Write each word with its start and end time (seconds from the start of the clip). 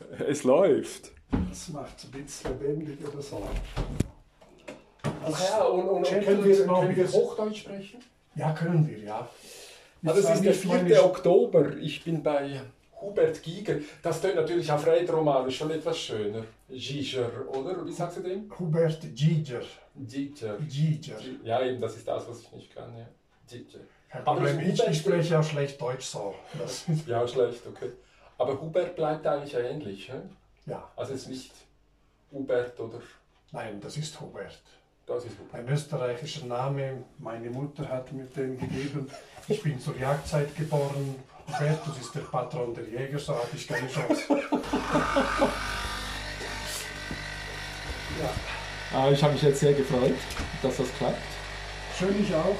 Es 0.28 0.44
läuft. 0.44 1.12
Das 1.48 1.68
macht 1.68 1.98
es 1.98 2.04
ein 2.04 2.10
bisschen 2.22 2.58
lebendig 2.58 2.98
oder 3.06 3.20
so. 3.22 3.42
Ach 5.24 5.50
ja, 5.50 5.64
und, 5.64 5.88
und, 5.88 6.04
checken 6.06 6.24
können, 6.24 6.44
wir 6.44 6.66
noch, 6.66 6.80
können 6.80 6.96
wir 6.96 7.12
Hochdeutsch 7.12 7.58
sprechen? 7.58 8.00
Ja, 8.34 8.52
können 8.52 8.88
wir, 8.88 8.98
ja. 8.98 9.18
Ah, 9.20 9.28
das 10.02 10.16
Jetzt 10.16 10.24
ist 10.24 10.24
der 10.28 10.34
habe 10.34 10.48
ich 10.50 10.56
4. 10.60 10.70
meine- 10.96 11.02
Oktober. 11.04 11.76
Ich 11.78 12.04
bin 12.04 12.22
bei 12.22 12.60
Hubert 13.00 13.42
Giger. 13.42 13.76
Das 14.02 14.20
tönt 14.20 14.36
natürlich 14.36 14.70
auf 14.70 14.86
Rätoromanisch 14.86 15.56
schon 15.56 15.70
etwas 15.70 15.98
schöner. 15.98 16.44
Giger, 16.68 17.30
oder? 17.48 17.84
Wie 17.84 17.92
sagst 17.92 18.18
du 18.18 18.20
dem? 18.22 18.50
Hubert 18.58 19.00
Giger. 19.14 19.60
Giger. 19.96 20.58
Giger. 20.68 21.16
Ja, 21.42 21.62
eben, 21.62 21.80
das 21.80 21.96
ist 21.96 22.06
das, 22.06 22.28
was 22.28 22.40
ich 22.40 22.52
nicht 22.52 22.74
kann. 22.74 22.96
Ja. 22.96 23.08
Giger. 23.50 23.80
Kein 24.08 24.26
Aber 24.26 24.40
Problem, 24.40 24.60
ich, 24.60 24.82
ich 24.88 24.98
spreche 24.98 25.38
auch 25.38 25.44
schlecht 25.44 25.80
Deutsch 25.80 26.06
so. 26.06 26.34
Das, 26.58 26.84
Ja, 27.06 27.26
schlecht, 27.28 27.66
okay. 27.66 27.90
Aber 28.38 28.60
Hubert 28.60 28.94
bleibt 28.96 29.26
eigentlich 29.26 29.52
ja 29.52 29.60
ähnlich. 29.60 30.08
Hä? 30.10 30.20
ja, 30.66 30.88
Also 30.96 31.12
es 31.14 31.22
ist 31.22 31.28
nicht 31.28 31.52
Hubert 32.32 32.78
oder 32.78 33.00
nein, 33.52 33.80
das 33.80 33.96
ist 33.96 34.20
Hubert. 34.20 34.60
das 35.06 35.24
ist 35.24 35.38
Hubert. 35.38 35.54
Ein 35.54 35.68
österreichischer 35.68 36.46
Name, 36.46 37.02
meine 37.18 37.50
Mutter 37.50 37.88
hat 37.88 38.12
mir 38.12 38.24
den 38.26 38.58
gegeben. 38.58 39.10
Ich 39.48 39.62
bin 39.62 39.80
zur 39.80 39.96
Jagdzeit 39.96 40.54
geboren. 40.56 41.16
Hubertus 41.48 41.98
ist 41.98 42.14
der 42.14 42.20
Patron 42.20 42.74
der 42.74 42.84
Jäger, 42.84 43.18
so 43.18 43.34
hatte 43.34 43.56
ich 43.56 43.66
keine 43.66 43.88
Chance. 43.88 44.22
Ah, 48.94 49.10
ich 49.10 49.22
habe 49.22 49.32
mich 49.32 49.42
jetzt 49.42 49.60
sehr 49.60 49.72
gefreut, 49.72 50.14
dass 50.62 50.76
das 50.76 50.92
klappt. 50.94 51.16
Schön 51.98 52.22
ich 52.22 52.34
auch. 52.34 52.56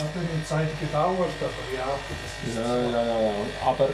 Hat 0.00 0.08
eine 0.16 0.44
Zeit 0.44 0.80
gedauert, 0.80 1.28
aber 1.40 1.76
ja, 1.76 1.86
das 2.08 2.48
ist 2.48 2.56
Ja, 2.56 2.76
ja, 2.76 3.06
ja, 3.06 3.20
ja. 3.22 3.32
Aber, 3.66 3.88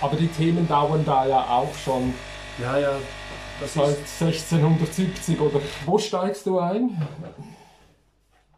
aber 0.00 0.16
die 0.16 0.28
Themen 0.28 0.66
dauern 0.66 1.04
da 1.04 1.26
ja 1.26 1.46
auch 1.46 1.74
schon 1.74 2.14
ja, 2.60 2.78
ja, 2.78 2.92
das 3.60 3.74
seit 3.74 3.98
ist 3.98 4.22
1670 4.22 5.40
oder 5.40 5.60
wo 5.86 5.98
steigst 5.98 6.46
du 6.46 6.58
ein? 6.58 7.00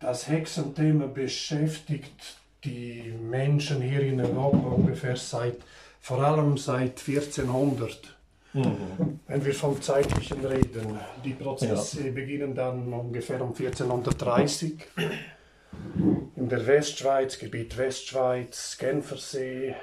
Das 0.01 0.29
Hexenthema 0.29 1.07
beschäftigt 1.07 2.37
die 2.65 3.15
Menschen 3.21 3.83
hier 3.83 4.03
in 4.03 4.21
Europa 4.21 4.69
ungefähr 4.69 5.17
seit, 5.17 5.57
vor 6.01 6.23
allem 6.23 6.57
seit 6.57 7.01
1400. 7.07 8.17
Wenn 8.53 9.45
wir 9.45 9.55
vom 9.55 9.81
Zeitlichen 9.81 10.45
reden. 10.45 10.99
Die 11.25 11.33
Prozesse 11.33 12.13
beginnen 12.13 12.55
dann 12.55 12.93
ungefähr 12.93 13.41
um 13.41 13.55
1430 13.55 14.79
in 16.37 16.49
der 16.49 16.67
Westschweiz, 16.67 17.39
Gebiet 17.39 17.77
Westschweiz, 17.77 18.77
Genfersee, 18.79 19.75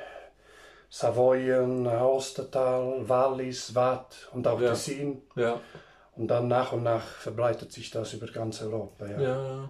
Savoyen, 0.89 1.85
Ostertal, 1.87 3.07
Wallis, 3.07 3.75
Waadt 3.75 4.29
und 4.33 4.47
auch 4.47 4.59
Ja. 4.59 4.69
Tessin. 4.69 5.21
Ja, 5.35 5.59
Und 6.15 6.27
dann 6.27 6.47
nach 6.49 6.73
und 6.73 6.83
nach 6.83 7.03
verbreitet 7.05 7.71
sich 7.71 7.91
das 7.91 8.13
über 8.13 8.27
ganz 8.27 8.61
Europa. 8.61 9.05
Ja. 9.07 9.21
ja. 9.21 9.69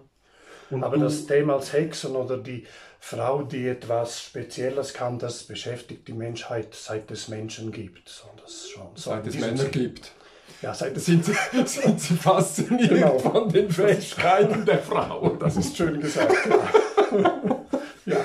Und 0.72 0.84
Aber 0.84 0.98
du- 0.98 1.04
das 1.04 1.26
Thema 1.28 1.56
als 1.56 1.74
Hexen 1.74 2.16
oder 2.16 2.38
die 2.38 2.66
Frau, 3.00 3.44
die 3.44 3.68
etwas 3.68 4.22
Spezielles 4.22 4.94
kann, 4.94 5.20
das 5.20 5.44
beschäftigt 5.44 6.08
die 6.08 6.14
Menschheit 6.14 6.74
seit 6.74 7.10
es 7.12 7.28
Menschen 7.28 7.72
gibt. 7.72 8.08
So, 8.10 8.26
das 8.42 8.68
schon. 8.70 8.88
So 8.96 9.12
seit 9.12 9.28
es 9.28 9.34
Sinn. 9.36 9.72
gibt. 9.72 10.12
Ja, 10.62 10.72
es 10.72 10.80
Sind 11.06 11.24
sie, 11.26 11.34
sind 11.66 12.00
sie 12.02 12.16
fasziniert 12.16 12.90
Genau. 12.90 13.18
von 13.18 13.50
den 13.50 13.70
Fähigkeiten 13.70 14.66
der 14.66 14.80
Frau. 14.80 15.30
Das 15.40 15.56
ist 15.56 15.78
schön 15.78 16.00
gesagt. 16.00 16.34
ja. 18.06 18.18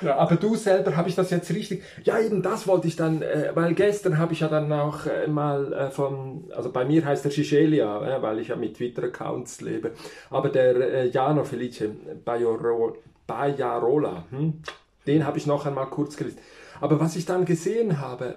Ja, 0.00 0.16
aber 0.16 0.36
du 0.36 0.54
selber, 0.54 0.96
habe 0.96 1.08
ich 1.08 1.16
das 1.16 1.30
jetzt 1.30 1.50
richtig? 1.50 1.82
Ja, 2.04 2.20
eben 2.20 2.40
das 2.40 2.68
wollte 2.68 2.86
ich 2.86 2.94
dann, 2.94 3.20
äh, 3.20 3.50
weil 3.54 3.74
gestern 3.74 4.18
habe 4.18 4.32
ich 4.32 4.40
ja 4.40 4.48
dann 4.48 4.72
auch 4.72 5.06
äh, 5.06 5.26
mal 5.26 5.72
äh, 5.72 5.90
von, 5.90 6.44
also 6.54 6.70
bei 6.70 6.84
mir 6.84 7.04
heißt 7.04 7.24
er 7.24 7.32
Schischelia, 7.32 8.18
äh, 8.18 8.22
weil 8.22 8.38
ich 8.38 8.48
ja 8.48 8.56
mit 8.56 8.76
Twitter-Accounts 8.76 9.60
lebe, 9.60 9.90
aber 10.30 10.50
der 10.50 10.76
äh, 10.76 11.08
Jano 11.08 11.42
Felice 11.42 11.90
Bajoro, 12.24 12.96
Bajarola, 13.26 14.24
hm? 14.30 14.62
den 15.08 15.26
habe 15.26 15.38
ich 15.38 15.46
noch 15.46 15.66
einmal 15.66 15.86
kurz 15.86 16.16
gelesen. 16.16 16.38
Aber 16.80 17.00
was 17.00 17.16
ich 17.16 17.26
dann 17.26 17.44
gesehen 17.44 17.98
habe, 17.98 18.36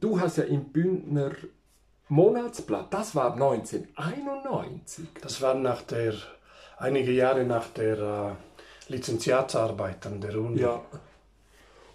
du 0.00 0.20
hast 0.20 0.38
ja 0.38 0.44
im 0.44 0.66
Bündner 0.66 1.32
Monatsblatt, 2.12 2.92
das 2.92 3.14
war 3.14 3.32
1991. 3.32 5.06
Das 5.22 5.40
war 5.40 5.54
nach 5.54 5.80
der, 5.82 6.12
einige 6.76 7.10
Jahre 7.12 7.44
nach 7.44 7.68
der 7.68 7.98
äh, 7.98 8.92
Lizenziatsarbeit 8.92 10.04
an 10.06 10.20
der 10.20 10.34
Uni. 10.38 10.60
Ja. 10.60 10.82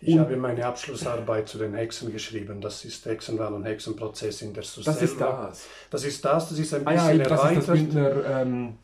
Ich 0.01 0.13
Und- 0.15 0.21
habe 0.21 0.35
meine 0.37 0.65
Abschlussarbeit 0.65 1.47
zu 1.47 1.59
den 1.59 1.75
Hexen 1.75 2.11
geschrieben. 2.11 2.61
Das 2.61 2.83
ist 2.83 3.05
Hexenwahl 3.05 3.53
und 3.53 3.63
Hexenprozess 3.65 4.41
in 4.41 4.53
der 4.55 4.63
Susanne. 4.63 4.97
Das 4.99 5.03
ist 5.11 5.21
das. 5.21 5.65
Das 5.91 6.03
ist 6.03 6.25
das, 6.25 6.49
das 6.49 6.59
ist 6.59 6.73
ein 6.73 6.87
Ah 6.87 6.93
ja, 6.93 7.07
bisschen 7.09 7.19
das 7.19 7.31
ist 7.31 7.39
das 7.39 7.67
erweitert. 7.67 7.73
Bündner 7.75 8.41
ähm, 8.41 8.77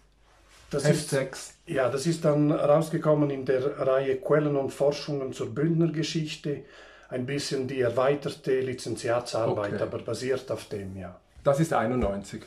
Das 0.69 0.83
Heft 0.85 0.95
ist, 0.99 1.09
6. 1.09 1.53
Ja, 1.65 1.89
das 1.89 2.05
ist 2.05 2.23
dann 2.25 2.51
rausgekommen 2.51 3.29
in 3.31 3.45
der 3.45 3.79
Reihe 3.79 4.17
Quellen 4.17 4.55
und 4.55 4.69
Forschungen 4.71 5.33
zur 5.33 5.49
Bündnergeschichte. 5.53 6.63
Ein 7.09 7.25
bisschen 7.25 7.67
die 7.67 7.79
erweiterte 7.81 8.59
Lizenziatsarbeit, 8.59 9.73
Okay. 9.73 9.83
aber 9.83 9.99
basiert 9.99 10.51
auf 10.51 10.65
dem, 10.65 10.95
ja. 10.97 11.19
Das 11.43 11.59
ist 11.59 11.73
91. 11.73 12.43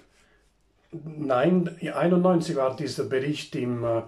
Nein, 0.93 1.77
91 1.81 2.57
war 2.57 2.75
dieser 2.77 3.05
Bericht 3.05 3.55
im, 3.57 3.84
äh, 3.84 4.03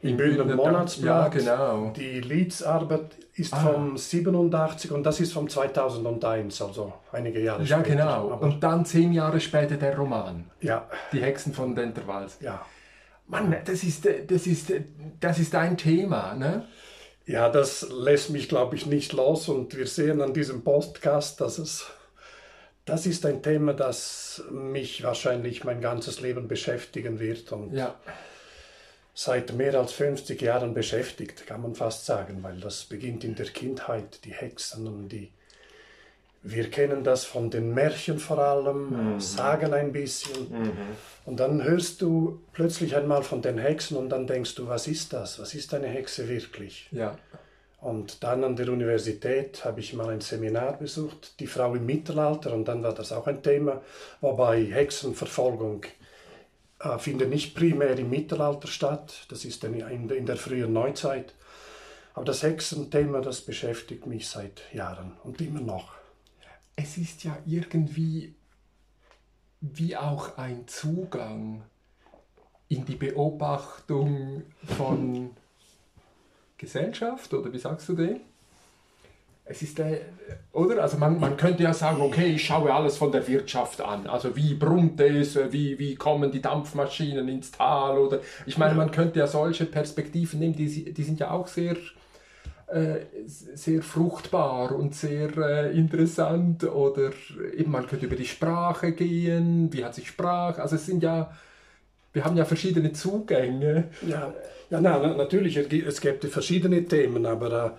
im 0.00 0.16
Bündner 0.16 0.44
Monatsblatt. 0.56 1.34
Ja, 1.34 1.54
genau. 1.56 1.92
Die 1.96 2.20
Leadsarbeit 2.20 3.10
ist 3.34 3.52
Ah. 3.54 3.58
vom 3.58 3.96
87 3.96 4.90
und 4.90 5.04
das 5.04 5.20
ist 5.20 5.32
vom 5.32 5.48
2001, 5.48 6.60
also 6.62 6.92
einige 7.12 7.40
Jahre 7.40 7.62
Ja, 7.62 7.78
später. 7.80 7.96
genau. 7.96 8.30
Aber, 8.32 8.42
Und 8.46 8.60
dann 8.62 8.84
zehn 8.84 9.12
Jahre 9.12 9.38
später 9.40 9.76
der 9.76 9.96
Roman. 9.96 10.50
ja, 10.60 10.88
Die 11.12 11.20
Hexen 11.20 11.52
von 11.52 11.74
Denterwals. 11.74 12.38
ja. 12.40 12.64
Mann, 13.30 13.54
das 13.66 13.82
ist, 13.84 14.06
das 14.28 14.46
ist, 14.46 14.72
das 15.20 15.38
ist 15.38 15.54
ein 15.54 15.76
Thema, 15.76 16.34
ne? 16.34 16.64
Ja, 17.26 17.50
das 17.50 17.86
lässt 17.90 18.30
mich, 18.30 18.48
glaube 18.48 18.74
ich, 18.74 18.86
nicht 18.86 19.12
los 19.12 19.50
und 19.50 19.76
wir 19.76 19.86
sehen 19.86 20.22
an 20.22 20.32
diesem 20.32 20.64
Podcast, 20.64 21.38
dass 21.42 21.58
es, 21.58 21.86
das 22.88 23.06
ist 23.06 23.24
ein 23.26 23.42
Thema, 23.42 23.74
das 23.74 24.42
mich 24.50 25.02
wahrscheinlich 25.02 25.64
mein 25.64 25.80
ganzes 25.80 26.20
Leben 26.20 26.48
beschäftigen 26.48 27.20
wird 27.20 27.52
und 27.52 27.74
Ja. 27.74 27.94
seit 29.14 29.52
mehr 29.52 29.74
als 29.74 29.92
50 29.92 30.40
Jahren 30.40 30.74
beschäftigt, 30.74 31.46
kann 31.46 31.62
man 31.62 31.74
fast 31.74 32.06
sagen, 32.06 32.42
weil 32.42 32.60
das 32.60 32.84
beginnt 32.84 33.24
in 33.24 33.34
der 33.34 33.46
Kindheit, 33.46 34.24
die 34.24 34.32
Hexen 34.32 34.86
und 34.86 35.08
die, 35.08 35.30
wir 36.42 36.70
kennen 36.70 37.02
das 37.04 37.24
von 37.24 37.50
den 37.50 37.74
Märchen 37.74 38.18
vor 38.20 38.38
allem, 38.38 39.18
sagen 39.20 39.74
ein 39.74 39.92
bisschen 39.92 40.72
und 41.26 41.40
dann 41.40 41.62
hörst 41.62 42.00
du 42.00 42.40
plötzlich 42.52 42.94
einmal 42.96 43.22
von 43.22 43.42
den 43.42 43.58
Hexen 43.58 43.96
und 43.96 44.08
dann 44.08 44.26
denkst 44.26 44.54
du, 44.54 44.68
was 44.68 44.86
ist 44.86 45.12
das? 45.12 45.38
Was 45.40 45.52
ist 45.54 45.74
eine 45.74 45.88
Hexe 45.88 46.28
wirklich? 46.28 46.88
Ja. 46.92 47.18
Und 47.80 48.24
dann 48.24 48.42
an 48.42 48.56
der 48.56 48.68
Universität 48.70 49.64
habe 49.64 49.80
ich 49.80 49.94
mal 49.94 50.08
ein 50.08 50.20
Seminar 50.20 50.78
besucht, 50.78 51.38
die 51.38 51.46
Frau 51.46 51.74
im 51.74 51.86
Mittelalter, 51.86 52.52
und 52.52 52.66
dann 52.66 52.82
war 52.82 52.92
das 52.92 53.12
auch 53.12 53.28
ein 53.28 53.42
Thema, 53.42 53.82
wobei 54.20 54.64
Hexenverfolgung 54.64 55.84
äh, 56.80 56.98
findet 56.98 57.30
nicht 57.30 57.54
primär 57.54 57.96
im 57.96 58.10
Mittelalter 58.10 58.66
statt, 58.66 59.26
das 59.28 59.44
ist 59.44 59.62
in, 59.62 59.74
in, 59.74 60.10
in 60.10 60.26
der 60.26 60.36
frühen 60.36 60.72
Neuzeit. 60.72 61.34
Aber 62.14 62.24
das 62.24 62.42
Hexenthema, 62.42 63.20
das 63.20 63.42
beschäftigt 63.42 64.06
mich 64.06 64.26
seit 64.26 64.62
Jahren 64.72 65.12
und 65.22 65.40
immer 65.40 65.60
noch. 65.60 65.92
Es 66.74 66.98
ist 66.98 67.22
ja 67.22 67.38
irgendwie 67.46 68.34
wie 69.60 69.96
auch 69.96 70.36
ein 70.36 70.66
Zugang 70.66 71.62
in 72.68 72.84
die 72.84 72.96
Beobachtung 72.96 74.42
von 74.76 75.30
Gesellschaft, 76.58 77.32
oder 77.32 77.52
wie 77.52 77.58
sagst 77.58 77.88
du 77.88 77.94
dem? 77.94 78.20
Es 79.50 79.62
ist 79.62 79.78
der, 79.78 80.00
oder? 80.52 80.82
Also 80.82 80.98
man, 80.98 81.18
man 81.18 81.38
könnte 81.38 81.62
ja 81.62 81.72
sagen, 81.72 82.02
okay, 82.02 82.34
ich 82.34 82.44
schaue 82.44 82.72
alles 82.72 82.98
von 82.98 83.10
der 83.10 83.26
Wirtschaft 83.26 83.80
an. 83.80 84.06
Also 84.06 84.36
wie 84.36 84.52
brummt 84.52 85.00
es, 85.00 85.38
wie, 85.52 85.78
wie 85.78 85.94
kommen 85.94 86.30
die 86.30 86.42
Dampfmaschinen 86.42 87.26
ins 87.28 87.50
Tal 87.50 87.96
oder 87.96 88.20
ich 88.44 88.58
meine, 88.58 88.74
man 88.74 88.90
könnte 88.90 89.20
ja 89.20 89.26
solche 89.26 89.64
Perspektiven 89.64 90.40
nehmen, 90.40 90.54
die, 90.54 90.92
die 90.92 91.02
sind 91.02 91.18
ja 91.18 91.30
auch 91.30 91.46
sehr, 91.46 91.76
äh, 92.66 92.98
sehr 93.26 93.80
fruchtbar 93.80 94.72
und 94.72 94.94
sehr 94.94 95.34
äh, 95.38 95.78
interessant 95.78 96.64
oder 96.64 97.12
eben 97.56 97.70
man 97.70 97.86
könnte 97.86 98.04
über 98.04 98.16
die 98.16 98.26
Sprache 98.26 98.92
gehen, 98.92 99.72
wie 99.72 99.82
hat 99.82 99.94
sich 99.94 100.08
Sprache, 100.08 100.60
also 100.60 100.76
es 100.76 100.84
sind 100.84 101.02
ja, 101.02 101.32
wir 102.12 102.24
haben 102.24 102.36
ja 102.36 102.44
verschiedene 102.44 102.92
Zugänge. 102.92 103.90
Ja, 104.06 104.32
ja 104.70 104.80
na, 104.80 104.98
na, 104.98 105.14
natürlich, 105.14 105.56
es 105.56 105.68
gibt- 105.68 105.86
es 105.86 106.00
gibt 106.00 106.24
verschiedene 106.26 106.84
Themen, 106.84 107.26
aber 107.26 107.76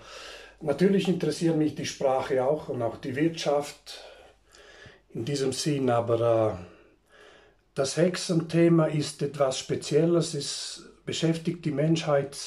äh, 0.61 0.65
natürlich 0.65 1.07
interessiert 1.07 1.57
mich 1.57 1.75
die 1.75 1.85
Sprache 1.85 2.43
auch 2.43 2.69
und 2.69 2.81
auch 2.81 2.97
die 2.97 3.15
Wirtschaft 3.15 4.03
in 5.13 5.25
diesem 5.25 5.51
Sinn, 5.53 5.89
aber 5.89 6.57
äh, 6.59 6.65
das 7.75 7.97
Hexenthema 7.97 8.85
ist 8.85 9.21
etwas 9.21 9.57
Spezielles, 9.57 10.33
es 10.33 10.83
beschäftigt 11.05 11.65
die 11.65 11.71
Menschheit 11.71 12.37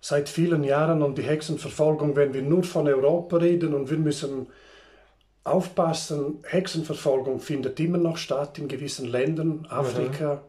seit 0.00 0.28
vielen 0.28 0.64
Jahren 0.64 1.02
und 1.02 1.18
die 1.18 1.22
Hexenverfolgung, 1.22 2.16
wenn 2.16 2.32
wir 2.32 2.42
nur 2.42 2.64
von 2.64 2.88
Europa 2.88 3.36
reden 3.36 3.74
und 3.74 3.90
wir 3.90 3.98
müssen 3.98 4.46
aufpassen, 5.44 6.42
Hexenverfolgung 6.44 7.40
findet 7.40 7.80
immer 7.80 7.98
noch 7.98 8.16
statt 8.16 8.58
in 8.58 8.68
gewissen 8.68 9.06
Ländern, 9.06 9.66
Afrika, 9.70 10.42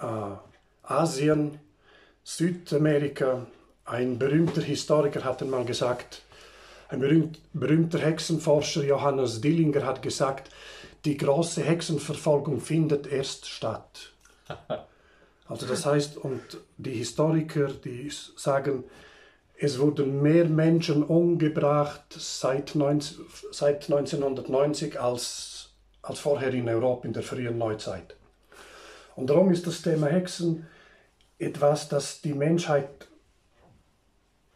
mhm. 0.00 0.06
äh, 0.06 0.36
Asien, 0.82 1.58
Südamerika. 2.22 3.46
Ein 3.84 4.18
berühmter 4.18 4.62
Historiker 4.62 5.24
hat 5.24 5.42
einmal 5.42 5.64
gesagt, 5.64 6.22
ein 6.88 7.00
berühmt, 7.00 7.40
berühmter 7.52 7.98
Hexenforscher 7.98 8.84
Johannes 8.84 9.40
Dillinger 9.40 9.84
hat 9.84 10.02
gesagt, 10.02 10.50
die 11.04 11.16
große 11.16 11.62
Hexenverfolgung 11.62 12.60
findet 12.60 13.06
erst 13.06 13.48
statt. 13.48 14.12
Also 15.50 15.66
das 15.66 15.84
heißt, 15.84 16.16
und 16.16 16.40
die 16.78 16.92
Historiker, 16.92 17.66
die 17.66 18.08
sagen, 18.36 18.84
es 19.62 19.78
wurden 19.78 20.22
mehr 20.22 20.46
Menschen 20.46 21.02
umgebracht 21.02 22.16
seit, 22.16 22.74
19, 22.74 23.26
seit 23.52 23.90
1990 23.90 24.98
als, 24.98 25.74
als 26.00 26.18
vorher 26.18 26.54
in 26.54 26.66
Europa 26.66 27.06
in 27.06 27.12
der 27.12 27.22
frühen 27.22 27.58
Neuzeit. 27.58 28.16
Und 29.16 29.28
darum 29.28 29.52
ist 29.52 29.66
das 29.66 29.82
Thema 29.82 30.06
Hexen 30.06 30.66
etwas, 31.38 31.88
das 31.88 32.22
die 32.22 32.32
Menschheit 32.32 32.88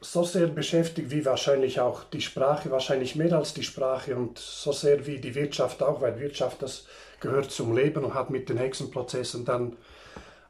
so 0.01 0.25
sehr 0.25 0.47
beschäftigt 0.47 1.11
wie 1.11 1.25
wahrscheinlich 1.27 1.81
auch 1.81 2.05
die 2.05 2.23
Sprache, 2.23 2.71
wahrscheinlich 2.71 3.15
mehr 3.15 3.33
als 3.35 3.53
die 3.53 3.63
Sprache 3.63 4.17
und 4.17 4.39
so 4.39 4.73
sehr 4.73 5.07
wie 5.07 5.19
die 5.19 5.35
Wirtschaft 5.35 5.83
auch, 5.83 6.01
weil 6.01 6.19
Wirtschaft 6.19 6.63
das 6.63 6.87
gehört 7.21 7.51
zum 7.51 7.77
Leben 7.77 8.05
und 8.05 8.15
hat 8.15 8.31
mit 8.31 8.49
den 8.49 8.57
Hexenprozessen 8.57 9.45
dann 9.45 9.77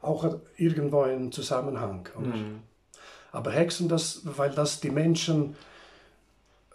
auch 0.01 0.39
irgendwo 0.55 1.01
einen 1.01 1.33
Zusammenhang. 1.33 2.07
Mhm. 2.17 2.61
Aber 3.35 3.51
Hexen, 3.51 3.89
das, 3.89 4.21
weil 4.23 4.51
das 4.51 4.79
die 4.79 4.89
Menschen, 4.89 5.55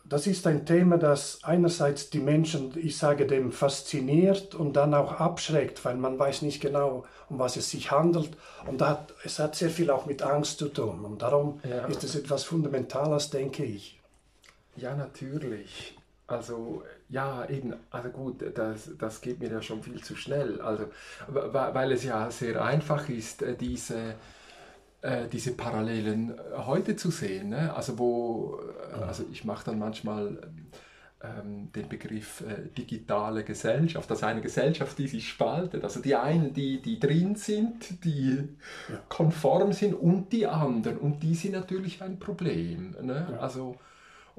das 0.05 0.27
ist 0.27 0.47
ein 0.47 0.67
Thema, 0.67 0.99
das 0.99 1.43
einerseits 1.43 2.11
die 2.11 2.19
Menschen, 2.19 2.73
ich 2.77 2.99
sage 2.99 3.27
dem, 3.27 3.53
fasziniert 3.53 4.55
und 4.55 4.75
dann 4.75 4.93
auch 4.93 5.13
abschreckt, 5.13 5.85
weil 5.85 5.97
man 5.97 6.19
weiß 6.19 6.43
nicht 6.43 6.61
genau, 6.61 7.05
um 7.29 7.39
was 7.39 7.57
es 7.57 7.71
sich 7.71 7.91
handelt. 7.91 8.31
Und 8.67 8.83
hat, 8.83 9.15
es 9.25 9.39
hat 9.39 9.55
sehr 9.55 9.71
viel 9.71 9.91
auch 9.91 10.07
mit 10.07 10.23
Angst 10.23 10.59
zu 10.59 10.69
tun. 10.69 11.05
Und 11.05 11.23
darum 11.23 11.61
ja. 11.69 11.87
ist 11.87 12.05
es 12.05 12.15
etwas 12.15 12.45
Fundamentales, 12.45 13.31
denke 13.31 13.65
ich. 13.65 14.01
Ja, 14.77 14.95
natürlich. 14.95 15.97
Also 16.27 16.83
ja, 17.09 17.49
eben, 17.49 17.75
also 17.91 18.09
gut, 18.09 18.45
das, 18.55 18.91
das 18.99 19.21
geht 19.21 19.41
mir 19.41 19.51
ja 19.51 19.63
schon 19.63 19.83
viel 19.83 20.03
zu 20.03 20.15
schnell. 20.15 20.61
Also, 20.61 20.85
weil 21.29 21.93
es 21.93 22.05
ja 22.05 22.31
sehr 22.31 22.65
einfach 22.65 23.09
ist, 23.09 23.43
äh, 23.43 23.57
diese, 23.57 24.15
äh, 25.03 25.29
diese 25.29 25.53
Parallelen 25.53 26.31
äh, 26.39 26.59
heute 26.67 26.97
zu 26.97 27.11
sehen. 27.11 27.51
Ne? 27.51 27.75
Also 27.75 27.99
wo, 27.99 28.61
also 29.07 29.25
ich 29.33 29.45
mache 29.45 29.67
dann 29.67 29.79
manchmal 29.79 30.39
ähm, 31.23 31.71
den 31.73 31.89
Begriff 31.89 32.43
äh, 32.43 32.69
digitale 32.77 33.45
Gesellschaft, 33.45 34.11
also 34.11 34.27
eine 34.27 34.41
Gesellschaft, 34.41 34.99
die 34.99 35.09
sich 35.09 35.29
spaltet. 35.29 35.85
Also 35.85 36.01
die 36.01 36.15
einen, 36.15 36.53
die, 36.53 36.81
die 36.81 36.99
drin 36.99 37.35
sind, 37.37 38.05
die 38.05 38.49
ja. 38.89 38.97
konform 39.09 39.73
sind 39.73 39.95
und 39.95 40.33
die 40.33 40.47
anderen. 40.47 40.99
Und 40.99 41.23
die 41.23 41.35
sind 41.35 41.53
natürlich 41.53 42.03
ein 42.03 42.19
Problem. 42.19 42.97
Ne? 43.03 43.29
Ja. 43.31 43.39
Also 43.39 43.77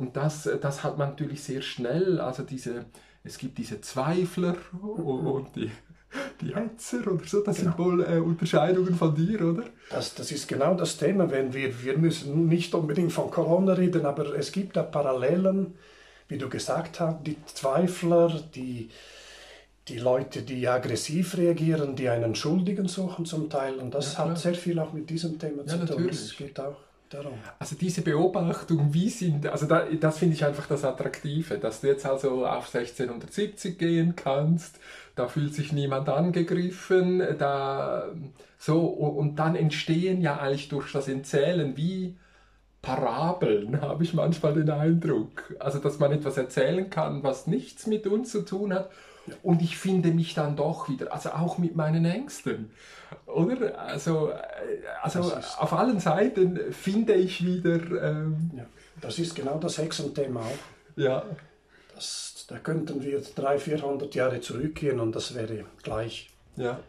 und 0.01 0.17
das, 0.17 0.49
das 0.61 0.83
hat 0.83 0.97
man 0.97 1.09
natürlich 1.09 1.43
sehr 1.43 1.61
schnell, 1.61 2.19
also 2.19 2.41
diese, 2.41 2.85
es 3.23 3.37
gibt 3.37 3.59
diese 3.59 3.81
Zweifler 3.81 4.55
und 4.81 5.55
die, 5.55 5.69
die 6.41 6.53
Hetzer 6.55 7.07
oder 7.07 7.25
so, 7.25 7.41
das 7.41 7.57
genau. 7.57 7.71
sind 7.71 7.79
wohl 7.79 8.03
äh, 8.03 8.17
Unterscheidungen 8.17 8.95
von 8.95 9.15
dir, 9.15 9.41
oder? 9.41 9.63
Das, 9.89 10.13
das 10.15 10.31
ist 10.31 10.47
genau 10.47 10.73
das 10.73 10.97
Thema, 10.97 11.29
wenn 11.31 11.53
wir, 11.53 11.83
wir 11.83 11.97
müssen 11.97 12.47
nicht 12.47 12.73
unbedingt 12.73 13.11
von 13.11 13.29
Corona 13.29 13.73
reden, 13.73 14.05
aber 14.05 14.35
es 14.35 14.51
gibt 14.51 14.75
da 14.75 14.83
Parallelen, 14.83 15.75
wie 16.27 16.37
du 16.37 16.49
gesagt 16.49 16.99
hast, 16.99 17.25
die 17.25 17.37
Zweifler, 17.45 18.43
die, 18.55 18.89
die 19.87 19.99
Leute, 19.99 20.41
die 20.41 20.67
aggressiv 20.67 21.37
reagieren, 21.37 21.95
die 21.95 22.09
einen 22.09 22.35
Schuldigen 22.35 22.87
suchen 22.87 23.25
zum 23.25 23.49
Teil 23.49 23.75
und 23.75 23.93
das 23.93 24.13
ja, 24.13 24.19
hat 24.19 24.37
sehr 24.37 24.55
viel 24.55 24.79
auch 24.79 24.93
mit 24.93 25.09
diesem 25.09 25.39
Thema 25.39 25.63
ja, 25.63 25.79
zu 25.79 25.85
tun. 25.85 26.07
Das 26.07 26.35
geht 26.35 26.59
auch 26.59 26.77
Darum. 27.11 27.33
Also 27.59 27.75
diese 27.75 28.03
Beobachtung, 28.03 28.93
wie 28.93 29.09
sind, 29.09 29.45
also 29.45 29.65
da, 29.65 29.85
das 29.85 30.19
finde 30.19 30.35
ich 30.35 30.45
einfach 30.45 30.67
das 30.67 30.85
Attraktive, 30.85 31.57
dass 31.57 31.81
du 31.81 31.87
jetzt 31.87 32.05
also 32.05 32.45
auf 32.45 32.73
1670 32.73 33.77
gehen 33.77 34.15
kannst, 34.15 34.79
da 35.15 35.27
fühlt 35.27 35.53
sich 35.53 35.73
niemand 35.73 36.07
angegriffen, 36.07 37.21
da 37.37 38.07
so 38.57 38.85
und 38.85 39.35
dann 39.35 39.57
entstehen 39.57 40.21
ja 40.21 40.39
eigentlich 40.39 40.69
durch 40.69 40.93
das 40.93 41.09
Erzählen 41.09 41.75
wie 41.75 42.17
Parabeln, 42.81 43.81
habe 43.81 44.05
ich 44.05 44.13
manchmal 44.13 44.53
den 44.53 44.69
Eindruck. 44.69 45.53
Also 45.59 45.79
dass 45.79 45.99
man 45.99 46.13
etwas 46.13 46.37
erzählen 46.37 46.89
kann, 46.89 47.23
was 47.23 47.45
nichts 47.45 47.87
mit 47.87 48.07
uns 48.07 48.31
zu 48.31 48.43
tun 48.43 48.73
hat 48.73 48.89
und 49.43 49.61
ich 49.61 49.77
finde 49.77 50.11
mich 50.11 50.33
dann 50.33 50.55
doch 50.55 50.89
wieder, 50.89 51.13
also 51.13 51.29
auch 51.29 51.57
mit 51.57 51.75
meinen 51.75 52.05
Ängsten. 52.05 52.71
Oder? 53.25 53.79
Also, 53.79 54.29
äh, 54.29 54.37
also 55.01 55.33
auf 55.57 55.73
allen 55.73 55.99
Seiten 55.99 56.59
finde 56.71 57.13
ich 57.13 57.45
wieder. 57.45 57.79
Ähm, 58.03 58.51
ja, 58.55 58.65
das 58.99 59.19
ist 59.19 59.35
genau 59.35 59.57
das 59.57 59.77
Hexenthema 59.77 60.41
auch. 60.41 60.97
Ja. 60.97 61.25
Das, 61.93 62.45
da 62.47 62.57
könnten 62.57 63.01
wir 63.03 63.21
300, 63.21 63.61
400 63.61 64.15
Jahre 64.15 64.41
zurückgehen 64.41 64.99
und 64.99 65.15
das 65.15 65.35
wäre 65.35 65.65
gleich. 65.83 66.29
Ja. 66.55 66.79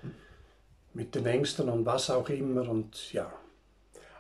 Mit 0.95 1.15
den 1.15 1.27
Ängsten 1.27 1.69
und 1.69 1.87
was 1.87 2.11
auch 2.11 2.29
immer 2.29 2.69
und 2.69 3.13
ja. 3.13 3.33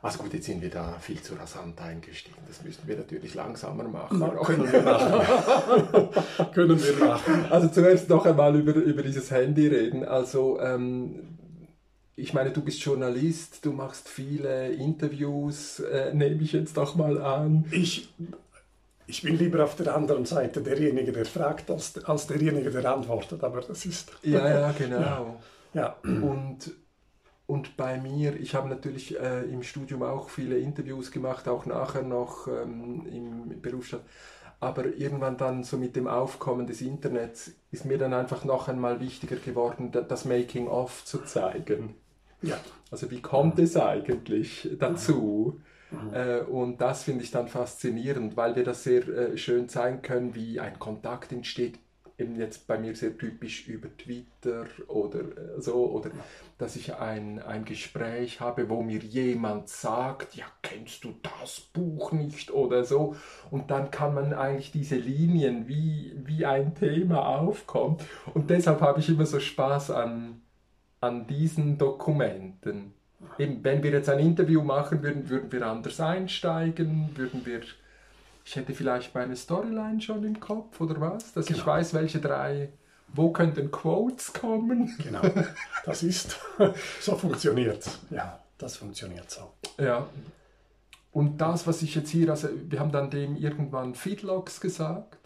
Also 0.02 0.18
gut, 0.18 0.34
jetzt 0.34 0.46
sind 0.46 0.60
wir 0.60 0.70
da 0.70 0.98
viel 0.98 1.22
zu 1.22 1.34
rasant 1.34 1.80
eingestiegen. 1.80 2.36
Das 2.48 2.64
müssten 2.64 2.88
wir 2.88 2.96
natürlich 2.96 3.34
langsamer 3.34 3.84
machen. 3.84 4.18
Na, 4.18 4.30
können 4.30 4.70
wir 4.70 4.82
machen. 4.82 6.08
können 6.52 6.82
wir 6.82 7.06
machen. 7.06 7.46
Also 7.48 7.68
zuerst 7.68 8.08
noch 8.08 8.26
einmal 8.26 8.56
über, 8.56 8.74
über 8.74 9.02
dieses 9.02 9.30
Handy 9.30 9.68
reden. 9.68 10.04
Also 10.04 10.60
ähm, 10.60 11.38
ich 12.16 12.34
meine, 12.34 12.50
du 12.50 12.62
bist 12.62 12.80
Journalist, 12.80 13.64
du 13.64 13.72
machst 13.72 14.08
viele 14.08 14.72
Interviews, 14.72 15.78
äh, 15.78 16.12
nehme 16.12 16.42
ich 16.42 16.52
jetzt 16.52 16.76
doch 16.76 16.96
mal 16.96 17.22
an. 17.22 17.64
Ich, 17.70 18.12
ich 19.06 19.22
bin 19.22 19.38
lieber 19.38 19.62
auf 19.62 19.76
der 19.76 19.94
anderen 19.94 20.26
Seite 20.26 20.62
derjenige, 20.62 21.12
der 21.12 21.26
fragt, 21.26 21.70
als, 21.70 22.04
als 22.04 22.26
derjenige, 22.26 22.72
der 22.72 22.92
antwortet. 22.92 23.44
Aber 23.44 23.60
das 23.60 23.86
ist... 23.86 24.10
Ja, 24.24 24.48
ja, 24.48 24.72
genau. 24.72 25.40
Ja. 25.74 25.96
ja. 26.04 26.10
Und 26.20 26.72
und 27.52 27.76
bei 27.76 27.98
mir, 28.00 28.40
ich 28.40 28.54
habe 28.54 28.66
natürlich 28.70 29.20
äh, 29.20 29.42
im 29.42 29.62
Studium 29.62 30.02
auch 30.02 30.30
viele 30.30 30.56
Interviews 30.56 31.10
gemacht, 31.10 31.46
auch 31.48 31.66
nachher 31.66 32.00
noch 32.00 32.48
ähm, 32.48 33.06
im 33.12 33.60
Berufsstand. 33.60 34.04
Aber 34.58 34.86
irgendwann 34.86 35.36
dann 35.36 35.62
so 35.62 35.76
mit 35.76 35.94
dem 35.94 36.06
Aufkommen 36.06 36.66
des 36.66 36.80
Internets 36.80 37.52
ist 37.70 37.84
mir 37.84 37.98
dann 37.98 38.14
einfach 38.14 38.46
noch 38.46 38.68
einmal 38.68 39.00
wichtiger 39.00 39.36
geworden, 39.36 39.92
das 39.92 40.24
Making-of 40.24 41.04
zu 41.04 41.24
zeigen. 41.24 41.94
Ja. 42.40 42.58
Also 42.90 43.10
wie 43.10 43.20
kommt 43.20 43.58
es 43.58 43.76
eigentlich 43.76 44.70
dazu? 44.78 45.60
Mhm. 45.90 46.14
Äh, 46.14 46.38
und 46.40 46.80
das 46.80 47.02
finde 47.02 47.22
ich 47.22 47.32
dann 47.32 47.48
faszinierend, 47.48 48.34
weil 48.34 48.56
wir 48.56 48.64
das 48.64 48.82
sehr 48.82 49.06
äh, 49.08 49.36
schön 49.36 49.68
zeigen 49.68 50.00
können, 50.00 50.34
wie 50.34 50.58
ein 50.58 50.78
Kontakt 50.78 51.32
entsteht 51.32 51.78
eben 52.22 52.36
jetzt 52.36 52.66
bei 52.66 52.78
mir 52.78 52.94
sehr 52.94 53.16
typisch 53.16 53.68
über 53.68 53.88
Twitter 53.96 54.66
oder 54.88 55.20
äh, 55.20 55.60
so, 55.60 55.90
oder 55.90 56.10
dass 56.58 56.76
ich 56.76 56.94
ein, 56.94 57.42
ein 57.42 57.64
Gespräch 57.64 58.40
habe, 58.40 58.68
wo 58.68 58.82
mir 58.82 58.98
jemand 58.98 59.68
sagt, 59.68 60.34
ja, 60.34 60.46
kennst 60.62 61.04
du 61.04 61.14
das 61.22 61.60
Buch 61.60 62.12
nicht 62.12 62.50
oder 62.50 62.84
so. 62.84 63.16
Und 63.50 63.70
dann 63.70 63.90
kann 63.90 64.14
man 64.14 64.32
eigentlich 64.32 64.72
diese 64.72 64.96
Linien, 64.96 65.68
wie, 65.68 66.14
wie 66.24 66.46
ein 66.46 66.74
Thema 66.74 67.26
aufkommt. 67.26 68.02
Und 68.34 68.50
deshalb 68.50 68.80
habe 68.80 69.00
ich 69.00 69.08
immer 69.08 69.26
so 69.26 69.40
Spaß 69.40 69.90
an, 69.90 70.40
an 71.00 71.26
diesen 71.26 71.78
Dokumenten. 71.78 72.94
Eben, 73.38 73.62
wenn 73.64 73.82
wir 73.82 73.90
jetzt 73.90 74.08
ein 74.08 74.18
Interview 74.18 74.62
machen 74.62 75.02
würden, 75.02 75.28
würden 75.28 75.52
wir 75.52 75.66
anders 75.66 76.00
einsteigen, 76.00 77.10
würden 77.14 77.44
wir 77.44 77.60
ich 78.44 78.56
hätte 78.56 78.74
vielleicht 78.74 79.14
meine 79.14 79.36
Storyline 79.36 80.00
schon 80.00 80.24
im 80.24 80.40
Kopf 80.40 80.80
oder 80.80 81.00
was, 81.00 81.32
dass 81.32 81.46
genau. 81.46 81.58
ich 81.58 81.66
weiß, 81.66 81.94
welche 81.94 82.20
drei, 82.20 82.72
wo 83.08 83.30
könnten 83.30 83.70
Quotes 83.70 84.32
kommen. 84.32 84.94
Genau, 85.02 85.22
das 85.84 86.02
ist, 86.02 86.38
so 87.00 87.16
funktioniert 87.16 87.88
Ja, 88.10 88.40
das 88.58 88.76
funktioniert 88.76 89.30
so. 89.30 89.52
Ja. 89.78 90.06
Und 91.12 91.38
das, 91.38 91.66
was 91.66 91.82
ich 91.82 91.94
jetzt 91.94 92.10
hier, 92.10 92.30
also 92.30 92.48
wir 92.68 92.80
haben 92.80 92.92
dann 92.92 93.10
dem 93.10 93.36
irgendwann 93.36 93.94
Feedlogs 93.94 94.60
gesagt, 94.60 95.18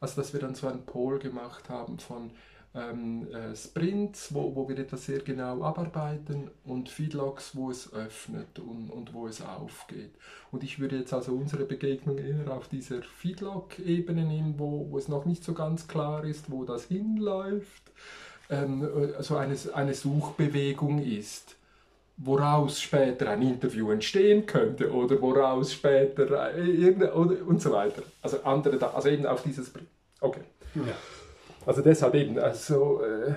also 0.00 0.20
dass 0.20 0.32
wir 0.34 0.40
dann 0.40 0.54
so 0.54 0.68
einen 0.68 0.84
Poll 0.84 1.18
gemacht 1.18 1.70
haben 1.70 1.98
von 1.98 2.30
ähm, 2.74 3.28
äh, 3.32 3.54
Sprints, 3.54 4.34
wo, 4.34 4.54
wo 4.56 4.68
wir 4.68 4.78
etwas 4.78 5.06
sehr 5.06 5.20
genau 5.20 5.62
abarbeiten 5.62 6.50
und 6.64 6.88
Feedlogs, 6.88 7.54
wo 7.54 7.70
es 7.70 7.92
öffnet 7.92 8.58
und, 8.58 8.90
und 8.90 9.14
wo 9.14 9.28
es 9.28 9.40
aufgeht. 9.42 10.10
Und 10.50 10.64
ich 10.64 10.78
würde 10.80 10.98
jetzt 10.98 11.12
also 11.12 11.32
unsere 11.32 11.64
Begegnung 11.64 12.18
eher 12.18 12.50
auf 12.52 12.68
dieser 12.68 13.02
Feedlog-Ebene 13.02 14.24
nehmen, 14.24 14.54
wo, 14.58 14.88
wo 14.90 14.98
es 14.98 15.08
noch 15.08 15.24
nicht 15.24 15.44
so 15.44 15.54
ganz 15.54 15.86
klar 15.86 16.24
ist, 16.24 16.50
wo 16.50 16.64
das 16.64 16.86
hinläuft, 16.86 17.82
ähm, 18.50 18.88
also 19.16 19.36
eine, 19.36 19.56
eine 19.74 19.94
Suchbewegung 19.94 21.02
ist. 21.02 21.56
woraus 22.16 22.80
später 22.80 23.30
ein 23.30 23.42
Interview 23.42 23.90
entstehen 23.90 24.46
könnte 24.46 24.92
oder 24.92 25.20
woraus 25.20 25.72
später 25.72 26.24
oder, 27.14 27.46
und 27.46 27.60
so 27.60 27.72
weiter. 27.72 28.02
Also 28.22 28.42
andere, 28.44 28.94
also 28.94 29.08
eben 29.08 29.26
auf 29.26 29.42
dieses, 29.42 29.72
okay. 30.20 30.42
Ja. 30.74 30.98
Also 31.66 31.82
deshalb 31.82 32.14
eben, 32.14 32.38
also 32.38 33.00
äh, 33.02 33.34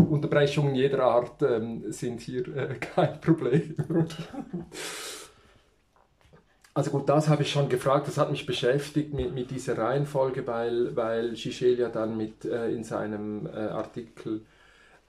Unterbrechungen 0.00 0.74
jeder 0.74 1.02
Art 1.02 1.42
ähm, 1.42 1.90
sind 1.92 2.20
hier 2.20 2.46
äh, 2.56 2.74
kein 2.80 3.20
Problem. 3.20 3.74
Also 6.72 6.90
gut, 6.90 7.08
das 7.08 7.28
habe 7.28 7.42
ich 7.42 7.50
schon 7.50 7.68
gefragt, 7.68 8.06
das 8.06 8.18
hat 8.18 8.30
mich 8.30 8.44
beschäftigt 8.44 9.14
mit, 9.14 9.32
mit 9.32 9.50
dieser 9.50 9.78
Reihenfolge, 9.78 10.46
weil, 10.46 10.94
weil 10.94 11.32
Gichel 11.32 11.78
ja 11.78 11.88
dann 11.88 12.16
mit 12.16 12.44
äh, 12.44 12.70
in 12.70 12.84
seinem 12.84 13.46
äh, 13.46 13.50
Artikel 13.50 14.44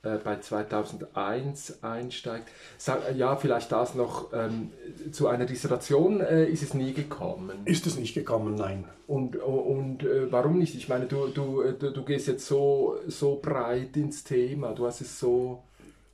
äh, 0.08 0.20
bei 0.24 0.40
2001 0.40 1.84
einsteigt. 1.84 2.48
Sag, 2.78 3.16
ja, 3.16 3.36
vielleicht 3.36 3.72
das 3.72 3.96
noch, 3.96 4.32
ähm, 4.34 4.72
zu 5.12 5.28
einer 5.28 5.46
Dissertation 5.46 6.22
äh, 6.22 6.46
ist 6.46 6.64
es 6.64 6.74
nie 6.74 6.94
gekommen. 6.94 7.66
Ist 7.66 7.86
es 7.88 7.98
nicht 7.98 8.14
gekommen, 8.14 8.56
nein. 8.56 8.86
Und, 9.08 9.36
und 9.36 10.04
äh, 10.04 10.32
warum 10.32 10.58
nicht? 10.58 10.76
Ich 10.76 10.90
meine, 10.90 11.06
du, 11.06 11.28
du, 11.28 11.62
äh, 11.62 11.74
du, 11.74 11.92
du 11.92 12.04
gehst 12.04 12.28
jetzt 12.28 12.46
so, 12.46 12.98
so 13.08 13.40
breit 13.42 13.98
ins 13.98 14.24
Thema, 14.24 14.74
du 14.74 14.86
hast 14.86 15.02
es 15.02 15.20
so 15.20 15.64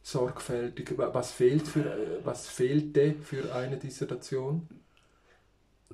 sorgfältig. 0.01 0.93
Was, 0.97 1.31
fehlt 1.31 1.67
für, 1.67 2.19
was 2.23 2.47
fehlte 2.47 3.15
für 3.23 3.53
eine 3.53 3.77
Dissertation? 3.77 4.67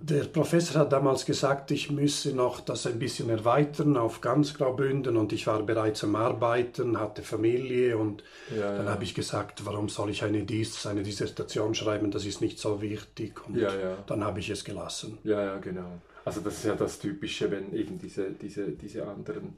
Der 0.01 0.24
Professor 0.24 0.82
hat 0.82 0.94
damals 0.94 1.25
gesagt, 1.25 1.72
ich 1.72 1.91
müsse 1.91 2.34
noch 2.34 2.62
das 2.62 2.88
ein 2.88 3.00
bisschen 3.00 3.29
erweitern 3.29 3.98
auf 3.98 4.22
ganz 4.22 4.53
Graubünden 4.53 5.18
und 5.18 5.34
ich 5.34 5.46
war 5.46 5.62
bereits 5.63 6.03
am 6.03 6.15
Arbeiten, 6.15 7.00
hatte 7.00 7.22
Familie 7.22 7.98
und 7.98 8.24
ja, 8.56 8.77
dann 8.77 8.86
ja. 8.86 8.91
habe 8.91 9.03
ich 9.03 9.13
gesagt, 9.13 9.65
warum 9.65 9.89
soll 9.89 10.10
ich 10.10 10.24
eine, 10.24 10.44
Dies, 10.44 10.86
eine 10.86 11.03
Dissertation 11.03 11.75
schreiben, 11.75 12.12
das 12.12 12.25
ist 12.25 12.39
nicht 12.39 12.60
so 12.60 12.82
wichtig 12.82 13.46
und 13.48 13.58
ja, 13.58 13.72
dann 14.08 14.24
habe 14.24 14.39
ich 14.39 14.50
es 14.50 14.63
gelassen. 14.63 15.18
Ja, 15.24 15.44
ja, 15.44 15.58
genau. 15.58 15.91
Also 16.24 16.41
das 16.41 16.56
ist 16.56 16.65
ja 16.65 16.75
das 16.75 17.00
Typische, 17.00 17.51
wenn 17.51 17.74
eben 17.74 18.00
diese, 18.00 18.32
diese, 18.32 18.70
diese 18.70 19.06
anderen 19.06 19.56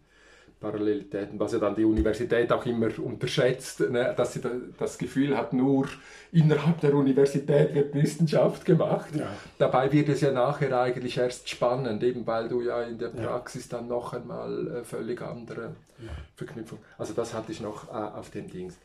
Parallelitäten, 0.62 1.39
was 1.39 1.53
ja 1.53 1.60
dann 1.60 1.75
die 1.75 1.84
Universität 1.84 2.51
auch 2.51 2.65
immer 2.68 2.88
unterschätzt, 3.00 3.80
ne, 3.89 4.13
dass 4.15 4.34
sie 4.34 4.41
das 4.77 4.98
Gefühl 4.98 5.36
hat, 5.36 5.53
nur 5.53 5.88
innerhalb 6.32 6.80
der 6.82 6.94
Universität 6.94 7.74
wird 7.74 7.96
Wissenschaft 7.96 8.63
gemacht. 8.63 9.15
Ja. 9.15 9.27
Dabei 9.58 9.91
wird 9.91 10.10
es 10.10 10.22
ja 10.22 10.32
nachher 10.32 10.80
eigentlich 10.80 11.18
erst 11.18 11.50
spannend, 11.50 12.03
eben 12.03 12.25
weil 12.27 12.48
du 12.48 12.62
ja 12.62 12.84
in 12.84 13.00
der 13.00 13.10
Praxis 13.10 13.70
ja. 13.70 13.80
dann 13.80 13.88
noch 13.88 14.13
einmal 14.13 14.68
äh, 14.68 14.84
völlig 14.84 15.22
andere 15.22 15.74
ja. 15.98 16.12
Verknüpfung. 16.36 16.77
Also 16.98 17.13
das 17.13 17.34
hatte 17.34 17.51
ich 17.51 17.60
noch 17.60 17.89
äh, 17.89 17.94
auf 17.94 18.30
dem 18.30 18.48
Dings. 18.50 18.77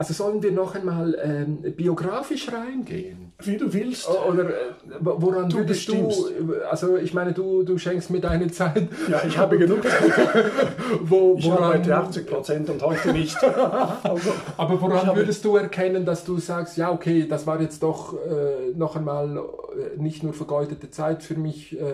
Also 0.00 0.14
sollen 0.14 0.42
wir 0.42 0.50
noch 0.50 0.74
einmal 0.74 1.14
ähm, 1.22 1.58
biografisch 1.76 2.50
reingehen? 2.50 3.32
Wie 3.40 3.58
du 3.58 3.70
willst. 3.70 4.08
Oder 4.08 4.48
äh, 4.48 4.52
woran 4.98 5.50
du 5.50 5.58
würdest 5.58 5.88
bestimmst. 5.88 6.20
du, 6.38 6.54
also 6.70 6.96
ich 6.96 7.12
meine, 7.12 7.34
du, 7.34 7.64
du 7.64 7.76
schenkst 7.76 8.08
mir 8.08 8.22
deine 8.22 8.50
Zeit. 8.50 8.88
Ja, 9.10 9.20
ich 9.28 9.36
habe 9.36 9.58
genug 9.58 9.82
Zeit. 9.82 10.50
Wo, 11.02 11.36
ich 11.36 11.44
woran, 11.44 11.64
arbeite 11.64 11.94
80 11.94 12.26
Prozent 12.26 12.70
und 12.70 12.80
heute 12.80 13.12
nicht. 13.12 13.36
also, 14.02 14.32
Aber 14.56 14.80
woran 14.80 15.14
würdest 15.14 15.44
du 15.44 15.56
erkennen, 15.56 16.06
dass 16.06 16.24
du 16.24 16.38
sagst, 16.38 16.78
ja 16.78 16.90
okay, 16.90 17.28
das 17.28 17.46
war 17.46 17.60
jetzt 17.60 17.82
doch 17.82 18.14
äh, 18.14 18.74
noch 18.74 18.96
einmal 18.96 19.36
äh, 19.36 20.00
nicht 20.00 20.22
nur 20.22 20.32
vergeudete 20.32 20.90
Zeit 20.90 21.22
für 21.22 21.34
mich, 21.34 21.78
äh, 21.78 21.92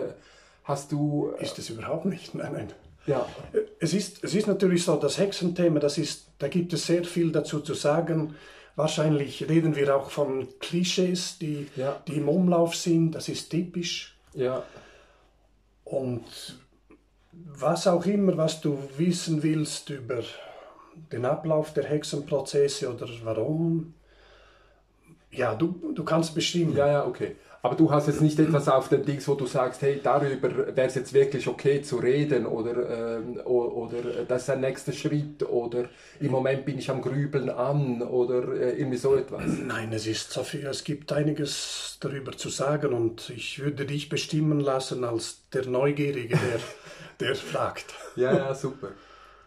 hast 0.63 0.93
du... 0.93 1.33
Äh, 1.37 1.43
ist 1.43 1.59
es 1.59 1.69
überhaupt 1.69 2.05
nicht, 2.05 2.33
nein, 2.35 2.53
nein. 2.53 2.67
Ja. 3.07 3.25
Es, 3.79 3.93
ist, 3.93 4.23
es 4.23 4.35
ist 4.35 4.47
natürlich 4.47 4.83
so, 4.83 4.97
das 4.97 5.17
Hexenthema, 5.17 5.79
das 5.79 5.97
ist, 5.97 6.27
da 6.37 6.47
gibt 6.49 6.73
es 6.73 6.85
sehr 6.85 7.03
viel 7.03 7.31
dazu 7.31 7.61
zu 7.61 7.73
sagen. 7.73 8.35
Wahrscheinlich 8.75 9.49
reden 9.49 9.75
wir 9.75 9.95
auch 9.95 10.11
von 10.11 10.47
Klischees, 10.59 11.39
die, 11.39 11.67
ja. 11.75 11.99
die 12.07 12.17
im 12.17 12.29
Umlauf 12.29 12.75
sind. 12.75 13.13
Das 13.13 13.29
ist 13.29 13.49
typisch. 13.49 14.15
Ja. 14.33 14.63
Und 15.83 16.25
was 17.31 17.87
auch 17.87 18.05
immer, 18.05 18.37
was 18.37 18.61
du 18.61 18.77
wissen 18.97 19.41
willst 19.41 19.89
über 19.89 20.21
den 21.11 21.25
Ablauf 21.25 21.73
der 21.73 21.85
Hexenprozesse 21.85 22.93
oder 22.93 23.07
warum, 23.23 23.93
ja, 25.31 25.55
du, 25.55 25.93
du 25.95 26.03
kannst 26.03 26.35
bestimmen. 26.35 26.75
Ja, 26.75 26.87
ja, 26.87 27.05
okay. 27.05 27.35
Aber 27.61 27.75
du 27.75 27.91
hast 27.91 28.07
jetzt 28.07 28.21
nicht 28.21 28.39
etwas 28.39 28.69
auf 28.69 28.87
den 28.87 29.03
Dings, 29.03 29.27
wo 29.27 29.35
du 29.35 29.45
sagst, 29.45 29.81
hey, 29.81 29.99
darüber 30.01 30.75
wäre 30.75 30.87
es 30.87 30.95
jetzt 30.95 31.13
wirklich 31.13 31.47
okay 31.47 31.81
zu 31.81 31.97
reden 31.97 32.45
oder, 32.45 33.17
ähm, 33.17 33.39
oder 33.45 34.23
das 34.27 34.43
ist 34.43 34.49
ein 34.49 34.61
nächster 34.61 34.93
Schritt 34.93 35.43
oder 35.43 35.85
im 36.19 36.31
Moment 36.31 36.65
bin 36.65 36.77
ich 36.77 36.89
am 36.89 37.01
Grübeln 37.01 37.49
an 37.49 38.01
oder 38.01 38.53
äh, 38.53 38.79
irgendwie 38.79 38.97
so 38.97 39.15
etwas. 39.15 39.43
Nein, 39.65 39.91
es 39.91 40.07
ist 40.07 40.31
so 40.31 40.43
viel, 40.43 40.65
es 40.67 40.83
gibt 40.83 41.11
einiges 41.11 41.97
darüber 41.99 42.31
zu 42.31 42.49
sagen 42.49 42.93
und 42.93 43.29
ich 43.31 43.59
würde 43.59 43.85
dich 43.85 44.09
bestimmen 44.09 44.59
lassen 44.59 45.03
als 45.03 45.49
der 45.49 45.65
Neugierige, 45.65 46.37
der, 46.37 46.59
der 47.27 47.35
fragt. 47.35 47.93
Ja, 48.15 48.35
ja, 48.35 48.53
super. 48.53 48.89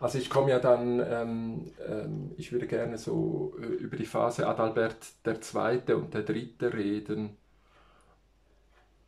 Also 0.00 0.18
ich 0.18 0.30
komme 0.30 0.50
ja 0.50 0.58
dann, 0.58 0.98
ähm, 1.00 1.72
ähm, 1.86 2.32
ich 2.38 2.52
würde 2.52 2.66
gerne 2.66 2.96
so 2.96 3.54
äh, 3.60 3.66
über 3.66 3.96
die 3.98 4.06
Phase 4.06 4.46
Adalbert 4.46 4.96
II. 5.26 5.94
und 5.94 6.14
der 6.14 6.22
Dritte 6.22 6.72
reden. 6.72 7.36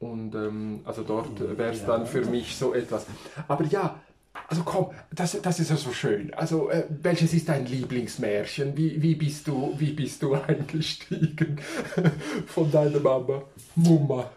Und 0.02 0.35
ähm, 0.35 0.80
also 0.85 1.04
dort 1.04 1.38
wäre 1.56 1.71
es 1.71 1.87
dann 1.87 2.06
für 2.06 2.25
mich 2.25 2.56
so 2.56 2.75
etwas. 2.75 3.06
Aber 3.47 3.64
ja, 3.66 4.00
also 4.49 4.64
komm, 4.64 4.90
das, 5.12 5.40
das 5.40 5.61
ist 5.61 5.71
ja 5.71 5.76
so 5.76 5.92
schön. 5.92 6.35
Also 6.35 6.71
äh, 6.71 6.87
welches 6.88 7.32
ist 7.32 7.49
dein 7.49 7.66
Lieblingsmärchen? 7.66 8.76
Wie, 8.76 9.00
wie, 9.00 9.14
bist 9.14 9.47
du, 9.47 9.75
wie 9.78 9.92
bist 9.92 10.21
du 10.25 10.35
eingestiegen 10.49 11.61
von 12.47 12.68
deiner 12.73 12.99
Mama? 12.99 13.44
Mama. 13.76 14.28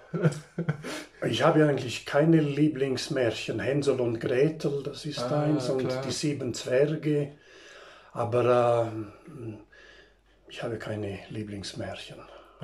ich 1.27 1.41
habe 1.41 1.67
eigentlich 1.67 2.05
keine 2.05 2.41
Lieblingsmärchen. 2.41 3.59
Hänsel 3.59 3.99
und 3.99 4.19
Gretel, 4.19 4.83
das 4.83 5.07
ist 5.07 5.23
ah, 5.23 5.45
eins, 5.45 5.67
und 5.67 5.87
klar. 5.87 6.03
die 6.05 6.11
sieben 6.11 6.53
Zwerge. 6.53 7.31
Aber 8.13 8.91
äh, 8.93 9.55
ich 10.47 10.61
habe 10.61 10.77
keine 10.77 11.17
Lieblingsmärchen. 11.29 12.17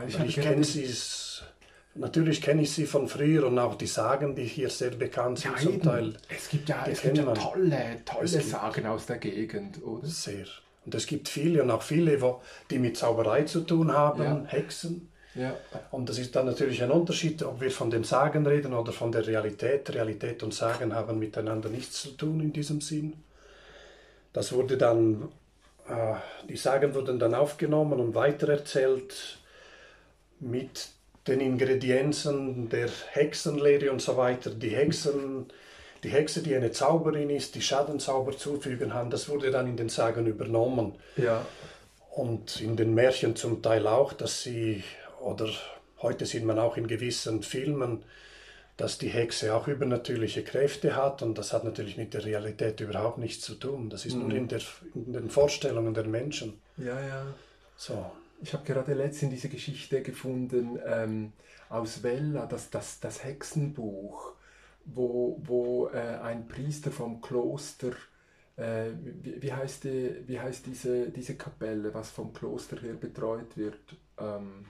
Ich, 0.07 0.19
ich 0.19 0.35
kenne 0.35 0.63
sie 0.63 0.85
Natürlich 1.93 2.41
kenne 2.41 2.61
ich 2.61 2.71
sie 2.71 2.85
von 2.85 3.07
früher 3.09 3.47
und 3.47 3.59
auch 3.59 3.75
die 3.75 3.87
Sagen, 3.87 4.33
die 4.33 4.45
hier 4.45 4.69
sehr 4.69 4.91
bekannt 4.91 5.39
sind 5.39 5.51
ja, 5.57 5.61
zum 5.61 5.81
Teil. 5.81 6.13
Es 6.29 6.49
gibt 6.49 6.69
ja, 6.69 6.85
es 6.89 7.01
gibt 7.01 7.17
ja 7.17 7.33
tolle, 7.33 7.97
tolle 8.05 8.27
Sagen 8.27 8.85
aus 8.85 9.07
der 9.07 9.17
Gegend, 9.17 9.83
oder? 9.83 10.07
Sehr. 10.07 10.45
Und 10.85 10.95
es 10.95 11.05
gibt 11.05 11.27
viele 11.27 11.61
und 11.61 11.69
auch 11.69 11.81
viele, 11.81 12.21
wo, 12.21 12.41
die 12.69 12.79
mit 12.79 12.97
Zauberei 12.97 13.43
zu 13.43 13.61
tun 13.61 13.91
haben, 13.91 14.23
ja. 14.23 14.43
Hexen. 14.47 15.09
Ja. 15.35 15.55
Und 15.91 16.09
das 16.09 16.17
ist 16.17 16.35
dann 16.35 16.45
natürlich 16.45 16.81
ein 16.81 16.91
Unterschied, 16.91 17.43
ob 17.43 17.61
wir 17.61 17.71
von 17.71 17.89
den 17.89 18.03
Sagen 18.03 18.45
reden 18.45 18.73
oder 18.73 18.91
von 18.91 19.11
der 19.11 19.27
Realität. 19.27 19.93
Realität 19.93 20.43
und 20.43 20.53
Sagen 20.53 20.95
haben 20.95 21.19
miteinander 21.19 21.69
nichts 21.69 22.01
zu 22.01 22.11
tun 22.11 22.39
in 22.41 22.53
diesem 22.53 22.81
Sinn. 22.81 23.13
Das 24.33 24.53
wurde 24.53 24.77
dann, 24.77 25.29
äh, 25.87 26.15
die 26.47 26.57
Sagen 26.57 26.95
wurden 26.95 27.19
dann 27.19 27.33
aufgenommen 27.33 27.99
und 27.99 28.15
weitererzählt 28.15 29.39
mit 30.39 30.89
den 31.27 31.39
Ingredienzen 31.39 32.69
der 32.69 32.89
Hexenlehre 33.11 33.91
und 33.91 34.01
so 34.01 34.17
weiter. 34.17 34.49
Die 34.49 34.69
Hexen, 34.69 35.45
die 36.03 36.09
Hexe, 36.09 36.41
die 36.41 36.55
eine 36.55 36.71
Zauberin 36.71 37.29
ist, 37.29 37.55
die 37.55 37.61
Schadenzauber 37.61 38.35
zufügen 38.35 38.89
kann, 38.89 39.09
das 39.09 39.29
wurde 39.29 39.51
dann 39.51 39.67
in 39.67 39.77
den 39.77 39.89
Sagen 39.89 40.25
übernommen. 40.25 40.93
Ja. 41.17 41.45
Und 42.09 42.59
in 42.59 42.75
den 42.75 42.93
Märchen 42.93 43.35
zum 43.35 43.61
Teil 43.61 43.87
auch, 43.87 44.13
dass 44.13 44.41
sie, 44.41 44.83
oder 45.21 45.47
heute 46.01 46.25
sieht 46.25 46.43
man 46.43 46.59
auch 46.59 46.75
in 46.75 46.87
gewissen 46.87 47.43
Filmen, 47.43 48.03
dass 48.77 48.97
die 48.97 49.09
Hexe 49.09 49.53
auch 49.53 49.67
übernatürliche 49.67 50.43
Kräfte 50.43 50.95
hat 50.95 51.21
und 51.21 51.37
das 51.37 51.53
hat 51.53 51.63
natürlich 51.63 51.97
mit 51.97 52.13
der 52.15 52.25
Realität 52.25 52.79
überhaupt 52.79 53.19
nichts 53.19 53.45
zu 53.45 53.55
tun. 53.55 53.89
Das 53.89 54.05
ist 54.05 54.15
mhm. 54.15 54.27
nur 54.27 54.37
in, 54.37 54.47
der, 54.47 54.61
in 54.95 55.13
den 55.13 55.29
Vorstellungen 55.29 55.93
der 55.93 56.05
Menschen. 56.05 56.59
Ja, 56.77 56.99
ja. 56.99 57.27
So. 57.77 58.11
Ich 58.41 58.53
habe 58.53 58.63
gerade 58.65 58.93
letztens 58.93 59.31
diese 59.31 59.49
Geschichte 59.49 60.01
gefunden 60.01 60.79
ähm, 60.85 61.33
aus 61.69 62.03
Vella, 62.03 62.45
das, 62.47 62.69
das, 62.69 62.99
das 62.99 63.23
Hexenbuch, 63.23 64.33
wo, 64.85 65.39
wo 65.43 65.87
äh, 65.89 66.17
ein 66.21 66.47
Priester 66.47 66.91
vom 66.91 67.21
Kloster, 67.21 67.91
äh, 68.57 68.91
wie, 69.21 69.41
wie, 69.41 69.53
heißt, 69.53 69.83
die, 69.83 70.23
wie 70.27 70.39
heißt 70.39 70.65
diese, 70.65 71.09
diese 71.09 71.35
Kapelle, 71.35 71.93
was 71.93 72.09
vom 72.09 72.33
Kloster 72.33 72.77
her 72.81 72.93
betreut 72.93 73.55
wird? 73.55 73.95
Ähm, 74.17 74.65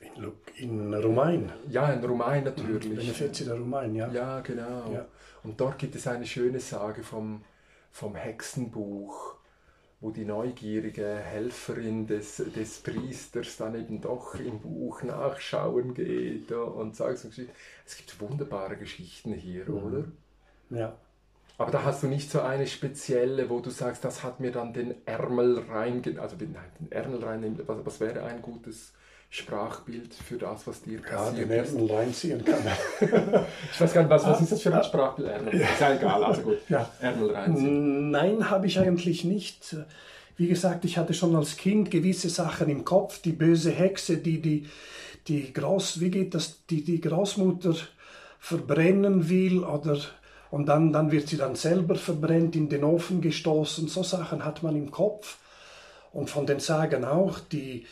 in, 0.00 0.32
in 0.56 0.94
Rumain? 0.94 1.52
Ja, 1.68 1.92
in 1.92 2.02
Rumain 2.02 2.44
natürlich. 2.44 2.96
Benefizi 2.96 3.44
der 3.44 3.54
Rumain, 3.54 3.94
ja. 3.94 4.10
Ja, 4.10 4.40
genau. 4.40 4.92
Ja. 4.92 5.06
Und 5.42 5.60
dort 5.60 5.78
gibt 5.78 5.94
es 5.94 6.06
eine 6.06 6.26
schöne 6.26 6.60
Sage 6.60 7.02
vom, 7.02 7.42
vom 7.90 8.14
Hexenbuch 8.14 9.39
wo 10.00 10.10
die 10.10 10.24
neugierige 10.24 11.06
Helferin 11.06 12.06
des, 12.06 12.36
des 12.36 12.78
Priesters 12.78 13.58
dann 13.58 13.74
eben 13.74 14.00
doch 14.00 14.34
im 14.34 14.60
Buch 14.60 15.02
nachschauen 15.02 15.92
geht 15.92 16.50
und 16.52 16.96
sagt 16.96 17.18
so 17.18 17.28
Es 17.28 17.96
gibt 17.96 18.20
wunderbare 18.20 18.76
Geschichten 18.76 19.34
hier, 19.34 19.68
mhm. 19.68 19.76
oder? 19.76 20.04
Ja. 20.70 20.96
Aber 21.58 21.70
da 21.70 21.82
hast 21.82 22.02
du 22.02 22.06
nicht 22.06 22.30
so 22.30 22.40
eine 22.40 22.66
spezielle, 22.66 23.50
wo 23.50 23.60
du 23.60 23.68
sagst, 23.68 24.02
das 24.02 24.22
hat 24.22 24.40
mir 24.40 24.50
dann 24.50 24.72
den 24.72 24.94
Ärmel 25.06 25.58
rein, 25.68 26.02
also 26.18 26.36
nein, 26.36 26.72
den 26.80 26.90
Ärmel 26.90 27.22
rein, 27.22 27.60
was, 27.66 27.84
was 27.84 28.00
wäre 28.00 28.24
ein 28.24 28.40
gutes 28.40 28.94
Sprachbild 29.32 30.12
für 30.12 30.38
das, 30.38 30.66
was 30.66 30.82
dir 30.82 31.00
Ja, 31.00 31.16
passiert 31.16 31.48
den 31.48 31.64
ist. 31.64 31.72
Ärmel 31.72 31.92
reinziehen 31.92 32.44
kann. 32.44 32.58
Ich 33.72 33.80
weiß 33.80 33.94
gar 33.94 34.02
nicht, 34.02 34.10
was, 34.10 34.26
was 34.26 34.40
ist 34.40 34.52
das 34.52 34.62
für 34.62 34.74
ein 34.74 34.82
Sprachbild? 34.82 35.28
Ärmel. 35.28 35.54
Ist 35.54 35.80
ja 35.80 35.94
egal, 35.94 36.24
also 36.24 36.42
gut. 36.42 36.58
Ja. 36.68 36.90
Reinziehen. 37.00 38.10
Nein, 38.10 38.50
habe 38.50 38.66
ich 38.66 38.78
eigentlich 38.80 39.24
nicht. 39.24 39.76
Wie 40.36 40.48
gesagt, 40.48 40.84
ich 40.84 40.98
hatte 40.98 41.14
schon 41.14 41.36
als 41.36 41.56
Kind 41.56 41.92
gewisse 41.92 42.28
Sachen 42.28 42.68
im 42.68 42.84
Kopf. 42.84 43.20
Die 43.22 43.32
böse 43.32 43.70
Hexe, 43.70 44.16
die 44.16 44.40
die, 44.42 44.68
die 45.28 45.52
Groß, 45.52 46.00
wie 46.00 46.10
geht 46.10 46.34
das, 46.34 46.66
die 46.68 46.82
die 46.82 47.00
Großmutter 47.00 47.76
verbrennen 48.40 49.28
will 49.28 49.62
oder 49.62 49.98
und 50.50 50.66
dann, 50.66 50.92
dann 50.92 51.12
wird 51.12 51.28
sie 51.28 51.36
dann 51.36 51.54
selber 51.54 51.94
verbrennt, 51.94 52.56
in 52.56 52.68
den 52.68 52.82
Ofen 52.82 53.20
gestoßen. 53.20 53.86
So 53.86 54.02
Sachen 54.02 54.44
hat 54.44 54.64
man 54.64 54.74
im 54.74 54.90
Kopf. 54.90 55.38
Und 56.12 56.28
von 56.28 56.44
den 56.44 56.58
Sagen 56.58 57.04
auch, 57.04 57.38
die 57.38 57.86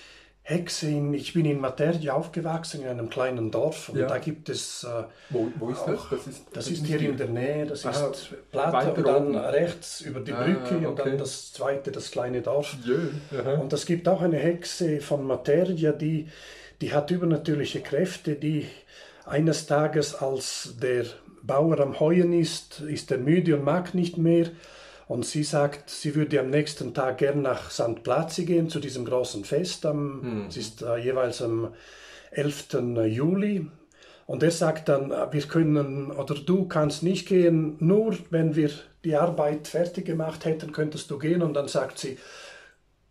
Hexe 0.51 0.89
in, 0.89 1.13
ich 1.13 1.35
bin 1.35 1.45
in 1.45 1.61
Materja 1.61 2.15
aufgewachsen, 2.15 2.81
in 2.83 2.89
einem 2.89 3.11
kleinen 3.11 3.51
Dorf. 3.51 3.91
Und 3.91 3.99
Ja. 3.99 4.07
da 4.07 4.17
gibt 4.19 4.49
es 4.49 4.83
äh, 4.85 5.05
Wo, 5.29 5.49
wo 5.59 5.69
ist 5.69 5.83
das? 5.87 6.01
Das 6.11 6.27
ist, 6.27 6.43
das 6.55 6.71
ist 6.71 6.87
hier 6.87 7.01
in 7.01 7.17
der 7.19 7.29
Nähe, 7.29 7.67
das 7.67 7.85
Aha, 7.85 8.09
ist 8.09 8.33
Platte 8.51 8.95
und 8.95 9.07
dann 9.07 9.27
oben. 9.29 9.37
rechts 9.37 10.01
über 10.01 10.21
die 10.21 10.33
Ah, 10.33 10.45
Brücke 10.45 10.79
und 10.79 10.87
okay. 10.99 11.11
dann 11.11 11.19
das 11.19 11.53
zweite, 11.53 11.93
das 11.93 12.11
kleine 12.11 12.41
Dorf. 12.41 12.77
Aha. 13.39 13.55
Und 13.61 13.73
es 13.75 13.85
gibt 13.85 14.09
auch 14.09 14.23
eine 14.23 14.39
Hexe 14.39 15.01
von 15.01 15.27
Materia, 15.27 15.93
die, 15.93 16.29
die 16.81 16.95
hat 16.95 17.11
übernatürliche 17.11 17.81
Kräfte, 17.83 18.35
die 18.37 18.67
eines 19.27 19.67
Tages, 19.67 20.15
als 20.15 20.77
der 20.83 21.05
Bauer 21.43 21.79
am 21.81 22.01
Heuen 22.01 22.33
ist, 22.33 22.81
ist 22.81 23.11
er 23.11 23.19
müde 23.19 23.55
und 23.57 23.65
mag 23.65 23.95
nicht 23.95 24.17
mehr. 24.17 24.47
Und 25.09 25.25
sie 25.25 25.43
sagt, 25.43 25.89
sie 25.89 26.15
würde 26.15 26.39
am 26.39 26.51
nächsten 26.51 26.93
Tag 26.93 27.19
gern 27.19 27.41
nach 27.41 27.71
St. 27.71 28.03
Plazi 28.03 28.45
gehen, 28.45 28.69
zu 28.69 28.79
diesem 28.79 29.07
großen 29.07 29.45
Fest. 29.45 29.87
Am, 29.87 30.47
Es 30.49 30.57
ist 30.59 30.83
äh, 30.83 30.97
jeweils 30.99 31.41
am 31.41 31.73
11. 32.31 32.67
Juli. 33.07 33.67
Und 34.27 34.43
er 34.43 34.51
sagt 34.51 34.91
dann, 34.91 35.11
äh, 35.11 35.33
wir 35.33 35.43
können, 35.43 36.11
oder 36.13 36.35
du 36.35 36.69
kannst 36.69 37.03
nicht 37.03 37.27
gehen, 37.27 37.77
nur 37.81 38.19
wenn 38.29 38.55
wir 38.55 38.71
die 39.03 39.17
Arbeit 39.17 39.67
fertig 39.67 40.05
gemacht 40.05 40.45
hätten, 40.45 40.73
könntest 40.73 41.11
du 41.11 41.19
gehen. 41.19 41.41
Und 41.41 41.55
dann 41.55 41.69
sagt 41.69 41.99
sie, 41.99 42.19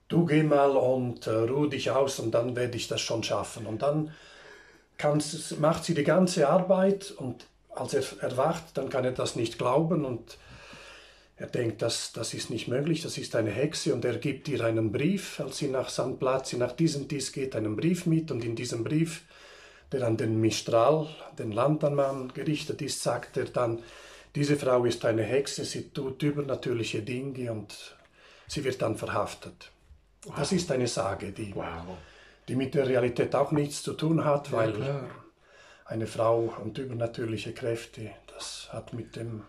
du 0.07 0.25
geh 0.25 0.43
mal 0.43 0.77
und 0.77 1.25
äh, 1.25 1.31
ruh 1.31 1.65
dich 1.65 1.89
aus 1.89 2.19
und 2.19 2.31
dann 2.31 2.55
werde 2.55 2.77
ich 2.77 2.87
das 2.87 3.01
schon 3.01 3.23
schaffen. 3.23 3.65
Und 3.65 3.81
dann 3.81 4.11
macht 5.59 5.83
sie 5.83 5.95
die 5.95 6.03
ganze 6.03 6.47
Arbeit 6.47 7.11
und 7.11 7.47
als 7.71 7.93
er 7.93 8.03
erwacht, 8.21 8.63
dann 8.75 8.89
kann 8.89 9.05
er 9.05 9.11
das 9.11 9.35
nicht 9.35 9.57
glauben 9.57 10.05
und 10.05 10.37
er 11.38 11.48
denkt, 11.48 11.82
das, 11.84 12.12
das 12.13 12.34
ist 12.34 12.50
nicht 12.50 12.67
möglich, 12.67 13.03
das 13.03 13.17
ist 13.17 13.36
eine 13.36 13.51
Hexe 13.51 13.94
und 13.94 14.03
er 14.03 14.17
gibt 14.17 14.48
ihr 14.48 14.63
einen 14.63 14.91
Brief, 14.91 15.39
als 15.39 15.60
sie 15.60 15.67
nach 15.67 15.89
St. 15.89 16.20
Plazi, 16.20 16.58
nach 16.58 16.72
diesem 16.72 17.08
Dies 17.08 17.32
geht, 17.32 17.56
einen 17.56 17.75
Brief 17.75 18.08
mit 18.08 18.32
und 18.32 18.44
in 18.44 18.56
diesem 18.56 18.84
Brief, 18.84 19.24
der 19.91 20.06
an 20.06 20.17
den 20.17 20.41
Mistral, 20.41 21.08
den 21.38 21.51
Landmann 21.51 22.34
gerichtet 22.34 22.82
ist, 22.82 23.01
sagt 23.03 23.38
er 23.38 23.46
dann, 23.46 23.84
diese 24.36 24.56
Frau 24.58 24.86
ist 24.86 25.06
eine 25.06 25.24
Hexe, 25.24 25.63
sie 25.63 25.89
tut 25.89 26.22
übernatürliche 26.24 27.01
Dinge 27.03 27.51
und 27.51 27.96
sie 28.48 28.63
wird 28.63 28.82
dann 28.82 28.98
verhaftet. 28.98 29.72
Das 30.36 30.51
ist 30.51 30.72
eine 30.72 30.88
Sage, 30.88 31.32
die, 31.32 31.56
Wow. 31.56 31.98
die 32.48 32.56
mit 32.56 32.74
der 32.74 32.88
Realität 32.88 33.36
auch 33.36 33.51
nichts 33.51 33.84
zu 33.84 33.94
tun 33.94 34.25
hat, 34.25 34.51
weil 34.51 34.74
klar. 34.74 35.10
eine 35.86 36.08
Frau 36.08 36.53
und 36.63 36.77
übernatürliche 36.77 37.53
Kräfte, 37.53 38.10
das 38.34 38.70
hat 38.72 38.94
mit 38.94 39.15
dem, 39.15 39.44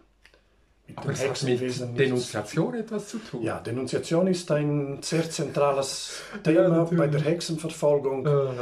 mit 0.88 0.98
Aber 0.98 1.10
es 1.12 1.18
hat 1.20 1.26
mit 1.28 1.30
Hexenwesen 1.30 1.86
nichts 1.92 1.98
Denunziation 2.04 2.74
etwas 2.74 3.08
zu 3.08 3.18
tun. 3.18 3.42
ja, 3.42 3.60
Denunziation 3.60 4.26
ist 4.26 4.50
ein 4.50 4.98
sehr 5.02 5.28
zentrales 5.30 6.20
Ja, 6.34 6.38
Thema 6.42 6.68
natürlich. 6.68 6.98
bei 6.98 7.06
der 7.08 7.20
Hexenverfolgung. 7.20 8.26
Aha. 8.26 8.54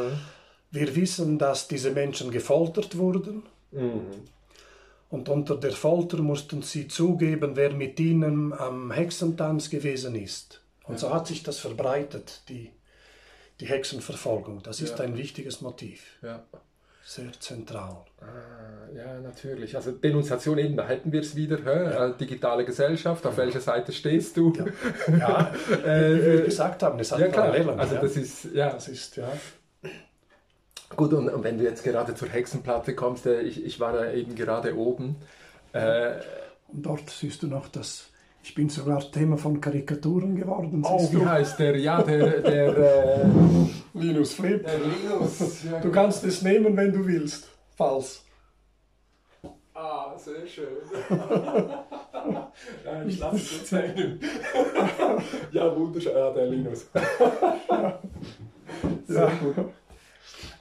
Wir 0.70 0.94
wissen, 0.96 1.38
dass 1.38 1.68
diese 1.68 1.92
Menschen 1.92 2.30
gefoltert 2.30 2.96
wurden 2.98 3.44
Mhm. 3.72 4.00
und 5.10 5.28
unter 5.28 5.56
der 5.56 5.72
Folter 5.72 6.18
mussten 6.18 6.62
sie 6.62 6.88
zugeben, 6.88 7.52
wer 7.56 7.72
mit 7.72 7.98
ihnen 8.00 8.52
am 8.52 8.90
Hexentanz 8.90 9.70
gewesen 9.70 10.14
ist. 10.16 10.60
Und 10.84 10.98
so 11.00 11.12
hat 11.12 11.26
sich 11.26 11.42
das 11.42 11.58
verbreitet, 11.58 12.42
die, 12.48 12.70
die 13.60 13.66
Hexenverfolgung. 13.66 14.62
Das 14.62 14.80
ist 14.80 14.98
Ja. 14.98 15.04
ein 15.04 15.16
wichtiges 15.16 15.60
Motiv, 15.60 16.02
Ja. 16.22 16.44
Sehr 17.06 17.32
zentral. 17.38 17.98
Ah, 18.20 18.92
ja, 18.92 19.20
natürlich. 19.20 19.76
Also 19.76 19.92
Denunziation 19.92 20.58
eben, 20.58 20.76
da 20.76 20.88
hätten 20.88 21.12
wir 21.12 21.20
es 21.20 21.36
wieder. 21.36 21.58
Hä? 21.64 22.08
Äh, 22.10 22.16
Digitale 22.18 22.64
Gesellschaft, 22.64 23.24
auf 23.24 23.36
welcher 23.36 23.60
Seite 23.60 23.92
stehst 23.92 24.36
du? 24.36 24.52
Ja, 25.16 25.52
wie 25.68 25.84
wir 25.84 26.42
gesagt 26.42 26.82
haben, 26.82 26.98
es 26.98 27.12
hat 27.12 27.20
Ja, 27.20 27.28
klar. 27.28 27.46
Parallelen. 27.46 27.78
Also 27.78 27.94
ja. 27.94 28.00
das 28.00 28.16
ist, 28.16 28.44
ja. 28.52 28.70
das 28.70 28.88
ist, 28.88 29.16
ja. 29.16 29.32
Gut, 30.96 31.12
und, 31.12 31.28
und 31.28 31.44
wenn 31.44 31.58
du 31.58 31.64
jetzt 31.64 31.84
gerade 31.84 32.14
zur 32.16 32.28
Hexenplatte 32.28 32.96
kommst, 32.96 33.26
äh, 33.26 33.40
ich, 33.42 33.64
ich 33.64 33.78
war 33.78 33.92
da 33.92 34.12
eben 34.12 34.34
gerade 34.34 34.76
oben. 34.76 35.14
Äh, 35.72 36.14
Und 36.68 36.82
dort 36.86 37.08
siehst 37.10 37.40
du 37.44 37.46
noch 37.46 37.68
das. 37.68 38.10
Ich 38.46 38.54
bin 38.54 38.68
sogar 38.68 39.00
Thema 39.10 39.36
von 39.36 39.60
Karikaturen 39.60 40.36
geworden. 40.36 40.80
oh, 40.86 41.10
wie 41.10 41.16
du? 41.16 41.28
heißt 41.28 41.58
der? 41.58 41.76
Ja, 41.78 42.00
der, 42.00 42.40
der, 42.42 42.76
äh, 42.78 43.26
Linus 43.92 44.34
Flip. 44.34 44.64
der 44.64 44.78
Linus. 44.78 45.64
Ja, 45.64 45.80
Du 45.80 45.90
kannst 45.90 46.22
es 46.22 46.42
nehmen, 46.42 46.76
wenn 46.76 46.92
du 46.92 47.04
willst. 47.04 47.48
Falls. 47.74 48.24
Ah, 49.74 50.16
sehr 50.16 50.46
schön. 50.46 50.68
Nein, 52.84 53.08
ich 53.08 53.18
lasse 53.18 53.36
es 53.36 53.72
hängen. 53.72 54.20
ja, 55.50 55.76
wunderschön. 55.76 56.12
Ja, 56.12 56.30
der 56.30 56.46
Linus. 56.46 56.86
Sehr 59.08 59.30
gut. 59.42 59.56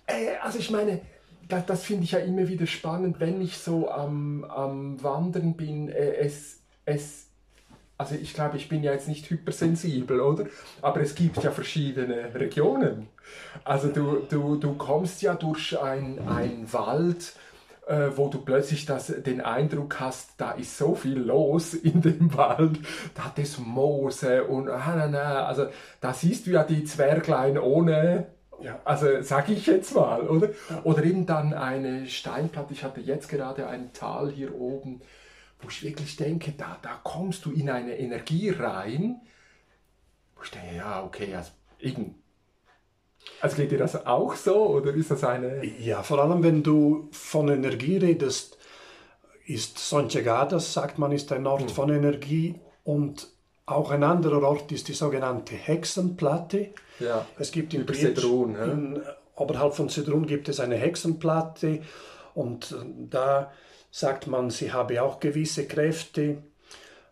Äh, 0.07 0.37
also 0.41 0.57
ich 0.57 0.71
meine, 0.71 1.01
das, 1.47 1.67
das 1.67 1.83
finde 1.83 2.05
ich 2.05 2.13
ja 2.13 2.19
immer 2.19 2.47
wieder 2.47 2.65
spannend, 2.65 3.19
wenn 3.19 3.39
ich 3.41 3.59
so 3.59 3.91
am, 3.91 4.43
am 4.43 5.03
Wandern 5.03 5.55
bin. 5.55 5.89
Äh, 5.89 6.15
es, 6.15 6.63
es, 6.85 7.27
also 7.97 8.15
ich 8.15 8.33
glaube, 8.33 8.57
ich 8.57 8.67
bin 8.69 8.83
ja 8.83 8.91
jetzt 8.91 9.07
nicht 9.07 9.29
hypersensibel, 9.29 10.19
oder? 10.19 10.45
Aber 10.81 11.01
es 11.01 11.15
gibt 11.15 11.41
ja 11.43 11.51
verschiedene 11.51 12.33
Regionen. 12.35 13.07
Also 13.63 13.87
du, 13.89 14.17
du, 14.29 14.57
du 14.57 14.73
kommst 14.75 15.21
ja 15.21 15.35
durch 15.35 15.79
ein 15.79 16.19
Wald, 16.71 17.33
äh, 17.87 18.09
wo 18.15 18.29
du 18.29 18.39
plötzlich 18.39 18.85
das, 18.85 19.07
den 19.07 19.41
Eindruck 19.41 19.99
hast, 19.99 20.31
da 20.37 20.51
ist 20.51 20.77
so 20.77 20.95
viel 20.95 21.19
los 21.19 21.73
in 21.73 22.01
dem 22.01 22.33
Wald, 22.37 22.79
da 23.13 23.25
hat 23.25 23.39
es 23.39 23.59
Moose 23.59 24.43
und 24.45 24.69
ah, 24.69 24.93
na, 24.95 25.07
na, 25.07 25.45
also 25.45 25.67
da 26.01 26.13
siehst 26.13 26.47
du 26.47 26.51
ja 26.51 26.63
die 26.63 26.83
Zwerglein 26.83 27.57
ohne, 27.57 28.27
Ja. 28.59 28.79
also 28.85 29.07
sag 29.21 29.49
ich 29.49 29.67
jetzt 29.67 29.93
mal, 29.95 30.27
oder? 30.27 30.49
Oder 30.83 31.03
eben 31.03 31.25
dann 31.25 31.53
eine 31.53 32.07
Steinplatte, 32.07 32.73
ich 32.73 32.83
hatte 32.83 33.01
jetzt 33.01 33.29
gerade 33.29 33.67
ein 33.67 33.93
Tal 33.93 34.31
hier 34.31 34.55
oben, 34.55 35.01
wo 35.59 35.69
ich 35.69 35.83
wirklich 35.83 36.15
denke, 36.15 36.53
da, 36.57 36.77
da 36.81 36.99
kommst 37.03 37.45
du 37.45 37.51
in 37.51 37.69
eine 37.69 37.97
Energie 37.97 38.49
rein, 38.49 39.21
wo 40.35 40.43
ich 40.43 40.51
denke, 40.51 40.75
ja, 40.75 41.03
okay, 41.03 41.33
also 41.35 41.51
eben. 41.79 42.15
Also 43.41 43.55
geht 43.55 43.71
dir 43.71 43.79
das 43.79 44.05
auch 44.05 44.35
so 44.35 44.67
oder 44.67 44.93
ist 44.93 45.09
das 45.09 45.23
eine... 45.23 45.65
Ja, 45.65 46.03
vor 46.03 46.19
allem 46.19 46.43
wenn 46.43 46.61
du 46.61 47.09
von 47.11 47.49
Energie 47.49 47.97
redest, 47.97 48.57
ist 49.45 49.77
Sonchegadas, 49.77 50.73
sagt 50.73 50.99
man, 50.99 51.11
ist 51.11 51.31
ein 51.31 51.47
Ort 51.47 51.71
von 51.71 51.89
Energie 51.89 52.59
und 52.83 53.27
auch 53.65 53.91
ein 53.91 54.03
anderer 54.03 54.43
Ort 54.43 54.71
ist 54.71 54.87
die 54.87 54.93
sogenannte 54.93 55.55
Hexenplatte. 55.55 56.69
Ja, 56.99 57.25
Es 57.39 57.51
gibt 57.51 57.73
in 57.73 57.85
ja. 57.85 58.65
in, 58.65 59.01
oberhalb 59.35 59.73
von 59.73 59.89
Sedrun 59.89 60.27
gibt 60.27 60.49
es 60.49 60.59
eine 60.59 60.75
Hexenplatte 60.75 61.81
und 62.33 62.75
da 63.09 63.51
sagt 63.95 64.27
man, 64.27 64.49
sie 64.49 64.73
habe 64.73 65.01
auch 65.01 65.21
gewisse 65.21 65.65
Kräfte, 65.67 66.43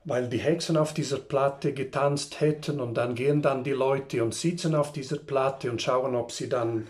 weil 0.03 0.27
die 0.27 0.39
Hexen 0.39 0.75
auf 0.75 0.93
dieser 0.93 1.17
Platte 1.17 1.71
getanzt 1.73 2.41
hätten 2.41 2.81
und 2.81 2.95
dann 2.95 3.15
gehen 3.15 3.41
dann 3.41 3.63
die 3.63 3.71
Leute 3.71 4.21
und 4.21 4.35
sitzen 4.35 4.75
auf 4.75 4.91
dieser 4.91 5.15
Platte 5.15 5.71
und 5.71 5.81
schauen, 5.81 6.13
ob 6.13 6.33
sie 6.33 6.49
dann 6.49 6.87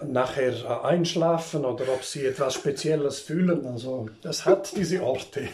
nachher 0.00 0.52
äh, 0.52 0.86
einschlafen 0.86 1.64
oder 1.64 1.92
ob 1.92 2.04
sie 2.04 2.24
etwas 2.24 2.54
Spezielles 2.54 3.18
fühlen. 3.18 3.66
Also 3.66 4.08
das 4.22 4.46
hat 4.46 4.70
diese 4.76 5.02
Orte. 5.02 5.48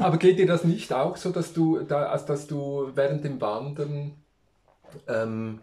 Aber 0.00 0.16
geht 0.16 0.38
dir 0.38 0.46
das 0.46 0.64
nicht 0.64 0.90
auch 0.94 1.18
so, 1.18 1.32
dass 1.32 1.52
du, 1.52 1.80
da, 1.80 2.06
also 2.06 2.26
dass 2.28 2.46
du 2.46 2.92
während 2.94 3.24
dem 3.24 3.42
Wandern 3.42 4.14
ähm, 5.06 5.60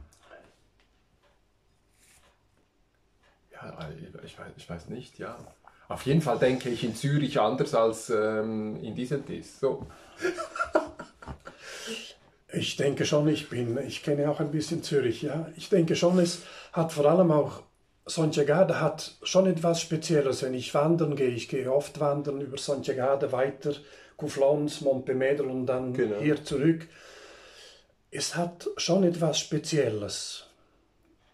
ja, 3.51 3.89
ich 4.23 4.38
weiß, 4.38 4.51
ich 4.55 4.69
weiß 4.69 4.89
nicht, 4.89 5.17
ja. 5.17 5.35
Auf 5.89 6.06
jeden 6.06 6.21
Fall 6.21 6.38
denke 6.38 6.69
ich 6.69 6.84
in 6.84 6.95
Zürich 6.95 7.39
anders 7.39 7.73
als 7.73 8.10
ähm, 8.12 8.78
in 8.82 8.95
diesem 8.95 9.25
Dis. 9.25 9.60
So. 9.60 9.86
Ich 12.54 12.78
denke 12.78 13.06
schon, 13.06 13.28
ich 13.28 13.49
bin, 13.49 13.78
ich 13.86 14.04
kenne 14.04 14.30
auch 14.30 14.39
ein 14.39 14.52
bisschen 14.52 14.82
Zürich, 14.84 15.23
ja. 15.23 15.47
Ich 15.58 15.69
denke 15.69 15.95
schon, 15.95 16.17
es 16.19 16.43
hat 16.73 16.91
vor 16.91 17.06
allem 17.06 17.32
auch, 17.32 17.63
Sonchegade 18.06 18.80
hat 18.82 19.15
schon 19.23 19.45
etwas 19.47 19.82
Spezielles. 19.82 20.41
Wenn 20.43 20.54
ich 20.54 20.73
wandern 20.73 21.15
gehe, 21.15 21.30
ich 21.30 21.47
gehe 21.47 21.71
oft 21.71 21.99
wandern 21.99 22.41
über 22.41 22.58
Sonchegade 22.58 23.32
weiter, 23.32 23.73
Couflons, 24.17 24.82
Montpemedel 24.82 25.47
und 25.47 25.65
dann 25.65 25.93
Genau. 25.93 26.19
hier 26.19 26.43
zurück. 26.43 26.88
Es 28.12 28.36
hat 28.36 28.67
schon 28.78 29.04
etwas 29.04 29.39
Spezielles. 29.39 30.48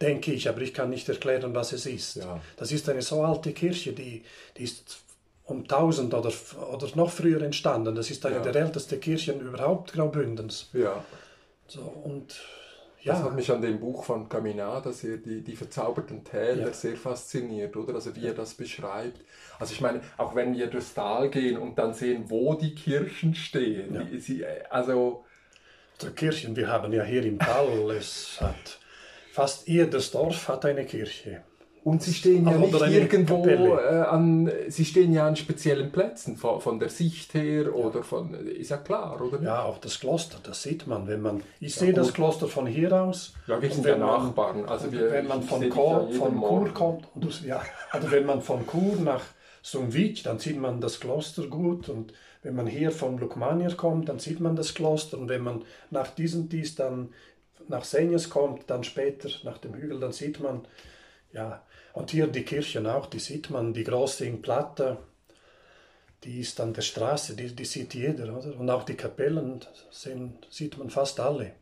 Denke 0.00 0.32
ich, 0.32 0.48
aber 0.48 0.60
ich 0.60 0.74
kann 0.74 0.90
nicht 0.90 1.08
erklären, 1.08 1.54
was 1.54 1.72
es 1.72 1.86
ist. 1.86 2.16
Ja. 2.16 2.40
Das 2.56 2.72
ist 2.72 2.88
eine 2.88 3.02
so 3.02 3.22
alte 3.22 3.52
Kirche, 3.52 3.92
die, 3.92 4.22
die 4.56 4.64
ist 4.64 4.98
um 5.44 5.62
1000 5.62 6.12
oder, 6.12 6.32
oder 6.72 6.86
noch 6.96 7.10
früher 7.10 7.40
entstanden. 7.42 7.94
Das 7.94 8.10
ist 8.10 8.24
eine 8.26 8.36
Ja. 8.36 8.42
der 8.42 8.56
ältesten 8.56 9.00
Kirchen 9.00 9.40
überhaupt 9.40 9.92
Graubündens. 9.92 10.68
Ja. 10.72 11.04
So, 11.68 11.80
und 11.80 12.28
Das 13.04 13.18
ja, 13.20 13.24
hat 13.24 13.36
mich 13.36 13.50
an 13.52 13.62
dem 13.62 13.78
Buch 13.78 14.04
von 14.04 14.28
Caminada 14.28 14.90
sehr, 14.92 15.16
die, 15.18 15.42
die 15.42 15.54
verzauberten 15.56 16.24
Täler, 16.24 16.66
Ja. 16.66 16.72
sehr 16.72 16.96
fasziniert, 16.96 17.76
oder? 17.76 17.94
Also 17.94 18.14
wie 18.16 18.26
er 18.26 18.34
das 18.34 18.54
beschreibt. 18.54 19.20
Also 19.60 19.72
ich 19.72 19.80
meine, 19.80 20.00
auch 20.18 20.34
wenn 20.34 20.56
wir 20.56 20.66
durchs 20.66 20.92
Tal 20.94 21.30
gehen 21.30 21.56
und 21.58 21.78
dann 21.78 21.94
sehen, 21.94 22.24
wo 22.28 22.54
die 22.54 22.74
Kirchen 22.74 23.34
stehen, 23.34 23.94
Ja. 23.94 24.02
die, 24.02 24.18
sie, 24.20 24.44
also 24.68 25.24
die 26.02 26.08
Kirchen, 26.08 26.56
wir 26.56 26.68
haben 26.68 26.92
ja 26.92 27.04
hier 27.04 27.22
im 27.24 27.38
Tal, 27.38 27.90
es 27.92 28.38
hat 28.40 28.80
fast 29.36 29.68
jedes 29.68 30.10
Dorf 30.12 30.48
hat 30.48 30.64
eine 30.64 30.86
Kirche. 30.86 31.42
und 31.84 32.02
sie 32.02 32.14
stehen 32.14 32.48
ja 32.48 32.56
nicht 32.56 32.80
irgendwo 32.82 33.46
äh, 33.46 34.00
an, 34.16 34.50
sie 34.68 34.86
stehen 34.86 35.12
ja 35.12 35.26
an 35.28 35.36
speziellen 35.36 35.92
Plätzen, 35.92 36.36
von, 36.36 36.60
von 36.60 36.78
der 36.80 36.88
Sicht 36.88 37.34
her 37.34 37.74
oder 37.82 38.02
von, 38.02 38.34
ist 38.62 38.70
ja 38.70 38.78
klar, 38.78 39.20
oder? 39.20 39.40
Ja, 39.42 39.62
auch 39.62 39.78
das 39.78 40.00
Kloster, 40.00 40.38
das 40.42 40.62
sieht 40.62 40.86
man, 40.86 41.06
wenn 41.06 41.20
man. 41.20 41.42
Ich 41.60 41.74
Ja, 41.74 41.80
sehe 41.80 41.92
das. 41.92 42.14
Kloster 42.14 42.48
von 42.48 42.66
hier 42.66 42.90
aus. 42.92 43.34
Ja, 43.46 43.60
wir 43.60 43.70
sind 43.70 43.84
ja 43.84 43.98
Nachbarn. 43.98 44.64
Also 44.64 44.90
wir, 44.90 45.12
wenn 45.12 45.26
man 45.26 45.42
von, 45.42 45.68
Chor, 45.68 46.10
von 46.12 46.40
Chur 46.40 46.72
kommt, 46.72 47.04
und 47.14 47.24
du, 47.24 47.28
ja, 47.46 47.60
also 47.90 48.10
wenn 48.10 48.24
man 48.24 48.40
von 48.40 48.66
Chur 48.66 48.96
nach 49.04 49.24
Sumwijk, 49.62 50.22
dann 50.22 50.38
sieht 50.38 50.58
man 50.58 50.80
das 50.80 50.98
Kloster 50.98 51.46
gut 51.46 51.90
und 51.90 52.12
wenn 52.42 52.54
man 52.54 52.66
hier 52.66 52.90
von 52.90 53.18
Lukmanier 53.18 53.74
kommt, 53.76 54.08
dann 54.08 54.18
sieht 54.18 54.40
man 54.40 54.56
das 54.56 54.74
Kloster 54.74 55.18
und 55.18 55.28
wenn 55.28 55.42
man 55.42 55.62
nach 55.90 56.10
diesem 56.20 56.48
dies 56.48 56.74
dann 56.74 57.10
nach 57.68 57.84
Senjes 57.84 58.30
kommt, 58.30 58.70
dann 58.70 58.84
später 58.84 59.28
nach 59.44 59.58
dem 59.58 59.74
Hügel, 59.74 60.00
dann 60.00 60.12
sieht 60.12 60.40
man, 60.40 60.66
ja, 61.32 61.62
und 61.92 62.10
hier 62.10 62.26
die 62.26 62.44
Kirchen 62.44 62.86
auch, 62.86 63.06
die 63.06 63.18
sieht 63.18 63.50
man, 63.50 63.72
die 63.74 63.84
große 63.84 64.26
in 64.26 64.42
Platte, 64.42 64.98
die 66.24 66.40
ist 66.40 66.60
an 66.60 66.74
der 66.74 66.82
Straße, 66.82 67.36
die, 67.36 67.54
die 67.54 67.64
sieht 67.64 67.94
jeder, 67.94 68.36
oder? 68.36 68.58
Und 68.58 68.70
auch 68.70 68.84
die 68.84 68.96
Kapellen 68.96 69.64
sehen, 69.90 70.38
sieht 70.50 70.76
man 70.78 70.90
fast 70.90 71.20
alle. 71.20 71.52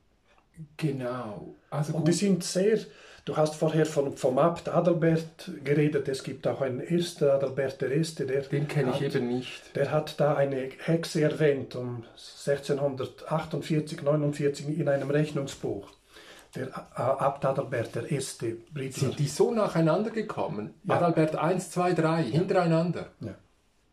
Genau. 0.76 1.54
Also 1.70 1.94
Und 1.94 2.06
die 2.06 2.12
gut. 2.12 2.20
sind 2.20 2.44
sehr, 2.44 2.78
du 3.24 3.36
hast 3.36 3.54
vorher 3.56 3.86
von, 3.86 4.16
vom 4.16 4.38
Abt 4.38 4.68
Adalbert 4.68 5.50
geredet, 5.64 6.08
es 6.08 6.22
gibt 6.22 6.46
auch 6.46 6.60
einen 6.60 6.80
ersten 6.80 7.24
Adalbert 7.24 7.80
der 7.80 7.90
Erste, 7.92 8.26
der, 8.26 8.42
Den 8.42 8.68
kenne 8.68 8.90
ich 8.90 8.96
hat, 8.96 9.14
eben 9.14 9.28
nicht. 9.28 9.74
der 9.76 9.90
hat 9.90 10.18
da 10.20 10.34
eine 10.36 10.70
Hexe 10.84 11.22
erwähnt 11.22 11.74
um 11.76 12.04
1648, 12.46 14.02
49 14.02 14.78
in 14.78 14.88
einem 14.88 15.10
Rechnungsbuch. 15.10 15.90
Der 16.54 16.68
Abt 16.96 17.44
Adalbert 17.44 17.94
der 17.96 18.10
Erste, 18.12 18.56
Briter. 18.72 19.00
Sind 19.00 19.18
die 19.18 19.26
so 19.26 19.52
nacheinander 19.52 20.10
gekommen? 20.10 20.74
Ja. 20.84 20.96
Adalbert 20.96 21.34
1, 21.34 21.70
2, 21.72 21.94
3, 21.94 22.22
hintereinander? 22.22 23.10
Ja. 23.20 23.34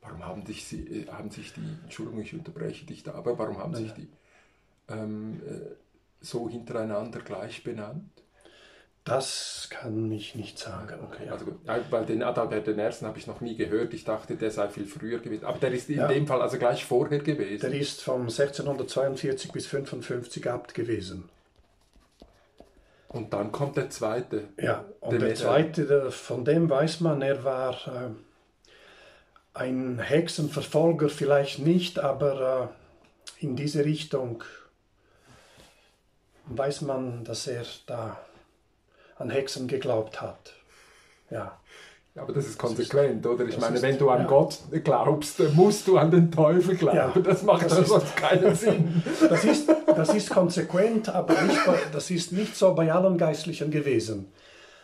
Warum 0.02 0.24
haben 0.26 0.45
sich, 0.45 0.65
sie, 0.65 0.82
äh, 0.82 1.08
haben 1.08 1.32
sich 1.32 1.54
die, 1.54 1.62
Entschuldigung, 1.84 2.21
ich 2.21 2.34
unterbreche 2.36 2.86
dich 2.86 3.02
da, 3.04 3.13
aber 3.13 3.38
warum 3.39 3.58
haben 3.58 3.71
Nein, 3.71 3.84
sich 3.84 3.93
die 3.93 4.08
ähm, 4.89 5.41
äh, 5.47 5.76
so 6.21 6.47
hintereinander 6.49 7.19
gleich 7.19 7.63
benannt? 7.63 8.10
Das 9.03 9.67
kann 9.71 10.12
ich 10.12 10.36
nicht 10.36 10.60
sagen. 10.60 10.99
Okay, 11.12 11.27
also 11.29 11.45
gut. 11.45 11.55
Weil 11.89 12.05
den 12.05 12.21
Adalbert 12.21 12.67
den 12.67 12.77
ersten 12.77 13.07
habe 13.07 13.17
ich 13.17 13.25
noch 13.25 13.41
nie 13.41 13.55
gehört. 13.55 13.95
Ich 13.95 14.03
dachte, 14.03 14.36
der 14.36 14.51
sei 14.51 14.69
viel 14.69 14.86
früher 14.86 15.17
gewesen. 15.17 15.43
Aber 15.45 15.57
der 15.57 15.71
ist 15.71 15.89
in 15.89 15.97
Ja. 15.97 16.07
dem 16.07 16.27
Fall 16.27 16.39
also 16.39 16.60
gleich 16.60 16.86
vorher 16.86 17.17
Der 17.19 17.36
gewesen. 17.36 17.73
ist 17.73 18.03
von 18.03 18.29
1642 18.29 19.51
bis 19.51 19.65
55 19.65 20.47
Abt 20.47 20.75
gewesen. 20.75 21.29
Und 23.07 23.34
dann 23.34 23.51
kommt 23.51 23.75
der 23.75 23.89
zweite. 23.89 24.49
Ja, 24.60 24.86
und 24.99 25.13
Der 25.13 25.19
der 25.19 25.36
zweite, 25.36 25.86
der, 25.86 26.12
von 26.12 26.45
dem 26.45 26.69
weiß 26.69 27.01
man, 27.01 27.23
er 27.23 27.43
war 27.43 27.73
äh, 27.88 28.10
ein 29.53 29.97
Hexenverfolger, 29.99 31.10
vielleicht 31.10 31.60
nicht, 31.60 31.97
aber 31.99 32.71
äh, 33.39 33.43
in 33.43 33.55
diese 33.55 33.84
Richtung 33.84 34.43
weiß 36.58 36.82
man, 36.82 37.24
dass 37.24 37.48
er 37.48 37.66
da 37.86 38.18
an 39.18 39.30
Hexen 39.30 39.68
geglaubt 39.68 40.22
hat. 40.22 40.54
Ja, 41.30 41.58
Aber 42.16 42.34
das 42.34 42.48
ist 42.48 42.60
konsequent, 42.60 43.26
oder? 43.26 43.46
Ich 43.46 43.56
das 43.56 43.62
meine, 43.62 43.82
wenn 43.82 43.98
du 43.98 44.10
an 44.10 44.22
ja. 44.22 44.28
Gott 44.28 44.58
glaubst, 44.84 45.40
musst 45.54 45.88
du 45.88 45.98
an 45.98 46.12
den 46.12 46.30
Teufel 46.30 46.76
glauben. 46.76 46.98
Ja, 46.98 47.14
das 47.24 47.44
macht 47.44 47.72
das 47.72 47.88
sonst 47.88 48.18
keinen 48.18 48.54
Sinn. 48.56 49.02
das 49.30 49.46
ist, 49.46 49.70
das 49.88 50.14
ist 50.14 50.30
konsequent, 50.30 51.08
aber 51.08 51.42
nicht 51.44 51.60
das 51.94 52.12
ist 52.12 52.34
nicht 52.34 52.56
so 52.56 52.74
bei 52.74 52.92
allen 52.92 53.18
Geistlichen 53.18 53.72
gewesen. 53.72 54.32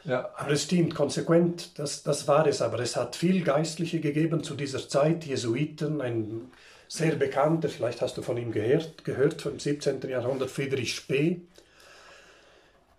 Ja. 0.06 0.30
Aber 0.38 0.52
es 0.52 0.64
stimmt, 0.64 0.96
konsequent, 0.96 1.78
das, 1.78 2.02
das 2.04 2.30
war 2.30 2.48
es. 2.48 2.62
Aber 2.62 2.80
es 2.80 2.96
hat 2.96 3.18
viel 3.18 3.44
Geistliche 3.44 4.00
gegeben 4.00 4.42
zu 4.42 4.56
dieser 4.56 4.88
Zeit, 4.88 5.26
Jesuiten, 5.26 6.00
ein 6.00 6.50
sehr 6.88 7.16
bekannter, 7.16 7.68
vielleicht 7.68 8.02
hast 8.02 8.18
du 8.18 8.22
von 8.22 8.38
ihm 8.38 8.54
gehört, 8.54 9.04
gehört 9.04 9.42
vom 9.42 9.60
17. 9.60 10.02
Jahrhundert, 10.08 10.50
Friedrich 10.50 10.96
Spee. 10.96 11.42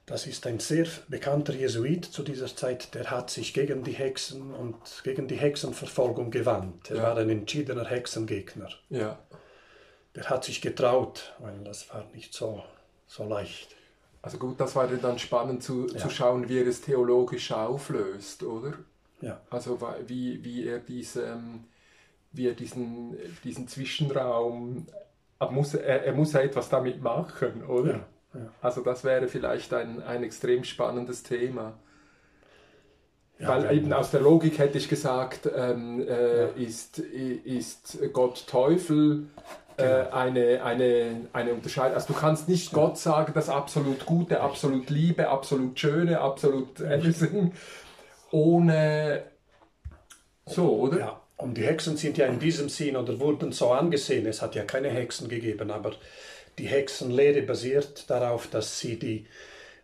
Das 0.08 0.26
ist 0.26 0.46
ein 0.46 0.58
sehr 0.58 0.86
bekannter 1.08 1.52
Jesuit 1.54 2.04
zu 2.04 2.22
dieser 2.22 2.46
Zeit, 2.54 2.94
der 2.94 3.10
hat 3.10 3.28
sich 3.30 3.52
gegen 3.52 3.84
die 3.84 3.92
Hexen 3.92 4.54
und 4.54 4.76
gegen 5.04 5.28
die 5.28 5.36
Hexenverfolgung 5.36 6.30
gewandt. 6.30 6.90
Er 6.90 6.96
Ja. 6.96 7.02
war 7.04 7.16
ein 7.18 7.28
entschiedener 7.30 7.84
Hexengegner. 7.84 8.68
ja. 8.90 9.18
Der 10.14 10.30
hat 10.30 10.42
sich 10.42 10.60
getraut, 10.62 11.34
weil 11.38 11.62
das 11.62 11.90
war 11.90 12.04
nicht 12.12 12.34
so, 12.34 12.62
so 13.06 13.22
leicht. 13.28 13.76
Also 14.22 14.38
gut, 14.38 14.58
das 14.58 14.74
war 14.74 14.88
dann 14.88 15.18
spannend 15.18 15.62
zu, 15.62 15.86
Ja. 15.86 15.98
zu 15.98 16.10
schauen, 16.10 16.48
wie 16.48 16.58
er 16.58 16.66
es 16.66 16.80
theologisch 16.80 17.52
auflöst, 17.52 18.42
oder? 18.42 18.72
Ja. 19.20 19.40
Also 19.50 19.78
wie, 20.06 20.42
wie 20.42 20.66
er 20.66 20.78
diese, 20.80 21.24
ähm, 21.26 21.64
wie 22.32 22.48
er 22.48 22.54
diesen, 22.54 23.16
diesen 23.44 23.68
Zwischenraum, 23.68 24.86
er 25.38 25.50
muss, 25.52 25.74
er, 25.74 26.04
er 26.04 26.12
muss 26.14 26.32
ja 26.32 26.40
etwas 26.40 26.68
damit 26.68 27.00
machen, 27.00 27.64
oder? 27.66 27.92
Ja, 27.92 28.06
ja. 28.34 28.40
Also 28.62 28.82
das 28.82 29.04
wäre 29.04 29.28
vielleicht 29.28 29.72
ein, 29.74 30.02
ein 30.02 30.22
extrem 30.22 30.64
spannendes 30.64 31.22
Thema. 31.22 31.74
Ja, 33.38 33.48
Weil 33.48 33.76
eben 33.76 33.92
aus 33.92 34.10
der 34.10 34.20
Logik 34.20 34.58
hätte 34.58 34.78
ich 34.78 34.88
gesagt, 34.88 35.48
ähm, 35.54 36.00
äh, 36.08 36.42
Ja. 36.42 36.46
ist, 36.56 36.98
ist 36.98 37.98
Gott 38.12 38.46
Teufel 38.48 39.26
äh, 39.76 39.82
Genau. 39.84 40.10
eine, 40.10 40.62
eine, 40.64 41.20
eine 41.32 41.52
Unterscheidung. 41.54 41.94
Also 41.94 42.12
du 42.12 42.18
kannst 42.18 42.48
nicht 42.48 42.72
Gott 42.72 42.98
sagen, 42.98 43.32
das 43.34 43.48
absolut 43.48 44.06
Gute, 44.06 44.40
absolut 44.40 44.90
Liebe, 44.90 45.28
absolut 45.28 45.78
Schöne, 45.78 46.20
absolut 46.20 46.80
everything, 46.80 47.52
ohne 48.32 49.22
so, 50.46 50.80
oder? 50.80 50.98
Ja, 50.98 51.20
und 51.36 51.56
die 51.56 51.62
Hexen 51.64 51.96
sind 51.96 52.18
ja 52.18 52.26
in 52.26 52.40
diesem 52.40 52.68
Sinn 52.68 52.96
oder 52.96 53.20
wurden 53.20 53.52
so 53.52 53.70
angesehen. 53.70 54.26
Es 54.26 54.42
hat 54.42 54.56
ja 54.56 54.64
keine 54.64 54.88
Hexen 54.88 55.28
gegeben, 55.28 55.70
aber 55.70 55.92
die 56.58 56.66
Hexenlehre 56.66 57.42
basiert 57.42 58.08
darauf, 58.10 58.48
dass 58.48 58.78
sie 58.80 58.98
die 58.98 59.26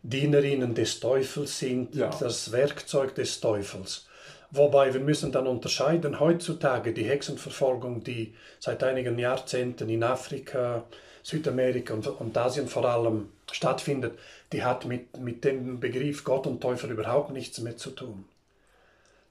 Dienerinnen 0.03 0.75
des 0.75 1.01
Teufels 1.01 1.59
sind, 1.59 1.95
Ja. 1.95 2.11
das 2.21 2.53
Werkzeug 2.53 3.15
des 3.15 3.41
Teufels. 3.41 4.07
Wobei 4.51 4.93
wir 4.93 5.01
müssen 5.01 5.33
dann 5.33 5.47
unterscheiden, 5.47 6.21
heutzutage 6.21 6.93
die 6.93 7.05
Hexenverfolgung, 7.05 8.05
die 8.05 8.35
seit 8.61 8.85
einigen 8.85 9.19
Jahrzehnten 9.19 9.89
in 9.89 10.03
Afrika, 10.05 10.85
Südamerika 11.23 11.95
und, 11.95 12.07
und 12.07 12.37
Asien 12.37 12.69
vor 12.69 12.85
allem 12.85 13.31
stattfindet, 13.51 14.19
die 14.53 14.63
hat 14.63 14.85
mit, 14.85 15.19
mit 15.19 15.43
dem 15.45 15.81
Begriff 15.81 16.23
Gott 16.23 16.47
und 16.47 16.61
Teufel 16.61 16.91
überhaupt 16.91 17.33
nichts 17.33 17.59
mehr 17.61 17.77
zu 17.77 17.91
tun. 17.91 18.27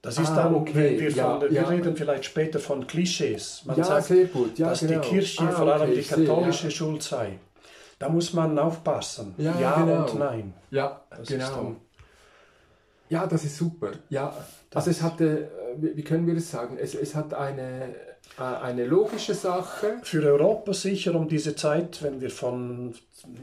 Das 0.04 0.20
ist 0.20 0.32
Ah, 0.32 0.36
dann, 0.36 0.56
okay, 0.56 1.00
wir, 1.00 1.10
ja, 1.12 1.40
von, 1.40 1.50
wir 1.50 1.52
ja. 1.52 1.64
reden 1.64 1.96
vielleicht 1.96 2.26
später 2.26 2.60
von 2.60 2.86
Klischees. 2.86 3.62
Man 3.64 3.78
Ja, 3.78 3.86
sagt, 3.86 4.08
sehr 4.08 4.26
gut. 4.26 4.60
Ja, 4.60 4.70
dass 4.70 4.82
genau. 4.82 5.00
die 5.02 5.08
Kirche, 5.10 5.44
Ah, 5.44 5.52
vor 5.52 5.74
allem 5.74 5.84
okay, 5.84 5.96
die 5.96 6.02
sehe, 6.02 6.26
katholische 6.26 6.66
ja. 6.66 6.72
Schuld 6.72 7.02
sei. 7.04 7.40
Da 8.00 8.10
muss 8.10 8.34
man 8.34 8.60
aufpassen. 8.60 9.34
Ja, 9.38 9.54
genau. 9.82 10.02
und 10.12 10.20
nein. 10.20 10.54
Ja, 10.72 11.02
Das 11.10 11.22
ist 11.22 11.28
genau. 11.30 11.76
Ja, 13.08 13.28
das 13.28 13.46
ist 13.46 13.56
super. 13.58 13.92
Ja, 14.10 14.36
also 14.74 14.90
es 14.92 15.02
hatte, 15.02 15.50
wie 15.78 16.04
können 16.04 16.28
wir 16.28 16.36
es 16.36 16.52
sagen, 16.52 16.78
es, 16.78 16.96
es 16.96 17.16
hat 17.16 17.34
eine, 17.34 17.96
äh, 18.38 18.42
eine 18.62 18.86
logische 18.86 19.34
Sache. 19.36 20.00
Für 20.04 20.22
Europa 20.26 20.74
sicher 20.74 21.16
um 21.16 21.30
diese 21.30 21.56
Zeit, 21.56 22.04
wenn 22.04 22.20
wir 22.20 22.30
von 22.30 22.94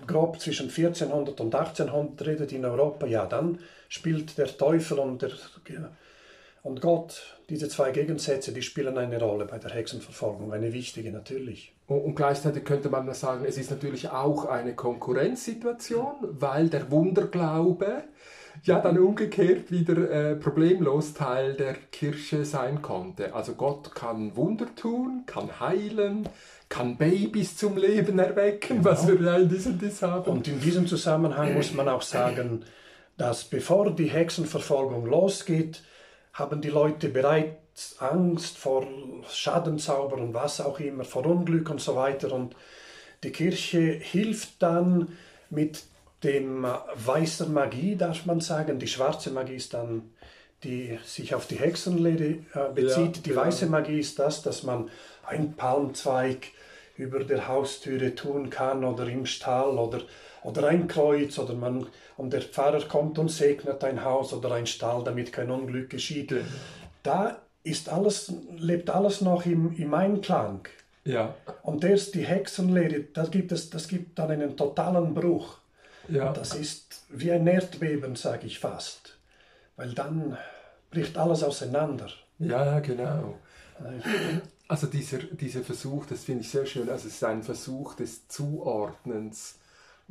grob 0.07 0.39
zwischen 0.41 0.69
1400 0.69 1.41
und 1.41 1.55
1800 1.55 2.27
reden 2.27 2.49
in 2.51 2.65
Europa, 2.67 3.07
ja, 3.07 3.25
dann 3.25 3.61
spielt 3.89 4.37
der 4.37 4.55
Teufel 4.59 4.99
und, 4.99 5.23
der, 5.23 5.31
und 6.63 6.81
Gott, 6.81 7.39
diese 7.49 7.69
zwei 7.69 7.91
Gegensätze, 7.91 8.53
die 8.53 8.63
spielen 8.63 8.99
eine 8.99 9.19
Rolle 9.19 9.47
bei 9.47 9.59
der 9.59 9.71
Hexenverfolgung, 9.71 10.53
eine 10.53 10.73
wichtige 10.73 11.11
natürlich. 11.11 11.75
Und, 11.87 12.15
gleichzeitig 12.15 12.65
könnte 12.65 12.91
man 12.91 13.13
sagen, 13.15 13.45
es 13.45 13.59
ist 13.59 13.71
natürlich 13.71 14.11
auch 14.11 14.45
eine 14.45 14.75
Konkurrenzsituation, 14.75 16.15
weil 16.23 16.69
der 16.69 16.91
Wunderglaube 16.91 18.05
ja 18.63 18.79
dann 18.81 18.99
umgekehrt 18.99 19.71
wieder 19.71 20.11
äh, 20.11 20.37
problemlos 20.37 21.15
Teil 21.15 21.55
der 21.55 21.75
Kirche 21.75 22.45
sein 22.45 22.83
konnte. 22.83 23.35
Also 23.35 23.55
Gott 23.55 23.95
kann 23.95 24.37
Wunder 24.37 24.67
tun, 24.77 25.25
kann 25.27 25.61
heilen, 25.61 26.29
kann 26.69 26.97
Babys 26.97 27.57
zum 27.57 27.77
Leben 27.77 28.19
erwecken, 28.19 28.85
was 28.85 29.09
wir 29.09 29.21
ja 29.21 29.37
in 29.37 29.49
diesem 29.49 29.79
Diss 29.79 30.03
haben. 30.03 30.31
Und 30.31 30.47
in 30.47 30.61
diesem 30.61 30.87
Zusammenhang 30.87 31.55
muss 31.55 31.73
man 31.73 31.89
auch 31.89 32.03
sagen, 32.03 32.65
dass 33.17 33.45
bevor 33.45 33.91
die 33.91 34.11
Hexenverfolgung 34.11 35.07
losgeht, 35.07 35.83
haben 36.41 36.61
die 36.61 36.71
Leute 36.71 37.09
bereits 37.09 38.01
Angst 38.01 38.59
vor 38.59 38.87
Schadenzauber 39.31 40.17
und 40.17 40.35
was 40.35 40.61
auch 40.61 40.81
immer, 40.81 41.05
vor 41.05 41.25
Unglück 41.27 41.71
und 41.71 41.81
so 41.81 41.95
weiter. 41.95 42.33
Und 42.33 42.57
die 43.23 43.31
Kirche 43.31 43.79
hilft 43.79 44.61
dann 44.63 45.17
mit 45.51 45.85
dem 46.25 46.67
weißen 46.95 47.53
Magie, 47.53 47.97
darf 47.97 48.27
man 48.27 48.41
sagen. 48.41 48.79
Die 48.79 48.89
schwarze 48.89 49.31
Magie 49.31 49.57
ist 49.57 49.75
dann, 49.75 50.11
die 50.65 50.99
sich 51.05 51.35
auf 51.35 51.47
die 51.47 51.59
Hexenlehre 51.59 52.39
äh, 52.55 52.73
bezieht. 52.75 53.17
Ja, 53.17 53.23
die 53.25 53.31
ja. 53.31 53.37
weiße 53.37 53.67
Magie 53.67 54.01
ist 54.01 54.19
das, 54.19 54.43
dass 54.43 54.63
man 54.63 54.91
einen 55.25 55.55
Palmzweig 55.55 56.49
über 56.97 57.25
der 57.25 57.49
Haustüre 57.49 58.15
tun 58.15 58.51
kann 58.51 58.85
oder 58.85 59.07
im 59.07 59.25
Stall 59.25 59.79
oder, 59.79 60.03
oder 60.43 60.69
ein 60.69 60.89
Kreuz 60.89 61.39
oder 61.39 61.55
man 61.55 61.87
und 62.17 62.33
der 62.33 62.43
Pfarrer 62.43 62.83
kommt 62.83 63.19
und 63.19 63.31
segnet 63.31 63.83
ein 63.85 64.05
Haus 64.05 64.33
oder 64.33 64.53
ein 64.53 64.67
Stall, 64.67 65.05
damit 65.05 65.33
kein 65.33 65.51
Unglück 65.51 65.91
geschieht. 65.91 66.35
Da 67.03 67.39
ist 67.63 67.89
alles, 67.89 68.33
lebt 68.57 68.91
alles 68.91 69.21
noch 69.21 69.47
im, 69.47 69.73
im 69.73 69.95
Einklang. 69.95 70.67
Ja. 71.05 71.35
Und 71.63 71.85
erst 71.85 72.15
die 72.15 72.27
Hexenlehre, 72.27 73.05
das 73.15 73.31
gibt, 73.31 73.53
es, 73.53 73.71
das 73.71 73.89
gibt 73.89 74.19
dann 74.19 74.31
einen 74.31 74.57
totalen 74.57 75.15
Bruch. 75.15 75.59
Ja. 76.09 76.33
Das 76.33 76.55
ist 76.55 77.05
wie 77.09 77.33
ein 77.33 77.47
Erdbeben, 77.47 78.17
sage 78.17 78.47
ich 78.47 78.59
fast. 78.59 79.17
Weil 79.77 79.93
dann 79.93 80.37
bricht 80.91 81.17
alles 81.17 81.43
auseinander. 81.43 82.09
Ja, 82.39 82.81
genau. 82.81 83.39
Also 84.69 84.87
dieser, 84.87 85.19
dieser 85.19 85.63
Versuch, 85.63 86.07
das 86.07 86.25
finde 86.25 86.43
ich 86.43 86.51
sehr 86.51 86.67
schön, 86.67 86.89
also 86.89 87.09
es 87.09 87.15
ist 87.15 87.25
ein 87.25 87.43
Versuch 87.43 87.95
des 87.95 88.29
Zuordnens, 88.29 89.57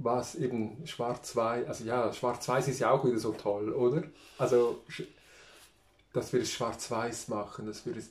was 0.02 0.36
eben 0.36 0.78
schwarz-weiß, 0.86 1.68
also 1.68 1.84
ja, 1.84 2.12
schwarz-weiß 2.12 2.68
ist 2.70 2.80
ja 2.80 2.92
auch 2.92 3.06
wieder 3.06 3.20
so 3.20 3.34
toll, 3.34 3.72
oder? 3.74 4.04
Also, 4.38 4.82
dass 6.14 6.34
wir 6.34 6.42
es 6.42 6.52
schwarz-weiß 6.52 7.28
machen, 7.28 7.68
dass 7.68 7.86
wir 7.86 7.96
es 7.96 8.10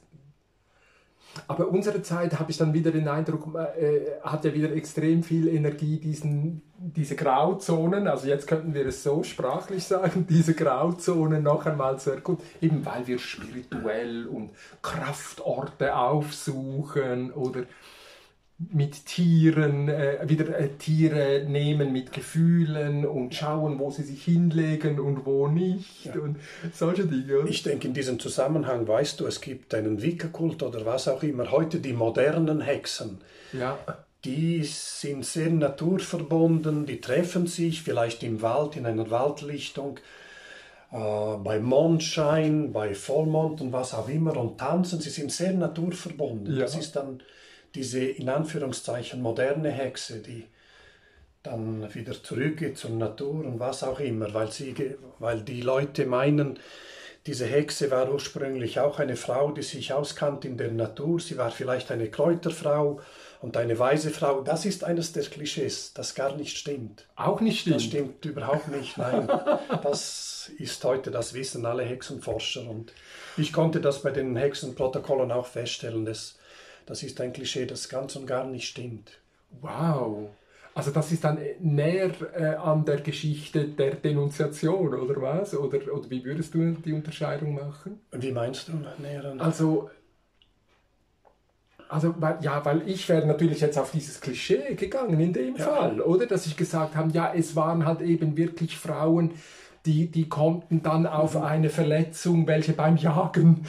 aber 1.46 1.68
unsere 1.68 2.02
Zeit, 2.02 2.38
habe 2.38 2.50
ich 2.50 2.56
dann 2.56 2.72
wieder 2.72 2.90
den 2.90 3.06
Eindruck, 3.06 3.54
äh, 3.54 4.20
hat 4.22 4.44
ja 4.44 4.54
wieder 4.54 4.72
extrem 4.72 5.22
viel 5.22 5.48
Energie, 5.48 5.98
diesen, 5.98 6.62
diese 6.78 7.16
Grauzonen, 7.16 8.08
also 8.08 8.26
jetzt 8.26 8.46
könnten 8.46 8.74
wir 8.74 8.86
es 8.86 9.02
so 9.02 9.22
sprachlich 9.22 9.84
sagen, 9.84 10.26
diese 10.28 10.54
Grauzonen 10.54 11.42
noch 11.42 11.66
einmal 11.66 11.98
zu 11.98 12.10
erkunden, 12.10 12.44
eben 12.60 12.84
weil 12.84 13.06
wir 13.06 13.18
spirituell 13.18 14.26
und 14.26 14.50
Kraftorte 14.82 15.94
aufsuchen 15.96 17.32
oder 17.32 17.64
mit 18.58 19.06
Tieren, 19.06 19.88
äh, 19.88 20.18
wieder 20.26 20.58
äh, 20.58 20.68
Tiere 20.70 21.44
nehmen 21.46 21.92
mit 21.92 22.12
Gefühlen 22.12 23.06
und 23.06 23.34
schauen, 23.34 23.78
wo 23.78 23.90
sie 23.90 24.02
sich 24.02 24.24
hinlegen 24.24 24.98
und 24.98 25.24
wo 25.26 25.46
nicht 25.46 26.06
ja. 26.06 26.20
und 26.20 26.38
solche 26.72 27.06
Dinge. 27.06 27.48
Ich 27.48 27.62
denke, 27.62 27.86
in 27.86 27.94
diesem 27.94 28.18
Zusammenhang 28.18 28.88
weißt 28.88 29.20
du, 29.20 29.26
es 29.26 29.40
gibt 29.40 29.74
einen 29.74 30.02
Wicca-Kult 30.02 30.64
oder 30.64 30.84
was 30.84 31.06
auch 31.06 31.22
immer. 31.22 31.52
Heute 31.52 31.78
die 31.78 31.92
modernen 31.92 32.60
Hexen. 32.60 33.18
Ja. 33.52 33.78
Die 34.24 34.64
sind 34.64 35.24
sehr 35.24 35.50
naturverbunden, 35.50 36.84
die 36.84 37.00
treffen 37.00 37.46
sich 37.46 37.82
vielleicht 37.82 38.24
im 38.24 38.42
Wald, 38.42 38.76
in 38.76 38.86
einer 38.86 39.08
Waldlichtung, 39.08 40.00
äh, 40.90 40.96
bei 40.96 41.60
Mondschein, 41.60 42.72
bei 42.72 42.96
Vollmond 42.96 43.60
und 43.60 43.72
was 43.72 43.94
auch 43.94 44.08
immer 44.08 44.36
und 44.36 44.58
tanzen. 44.58 45.00
Sie 45.00 45.10
sind 45.10 45.30
sehr 45.30 45.52
naturverbunden. 45.52 46.54
Ja. 46.54 46.62
Das 46.62 46.76
ist 46.76 46.96
dann 46.96 47.20
diese 47.78 48.04
in 48.04 48.28
Anführungszeichen 48.28 49.22
moderne 49.22 49.70
Hexe, 49.70 50.18
die 50.18 50.46
dann 51.44 51.94
wieder 51.94 52.20
zurückgeht 52.20 52.76
zur 52.76 52.90
Natur 52.90 53.44
und 53.44 53.60
was 53.60 53.84
auch 53.84 54.00
immer, 54.00 54.34
weil, 54.34 54.50
sie, 54.50 54.74
weil 55.20 55.42
die 55.42 55.60
Leute 55.60 56.04
meinen, 56.04 56.58
diese 57.24 57.46
Hexe 57.46 57.92
war 57.92 58.12
ursprünglich 58.12 58.80
auch 58.80 58.98
eine 58.98 59.14
Frau, 59.14 59.52
die 59.52 59.62
sich 59.62 59.92
auskannte 59.92 60.48
in 60.48 60.56
der 60.56 60.72
Natur. 60.72 61.20
Sie 61.20 61.38
war 61.38 61.52
vielleicht 61.52 61.92
eine 61.92 62.10
Kräuterfrau 62.10 63.00
und 63.40 63.56
eine 63.56 63.78
weise 63.78 64.10
Frau. 64.10 64.40
Das 64.40 64.64
ist 64.64 64.82
eines 64.82 65.12
der 65.12 65.22
Klischees, 65.22 65.92
das 65.94 66.16
gar 66.16 66.34
nicht 66.34 66.58
stimmt. 66.58 67.06
Auch 67.14 67.40
nicht 67.40 67.60
stimmt? 67.60 67.76
Das 67.76 67.84
stimmt 67.84 68.24
überhaupt 68.24 68.68
nicht, 68.68 68.98
nein. 68.98 69.28
das 69.84 70.50
ist 70.58 70.82
heute 70.82 71.12
das 71.12 71.32
Wissen 71.32 71.64
aller 71.64 71.84
Hexenforscher 71.84 72.68
und 72.68 72.92
ich 73.36 73.52
konnte 73.52 73.80
das 73.80 74.02
bei 74.02 74.10
den 74.10 74.34
Hexenprotokollen 74.34 75.30
auch 75.30 75.46
feststellen. 75.46 76.04
Das 76.04 76.37
das 76.88 77.02
ist 77.02 77.20
ein 77.20 77.32
Klischee, 77.34 77.66
das 77.66 77.88
ganz 77.88 78.16
und 78.16 78.26
gar 78.26 78.46
nicht 78.46 78.66
stimmt. 78.66 79.18
Wow. 79.60 80.30
Also 80.74 80.90
das 80.90 81.12
ist 81.12 81.24
dann 81.24 81.38
näher 81.60 82.10
äh, 82.34 82.54
an 82.54 82.84
der 82.84 83.00
Geschichte 83.00 83.64
der 83.64 83.96
Denunziation, 83.96 84.94
oder 84.94 85.20
was? 85.20 85.54
Oder, 85.54 85.92
oder 85.92 86.08
wie 86.08 86.24
würdest 86.24 86.54
du 86.54 86.72
die 86.72 86.92
Unterscheidung 86.92 87.54
machen? 87.54 88.00
Wie 88.12 88.32
meinst 88.32 88.68
du 88.68 88.72
näher 89.02 89.24
an? 89.24 89.40
Also, 89.40 89.90
also 91.88 92.14
weil, 92.18 92.38
ja, 92.40 92.64
weil 92.64 92.88
ich 92.88 93.06
wäre 93.08 93.26
natürlich 93.26 93.60
jetzt 93.60 93.78
auf 93.78 93.90
dieses 93.90 94.20
Klischee 94.20 94.74
gegangen 94.74 95.20
in 95.20 95.32
dem 95.32 95.56
ja. 95.56 95.64
Fall, 95.64 96.00
oder? 96.00 96.26
Dass 96.26 96.46
ich 96.46 96.56
gesagt 96.56 96.96
habe, 96.96 97.10
ja, 97.12 97.34
es 97.34 97.54
waren 97.54 97.84
halt 97.84 98.00
eben 98.00 98.36
wirklich 98.36 98.78
Frauen, 98.78 99.32
die, 99.88 100.06
die 100.06 100.28
konnten 100.28 100.82
dann 100.82 101.06
auf 101.06 101.34
mhm. 101.34 101.42
eine 101.42 101.70
Verletzung, 101.70 102.46
welche 102.46 102.74
beim 102.74 102.98
Jagen 102.98 103.64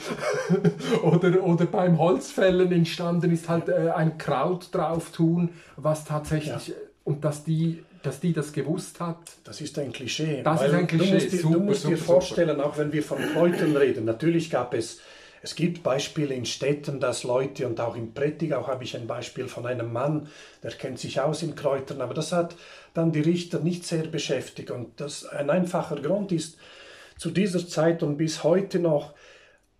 oder, 1.02 1.42
oder 1.42 1.64
beim 1.64 1.98
Holzfällen 1.98 2.70
entstanden 2.70 3.32
ist, 3.32 3.48
halt 3.48 3.70
äh, 3.70 3.90
ein 3.94 4.18
Kraut 4.18 4.68
drauf 4.74 5.12
tun, 5.12 5.48
was 5.76 6.04
tatsächlich, 6.04 6.68
ja. 6.68 6.74
und 7.04 7.24
dass 7.24 7.42
die, 7.42 7.82
dass 8.02 8.20
die 8.20 8.34
das 8.34 8.52
gewusst 8.52 9.00
hat. 9.00 9.16
Das 9.44 9.62
ist 9.62 9.78
ein 9.78 9.92
Klischee. 9.92 10.42
Das 10.42 10.62
ist 10.62 10.74
ein 10.74 10.86
Klischee. 10.86 11.06
Du 11.06 11.14
musst 11.14 11.32
dir, 11.32 11.38
super, 11.38 11.54
du 11.54 11.60
musst 11.60 11.82
super, 11.82 11.94
dir 11.94 12.02
vorstellen, 12.02 12.56
super. 12.56 12.66
auch 12.66 12.76
wenn 12.76 12.92
wir 12.92 13.02
von 13.02 13.18
Kräutern 13.32 13.74
reden, 13.74 14.04
natürlich 14.04 14.50
gab 14.50 14.74
es 14.74 15.00
es 15.42 15.54
gibt 15.54 15.82
Beispiele 15.82 16.34
in 16.34 16.44
Städten, 16.44 17.00
dass 17.00 17.24
Leute, 17.24 17.66
und 17.66 17.80
auch 17.80 17.96
in 17.96 18.12
Prättigau 18.12 18.66
habe 18.66 18.84
ich 18.84 18.94
ein 18.96 19.06
Beispiel 19.06 19.48
von 19.48 19.66
einem 19.66 19.92
Mann, 19.92 20.28
der 20.62 20.72
kennt 20.72 20.98
sich 20.98 21.20
aus 21.20 21.42
in 21.42 21.54
Kräutern, 21.54 22.02
aber 22.02 22.12
das 22.12 22.32
hat 22.32 22.56
dann 22.92 23.12
die 23.12 23.20
Richter 23.20 23.60
nicht 23.60 23.86
sehr 23.86 24.06
beschäftigt. 24.06 24.70
Und 24.70 25.00
das, 25.00 25.24
ein 25.24 25.48
einfacher 25.48 25.96
Grund 25.96 26.30
ist, 26.32 26.58
zu 27.16 27.30
dieser 27.30 27.66
Zeit 27.66 28.02
und 28.02 28.16
bis 28.16 28.44
heute 28.44 28.78
noch, 28.78 29.14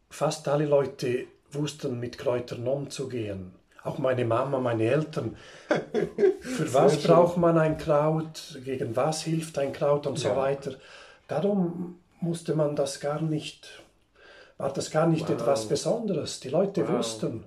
fast 0.08 0.48
alle 0.48 0.66
Leute 0.66 1.26
wussten 1.52 2.00
mit 2.00 2.18
Kräutern 2.18 2.66
umzugehen. 2.66 3.52
Auch 3.82 3.98
meine 3.98 4.24
Mama, 4.24 4.58
meine 4.58 4.84
Eltern. 4.84 5.36
Für 6.40 6.74
was 6.74 7.02
braucht 7.02 7.38
man 7.38 7.56
ein 7.56 7.78
Kraut? 7.78 8.60
Gegen 8.64 8.94
was 8.94 9.22
hilft 9.22 9.56
ein 9.58 9.72
Kraut 9.72 10.06
und 10.06 10.22
ja. 10.22 10.30
so 10.30 10.36
weiter? 10.36 10.74
Darum 11.28 11.98
musste 12.20 12.54
man 12.54 12.76
das 12.76 13.00
gar 13.00 13.22
nicht 13.22 13.82
war 14.60 14.72
das 14.72 14.90
gar 14.90 15.06
nicht 15.06 15.28
wow. 15.28 15.30
etwas 15.30 15.66
Besonderes. 15.66 16.40
Die 16.40 16.48
Leute 16.48 16.86
wow. 16.86 16.98
wussten. 16.98 17.44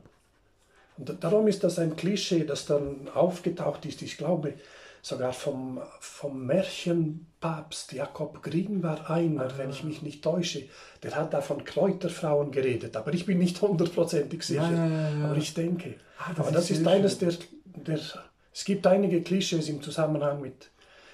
Und 0.97 1.23
darum 1.23 1.47
ist 1.47 1.63
das 1.63 1.79
ein 1.79 1.95
Klischee, 1.95 2.43
das 2.43 2.65
dann 2.65 3.07
aufgetaucht 3.13 3.85
ist. 3.85 4.01
Ich 4.01 4.17
glaube, 4.17 4.53
sogar 5.01 5.33
vom, 5.33 5.81
vom 5.99 6.45
Märchenpapst 6.45 7.93
Jakob 7.93 8.41
Grimm 8.41 8.83
war 8.83 9.09
einer, 9.09 9.45
ah. 9.45 9.53
wenn 9.57 9.69
ich 9.69 9.83
mich 9.83 10.01
nicht 10.01 10.23
täusche. 10.23 10.63
Der 11.01 11.15
hat 11.15 11.33
da 11.33 11.41
von 11.41 11.63
Kräuterfrauen 11.63 12.51
geredet, 12.51 12.95
aber 12.95 13.13
ich 13.13 13.25
bin 13.25 13.39
nicht 13.39 13.61
hundertprozentig 13.61 14.43
sicher. 14.43 14.71
Ja, 14.71 14.87
ja, 14.87 15.09
ja, 15.19 15.25
aber 15.25 15.37
ich 15.37 15.53
denke. 15.53 15.95
Ah, 16.17 16.29
das 16.29 16.39
aber 16.39 16.51
das 16.51 16.71
ist, 16.71 16.79
ist 16.79 16.87
eines 16.87 17.17
der, 17.17 17.33
der. 17.65 17.99
Es 18.55 18.65
gibt 18.65 18.85
einige 18.85 19.21
Klischees 19.23 19.67
im 19.67 19.81
Zusammenhang 19.81 20.39
mit 20.39 20.69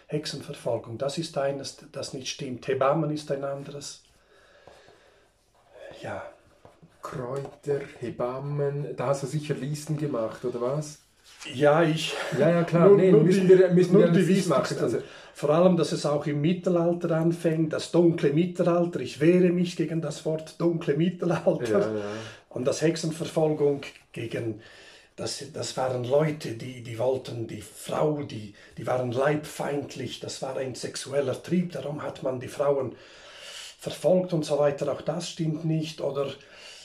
Hexenverfolgung. 0.07 0.97
Das 0.97 1.17
ist 1.17 1.37
eines, 1.37 1.77
das 1.93 2.13
nicht 2.13 2.27
stimmt. 2.27 2.67
Hebammen 2.67 3.11
ist 3.11 3.31
ein 3.31 3.45
anderes 3.45 4.03
ja, 6.01 6.23
Kräuter, 7.01 7.81
Hebammen, 7.99 8.95
da 8.95 9.07
hast 9.07 9.23
du 9.23 9.27
sicher 9.27 9.55
Listen 9.55 9.97
gemacht, 9.97 10.43
oder 10.45 10.61
was? 10.61 10.99
Ja, 11.53 11.83
ich. 11.83 12.13
Ja, 12.37 12.49
ja, 12.49 12.63
klar. 12.63 12.87
Nur, 12.87 12.97
nee, 12.97 13.11
nur 13.11 13.23
müssen 13.23 13.47
die, 13.47 13.57
wir, 13.57 13.69
müssen 13.69 13.93
nur 13.93 14.13
wir 14.13 14.23
die 14.23 14.47
machen. 14.49 14.77
Also, 14.79 14.99
vor 15.33 15.49
allem, 15.51 15.77
dass 15.77 15.93
es 15.93 16.05
auch 16.05 16.25
im 16.27 16.41
Mittelalter 16.41 17.11
anfängt, 17.11 17.71
das 17.71 17.91
dunkle 17.91 18.33
Mittelalter. 18.33 18.99
Ich 18.99 19.21
wehre 19.21 19.49
mich 19.49 19.77
gegen 19.77 20.01
das 20.01 20.25
Wort 20.25 20.59
dunkle 20.59 20.95
Mittelalter. 20.95 21.79
Ja, 21.79 21.97
ja. 21.97 22.05
Und 22.49 22.65
das 22.65 22.81
Hexenverfolgung 22.81 23.81
gegen, 24.11 24.61
das, 25.15 25.45
das 25.53 25.77
waren 25.77 26.03
Leute, 26.03 26.53
die, 26.53 26.83
die 26.83 26.99
wollten 26.99 27.47
die 27.47 27.61
Frau, 27.61 28.23
die, 28.23 28.53
die 28.77 28.87
waren 28.87 29.11
leibfeindlich, 29.11 30.19
das 30.19 30.41
war 30.41 30.57
ein 30.57 30.75
sexueller 30.75 31.41
Trieb, 31.41 31.71
darum 31.71 32.03
hat 32.03 32.23
man 32.23 32.39
die 32.39 32.47
Frauen 32.47 32.95
verfolgt 33.79 34.33
und 34.33 34.45
so 34.45 34.59
weiter. 34.59 34.91
Auch 34.91 35.01
das 35.01 35.29
stimmt 35.29 35.65
nicht. 35.65 36.01
Oder 36.01 36.27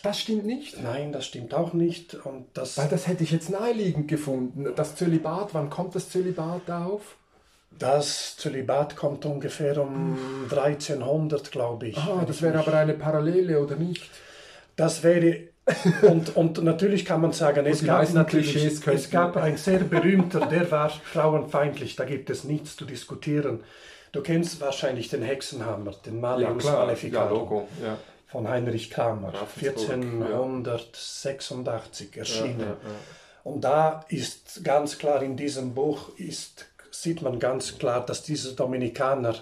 das 0.02 0.20
stimmt 0.20 0.46
nicht? 0.46 0.82
Nein, 0.82 1.12
das 1.12 1.26
stimmt 1.26 1.52
auch 1.54 1.72
nicht. 1.72 2.14
Und 2.14 2.46
das 2.54 2.78
Weil 2.78 2.88
das 2.88 3.06
hätte 3.06 3.24
ich 3.24 3.30
jetzt 3.30 3.50
naheliegend 3.50 4.08
gefunden. 4.08 4.68
Das 4.76 4.96
Zölibat, 4.96 5.54
wann 5.54 5.70
kommt 5.70 5.94
das 5.94 6.08
Zölibat 6.08 6.70
auf? 6.70 7.16
Das 7.76 8.36
Zölibat 8.36 8.94
kommt 8.94 9.26
ungefähr 9.26 9.82
um 9.82 10.16
1300, 10.48 11.50
glaube 11.50 11.88
ich. 11.88 11.98
Ah, 11.98 12.24
das 12.24 12.40
wäre 12.40 12.58
aber 12.60 12.74
eine 12.74 12.94
Parallele, 12.94 13.60
oder 13.60 13.74
nicht? 13.74 14.08
Das 14.76 15.02
wäre 15.02 15.48
und, 16.02 16.36
und 16.36 16.62
natürlich 16.62 17.06
kann 17.06 17.22
man 17.22 17.32
sagen, 17.32 17.64
es 17.64 17.82
gab, 17.82 18.12
natürlich, 18.12 18.54
es 18.54 19.10
gab 19.10 19.36
ein 19.38 19.56
sehr 19.56 19.78
berühmter, 19.78 20.46
der 20.46 20.70
war 20.70 20.90
frauenfeindlich, 20.90 21.96
da 21.96 22.04
gibt 22.04 22.28
es 22.28 22.44
nichts 22.44 22.76
zu 22.76 22.84
diskutieren. 22.84 23.60
Du 24.14 24.22
kennst 24.22 24.60
wahrscheinlich 24.60 25.08
den 25.08 25.22
Hexenhammer, 25.22 25.90
den 26.06 26.20
Malleus 26.20 26.62
ja. 26.62 26.72
Maleficarum 26.72 27.64
Ja. 27.80 27.86
Ja. 27.86 27.98
von 28.28 28.48
Heinrich 28.48 28.88
Kramer, 28.88 29.34
Ravensburg, 29.34 29.76
1486 29.76 32.16
erschienen. 32.16 32.76
Und 33.42 33.64
da 33.64 34.04
ist 34.08 34.62
ganz 34.62 34.98
klar 34.98 35.20
in 35.20 35.36
diesem 35.36 35.74
Buch 35.74 36.16
ist, 36.16 36.66
sieht 36.92 37.22
man 37.22 37.40
ganz 37.40 37.76
klar, 37.76 38.06
dass 38.06 38.22
dieser 38.22 38.52
Dominikaner 38.52 39.34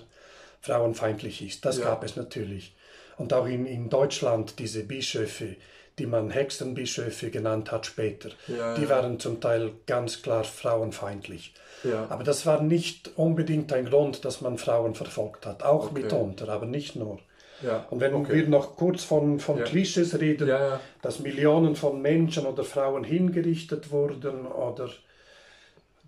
frauenfeindlich 0.63 1.47
ist. 1.47 1.67
Das 1.67 1.83
gab 1.83 2.03
es 2.03 2.17
natürlich. 2.17 2.75
Und 3.19 3.35
auch 3.35 3.47
in, 3.47 3.67
in 3.67 3.91
Deutschland 3.91 4.59
diese 4.59 4.85
Bischöfe, 4.85 5.57
die 5.99 6.07
man 6.07 6.31
Hexenbischöfe 6.31 7.31
genannt 7.31 7.71
hat 7.73 7.87
später, 7.87 8.31
Ja, 8.49 8.75
die 8.75 8.83
ja. 8.85 8.89
waren 8.89 9.21
zum 9.21 9.41
Teil 9.41 9.73
ganz 9.87 10.23
klar 10.23 10.45
frauenfeindlich. 10.45 11.55
Ja. 11.85 12.07
Aber 12.09 12.25
das 12.25 12.47
war 12.47 12.63
nicht 12.63 13.11
unbedingt 13.17 13.73
ein 13.73 13.87
Grund, 13.87 14.25
dass 14.25 14.41
man 14.41 14.57
Frauen 14.59 14.95
verfolgt 14.95 15.47
hat. 15.47 15.63
Auch 15.63 15.87
Okay. 15.91 16.03
mitunter, 16.03 16.49
aber 16.49 16.67
nicht 16.67 16.97
nur. 16.97 17.19
Ja. 17.63 17.87
Und 17.91 18.01
wenn 18.01 18.15
Okay. 18.15 18.35
wir 18.35 18.49
noch 18.49 18.77
kurz 18.77 19.05
von, 19.05 19.39
von 19.39 19.59
Ja. 19.59 19.65
Klischees 19.65 20.19
reden, 20.19 20.49
Ja, 20.49 20.81
dass 21.03 21.19
Millionen 21.21 21.77
von 21.77 22.01
Menschen 22.03 22.47
oder 22.47 22.65
Frauen 22.65 23.05
hingerichtet 23.05 23.91
wurden 23.91 24.47
oder 24.47 24.89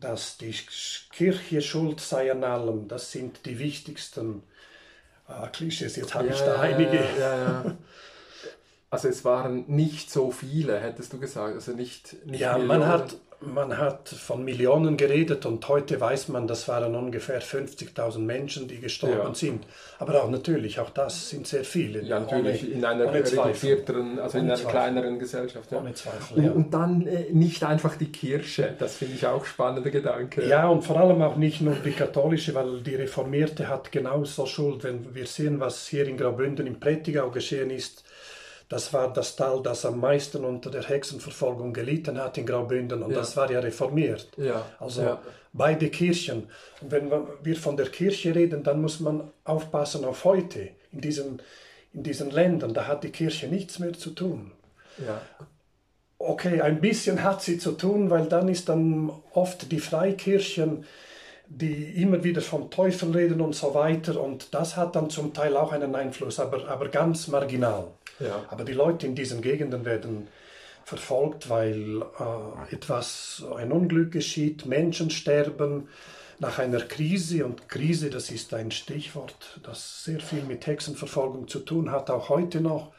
dass 0.01 0.37
die 0.39 0.55
Kirche 1.13 1.63
schuld 1.63 2.01
sei 2.01 2.31
an 2.31 2.45
allem, 2.45 2.89
das 2.89 3.13
sind 3.13 3.47
die 3.47 3.59
wichtigsten 3.59 4.43
ah, 5.27 5.47
Klischees. 5.49 5.97
Jetzt 5.97 6.15
habe 6.15 6.29
ich 6.29 6.39
da 6.41 6.61
einige. 6.61 6.99
Also 8.95 9.09
es 9.09 9.25
waren 9.25 9.65
nicht 9.67 10.11
so 10.11 10.31
viele, 10.31 10.79
hättest 10.79 11.13
du 11.13 11.19
gesagt. 11.19 11.55
Also 11.55 11.73
nicht, 11.73 12.27
nicht 12.27 12.41
Ja, 12.41 12.57
man 12.59 12.87
hat, 12.87 13.17
man 13.41 13.77
hat 13.77 14.09
von 14.09 14.43
Millionen 14.45 14.97
geredet 14.97 15.45
und 15.47 15.69
heute 15.69 16.01
weiß 16.01 16.29
man, 16.29 16.47
das 16.47 16.67
waren 16.69 16.95
ungefähr 16.95 17.43
50.000 17.43 18.19
Menschen, 18.21 18.69
die 18.69 18.79
gestorben 18.81 19.19
Ja. 19.19 19.35
sind. 19.35 19.67
Aber 19.99 20.23
auch 20.23 20.31
natürlich, 20.31 20.81
auch 20.81 20.91
das 20.91 21.29
sind 21.31 21.47
sehr 21.47 21.65
viele. 21.65 22.03
Ja, 22.03 22.21
natürlich 22.21 22.63
Ohne- 22.65 22.73
in 22.73 22.85
einer 22.85 23.13
reduzierteren, 23.13 24.19
also 24.19 24.39
in 24.39 24.45
einer 24.45 24.55
Zweifel. 24.55 24.71
kleineren 24.71 25.19
Gesellschaft. 25.19 25.71
Ja. 25.73 25.79
Ohne 25.79 25.93
Zweifel, 25.95 26.39
und, 26.39 26.45
ja. 26.45 26.53
und 26.53 26.73
dann 26.73 27.07
äh, 27.07 27.27
nicht 27.33 27.65
einfach 27.65 27.97
die 27.97 28.11
Kirche, 28.13 28.75
das 28.79 28.97
finde 28.97 29.15
ich 29.15 29.27
auch 29.27 29.45
spannender 29.45 29.91
Gedanke. 29.91 30.47
Ja, 30.49 30.69
und 30.69 30.83
vor 30.83 30.99
allem 30.99 31.21
auch 31.23 31.37
nicht 31.37 31.61
nur 31.61 31.75
die 31.75 31.93
katholische, 31.93 32.55
weil 32.55 32.81
die 32.81 32.95
Reformierte 32.95 33.69
hat 33.69 33.93
genauso 33.93 34.47
Schuld. 34.47 34.85
Wenn 34.85 35.15
wir 35.15 35.27
sehen, 35.27 35.61
was 35.61 35.87
hier 35.89 36.07
in 36.07 36.17
Graubünden 36.17 36.67
im 36.67 36.81
Prättigau 36.81 37.31
geschehen 37.31 37.71
ist, 37.71 38.05
das 38.69 38.93
war 38.93 39.13
das 39.13 39.37
Tal, 39.37 39.63
das 39.63 39.85
am 39.85 40.01
meisten 40.01 40.45
unter 40.45 40.71
der 40.71 40.83
Hexenverfolgung 40.83 41.73
gelitten 41.73 42.19
hat 42.19 42.39
in 42.39 42.47
Graubünden 42.47 43.03
und 43.03 43.11
Ja. 43.11 43.19
das 43.19 43.37
war 43.37 43.51
ja 43.51 43.61
reformiert. 43.61 44.29
Ja, 44.37 44.65
Also 44.79 45.03
ja. 45.03 45.21
beide 45.53 45.89
Kirchen. 45.91 46.49
Und 46.81 46.91
wenn 46.91 47.11
wir 47.43 47.57
von 47.57 47.77
der 47.77 47.89
Kirche 47.91 48.35
reden, 48.35 48.63
dann 48.63 48.81
muss 48.81 49.01
man 49.01 49.31
aufpassen 49.45 50.05
auf 50.05 50.25
heute, 50.25 50.71
in 50.93 51.01
diesen, 51.01 51.43
in 51.93 52.03
diesen 52.03 52.31
Ländern. 52.31 52.73
Da 52.75 52.87
hat 52.87 53.05
die 53.05 53.11
Kirche 53.11 53.49
nichts 53.49 53.79
mehr 53.79 53.93
zu 53.93 54.11
tun. 54.11 54.53
ja. 54.99 55.21
Okay, 56.17 56.63
ein 56.63 56.81
bisschen 56.81 57.23
hat 57.23 57.43
sie 57.43 57.59
zu 57.59 57.73
tun, 57.73 58.09
weil 58.09 58.27
dann 58.29 58.49
ist 58.49 58.69
dann 58.71 59.11
oft 59.35 59.71
die 59.71 59.81
Freikirchen, 59.81 60.85
die 61.61 62.03
immer 62.03 62.23
wieder 62.25 62.41
vom 62.41 62.71
Teufel 62.71 63.13
reden 63.13 63.41
und 63.41 63.55
so 63.55 63.75
weiter. 63.75 64.21
Und 64.21 64.53
das 64.55 64.77
hat 64.77 64.97
dann 64.97 65.11
zum 65.11 65.33
Teil 65.33 65.57
auch 65.57 65.73
einen 65.73 65.95
Einfluss, 65.95 66.41
aber, 66.41 66.69
aber 66.69 66.89
ganz 66.89 67.29
marginal. 67.29 67.89
Ja. 68.21 68.45
Aber 68.49 68.65
die 68.65 68.73
Leute 68.73 69.07
in 69.07 69.15
diesen 69.15 69.41
Gegenden 69.43 69.85
werden 69.85 70.29
verfolgt, 70.85 71.49
weil 71.49 72.03
äh, 72.03 72.75
etwas, 72.75 73.43
ein 73.57 73.73
Unglück 73.73 74.13
geschieht, 74.13 74.67
Menschen 74.67 75.11
sterben 75.11 75.89
nach 76.39 76.59
einer 76.59 76.81
Krise. 76.81 77.45
Und 77.45 77.69
Krise, 77.69 78.11
das 78.11 78.31
ist 78.31 78.53
ein 78.53 78.71
Stichwort, 78.71 79.61
das 79.63 80.05
sehr 80.05 80.21
viel 80.21 80.43
mit 80.43 80.67
Hexenverfolgung 80.67 81.49
zu 81.49 81.61
tun 81.61 81.91
hat, 81.91 82.11
auch 82.11 82.29
heute 82.29 82.61
noch. 82.61 82.93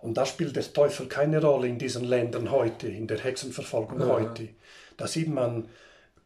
Und 0.00 0.16
da 0.16 0.24
spielt 0.26 0.54
der 0.54 0.72
Teufel 0.72 1.06
keine 1.06 1.42
Rolle 1.42 1.66
in 1.66 1.78
diesen 1.78 2.04
Ländern 2.04 2.50
heute, 2.52 2.86
in 2.86 3.08
der 3.08 3.18
Hexenverfolgung 3.18 4.00
Ja. 4.00 4.06
heute. 4.06 4.48
Da 4.96 5.06
sieht 5.08 5.28
man 5.28 5.68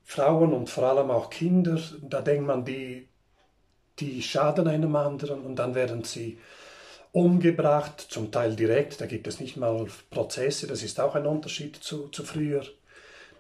Frauen 0.05 0.53
und 0.53 0.69
vor 0.69 0.85
allem 0.85 1.11
auch 1.11 1.31
Kinder, 1.31 1.81
da 2.03 2.21
denkt 2.21 2.47
man, 2.47 2.65
die, 2.65 3.09
die 3.99 4.23
schaden 4.23 4.67
einem 4.69 4.97
anderen 4.97 5.43
und 5.43 5.57
dann 5.57 5.75
werden 5.75 6.05
sie 6.05 6.39
umgebracht, 7.13 8.01
zum 8.09 8.31
Teil 8.31 8.57
direkt, 8.57 9.01
da 9.01 9.07
gibt 9.07 9.27
es 9.27 9.39
nicht 9.39 9.57
mal 9.57 9.87
Prozesse, 10.11 10.67
das 10.67 10.83
ist 10.83 10.99
auch 10.99 11.15
ein 11.15 11.27
Unterschied 11.27 11.77
zu, 11.77 12.09
zu 12.09 12.25
früher. 12.25 12.63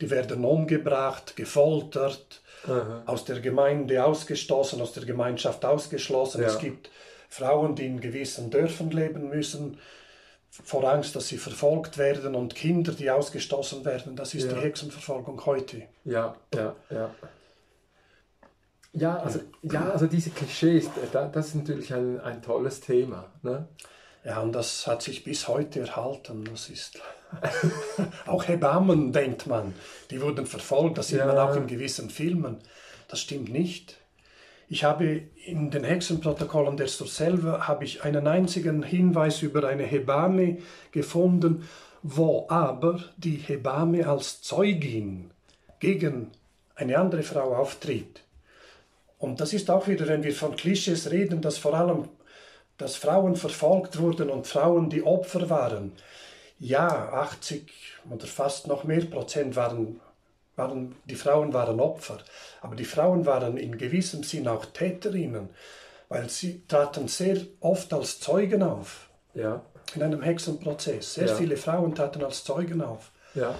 Die 0.00 0.10
werden 0.10 0.44
umgebracht, 0.44 1.36
gefoltert, 1.36 2.42
Aha. 2.66 3.02
aus 3.06 3.24
der 3.24 3.40
Gemeinde 3.40 4.04
ausgestoßen, 4.04 4.80
aus 4.80 4.92
der 4.92 5.04
Gemeinschaft 5.04 5.64
ausgeschlossen. 5.64 6.42
Ja. 6.42 6.48
Es 6.48 6.58
gibt 6.58 6.90
Frauen, 7.28 7.74
die 7.74 7.86
in 7.86 8.00
gewissen 8.00 8.50
Dörfern 8.50 8.90
leben 8.90 9.28
müssen, 9.28 9.78
vor 10.64 10.84
Angst, 10.84 11.16
dass 11.16 11.28
sie 11.28 11.38
verfolgt 11.38 11.96
werden 11.96 12.34
und 12.34 12.54
Kinder, 12.54 12.92
die 12.92 13.10
ausgestoßen 13.10 13.84
werden. 13.86 14.16
Das 14.16 14.34
ist 14.34 14.44
Ja. 14.44 14.52
die 14.52 14.60
Hexenverfolgung 14.60 15.44
heute. 15.46 15.82
Ja, 16.04 16.36
ja, 16.54 16.76
ja. 16.90 17.10
Ja, 18.94 19.16
also, 19.20 19.40
ja, 19.62 19.88
also 19.88 20.06
diese 20.06 20.28
Klischees, 20.30 20.90
da- 21.12 21.26
das 21.28 21.48
ist 21.48 21.54
natürlich 21.54 21.94
ein, 21.94 22.20
ein 22.20 22.42
tolles 22.42 22.80
Thema. 22.80 23.30
Ne? 23.42 23.66
Ja, 24.24 24.40
und 24.42 24.52
das 24.52 24.86
hat 24.86 25.00
sich 25.00 25.24
bis 25.24 25.48
heute 25.48 25.80
erhalten. 25.80 26.44
Das 26.44 26.68
ist 26.68 26.98
auch 28.26 28.46
Hebammen, 28.46 29.10
denkt 29.12 29.46
man, 29.46 29.74
die 30.10 30.20
wurden 30.20 30.44
verfolgt. 30.44 30.98
Das 30.98 31.08
sieht 31.08 31.18
Ja. 31.20 31.26
man 31.26 31.38
auch 31.38 31.56
in 31.56 31.66
gewissen 31.66 32.10
Filmen. 32.10 32.58
Das 33.08 33.20
stimmt 33.20 33.48
nicht. 33.50 33.96
Ich 34.72 34.84
habe 34.84 35.24
in 35.44 35.70
den 35.70 35.84
Hexenprotokollen 35.84 36.78
der 36.78 36.88
Surselva 36.88 37.68
habe 37.68 37.84
ich 37.84 38.04
einen 38.04 38.26
einzigen 38.26 38.82
Hinweis 38.82 39.42
über 39.42 39.68
eine 39.68 39.82
Hebamme 39.82 40.56
gefunden, 40.92 41.68
wo 42.02 42.46
aber 42.48 42.98
die 43.18 43.36
Hebamme 43.36 44.08
als 44.08 44.40
Zeugin 44.40 45.30
gegen 45.78 46.30
eine 46.74 46.96
andere 46.96 47.22
Frau 47.22 47.54
auftritt. 47.54 48.22
Und 49.18 49.42
das 49.42 49.52
ist 49.52 49.70
auch 49.70 49.88
wieder, 49.88 50.08
wenn 50.08 50.24
wir 50.24 50.32
von 50.32 50.56
Klischees 50.56 51.10
reden, 51.10 51.42
dass 51.42 51.58
vor 51.58 51.74
allem 51.74 52.08
dass 52.78 52.96
Frauen 52.96 53.36
verfolgt 53.36 53.98
wurden 53.98 54.30
und 54.30 54.46
Frauen 54.46 54.88
die 54.88 55.02
Opfer 55.02 55.50
waren. 55.50 55.92
Ja, 56.58 57.12
80 57.12 57.70
oder 58.10 58.26
fast 58.26 58.68
noch 58.68 58.84
mehr 58.84 59.04
Prozent 59.04 59.54
waren, 59.54 60.00
waren 60.56 60.94
die 61.06 61.14
Frauen 61.14 61.52
waren 61.52 61.80
Opfer, 61.80 62.18
aber 62.60 62.76
die 62.76 62.84
Frauen 62.84 63.24
waren 63.26 63.56
in 63.56 63.78
gewissem 63.78 64.22
Sinn 64.22 64.46
auch 64.48 64.66
Täterinnen, 64.66 65.48
weil 66.08 66.28
sie 66.28 66.62
traten 66.68 67.08
sehr 67.08 67.38
oft 67.60 67.92
als 67.92 68.20
Zeugen 68.20 68.62
auf 68.62 69.08
Ja, 69.34 69.62
in 69.94 70.02
einem 70.02 70.22
Hexenprozess. 70.22 71.14
Sehr 71.14 71.28
Ja. 71.28 71.34
viele 71.34 71.56
Frauen 71.56 71.94
traten 71.94 72.22
als 72.24 72.44
Zeugen 72.44 72.82
auf. 72.82 73.10
ja. 73.34 73.54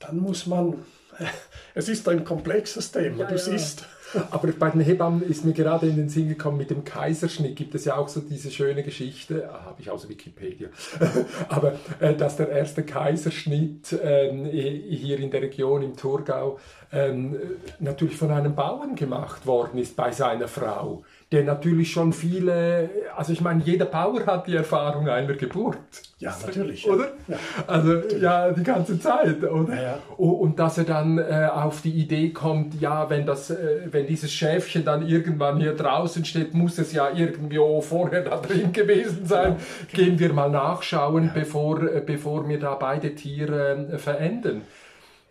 Dann 0.00 0.18
muss 0.18 0.44
man, 0.46 0.84
es 1.74 1.88
ist 1.88 2.06
ein 2.08 2.24
komplexes 2.24 2.92
Thema, 2.92 3.20
Ja, 3.22 3.26
du 3.26 3.34
ja. 3.34 3.38
siehst. 3.40 3.86
Aber 4.30 4.48
bei 4.52 4.70
den 4.70 4.80
Hebammen 4.80 5.22
ist 5.22 5.44
mir 5.44 5.52
gerade 5.52 5.86
in 5.86 5.96
den 5.96 6.08
Sinn 6.08 6.28
gekommen, 6.28 6.58
mit 6.58 6.70
dem 6.70 6.84
Kaiserschnitt 6.84 7.56
gibt 7.56 7.74
es 7.74 7.84
ja 7.84 7.96
auch 7.96 8.08
so 8.08 8.20
diese 8.20 8.50
schöne 8.50 8.82
Geschichte, 8.82 9.48
ah, 9.50 9.64
habe 9.64 9.80
ich 9.80 9.90
aus 9.90 10.08
Wikipedia, 10.08 10.68
aber 11.48 11.74
äh, 12.00 12.14
dass 12.14 12.36
der 12.36 12.48
erste 12.48 12.84
Kaiserschnitt 12.84 13.98
ähm, 14.02 14.46
hier 14.46 15.18
in 15.18 15.30
der 15.30 15.42
Region 15.42 15.82
im 15.82 15.96
Thurgau 15.96 16.58
ähm, 16.92 17.36
natürlich 17.80 18.16
von 18.16 18.30
einem 18.30 18.54
Bauern 18.54 18.94
gemacht 18.94 19.46
worden 19.46 19.78
ist 19.78 19.96
bei 19.96 20.12
seiner 20.12 20.48
Frau, 20.48 21.02
der 21.32 21.42
natürlich 21.42 21.90
schon 21.90 22.12
viele, 22.12 22.88
also 23.16 23.32
ich 23.32 23.40
meine, 23.40 23.60
jeder 23.64 23.86
Bauer 23.86 24.24
hat 24.26 24.46
die 24.46 24.54
Erfahrung 24.54 25.08
einer 25.08 25.34
Geburt. 25.34 25.76
Ja, 26.18 26.32
natürlich. 26.46 26.88
Oder? 26.88 27.08
Ja. 27.26 27.36
Also 27.66 27.94
ja, 28.20 28.52
die 28.52 28.62
ganze 28.62 28.98
Zeit, 29.00 29.42
oder? 29.42 29.74
Ja, 29.74 29.82
ja. 29.82 29.98
O- 30.18 30.30
Und 30.30 30.60
dass 30.60 30.78
er 30.78 30.84
dann 30.84 31.18
äh, 31.18 31.48
auf 31.52 31.82
die 31.82 31.90
Idee 31.90 32.30
kommt, 32.30 32.80
ja, 32.80 33.10
wenn, 33.10 33.26
das, 33.26 33.50
äh, 33.50 33.88
wenn 33.90 34.06
dieses 34.06 34.30
Schäfchen 34.32 34.84
dann 34.84 35.04
irgendwann 35.06 35.58
hier 35.58 35.74
draußen 35.74 36.24
steht, 36.24 36.54
muss 36.54 36.78
es 36.78 36.92
ja 36.92 37.10
irgendwie 37.12 37.58
auch 37.58 37.80
vorher 37.82 38.22
da 38.22 38.36
drin 38.36 38.72
gewesen 38.72 39.26
sein. 39.26 39.56
Gehen 39.92 40.20
wir 40.20 40.32
mal 40.32 40.48
nachschauen, 40.48 41.32
bevor, 41.34 41.82
äh, 41.82 42.00
bevor 42.06 42.48
wir 42.48 42.60
da 42.60 42.74
beide 42.76 43.16
Tiere 43.16 43.88
äh, 43.92 43.98
verenden. 43.98 44.62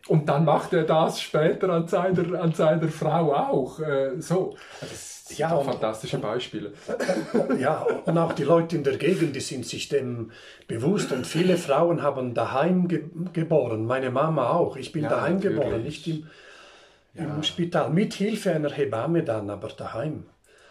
Und 0.09 0.27
dann 0.29 0.43
macht 0.45 0.73
er 0.73 0.83
das 0.83 1.21
später 1.21 1.69
an 1.69 1.87
seiner, 1.87 2.41
an 2.41 2.51
seiner 2.53 2.89
Frau 2.89 3.33
auch. 3.33 3.79
Äh, 3.79 4.19
so. 4.19 4.55
Das 4.81 5.14
sind 5.27 5.39
Ja, 5.39 5.55
und- 5.55 5.65
fantastische 5.65 6.19
Beispiele. 6.19 6.73
Ja, 7.59 7.81
und 8.05 8.17
auch 8.17 8.33
die 8.33 8.43
Leute 8.43 8.75
in 8.75 8.83
der 8.83 8.97
Gegend, 8.97 9.35
die 9.35 9.39
sind 9.39 9.65
sich 9.65 9.89
dem 9.89 10.31
bewusst 10.67 11.11
und 11.11 11.25
viele 11.25 11.57
Frauen 11.57 12.01
haben 12.03 12.33
daheim 12.33 12.87
ge 12.87 13.03
geboren, 13.33 13.85
meine 13.85 14.11
Mama 14.11 14.49
auch. 14.51 14.77
Ich 14.77 14.91
bin 14.91 15.03
Ja, 15.03 15.09
daheim 15.09 15.35
natürlich. 15.37 15.55
geboren, 15.57 15.83
nicht 15.83 16.07
im, 16.07 16.27
im 17.15 17.43
Spital, 17.43 17.89
mit 17.89 18.13
Hilfe 18.13 18.51
einer 18.53 18.69
Hebamme 18.71 19.23
dann, 19.23 19.49
aber 19.49 19.69
daheim. 19.69 20.25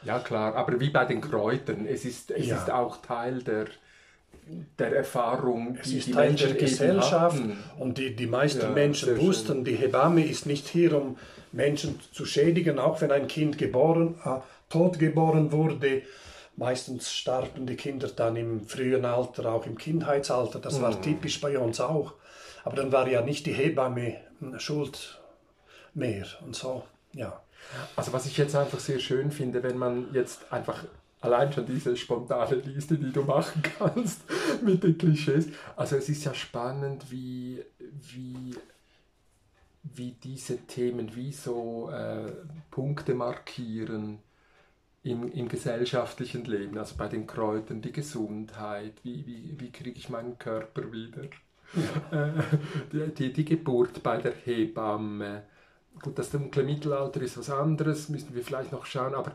Ja, 0.05 0.19
klar, 0.21 0.55
aber 0.55 0.79
wie 0.79 0.91
bei 0.91 1.05
den 1.07 1.21
Kräutern, 1.21 1.87
es 1.87 2.05
ist, 2.05 2.31
es 2.31 2.47
Ja. 2.47 2.57
ist 2.57 2.71
auch 2.71 2.99
Teil 3.03 3.43
der, 3.43 3.65
der 4.79 4.95
Erfahrung, 4.95 5.77
Es 5.81 5.89
die 5.89 5.99
ist 5.99 6.09
die 6.09 6.13
Teil 6.13 6.29
Menschen 6.29 6.49
der 6.51 6.57
Gesellschaft 6.59 7.43
und 7.79 7.99
die, 7.99 8.15
die 8.15 8.27
meisten 8.27 8.61
Ja, 8.61 8.69
Menschen 8.71 9.07
sehr 9.09 9.17
schön. 9.17 9.27
wussten, 9.27 9.65
die 9.65 9.75
Hebamme 9.75 10.25
ist 10.25 10.45
nicht 10.47 10.69
hier, 10.69 10.95
um 11.01 11.17
Menschen 11.55 12.01
zu 12.13 12.25
schädigen, 12.27 12.79
auch 12.79 13.01
wenn 13.01 13.13
ein 13.13 13.29
Kind 13.29 13.59
geboren, 13.59 14.17
äh, 14.25 14.41
tot 14.69 14.99
geboren 14.99 15.53
wurde. 15.53 16.03
Meistens 16.57 17.13
starben 17.13 17.67
die 17.67 17.77
Kinder 17.77 18.09
dann 18.09 18.37
im 18.37 18.67
frühen 18.67 19.05
Alter, 19.05 19.53
auch 19.53 19.67
im 19.67 19.77
Kindheitsalter. 19.77 20.61
Das 20.61 20.81
war 20.81 20.97
mhm. 20.97 21.03
typisch 21.03 21.41
bei 21.41 21.59
uns 21.59 21.81
auch. 21.81 22.15
Aber 22.65 22.77
dann 22.77 22.93
war 22.93 23.09
ja 23.09 23.23
nicht 23.23 23.47
die 23.47 23.53
Hebamme 23.53 24.17
schuld 24.59 25.21
mehr 25.95 26.27
und 26.45 26.55
so, 26.57 26.85
ja. 27.13 27.41
Also 27.97 28.13
was 28.13 28.27
ich 28.27 28.37
jetzt 28.37 28.55
einfach 28.55 28.79
sehr 28.79 28.99
schön 28.99 29.31
finde, 29.31 29.63
wenn 29.63 29.79
man 29.79 30.09
jetzt 30.13 30.53
einfach 30.53 30.85
allein 31.21 31.53
schon 31.53 31.67
diese 31.67 31.97
spontane 31.97 32.57
Liste, 32.57 32.97
die 32.97 33.11
du 33.11 33.23
machen 33.23 33.63
kannst 33.79 34.21
mit 34.63 34.83
den 34.83 34.99
Klischees. 34.99 35.49
Also 35.75 35.97
es 35.97 36.09
ist 36.09 36.25
ja 36.25 36.35
spannend, 36.35 37.11
wie, 37.11 37.63
wie, 37.79 38.55
wie 39.85 40.13
diese 40.13 40.59
Themen 40.67 41.15
wie 41.15 41.33
so 41.33 41.91
äh, 41.91 42.33
Punkte 42.71 43.15
markieren 43.15 44.19
im, 45.03 45.31
im 45.31 45.49
gesellschaftlichen 45.49 46.45
Leben, 46.45 46.79
also 46.79 46.97
bei 46.97 47.09
den 47.09 47.27
Kräutern, 47.27 47.83
die 47.83 47.93
Gesundheit, 47.93 48.95
wie, 49.03 49.27
wie, 49.27 49.55
wie 49.59 49.71
kriege 49.71 49.99
ich 49.99 50.09
meinen 50.09 50.39
Körper 50.39 50.91
wieder, 50.91 51.25
ja. 52.11 52.39
äh, 52.39 52.43
die, 52.93 53.15
die, 53.15 53.33
die 53.33 53.45
Geburt 53.45 54.03
bei 54.03 54.17
der 54.17 54.33
Hebamme. 54.33 55.43
Gut, 56.03 56.19
das 56.19 56.31
dunkle 56.31 56.65
Mittelalter 56.65 57.21
ist 57.21 57.37
was 57.37 57.51
anderes, 57.51 58.09
müssen 58.09 58.35
wir 58.35 58.43
vielleicht 58.43 58.73
noch 58.73 58.87
schauen, 58.87 59.15
aber 59.15 59.33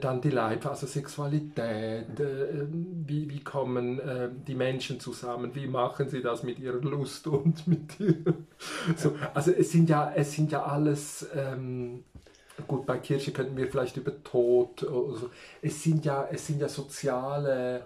dann 0.00 0.22
die 0.22 0.30
Leib, 0.30 0.64
also 0.64 0.86
Sexualität, 0.86 2.18
äh, 2.18 2.66
wie, 2.70 3.28
wie 3.28 3.44
kommen 3.44 3.98
äh, 4.00 4.30
die 4.46 4.54
Menschen 4.54 5.00
zusammen, 5.00 5.54
wie 5.54 5.66
machen 5.66 6.08
sie 6.08 6.22
das 6.22 6.42
mit 6.42 6.58
ihrer 6.58 6.80
Lust 6.80 7.26
und 7.26 7.66
mit 7.66 8.00
ihrer, 8.00 8.34
so, 8.96 9.14
also 9.34 9.50
es 9.52 9.70
sind 9.72 9.90
ja, 9.90 10.12
es 10.14 10.32
sind 10.32 10.50
ja 10.50 10.64
alles, 10.64 11.28
ähm, 11.34 12.04
gut, 12.66 12.86
bei 12.86 12.96
Kirche 12.98 13.32
könnten 13.32 13.56
wir 13.56 13.68
vielleicht 13.68 13.98
über 13.98 14.22
Tod, 14.22 14.82
oder 14.82 15.18
so. 15.18 15.30
es 15.60 15.82
sind 15.82 16.06
ja, 16.06 16.26
es 16.30 16.46
sind 16.46 16.60
ja 16.60 16.68
soziale 16.68 17.82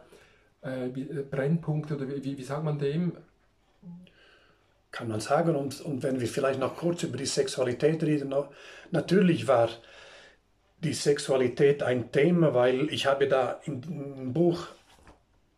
äh, 0.62 0.86
äh, 0.86 1.24
Brennpunkte 1.28 1.96
oder 1.96 2.06
wie, 2.08 2.38
wie 2.38 2.44
sagt 2.44 2.62
man 2.62 2.78
dem? 2.78 3.16
Kann 4.92 5.08
man 5.08 5.20
sagen, 5.20 5.56
und, 5.56 5.80
und 5.80 6.02
wenn 6.04 6.20
wir 6.20 6.28
vielleicht 6.28 6.60
noch 6.60 6.76
kurz 6.76 7.02
über 7.02 7.16
die 7.16 7.26
Sexualität 7.26 8.02
reden, 8.02 8.32
natürlich 8.90 9.48
war 9.48 9.68
die 10.82 10.94
Sexualität 10.94 11.82
ein 11.82 12.10
Thema, 12.10 12.54
weil 12.54 12.92
ich 12.92 13.06
habe 13.06 13.28
da 13.28 13.60
im 13.64 14.32
Buch 14.32 14.68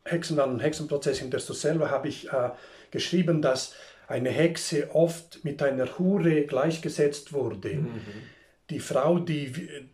Hexenwand 0.05 0.55
und 0.55 0.61
Hexenprozess 0.61 1.21
in 1.21 1.31
der 1.31 1.41
selber 1.41 1.91
habe 1.91 2.09
ich 2.09 2.29
äh, 2.33 2.51
geschrieben, 2.91 3.41
dass 3.41 3.75
eine 4.09 4.31
Hexe 4.31 4.95
oft 4.95 5.45
mit 5.45 5.63
einer 5.63 5.99
Hure 5.99 6.43
gleichgesetzt 6.43 7.33
wurde. 7.33 7.75
Mhm. 7.75 8.01
Die 8.71 8.81
Frau, 8.81 9.19
die, 9.19 9.53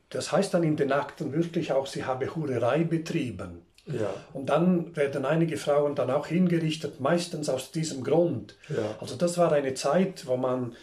das 0.08 0.32
heißt 0.32 0.54
dann 0.54 0.62
in 0.62 0.76
den 0.76 0.92
Akten 0.92 1.32
wirklich 1.32 1.72
auch, 1.72 1.86
sie 1.86 2.04
habe 2.04 2.34
Hurerei 2.34 2.84
betrieben. 2.84 3.62
Ja. 3.86 4.12
Und 4.32 4.50
dann 4.50 4.94
werden 4.96 5.24
einige 5.24 5.56
Frauen 5.56 5.94
dann 5.94 6.10
auch 6.10 6.26
hingerichtet, 6.26 7.00
meistens 7.00 7.48
aus 7.48 7.70
diesem 7.70 8.04
Grund. 8.04 8.56
Ja. 8.68 8.96
Also 9.00 9.16
das 9.16 9.38
war 9.38 9.52
eine 9.52 9.74
Zeit, 9.74 10.26
wo 10.26 10.36
man 10.36 10.74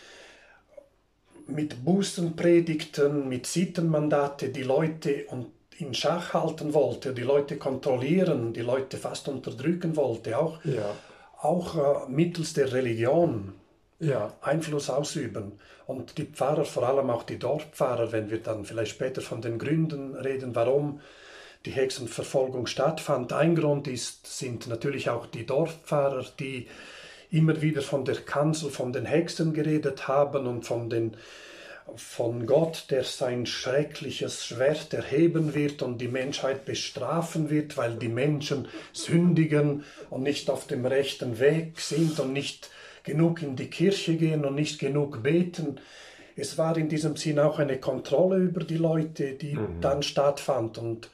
mit 1.47 1.83
Bußenpredigten, 1.83 3.27
mit 3.29 3.45
Sittenmandate 3.45 4.49
die 4.49 4.63
Leute 4.63 5.25
in 5.77 5.93
Schach 5.93 6.33
halten 6.33 6.73
wollte, 6.73 7.13
die 7.13 7.21
Leute 7.21 7.57
kontrollieren, 7.57 8.53
die 8.53 8.61
Leute 8.61 8.97
fast 8.97 9.27
unterdrücken 9.27 9.95
wollte, 9.95 10.37
auch, 10.37 10.63
ja. 10.63 10.95
auch 11.41 12.05
äh, 12.07 12.09
mittels 12.09 12.53
der 12.53 12.71
Religion 12.71 13.53
ja. 13.99 14.33
Einfluss 14.41 14.89
ausüben. 14.89 15.53
Und 15.87 16.17
die 16.17 16.25
Pfarrer, 16.25 16.65
vor 16.65 16.83
allem 16.83 17.09
auch 17.09 17.23
die 17.23 17.39
Dorfpfarrer, 17.39 18.11
wenn 18.11 18.29
wir 18.29 18.41
dann 18.41 18.65
vielleicht 18.65 18.91
später 18.91 19.21
von 19.21 19.41
den 19.41 19.59
Gründen 19.59 20.15
reden, 20.15 20.55
warum 20.55 21.01
die 21.65 21.71
Hexenverfolgung 21.71 22.67
stattfand. 22.67 23.33
Ein 23.33 23.55
Grund 23.55 23.87
ist, 23.87 24.27
sind 24.27 24.67
natürlich 24.67 25.09
auch 25.09 25.25
die 25.25 25.45
Dorfpfarrer, 25.45 26.25
die 26.39 26.67
immer 27.35 27.61
wieder 27.61 27.81
von 27.81 28.05
der 28.05 28.15
Kanzel, 28.15 28.69
von 28.69 28.93
den 28.93 29.05
Hexen 29.05 29.53
geredet 29.53 30.07
haben 30.07 30.47
und 30.47 30.63
von, 30.63 30.89
den, 30.89 31.17
von 31.95 32.45
Gott, 32.45 32.85
der 32.89 33.03
sein 33.03 33.45
schreckliches 33.45 34.45
Schwert 34.45 34.93
erheben 34.93 35.53
wird 35.53 35.81
und 35.81 35.99
die 35.99 36.07
Menschheit 36.07 36.65
bestrafen 36.65 37.49
wird, 37.49 37.77
weil 37.77 37.95
die 37.95 38.09
Menschen 38.09 38.67
sündigen 38.93 39.83
und 40.09 40.23
nicht 40.23 40.49
auf 40.49 40.67
dem 40.67 40.85
rechten 40.85 41.39
Weg 41.39 41.79
sind 41.79 42.19
und 42.19 42.33
nicht 42.33 42.69
genug 43.03 43.41
in 43.41 43.55
die 43.55 43.69
Kirche 43.69 44.15
gehen 44.15 44.45
und 44.45 44.55
nicht 44.55 44.79
genug 44.79 45.21
beten. 45.21 45.79
Es 46.35 46.57
war 46.57 46.75
in 46.77 46.89
diesem 46.89 47.15
Sinn 47.15 47.39
auch 47.39 47.59
eine 47.59 47.79
Kontrolle 47.79 48.37
über 48.37 48.63
die 48.63 48.77
Leute, 48.77 49.33
die 49.33 49.55
mhm. 49.55 49.79
dann 49.79 50.03
stattfand. 50.03 50.77
Und 50.77 51.09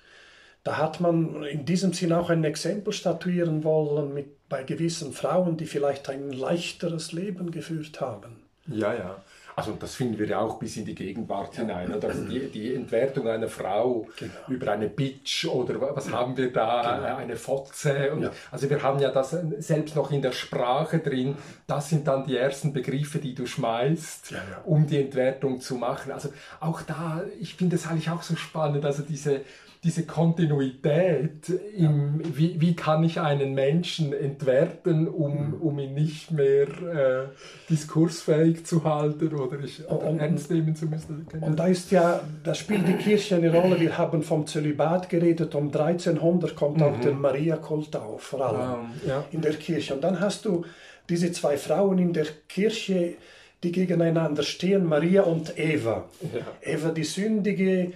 da 0.63 0.77
hat 0.77 0.99
man 0.99 1.43
in 1.43 1.65
diesem 1.65 1.93
Sinn 1.93 2.13
auch 2.13 2.29
ein 2.29 2.43
Exempel 2.43 2.93
statuieren 2.93 3.63
wollen 3.63 4.13
mit 4.13 4.40
bei 4.51 4.63
gewissen 4.63 5.13
Frauen, 5.13 5.55
die 5.55 5.65
vielleicht 5.65 6.09
ein 6.09 6.31
leichteres 6.31 7.13
Leben 7.13 7.51
geführt 7.51 8.01
haben. 8.01 8.43
Ja, 8.67 8.93
ja. 8.93 9.15
Also 9.55 9.73
das 9.73 9.95
finden 9.95 10.19
wir 10.19 10.27
ja 10.27 10.39
auch 10.39 10.59
bis 10.59 10.77
in 10.77 10.85
die 10.85 10.95
Gegenwart 10.95 11.55
ja. 11.55 11.61
hinein. 11.61 11.93
Oder? 11.93 12.09
Also 12.09 12.25
die, 12.25 12.49
die 12.53 12.75
Entwertung 12.75 13.27
einer 13.29 13.47
Frau 13.47 14.07
genau. 14.17 14.33
über 14.49 14.71
eine 14.73 14.87
Bitch 14.87 15.45
oder 15.45 15.95
was 15.95 16.07
ja. 16.07 16.13
haben 16.13 16.35
wir 16.35 16.51
da, 16.51 16.97
genau. 16.97 17.15
eine 17.15 17.35
Fotze. 17.37 18.17
Ja. 18.21 18.31
Also 18.51 18.69
wir 18.69 18.83
haben 18.83 18.99
ja 18.99 19.09
das 19.09 19.35
selbst 19.59 19.95
noch 19.95 20.11
in 20.11 20.21
der 20.21 20.33
Sprache 20.33 20.99
drin. 20.99 21.37
Das 21.65 21.89
sind 21.89 22.07
dann 22.07 22.25
die 22.25 22.35
ersten 22.35 22.73
Begriffe, 22.73 23.19
die 23.19 23.33
du 23.33 23.45
schmeißt, 23.45 24.33
um 24.65 24.85
die 24.85 24.99
Entwertung 24.99 25.61
zu 25.61 25.75
machen. 25.75 26.11
Also 26.11 26.29
auch 26.59 26.81
da, 26.81 27.23
ich 27.39 27.55
finde 27.55 27.77
es 27.77 27.87
eigentlich 27.87 28.09
auch 28.09 28.21
so 28.21 28.35
spannend, 28.35 28.85
also 28.85 29.01
diese 29.01 29.41
diese 29.83 30.05
Kontinuität 30.05 31.49
im, 31.75 32.21
wie, 32.37 32.61
wie 32.61 32.75
kann 32.75 33.03
ich 33.03 33.19
einen 33.19 33.55
Menschen 33.55 34.13
entwerten, 34.13 35.07
um, 35.07 35.47
mhm. 35.47 35.53
um 35.55 35.79
ihn 35.79 35.95
nicht 35.95 36.29
mehr 36.29 36.67
äh, 36.67 37.27
diskursfähig 37.67 38.63
zu 38.63 38.83
halten 38.83 39.33
oder, 39.33 39.59
ich, 39.59 39.83
oder 39.89 40.09
und, 40.09 40.19
ernst 40.19 40.51
nehmen 40.51 40.75
zu 40.75 40.85
müssen. 40.85 41.25
Genau. 41.31 41.47
Und 41.47 41.57
da 41.57 41.65
ist 41.65 41.89
ja, 41.89 42.21
da 42.43 42.53
spielt 42.53 42.87
die 42.87 42.93
Kirche 42.93 43.37
eine 43.37 43.51
Rolle. 43.51 43.79
Wir 43.79 43.97
haben 43.97 44.21
vom 44.21 44.45
Zölibat 44.45 45.09
geredet, 45.09 45.55
um 45.55 45.67
1300 45.67 46.55
kommt 46.55 46.77
mhm. 46.77 46.83
auch 46.83 46.99
der 46.99 47.13
Mariakult 47.13 47.95
auf, 47.95 48.21
vor 48.21 48.45
allem 48.45 48.81
um, 48.81 48.91
ja. 49.07 49.25
in 49.31 49.41
der 49.41 49.53
Kirche. 49.53 49.95
Und 49.95 50.03
dann 50.03 50.19
hast 50.19 50.45
du 50.45 50.63
diese 51.09 51.31
zwei 51.31 51.57
Frauen 51.57 51.97
in 51.97 52.13
der 52.13 52.27
Kirche, 52.47 53.15
die 53.63 53.71
gegeneinander 53.71 54.43
stehen, 54.43 54.85
Maria 54.85 55.23
und 55.23 55.57
Eva. 55.57 56.07
Ja. 56.21 56.45
Eva, 56.61 56.91
die 56.91 57.03
sündige, 57.03 57.93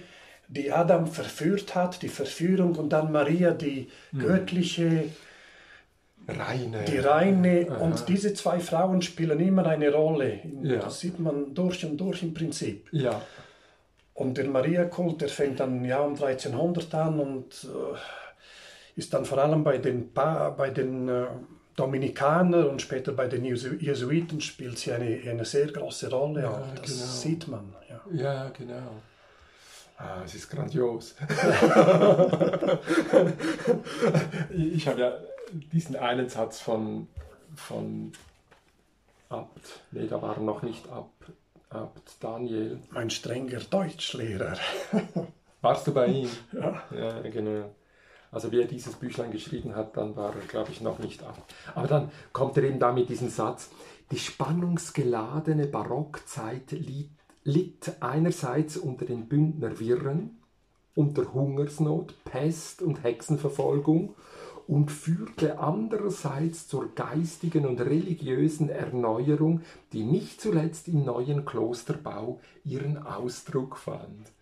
die 0.48 0.72
Adam 0.72 1.06
verführt 1.06 1.74
hat, 1.74 2.02
die 2.02 2.08
Verführung, 2.08 2.76
und 2.76 2.90
dann 2.90 3.12
Maria, 3.12 3.52
die 3.52 3.88
mhm. 4.12 4.18
göttliche, 4.18 5.04
reine. 6.28 6.84
Die 6.84 6.98
reine. 6.98 7.66
Aha. 7.70 7.76
Und 7.78 8.08
diese 8.08 8.34
zwei 8.34 8.60
Frauen 8.60 9.02
spielen 9.02 9.40
immer 9.40 9.66
eine 9.66 9.92
Rolle. 9.92 10.40
Ja. 10.62 10.76
Das 10.80 11.00
sieht 11.00 11.18
man 11.18 11.54
durch 11.54 11.84
und 11.84 11.96
durch 11.96 12.22
im 12.22 12.34
Prinzip. 12.34 12.88
Ja. 12.92 13.22
Und 14.14 14.38
der 14.38 14.46
Mariakult, 14.46 15.20
der 15.20 15.28
fängt 15.28 15.60
dann 15.60 15.84
ja 15.84 16.00
um 16.00 16.14
1300 16.14 16.94
an 16.94 17.20
und 17.20 17.64
äh, 17.64 18.98
ist 18.98 19.12
dann 19.12 19.26
vor 19.26 19.38
allem 19.38 19.62
bei 19.62 19.78
den, 19.78 20.12
pa 20.12 20.50
bei 20.50 20.70
den 20.70 21.08
äh, 21.08 21.26
Dominikanern 21.76 22.66
und 22.66 22.80
später 22.80 23.12
bei 23.12 23.28
den 23.28 23.44
Jesuiten 23.44 24.40
spielt 24.40 24.78
sie 24.78 24.92
eine, 24.92 25.20
eine 25.28 25.44
sehr 25.44 25.66
große 25.66 26.10
Rolle. 26.10 26.42
Ja, 26.42 26.62
das 26.80 26.92
genau. 26.92 27.06
sieht 27.06 27.48
man. 27.48 27.74
Ja, 27.90 28.00
ja 28.10 28.48
genau. 28.56 29.02
Ah, 29.98 30.22
es 30.24 30.34
ist 30.34 30.50
grandios. 30.50 31.14
ich 34.50 34.86
habe 34.88 35.00
ja 35.00 35.12
diesen 35.72 35.96
einen 35.96 36.28
Satz 36.28 36.60
von, 36.60 37.08
von 37.54 38.12
Abt, 39.30 39.80
nee, 39.92 40.06
da 40.06 40.20
war 40.20 40.38
noch 40.38 40.62
nicht 40.62 40.88
Abt, 40.90 41.32
Abt 41.70 42.12
Daniel. 42.20 42.78
Mein 42.90 43.08
strenger 43.10 43.60
Deutschlehrer. 43.60 44.58
Warst 45.62 45.86
du 45.86 45.94
bei 45.94 46.06
ihm? 46.06 46.30
Ja. 46.52 46.82
Ja, 46.94 47.20
genau. 47.22 47.70
Also 48.30 48.52
wie 48.52 48.60
er 48.60 48.66
dieses 48.66 48.96
Büchlein 48.96 49.30
geschrieben 49.30 49.74
hat, 49.74 49.96
dann 49.96 50.14
war 50.14 50.34
er, 50.34 50.42
glaube 50.46 50.70
ich, 50.72 50.82
noch 50.82 50.98
nicht 50.98 51.22
ab. 51.22 51.42
Aber 51.74 51.86
dann 51.86 52.10
kommt 52.34 52.56
er 52.58 52.64
eben 52.64 52.78
da 52.78 52.92
mit 52.92 53.08
diesem 53.08 53.30
Satz, 53.30 53.70
die 54.10 54.18
spannungsgeladene 54.18 55.66
Barockzeit 55.66 56.70
liegt 56.72 57.18
litt 57.46 57.92
einerseits 58.00 58.76
unter 58.76 59.04
den 59.04 59.28
Bündnerwirren, 59.28 60.36
unter 60.96 61.32
Hungersnot, 61.32 62.14
Pest 62.24 62.82
und 62.82 63.04
Hexenverfolgung 63.04 64.16
und 64.66 64.90
führte 64.90 65.60
andererseits 65.60 66.66
zur 66.66 66.92
geistigen 66.96 67.64
und 67.64 67.80
religiösen 67.80 68.68
Erneuerung, 68.68 69.60
die 69.92 70.02
nicht 70.02 70.40
zuletzt 70.40 70.88
im 70.88 71.04
neuen 71.04 71.44
Klosterbau 71.44 72.40
ihren 72.64 72.98
Ausdruck 72.98 73.76
fand. 73.76 74.32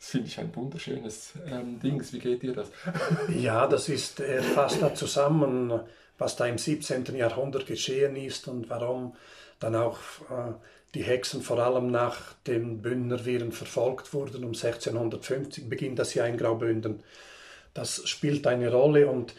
Das 0.00 0.08
finde 0.08 0.26
ich 0.26 0.40
ein 0.40 0.54
wunderschönes 0.56 1.34
ähm, 1.46 1.78
Dings. 1.78 2.12
Wie 2.12 2.18
geht 2.18 2.42
dir 2.42 2.54
das? 2.54 2.72
ja, 3.28 3.68
das 3.68 3.88
ist, 3.88 4.18
er 4.18 4.42
fasst 4.42 4.82
da 4.82 4.92
zusammen, 4.96 5.78
was 6.18 6.34
da 6.34 6.46
im 6.46 6.58
17. 6.58 7.14
Jahrhundert 7.14 7.66
geschehen 7.66 8.16
ist 8.16 8.48
und 8.48 8.68
warum 8.68 9.14
dann 9.60 9.76
auch 9.76 9.98
äh, 10.28 10.54
die 10.94 11.02
Hexen 11.02 11.42
vor 11.42 11.58
allem 11.58 11.90
nach 11.90 12.34
den 12.46 12.82
Bündnerviren 12.82 13.52
verfolgt 13.52 14.12
wurden 14.12 14.44
um 14.44 14.50
1650, 14.50 15.68
Beginn 15.68 15.96
das 15.96 16.14
Jahr 16.14 16.28
in 16.28 16.36
Graubünden. 16.36 17.02
Das 17.74 18.06
spielt 18.08 18.46
eine 18.46 18.70
Rolle 18.70 19.06
und 19.06 19.34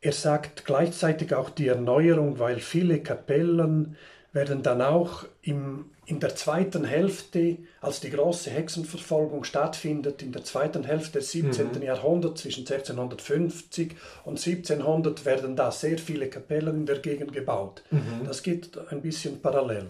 er 0.00 0.12
sagt 0.12 0.64
gleichzeitig 0.64 1.34
auch 1.34 1.50
die 1.50 1.68
Erneuerung, 1.68 2.38
weil 2.38 2.58
viele 2.58 3.00
Kapellen 3.00 3.96
werden 4.32 4.62
dann 4.62 4.80
auch 4.80 5.24
im, 5.42 5.86
in 6.06 6.20
der 6.20 6.34
zweiten 6.36 6.84
Hälfte, 6.84 7.58
als 7.80 8.00
die 8.00 8.10
große 8.10 8.50
Hexenverfolgung 8.50 9.44
stattfindet, 9.44 10.22
in 10.22 10.32
der 10.32 10.44
zweiten 10.44 10.84
Hälfte 10.84 11.18
des 11.18 11.32
17. 11.32 11.72
Mhm. 11.72 11.82
Jahrhunderts, 11.82 12.42
zwischen 12.42 12.60
1650 12.60 13.96
und 14.24 14.38
1700, 14.38 15.24
werden 15.24 15.56
da 15.56 15.70
sehr 15.70 15.98
viele 15.98 16.28
Kapellen 16.28 16.76
in 16.76 16.86
der 16.86 16.98
Gegend 16.98 17.32
gebaut. 17.32 17.82
Mhm. 17.90 18.24
Das 18.24 18.42
geht 18.42 18.78
ein 18.90 19.02
bisschen 19.02 19.40
parallel. 19.40 19.88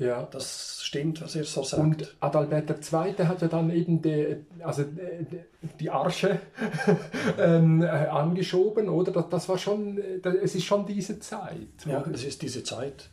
Ja. 0.00 0.26
Das 0.30 0.80
stimmt, 0.82 1.20
was 1.20 1.36
er 1.36 1.44
so 1.44 1.62
sagt. 1.62 1.82
Und 1.82 2.16
Adalbert 2.20 2.70
II. 2.70 3.12
hat 3.26 3.42
ja 3.42 3.48
dann 3.48 3.70
eben 3.70 4.00
die, 4.00 4.36
also 4.60 4.84
die 5.78 5.90
Arche 5.90 6.40
ähm, 7.38 7.82
angeschoben, 7.82 8.88
oder? 8.88 9.12
Das, 9.12 9.28
das 9.28 9.48
war 9.50 9.58
schon, 9.58 9.98
es 9.98 10.54
ist 10.54 10.64
schon 10.64 10.86
diese 10.86 11.20
Zeit. 11.20 11.84
Ja, 11.84 12.02
es 12.12 12.24
ist 12.24 12.40
diese 12.40 12.64
Zeit. 12.64 13.10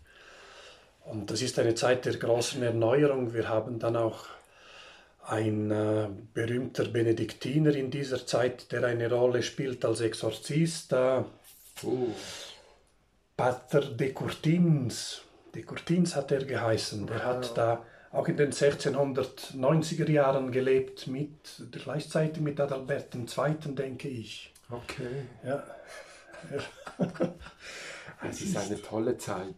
Und 1.03 1.29
das 1.29 1.41
ist 1.41 1.59
eine 1.59 1.75
Zeit 1.75 2.05
der 2.05 2.15
großen 2.15 2.63
Erneuerung. 2.63 3.33
Wir 3.33 3.49
haben 3.49 3.79
dann 3.79 3.97
auch 3.97 4.25
ein 5.27 5.71
äh, 5.71 6.07
berühmter 6.33 6.85
Benediktiner 6.85 7.75
in 7.75 7.91
dieser 7.91 8.25
Zeit, 8.25 8.71
der 8.71 8.85
eine 8.85 9.11
Rolle 9.11 9.43
spielt 9.43 9.83
als 9.83 9.99
Exorzist, 9.99 10.93
äh, 10.93 11.23
uh. 11.83 12.13
Pater 13.35 13.81
de 13.81 14.13
Courtins. 14.13 15.21
De 15.57 15.63
Courtins 15.63 16.15
hat 16.15 16.31
er 16.31 16.45
geheißen. 16.45 17.07
Der 17.07 17.25
hat 17.25 17.57
da 17.57 17.83
auch 18.11 18.27
in 18.27 18.37
den 18.37 18.51
1690er 18.51 20.07
Jahren 20.07 20.51
gelebt, 20.51 21.07
mit, 21.07 21.63
gleichzeitig 21.71 22.43
mit 22.43 22.59
Adalbert 22.59 23.15
II., 23.15 23.73
denke 23.73 24.07
ich. 24.07 24.53
Okay. 24.69 25.25
Ja. 25.43 25.63
es 28.29 28.41
ist 28.41 28.55
eine 28.55 28.79
tolle 28.79 29.17
Zeit. 29.17 29.55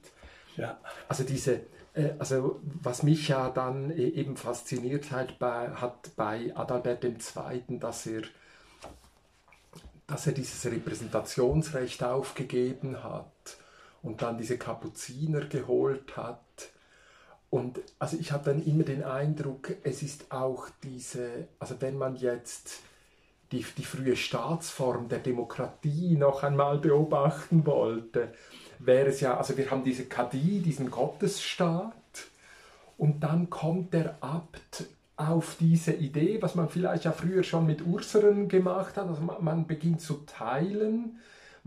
Ja. 0.56 0.80
Also 1.10 1.26
diese, 1.26 1.64
äh, 1.94 2.12
also 2.18 2.62
was 2.64 3.04
mich 3.04 3.28
ja 3.28 3.50
dann 3.50 3.92
e-, 3.92 3.96
eben 3.96 4.38
fasziniert 4.38 5.12
hat 5.12 5.38
bei, 5.38 5.68
hat 5.68 6.12
bei 6.16 6.56
Adalbert 6.56 7.04
II., 7.04 7.78
dass 7.78 8.06
er, 8.06 8.22
dass 10.08 10.28
er 10.28 10.32
dieses 10.32 10.66
Repräsentationsrecht 10.66 12.02
aufgegeben 12.06 13.04
hat 13.04 13.59
und 14.02 14.22
dann 14.22 14.38
diese 14.38 14.58
Kapuziner 14.58 15.42
geholt 15.46 16.16
hat. 16.18 16.40
Und 17.50 17.80
also 17.98 18.18
ich 18.18 18.32
habe 18.32 18.46
dann 18.46 18.64
immer 18.64 18.84
den 18.84 19.04
Eindruck, 19.04 19.72
es 19.84 20.04
ist 20.04 20.32
auch 20.32 20.68
diese, 20.84 21.48
also 21.60 21.76
wenn 21.80 21.98
man 21.98 22.16
jetzt 22.16 22.82
die, 23.52 23.66
die 23.78 23.84
frühe 23.84 24.16
Staatsform 24.16 25.10
der 25.10 25.20
Demokratie 25.20 26.16
noch 26.16 26.44
einmal 26.44 26.78
beobachten 26.78 27.66
wollte, 27.66 28.32
wäre 28.78 29.08
es 29.08 29.22
ja, 29.22 29.38
also 29.38 29.58
wir 29.58 29.72
haben 29.72 29.84
diese 29.84 30.06
Kadi, 30.06 30.60
diesen 30.60 30.92
Gottesstaat, 30.92 31.94
und 32.98 33.22
dann 33.22 33.50
kommt 33.50 33.94
der 33.94 34.18
Abt 34.22 34.84
auf 35.16 35.56
diese 35.60 35.94
Idee, 35.94 36.42
was 36.42 36.56
man 36.56 36.70
vielleicht 36.70 37.06
ja 37.06 37.14
früher 37.14 37.44
schon 37.44 37.66
mit 37.66 37.82
Urseren 37.86 38.50
gemacht 38.50 38.98
hat, 38.98 39.08
also 39.08 39.22
man, 39.22 39.44
man 39.44 39.68
beginnt 39.68 40.02
zu 40.02 40.16
teilen, 40.26 41.18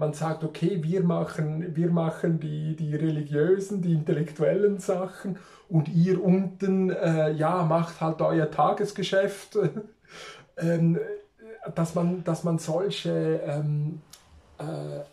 man 0.03 0.15
sagt, 0.15 0.43
okay, 0.43 0.83
wir 0.83 1.05
machen, 1.05 1.77
wir 1.77 1.89
machen 1.89 2.41
die, 2.41 2.75
die 2.75 2.97
religiösen, 2.97 3.81
die 3.83 3.93
intellektuellen 3.93 4.81
Sachen 4.81 5.39
und 5.69 5.89
ihr 5.89 6.23
unten, 6.23 6.91
äh, 6.91 7.31
ja, 7.31 7.63
macht 7.63 8.01
halt 8.01 8.21
euer 8.21 8.51
Tagesgeschäft. 8.51 9.57
ähm, 10.57 10.99
dass, 11.77 11.95
man, 11.95 12.25
dass 12.25 12.43
man 12.43 12.59
solche 12.59 13.41
ähm, 13.47 14.01
äh, 14.59 15.05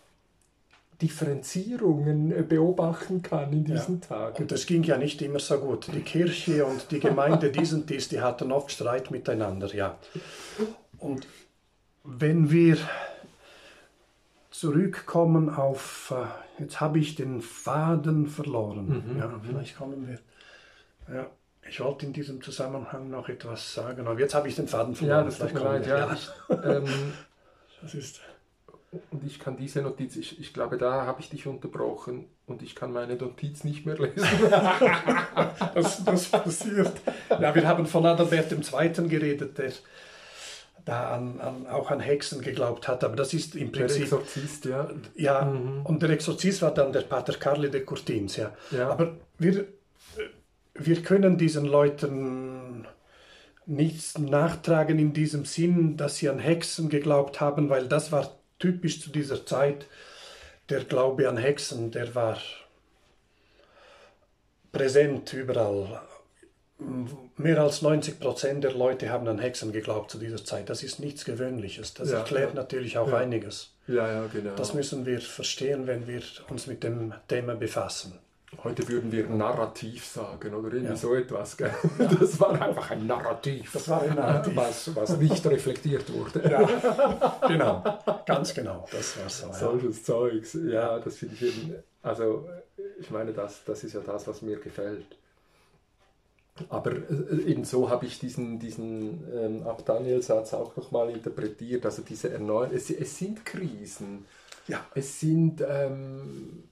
Differenzierungen 0.99 2.47
beobachten 2.47 3.21
kann 3.21 3.53
in 3.53 3.65
diesen 3.65 4.01
ja. 4.01 4.07
Tagen. 4.07 4.41
Und 4.41 4.51
das 4.51 4.65
ging 4.65 4.81
ja 4.81 4.97
nicht 4.97 5.21
immer 5.21 5.39
so 5.39 5.59
gut. 5.59 5.87
Die 5.93 6.01
Kirche 6.01 6.65
und 6.65 6.89
die 6.89 6.99
Gemeinde 6.99 7.51
dies 7.51 7.73
und 7.73 7.87
dies, 7.91 8.09
die 8.09 8.21
hatten 8.21 8.51
oft 8.51 8.71
Streit 8.71 9.11
miteinander, 9.11 9.73
ja. 9.75 9.99
Und 10.97 11.27
wenn 12.03 12.49
wir 12.49 12.77
zurückkommen 14.51 15.49
auf, 15.49 16.13
äh, 16.15 16.61
jetzt 16.61 16.81
habe 16.81 16.99
ich 16.99 17.15
den 17.15 17.41
Faden 17.41 18.27
verloren. 18.27 19.03
Mhm, 19.05 19.19
ja, 19.19 19.27
mhm. 19.27 19.41
vielleicht 19.43 19.77
kommen 19.77 20.07
wir. 20.07 20.19
Ja, 21.13 21.27
ich 21.67 21.79
wollte 21.79 22.05
in 22.05 22.13
diesem 22.13 22.41
Zusammenhang 22.41 23.09
noch 23.09 23.29
etwas 23.29 23.73
sagen, 23.73 24.07
aber 24.07 24.19
jetzt 24.19 24.33
habe 24.33 24.47
ich 24.47 24.55
den 24.55 24.67
Faden 24.67 24.95
verloren. 24.95 25.19
Ja, 25.19 25.23
das 25.23 25.39
tut 25.39 25.53
mir 25.53 25.59
leid. 25.59 25.87
Ja, 25.87 25.97
ja. 25.97 26.13
Ich, 26.13 26.29
ähm, 26.49 27.13
das 27.81 27.93
ist 27.93 28.21
und 29.11 29.23
ich 29.23 29.39
kann 29.39 29.55
diese 29.55 29.81
Notiz, 29.83 30.15
ich, 30.15 30.39
ich 30.39 30.51
glaube, 30.51 30.77
da 30.77 31.05
habe 31.05 31.21
ich 31.21 31.29
dich 31.29 31.45
unterbrochen 31.45 32.25
und 32.47 32.63
ich 32.63 32.75
kann 32.75 32.91
meine 32.91 33.15
Notiz 33.15 33.63
nicht 33.63 33.85
mehr 33.85 33.97
lesen. 33.97 34.27
das, 35.75 36.03
das 36.03 36.25
passiert. 36.25 36.93
Ja, 37.29 37.53
wir 37.53 37.67
haben 37.67 37.85
von 37.85 38.05
Adalbert 38.07 38.51
II. 38.51 39.07
geredet, 39.07 39.57
der 39.59 39.71
da 40.89 41.11
an, 41.11 41.39
an, 41.39 41.67
auch 41.67 41.91
an 41.91 41.99
Hexen 41.99 42.41
geglaubt 42.41 42.87
hat, 42.87 43.03
aber 43.03 43.15
das 43.15 43.33
ist 43.35 43.55
im 43.55 43.71
Prinzip... 43.71 44.09
Der 44.09 44.19
Exorzist, 44.19 44.65
ja. 44.65 44.89
Ja, 45.15 45.45
mhm. 45.45 45.85
und 45.85 46.01
der 46.01 46.09
Exorzist 46.09 46.63
war 46.63 46.73
dann 46.73 46.91
der 46.91 47.01
Pater 47.01 47.33
Carli 47.33 47.69
de 47.69 47.81
Courtins, 47.81 48.37
ja. 48.37 48.51
ja. 48.71 48.89
Aber 48.89 49.15
wir, 49.37 49.65
wir 50.73 51.03
können 51.03 51.37
diesen 51.37 51.65
Leuten 51.65 52.87
nichts 53.67 54.17
nachtragen 54.17 54.97
in 54.97 55.13
diesem 55.13 55.45
Sinn, 55.45 55.95
dass 55.95 56.17
sie 56.17 56.27
an 56.27 56.39
Hexen 56.39 56.89
geglaubt 56.89 57.39
haben, 57.39 57.69
weil 57.69 57.87
das 57.87 58.11
war 58.11 58.39
typisch 58.57 58.99
zu 58.99 59.11
dieser 59.11 59.45
Zeit. 59.45 59.85
Der 60.69 60.83
Glaube 60.85 61.29
an 61.29 61.37
Hexen, 61.37 61.91
der 61.91 62.15
war 62.15 62.37
präsent 64.71 65.33
überall. 65.33 66.01
Mehr 67.35 67.61
als 67.61 67.81
90 67.81 68.19
Prozent 68.19 68.63
der 68.63 68.73
Leute 68.73 69.09
haben 69.09 69.27
an 69.27 69.39
Hexen 69.39 69.73
geglaubt 69.73 70.11
zu 70.11 70.17
dieser 70.17 70.43
Zeit. 70.43 70.69
Das 70.69 70.81
ist 70.81 70.99
nichts 70.99 71.25
Gewöhnliches. 71.25 71.93
Das 71.93 72.11
ja, 72.11 72.19
erklärt 72.19 72.53
ja. 72.53 72.61
natürlich 72.61 72.97
auch 72.97 73.09
ja. 73.09 73.17
einiges. 73.17 73.73
Ja, 73.87 74.07
ja, 74.07 74.27
genau. 74.31 74.55
Das 74.55 74.73
müssen 74.73 75.05
wir 75.05 75.19
verstehen, 75.19 75.87
wenn 75.87 76.07
wir 76.07 76.21
uns 76.49 76.67
mit 76.67 76.83
dem 76.83 77.13
Thema 77.27 77.55
befassen. 77.55 78.13
Heute 78.63 78.87
würden 78.87 79.11
wir 79.11 79.27
Narrativ 79.29 80.05
sagen 80.05 80.55
oder 80.55 80.73
irgendwie 80.73 80.95
so 80.95 81.13
etwas. 81.13 81.55
Das 82.19 82.39
war 82.39 82.59
einfach 82.59 82.91
ein 82.91 83.05
Narrativ. 83.05 83.71
Das 83.73 83.87
war 83.87 84.01
ein 84.01 84.15
Narrativ. 84.15 84.55
Was, 84.55 84.95
was 84.95 85.17
nicht 85.17 85.45
reflektiert 85.45 86.11
wurde. 86.11 86.49
Ja. 86.49 87.39
Genau, 87.47 87.83
ganz 88.25 88.53
genau. 88.53 88.87
Das 88.91 89.17
war 89.19 89.29
so. 89.29 89.53
Solches. 89.53 90.03
Zeugs. 90.03 90.57
Ja, 90.67 90.99
das 90.99 91.17
finde 91.17 91.35
ich 91.35 91.41
eben. 91.43 91.75
Also, 92.01 92.47
ich 92.99 93.09
meine, 93.11 93.33
das, 93.33 93.63
das 93.65 93.83
ist 93.83 93.93
ja 93.93 94.01
das, 94.01 94.27
was 94.27 94.41
mir 94.41 94.57
gefällt. 94.59 95.05
Aber 96.69 96.91
äh, 96.91 97.41
eben 97.45 97.63
so 97.63 97.89
habe 97.89 98.05
ich 98.05 98.19
diesen, 98.19 98.59
diesen 98.59 99.23
ähm, 99.33 99.63
Ab-Daniel-Satz 99.63 100.53
auch 100.53 100.75
nochmal 100.75 101.09
interpretiert. 101.11 101.85
Also, 101.85 102.01
diese 102.01 102.31
Erneuerung. 102.31 102.75
Es, 102.75 102.89
es 102.89 103.17
sind 103.17 103.45
Krisen. 103.45 104.25
Ja. 104.67 104.85
Es 104.93 105.19
sind. 105.19 105.63
Ähm, 105.67 106.63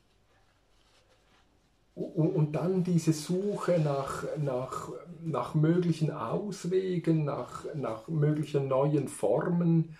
und 1.95 2.53
dann 2.53 2.83
diese 2.83 3.11
Suche 3.11 3.79
nach, 3.79 4.23
nach, 4.37 4.89
nach 5.23 5.55
möglichen 5.55 6.11
Auswegen, 6.11 7.25
nach, 7.25 7.65
nach 7.73 8.07
möglichen 8.07 8.67
neuen 8.67 9.07
Formen, 9.07 9.97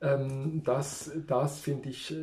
ähm, 0.00 0.62
das, 0.64 1.10
das 1.26 1.58
finde 1.58 1.90
ich, 1.90 2.14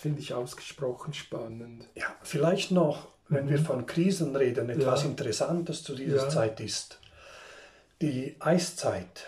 find 0.00 0.18
ich 0.18 0.34
ausgesprochen 0.34 1.14
spannend. 1.14 1.88
Ja, 1.94 2.06
vielleicht 2.22 2.70
noch, 2.70 3.08
wenn 3.30 3.48
wir 3.48 3.58
von 3.58 3.86
Krisen 3.86 4.36
reden, 4.36 4.68
etwas 4.68 5.04
ja. 5.04 5.08
Interessantes 5.08 5.82
zu 5.82 5.94
dieser 5.94 6.24
ja. 6.24 6.28
Zeit 6.28 6.60
ist. 6.60 6.98
Die 8.02 8.36
Eiszeit, 8.40 9.26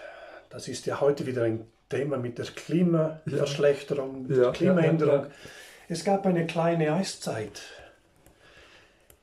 das 0.50 0.68
ist 0.68 0.86
ja 0.86 1.00
heute 1.00 1.26
wieder 1.26 1.44
ein 1.44 1.66
Thema 1.88 2.16
mit 2.16 2.38
der 2.38 2.46
Klimaverschlechterung, 2.46 4.30
ja. 4.30 4.50
Klimaänderung. 4.50 5.26
Es 5.88 6.04
gab 6.04 6.26
eine 6.26 6.46
kleine 6.46 6.92
Eiszeit 6.92 7.62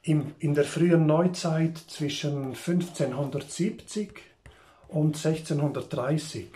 im, 0.03 0.33
in 0.39 0.53
der 0.53 0.63
frühen 0.65 1.05
Neuzeit 1.05 1.77
zwischen 1.77 2.55
1570 2.55 4.21
und 4.87 5.15
1630. 5.17 6.47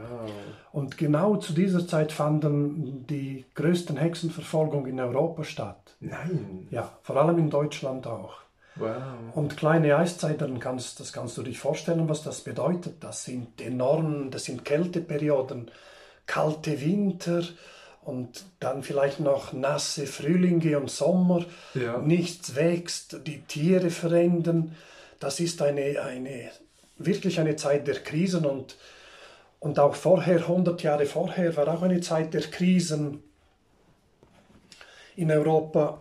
Wow. 0.00 0.30
Und 0.72 0.98
genau 0.98 1.36
zu 1.36 1.52
dieser 1.52 1.86
Zeit 1.86 2.12
fanden 2.12 3.06
die 3.06 3.44
größten 3.54 3.96
Hexenverfolgungen 3.96 4.90
in 4.92 5.00
Europa 5.00 5.44
statt. 5.44 5.96
Nein. 6.00 6.68
Ja, 6.70 6.92
vor 7.02 7.16
allem 7.16 7.38
in 7.38 7.50
Deutschland 7.50 8.06
auch. 8.06 8.34
Wow. 8.76 8.92
Und 9.34 9.56
kleine 9.56 9.96
Eiszeiten, 9.96 10.60
kannst, 10.60 11.00
das 11.00 11.12
kannst 11.12 11.36
du 11.36 11.42
dich 11.42 11.58
vorstellen, 11.58 12.08
was 12.08 12.22
das 12.22 12.42
bedeutet. 12.42 13.02
Das 13.02 13.24
sind 13.24 13.60
enorm, 13.60 14.30
das 14.30 14.44
sind 14.44 14.64
Kälteperioden, 14.64 15.70
kalte 16.26 16.80
Winter, 16.80 17.42
und 18.08 18.46
dann 18.58 18.82
vielleicht 18.82 19.20
noch 19.20 19.52
nasse 19.52 20.06
Frühlinge 20.06 20.78
und 20.80 20.90
Sommer, 20.90 21.44
ja. 21.74 21.98
nichts 21.98 22.54
wächst, 22.56 23.26
die 23.26 23.42
Tiere 23.42 23.90
verändern, 23.90 24.74
das 25.20 25.40
ist 25.40 25.60
eine, 25.60 26.00
eine, 26.00 26.50
wirklich 26.96 27.38
eine 27.38 27.56
Zeit 27.56 27.86
der 27.86 27.96
Krisen 27.96 28.46
und, 28.46 28.76
und 29.60 29.78
auch 29.78 29.94
vorher, 29.94 30.36
100 30.38 30.82
Jahre 30.82 31.06
vorher, 31.06 31.56
war 31.56 31.68
auch 31.68 31.82
eine 31.82 32.00
Zeit 32.00 32.34
der 32.34 32.42
Krisen 32.42 33.22
in 35.16 35.30
Europa. 35.30 36.00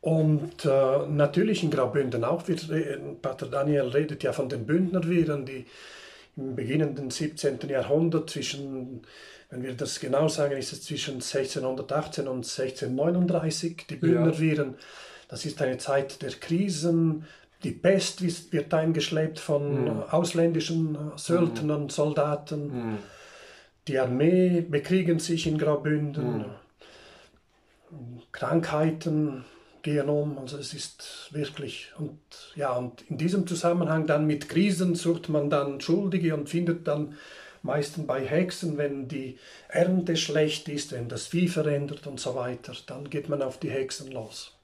Und 0.00 0.64
äh, 0.64 1.06
natürlich 1.08 1.62
in 1.62 1.70
Graubünden 1.70 2.24
auch. 2.24 2.48
Wir, 2.48 2.56
Pater 3.20 3.46
Daniel 3.46 3.88
redet 3.88 4.22
ja 4.22 4.32
von 4.32 4.48
den 4.48 4.64
Bündnerwirren, 4.64 5.44
die 5.44 5.66
im 6.36 6.54
beginnenden 6.54 7.10
17. 7.10 7.58
Jahrhundert 7.68 8.30
zwischen, 8.30 9.02
wenn 9.50 9.62
wir 9.62 9.74
das 9.74 10.00
genau 10.00 10.28
sagen, 10.28 10.56
ist 10.56 10.72
es 10.72 10.84
zwischen 10.84 11.14
1618 11.14 12.28
und 12.28 12.46
1639, 12.46 13.86
die 13.90 13.96
Bündnerwirren. 13.96 14.70
Ja. 14.70 14.78
Das 15.28 15.44
ist 15.44 15.60
eine 15.60 15.76
Zeit 15.76 16.22
der 16.22 16.30
Krisen. 16.30 17.26
Die 17.62 17.72
Pest 17.72 18.22
wird 18.52 18.72
eingeschleppt 18.72 19.38
von 19.38 19.84
mhm. 19.84 20.02
ausländischen 20.10 20.96
Söldnern, 21.16 21.84
mhm. 21.84 21.90
Soldaten. 21.90 22.66
Mhm. 22.68 22.98
Die 23.88 23.98
Armee 23.98 24.60
bekriegen 24.62 25.18
sich 25.18 25.46
in 25.46 25.58
Graubünden. 25.58 26.38
Mhm. 26.38 26.44
Krankheiten, 28.32 29.44
gehen 29.82 30.08
um. 30.08 30.38
Also 30.38 30.58
es 30.58 30.74
ist 30.74 31.28
wirklich 31.32 31.92
und 31.98 32.18
ja 32.54 32.72
und 32.72 33.02
in 33.10 33.18
diesem 33.18 33.46
Zusammenhang 33.46 34.06
dann 34.06 34.26
mit 34.26 34.48
Krisen 34.48 34.94
sucht 34.94 35.28
man 35.28 35.50
dann 35.50 35.80
Schuldige 35.80 36.34
und 36.34 36.48
findet 36.48 36.86
dann 36.86 37.16
meistens 37.62 38.06
bei 38.06 38.24
Hexen, 38.24 38.78
wenn 38.78 39.08
die 39.08 39.38
Ernte 39.68 40.16
schlecht 40.16 40.68
ist, 40.68 40.92
wenn 40.92 41.08
das 41.08 41.26
Vieh 41.26 41.48
verändert 41.48 42.06
und 42.06 42.18
so 42.18 42.34
weiter, 42.34 42.72
dann 42.86 43.10
geht 43.10 43.28
man 43.28 43.42
auf 43.42 43.58
die 43.58 43.70
Hexen 43.70 44.10
los. 44.10 44.56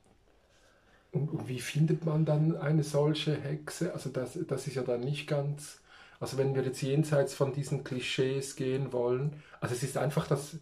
Und, 1.17 1.31
und 1.31 1.49
wie 1.49 1.61
findet 1.61 2.05
man 2.05 2.25
dann 2.25 2.57
eine 2.57 2.85
solche 2.85 3.35
Hexe? 3.35 3.93
Also 3.93 4.11
das, 4.11 4.39
das 4.47 4.67
ist 4.67 4.75
ja 4.75 4.83
dann 4.83 5.01
nicht 5.01 5.27
ganz, 5.27 5.81
also 6.21 6.39
wenn 6.39 6.55
wir 6.55 6.63
jetzt 6.63 6.83
jenseits 6.83 7.35
von 7.35 7.53
diesen 7.53 7.85
Klischees 7.85 8.57
gehen 8.57 8.93
wollen, 8.93 9.43
also 9.61 9.75
es 9.75 9.83
ist 9.83 9.97
einfach 9.97 10.27
das 10.27 10.57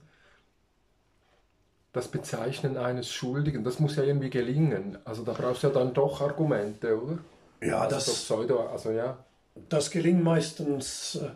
das 1.94 2.08
Bezeichnen 2.08 2.76
eines 2.76 3.12
Schuldigen, 3.12 3.62
das 3.62 3.78
muss 3.78 3.94
ja 3.94 4.02
irgendwie 4.02 4.28
gelingen. 4.28 4.98
Also 5.04 5.22
da 5.22 5.32
brauchst 5.32 5.62
du 5.62 5.68
ja 5.68 5.72
dann 5.72 5.94
doch 5.94 6.20
Argumente, 6.20 7.00
oder? 7.00 7.18
Ja, 7.62 7.82
also 7.82 7.94
das, 7.94 8.06
Pseudo, 8.06 8.66
also 8.66 8.90
ja. 8.90 9.24
das 9.68 9.92
gelingt 9.92 10.24
meistens 10.24 11.20
äh, 11.22 11.30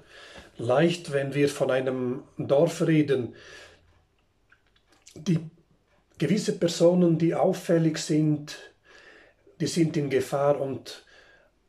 leicht, 0.61 1.13
wenn 1.13 1.33
wir 1.33 1.49
von 1.49 1.71
einem 1.71 2.25
Dorf 2.39 2.83
reden. 2.83 3.37
Die 5.15 5.39
gewisse 6.19 6.59
Personen, 6.59 7.19
die 7.19 7.37
auffällig 7.37 7.99
sind, 7.99 8.59
die 9.61 9.67
sind 9.67 9.97
in 9.97 10.11
Gefahr 10.11 10.61
und 10.61 11.05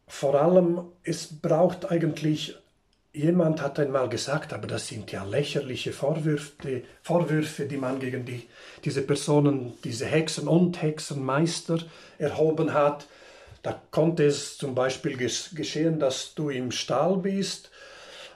vor 0.07 0.35
allem 0.35 0.81
es 1.03 1.27
braucht 1.41 1.91
eigentlich 1.91 2.55
Jemand 3.11 3.59
hat 3.59 3.79
einmal 3.79 4.07
gesagt, 4.07 4.53
aber 4.53 4.67
das 4.67 4.87
sind 4.87 5.11
ja 5.11 5.23
lächerliche 5.23 5.93
Vorwürfe, 5.93 6.83
Vorwürfe 7.01 7.65
die 7.65 7.77
man 7.77 7.99
gegen 7.99 8.23
die, 8.23 8.47
diese 8.85 9.01
Personen, 9.01 9.73
diese 9.83 10.05
Hexen 10.05 10.47
und 10.47 10.79
Hexenmeister 10.79 11.79
erhoben 12.19 12.71
hat. 12.73 13.07
Da 13.63 13.81
konnte 13.89 14.25
es 14.25 14.59
zum 14.59 14.75
Beispiel 14.75 15.17
geschehen, 15.17 15.99
dass 15.99 16.35
du 16.35 16.49
im 16.49 16.71
Stall 16.71 17.17
bist 17.17 17.71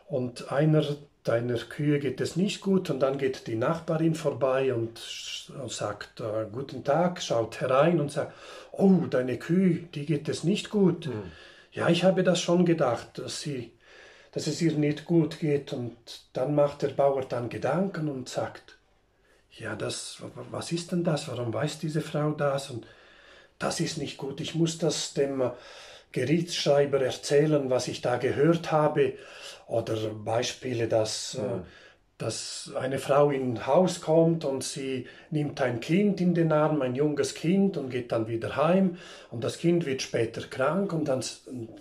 und 0.07 0.51
einer 0.51 0.83
deiner 1.23 1.57
Kühe 1.57 1.99
geht 1.99 2.19
es 2.19 2.35
nicht 2.35 2.61
gut 2.61 2.89
und 2.89 2.99
dann 2.99 3.17
geht 3.17 3.47
die 3.47 3.55
Nachbarin 3.55 4.15
vorbei 4.15 4.73
und, 4.73 4.99
sagt 5.67 6.19
äh, 6.19 6.45
guten 6.51 6.83
Tag, 6.83 7.21
schaut 7.21 7.61
herein 7.61 7.99
und 7.99 8.11
sagt, 8.11 8.33
oh, 8.71 9.05
deine 9.09 9.37
Kühe, 9.37 9.83
die 9.93 10.05
geht 10.05 10.27
es 10.27 10.43
nicht 10.43 10.69
gut. 10.69 11.07
Mhm. 11.07 11.31
Ja, 11.71 11.89
ich 11.89 12.03
habe 12.03 12.23
das 12.23 12.41
schon 12.41 12.65
gedacht, 12.65 13.17
dass 13.19 13.41
sie 13.41 13.71
dass 14.33 14.47
es 14.47 14.61
ihr 14.61 14.73
nicht 14.73 15.05
gut 15.05 15.39
geht. 15.39 15.71
Und 15.71 15.95
dann 16.33 16.53
macht 16.53 16.81
der 16.81 16.89
Bauer 16.89 17.23
dann 17.23 17.49
Gedanken 17.49 18.09
und 18.09 18.27
sagt, 18.27 18.77
ja, 19.51 19.75
das, 19.75 20.17
was 20.51 20.71
ist 20.71 20.91
denn 20.91 21.03
das? 21.03 21.27
Warum 21.27 21.53
weiß 21.53 21.79
diese 21.79 22.01
Frau 22.01 22.31
das? 22.31 22.69
Und 22.69 22.85
das 23.59 23.79
ist 23.79 23.97
nicht 23.97 24.17
gut. 24.17 24.41
Ich 24.41 24.55
muss 24.55 24.79
das 24.79 25.13
dem 25.13 25.51
Gerichtsschreiber 26.11 26.99
erzählen, 27.01 27.69
was 27.69 27.87
ich 27.87 28.01
da 28.01 28.17
gehört 28.17 28.71
habe. 28.71 29.13
Oder 29.73 29.95
Beispiele, 30.09 30.87
dass, 30.87 31.33
ja. 31.33 31.57
Äh, 31.57 31.61
dass 32.19 32.71
eine 32.79 32.99
Frau 32.99 33.31
in 33.31 33.53
ein 33.53 33.65
Haus 33.65 34.01
kommt 34.01 34.45
und 34.45 34.63
sie 34.63 35.07
nimmt 35.31 35.59
ein 35.61 35.79
Kind 35.79 36.21
in 36.21 36.35
den 36.35 36.51
Arm, 36.51 36.83
ein 36.83 36.93
junges 36.93 37.33
Kind, 37.33 37.75
und 37.75 37.89
geht 37.89 38.11
dann 38.11 38.27
wieder 38.27 38.55
heim. 38.55 38.97
Und 39.31 39.43
das 39.43 39.57
Kind 39.57 39.87
wird 39.87 40.03
später 40.03 40.41
krank 40.41 40.93
und 40.93 41.07
dann 41.07 41.23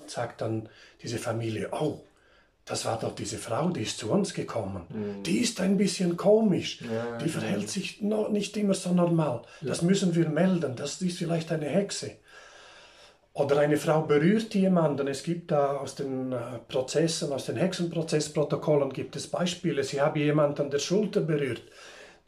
sagt 0.06 0.40
dann 0.40 0.70
diese 1.02 1.18
Familie, 1.18 1.68
oh, 1.72 2.00
das 2.64 2.86
war 2.86 2.98
doch 2.98 3.14
diese 3.14 3.36
Frau, 3.36 3.68
die 3.68 3.82
ist 3.82 3.98
zu 3.98 4.10
uns 4.10 4.32
gekommen. 4.32 4.86
Mhm. 4.88 5.22
Die 5.24 5.38
ist 5.40 5.60
ein 5.60 5.76
bisschen 5.76 6.16
komisch. 6.16 6.80
Ja, 6.80 7.18
die 7.18 7.28
verhält 7.28 7.62
ja. 7.62 7.68
sich 7.68 8.00
noch 8.00 8.30
nicht 8.30 8.56
immer 8.56 8.74
so 8.74 8.94
normal. 8.94 9.42
Ja. 9.60 9.68
Das 9.68 9.82
müssen 9.82 10.14
wir 10.14 10.30
melden. 10.30 10.76
Das 10.76 11.02
ist 11.02 11.18
vielleicht 11.18 11.52
eine 11.52 11.66
Hexe. 11.66 12.12
Oder 13.34 13.58
eine 13.58 13.78
Frau 13.78 14.02
berührt 14.02 14.54
jemanden. 14.54 15.08
Es 15.08 15.22
gibt 15.22 15.50
da 15.50 15.76
aus 15.76 15.94
den 15.94 16.32
äh, 16.32 16.38
Prozessen, 16.68 17.32
aus 17.32 17.46
den 17.46 17.56
Hexenprozessprotokollen 17.56 18.92
gibt 18.92 19.16
es 19.16 19.26
Beispiele. 19.26 19.82
Sie 19.84 20.02
haben 20.02 20.20
jemanden 20.20 20.62
an 20.62 20.70
der 20.70 20.78
Schulter 20.78 21.22
berührt. 21.22 21.62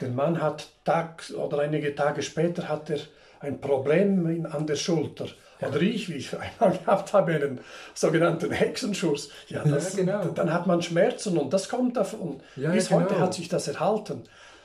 Der 0.01 0.09
Mann 0.09 0.41
hat 0.41 0.67
Tag 0.83 1.31
oder 1.37 1.59
einige 1.59 1.93
Tage 1.93 2.23
später 2.23 2.67
hat 2.67 2.89
er 2.89 2.99
ein 3.39 3.61
Problem 3.61 4.47
an 4.51 4.65
der 4.65 4.75
Schulter. 4.75 5.27
Oder 5.61 5.81
ich, 5.81 6.09
wie 6.09 6.15
ich 6.15 6.31
einmal 6.59 6.77
gehabt 6.77 7.13
habe, 7.13 7.33
einen 7.33 7.59
sogenannten 7.93 8.51
Hexenschuss. 8.51 9.29
Ja, 9.47 9.63
das, 9.63 9.95
ja, 9.95 10.03
genau. 10.03 10.25
Dann 10.25 10.51
hat 10.51 10.65
man 10.65 10.81
Schmerzen 10.81 11.37
und 11.37 11.53
das 11.53 11.69
kommt 11.69 11.97
davon. 11.97 12.41
Ja, 12.55 12.71
Bis 12.71 12.89
genau. 12.89 13.01
heute 13.01 13.19
hat 13.19 13.33
sich 13.35 13.47
das 13.47 13.67
erhalten. 13.67 14.23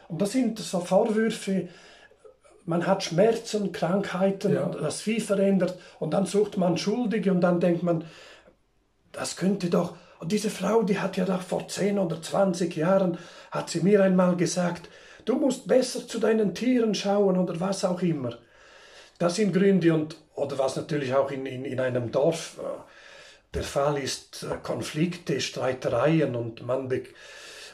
Und 0.09 0.20
das 0.20 0.32
sind 0.32 0.59
so 0.59 0.80
Vorwürfe, 0.80 1.68
man 2.71 2.87
hat 2.87 3.03
Schmerzen, 3.03 3.73
Krankheiten, 3.73 4.55
ja. 4.55 4.66
das 4.68 5.01
Vieh 5.01 5.21
verändert 5.21 5.77
und 5.99 6.14
dann 6.14 6.25
sucht 6.25 6.57
man 6.57 6.79
Schuldige 6.79 7.33
und 7.33 7.41
dann 7.41 7.59
denkt 7.59 7.83
man, 7.83 8.05
das 9.11 9.35
könnte 9.35 9.68
doch, 9.71 9.97
und 10.21 10.31
diese 10.31 10.51
Frau, 10.51 10.85
die 10.85 11.01
hat 11.01 11.16
ja 11.16 11.25
doch 11.25 11.43
vor 11.43 11.66
10 11.66 11.99
oder 11.99 12.23
20 12.23 12.77
Jahren, 12.77 13.18
hat 13.51 13.71
sie 13.71 13.81
mir 13.81 14.05
einmal 14.05 14.37
gesagt, 14.37 14.89
du 15.25 15.35
musst 15.35 15.66
besser 15.66 16.07
zu 16.07 16.21
deinen 16.21 16.55
Tieren 16.55 16.95
schauen 16.95 17.39
oder 17.39 17.59
was 17.59 17.85
auch 17.85 18.03
immer. 18.03 18.39
Das 19.18 19.35
sind 19.35 19.53
Gründe 19.53 19.93
und 19.93 20.16
oder 20.37 20.57
was 20.57 20.77
natürlich 20.77 21.12
auch 21.12 21.33
in, 21.33 21.47
in, 21.47 21.64
in 21.64 21.81
einem 21.81 22.12
Dorf 22.12 22.61
äh, 22.61 22.62
der 23.53 23.64
Fall 23.64 23.99
ist, 23.99 24.45
äh, 24.45 24.55
Konflikte, 24.62 25.41
Streitereien 25.41 26.37
und 26.37 26.64
man, 26.64 26.89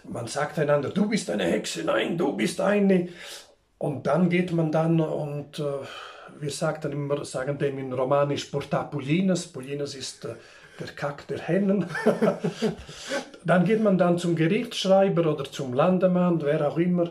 man 0.04 0.26
sagt 0.26 0.58
einander, 0.58 0.88
du 0.88 1.06
bist 1.06 1.28
eine 1.28 1.44
Hexe, 1.44 1.84
nein, 1.84 2.16
du 2.16 2.32
bist 2.32 2.62
eine. 2.62 3.08
Und 3.78 4.06
dann 4.06 4.28
geht 4.28 4.52
man 4.52 4.72
dann 4.72 5.00
und 5.00 5.58
äh, 5.58 5.62
wir 6.40 6.50
sagen, 6.50 6.92
immer, 6.92 7.24
sagen 7.24 7.58
dem 7.58 7.78
in 7.78 7.92
Romanisch 7.92 8.46
Portapulinas, 8.46 9.46
Pulinas 9.46 9.94
ist 9.94 10.24
äh, 10.24 10.34
der 10.80 10.88
Kack 10.88 11.26
der 11.28 11.38
Hennen. 11.38 11.86
dann 13.44 13.64
geht 13.64 13.82
man 13.82 13.98
dann 13.98 14.18
zum 14.18 14.34
Gerichtsschreiber 14.34 15.32
oder 15.32 15.44
zum 15.44 15.74
Landemann, 15.74 16.40
wer 16.42 16.68
auch 16.68 16.78
immer, 16.78 17.10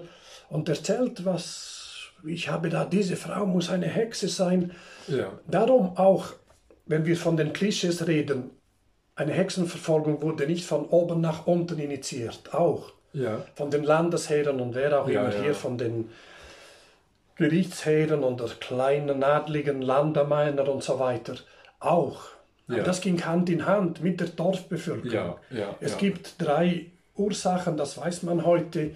und 0.50 0.70
erzählt, 0.70 1.26
was 1.26 2.12
ich 2.28 2.50
habe 2.50 2.70
da, 2.70 2.86
diese 2.86 3.16
Frau 3.16 3.46
muss 3.46 3.70
eine 3.70 3.88
Hexe 3.88 4.28
sein. 4.28 4.72
Ja. 5.08 5.32
Darum 5.48 5.98
auch, 5.98 6.28
wenn 6.86 7.06
wir 7.06 7.18
von 7.18 7.38
den 7.38 7.54
Klischees 7.54 8.08
reden, 8.08 8.52
eine 9.16 9.32
Hexenverfolgung 9.32 10.22
wurde 10.22 10.48
nicht 10.48 10.66
von 10.66 10.86
oben 10.86 11.22
nach 11.22 11.48
unten 11.48 11.80
initiiert, 11.80 12.54
auch 12.54 12.94
ja. 13.14 13.44
von 13.56 13.72
den 13.72 13.84
Landesherren 13.84 14.60
und 14.60 14.76
wer 14.76 15.02
auch 15.02 15.08
ja, 15.08 15.22
immer 15.22 15.42
hier 15.42 15.56
von 15.56 15.78
den 15.78 16.10
Gerichtsherren 17.36 18.24
und 18.24 18.40
der 18.40 18.48
kleinen 18.48 19.24
adligen 19.24 19.82
Landamänner 19.82 20.70
und 20.70 20.84
so 20.84 21.00
weiter, 21.00 21.36
auch. 21.80 22.24
Aber 22.68 22.78
das 22.84 23.02
ging 23.02 23.24
Hand 23.26 23.50
in 23.50 23.66
Hand 23.66 24.02
mit 24.02 24.20
der 24.20 24.28
Dorfbevölkerung. 24.28 25.36
es 25.80 25.98
gibt 25.98 26.36
drei 26.42 26.92
Ursachen, 27.16 27.78
das 27.78 27.98
weiß 27.98 28.24
man 28.24 28.46
heute. 28.46 28.92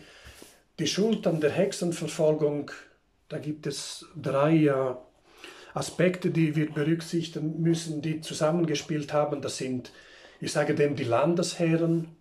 Die 0.79 0.87
Schuld 0.87 1.27
an 1.27 1.39
der 1.41 1.51
Hexenverfolgung 1.51 2.71
da 3.29 3.37
gibt 3.37 3.67
es 3.67 4.05
drei 4.19 4.65
äh, 4.65 4.95
Aspekte, 5.75 6.31
die 6.31 6.55
wir 6.55 6.71
berücksichtigen 6.71 7.61
müssen, 7.61 8.01
die 8.01 8.21
zusammengespielt 8.21 9.13
haben. 9.13 9.41
Das 9.41 9.57
sind, 9.57 9.91
ich 10.41 10.51
sage 10.51 10.73
dem, 10.73 10.95
die 10.95 11.03
Landesherren, 11.03 12.15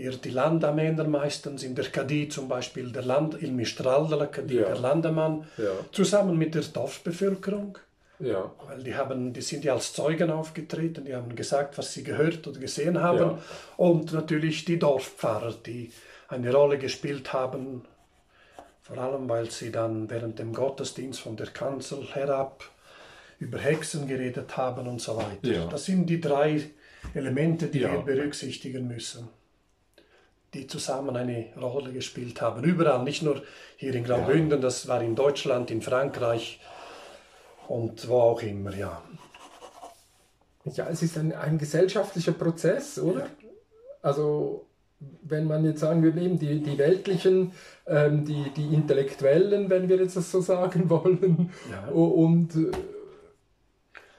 hier 0.00 0.16
die 0.16 0.30
Landamänner 0.30 1.04
meistens, 1.04 1.62
in 1.62 1.74
der 1.74 1.86
Kadi 1.86 2.28
zum 2.28 2.48
Beispiel 2.48 2.90
der 2.90 3.02
Land, 3.02 3.42
il 3.42 3.52
Mistral 3.52 4.08
de 4.08 4.18
la 4.18 4.26
Kadi, 4.26 4.56
ja. 4.56 4.66
der 4.68 4.78
Landemann, 4.78 5.44
ja. 5.58 5.70
zusammen 5.92 6.38
mit 6.38 6.54
der 6.54 6.62
Dorfbevölkerung. 6.62 7.78
Ja. 8.18 8.50
Weil 8.66 8.82
die, 8.82 8.94
haben, 8.94 9.32
die 9.32 9.40
sind 9.40 9.64
ja 9.64 9.74
als 9.74 9.92
Zeugen 9.92 10.30
aufgetreten, 10.30 11.04
die 11.04 11.14
haben 11.14 11.34
gesagt, 11.34 11.78
was 11.78 11.92
sie 11.92 12.02
gehört 12.02 12.46
oder 12.46 12.60
gesehen 12.60 13.00
haben. 13.00 13.38
Und 13.76 14.12
natürlich 14.12 14.64
die 14.64 14.78
Dorfpfarrer, 14.78 15.54
die 15.64 15.90
eine 16.28 16.52
Rolle 16.52 16.78
gespielt 16.78 17.32
haben, 17.32 17.84
vor 18.82 18.98
allem 18.98 19.28
weil 19.28 19.50
sie 19.50 19.70
dann 19.70 20.10
während 20.10 20.38
dem 20.38 20.52
Gottesdienst 20.52 21.20
von 21.20 21.36
der 21.36 21.48
Kanzel 21.48 22.06
herab 22.12 22.64
über 23.38 23.58
Hexen 23.58 24.06
geredet 24.06 24.56
haben 24.56 24.86
und 24.86 25.00
so 25.00 25.16
weiter. 25.16 25.66
Das 25.70 25.86
sind 25.86 26.06
die 26.06 26.20
drei 26.20 26.62
Elemente, 27.14 27.68
die 27.68 27.80
wir 27.80 28.02
berücksichtigen 28.02 28.86
müssen, 28.86 29.28
die 30.54 30.66
zusammen 30.66 31.16
eine 31.16 31.46
Rolle 31.60 31.92
gespielt 31.92 32.40
haben. 32.42 32.64
Überall, 32.64 33.04
nicht 33.04 33.22
nur 33.22 33.42
hier 33.76 33.94
in 33.94 34.04
Graubünden, 34.04 34.60
das 34.60 34.88
war 34.88 35.00
in 35.02 35.14
Deutschland, 35.14 35.70
in 35.70 35.80
Frankreich 35.82 36.60
und 37.68 38.08
wo 38.08 38.20
auch 38.20 38.42
immer, 38.42 38.74
ja. 38.74 39.00
Ja, 40.64 40.88
es 40.90 41.02
ist 41.02 41.16
ein, 41.16 41.32
ein 41.34 41.56
gesellschaftlicher 41.58 42.32
Prozess, 42.32 42.98
oder? 42.98 43.26
Also, 44.02 44.66
wenn 45.22 45.46
man 45.46 45.64
jetzt 45.64 45.80
sagen 45.80 46.02
würde, 46.02 46.20
eben 46.20 46.38
die, 46.38 46.62
die 46.62 46.76
weltlichen, 46.76 47.52
ähm, 47.86 48.24
die, 48.24 48.50
die 48.56 48.74
Intellektuellen, 48.74 49.70
wenn 49.70 49.88
wir 49.88 49.96
jetzt 49.96 50.16
das 50.16 50.30
so 50.30 50.40
sagen 50.40 50.90
wollen, 50.90 51.50
Ja. 51.70 51.88
und 51.92 52.54
äh, 52.56 52.70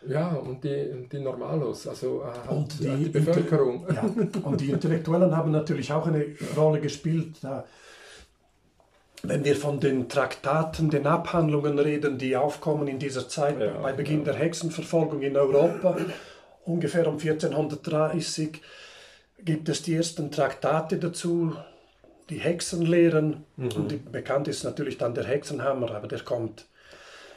ja, 0.07 0.29
und 0.29 0.63
die, 0.63 1.07
die 1.11 1.19
Normalos, 1.19 1.87
also 1.87 2.23
äh, 2.23 2.53
Und 2.53 2.79
die, 2.79 3.05
die 3.05 3.09
Bevölkerung. 3.09 3.85
Ja, 3.93 4.03
und 4.43 4.61
die 4.61 4.71
Intellektuellen 4.71 5.35
haben 5.35 5.51
natürlich 5.51 5.91
auch 5.93 6.07
eine 6.07 6.25
Rolle 6.55 6.79
gespielt. 6.79 7.37
Da, 7.41 7.65
wenn 9.23 9.43
wir 9.43 9.55
von 9.55 9.79
den 9.79 10.09
Traktaten, 10.09 10.89
den 10.89 11.05
Abhandlungen 11.05 11.77
reden, 11.77 12.17
die 12.17 12.35
aufkommen 12.35 12.87
in 12.87 12.97
dieser 12.97 13.29
Zeit 13.29 13.59
Ja, 13.59 13.79
bei 13.79 13.93
Beginn 13.93 14.23
der 14.23 14.33
Hexenverfolgung 14.33 15.21
in 15.21 15.37
Europa, 15.37 15.97
ungefähr 16.65 17.07
um 17.07 17.19
1430, 17.19 18.61
gibt 19.39 19.69
es 19.69 19.83
die 19.83 19.95
ersten 19.95 20.31
Traktate 20.31 20.97
dazu, 20.97 21.55
die 22.29 22.39
Hexenlehren. 22.39 23.45
Und 23.57 23.91
die, 23.91 23.97
bekannt 23.97 24.47
ist 24.47 24.63
natürlich 24.63 24.97
dann 24.97 25.13
der 25.13 25.25
Hexenhammer, 25.25 25.91
aber 25.91 26.07
der 26.07 26.21
kommt 26.21 26.65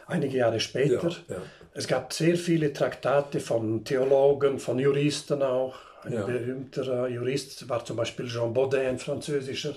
einige 0.07 0.39
Jahre 0.39 0.61
später. 0.61 1.11
Ja, 1.29 1.37
ja. 1.37 1.43
Es 1.77 1.89
gab 1.89 2.13
sehr 2.13 2.37
viele 2.37 2.73
Traktate 2.73 3.41
von 3.41 3.85
Theologen, 3.85 4.59
von 4.61 4.79
Juristen 4.79 5.43
auch. 5.43 5.75
Ein 6.05 6.13
Ja. 6.13 6.23
berühmter 6.25 7.07
äh, 7.09 7.13
Jurist 7.15 7.69
war 7.69 7.85
zum 7.85 7.97
Beispiel 7.97 8.29
Jean 8.29 8.53
Baudin, 8.55 8.87
ein 8.87 8.99
französischer. 8.99 9.75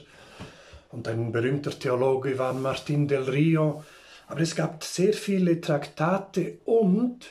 Und 0.91 1.07
ein 1.07 1.31
berühmter 1.31 1.71
Theologe 1.71 2.37
war 2.37 2.53
Martin 2.53 3.07
del 3.07 3.23
Rio. 3.23 3.83
Aber 4.27 4.41
es 4.41 4.55
gab 4.55 4.83
sehr 4.83 5.13
viele 5.13 5.59
Traktate 5.59 6.57
und 6.65 7.25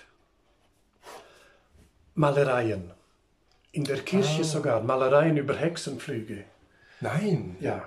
Malereien. 2.14 2.90
In 3.72 3.84
der 3.84 3.98
Kirche 3.98 4.40
Ah. 4.40 4.44
sogar, 4.44 4.80
Malereien 4.82 5.36
über 5.36 5.54
Hexenflüge. 5.54 6.44
Nein, 7.00 7.56
Ja. 7.60 7.84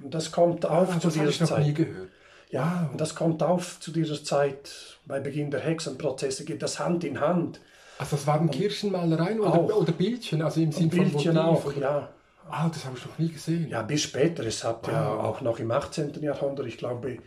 Und 0.00 0.12
das 0.14 0.32
kommt 0.32 0.66
auf 0.66 0.88
Ah, 0.96 0.98
zu 1.00 1.06
das 1.08 1.16
habe 1.18 1.28
ich 1.30 1.38
dieser 1.38 1.52
noch 1.56 1.64
nie 1.64 1.66
Zeit. 1.66 1.76
gehört. 1.76 2.08
Ja, 2.50 2.88
und 2.90 3.00
das 3.00 3.14
kommt 3.14 3.40
auf 3.42 3.78
zu 3.78 3.92
dieser 3.92 4.22
Zeit. 4.24 4.91
Bei 5.06 5.20
Beginn 5.20 5.50
der 5.50 5.60
Hexenprozesse 5.60 6.44
geht 6.44 6.62
das 6.62 6.78
Hand 6.78 7.04
in 7.04 7.20
Hand. 7.20 7.60
Also 7.98 8.16
das 8.16 8.26
waren 8.26 8.50
Kirchenmalereien 8.50 9.40
oder, 9.40 9.52
Auch. 9.54 9.76
oder 9.76 9.92
Bildchen, 9.92 10.42
also 10.42 10.60
im 10.60 10.68
Und 10.68 10.74
Sinn 10.74 10.90
von 10.90 10.98
Bildchen 11.10 11.38
auch, 11.38 11.64
oder? 11.64 11.80
ja. 11.80 12.08
Ah, 12.50 12.68
das 12.68 12.84
habe 12.84 12.96
ich 12.98 13.06
noch 13.06 13.18
nie 13.18 13.28
gesehen. 13.28 13.68
Ja, 13.68 13.82
bis 13.82 14.02
später. 14.02 14.44
Es 14.44 14.64
hat 14.64 14.86
ja 14.88 15.16
Wow. 15.16 15.24
auch 15.24 15.40
noch 15.42 15.58
im 15.60 15.70
18. 15.70 16.20
Jahrhundert, 16.22 16.66
ich 16.66 16.76
glaube, 16.76 17.18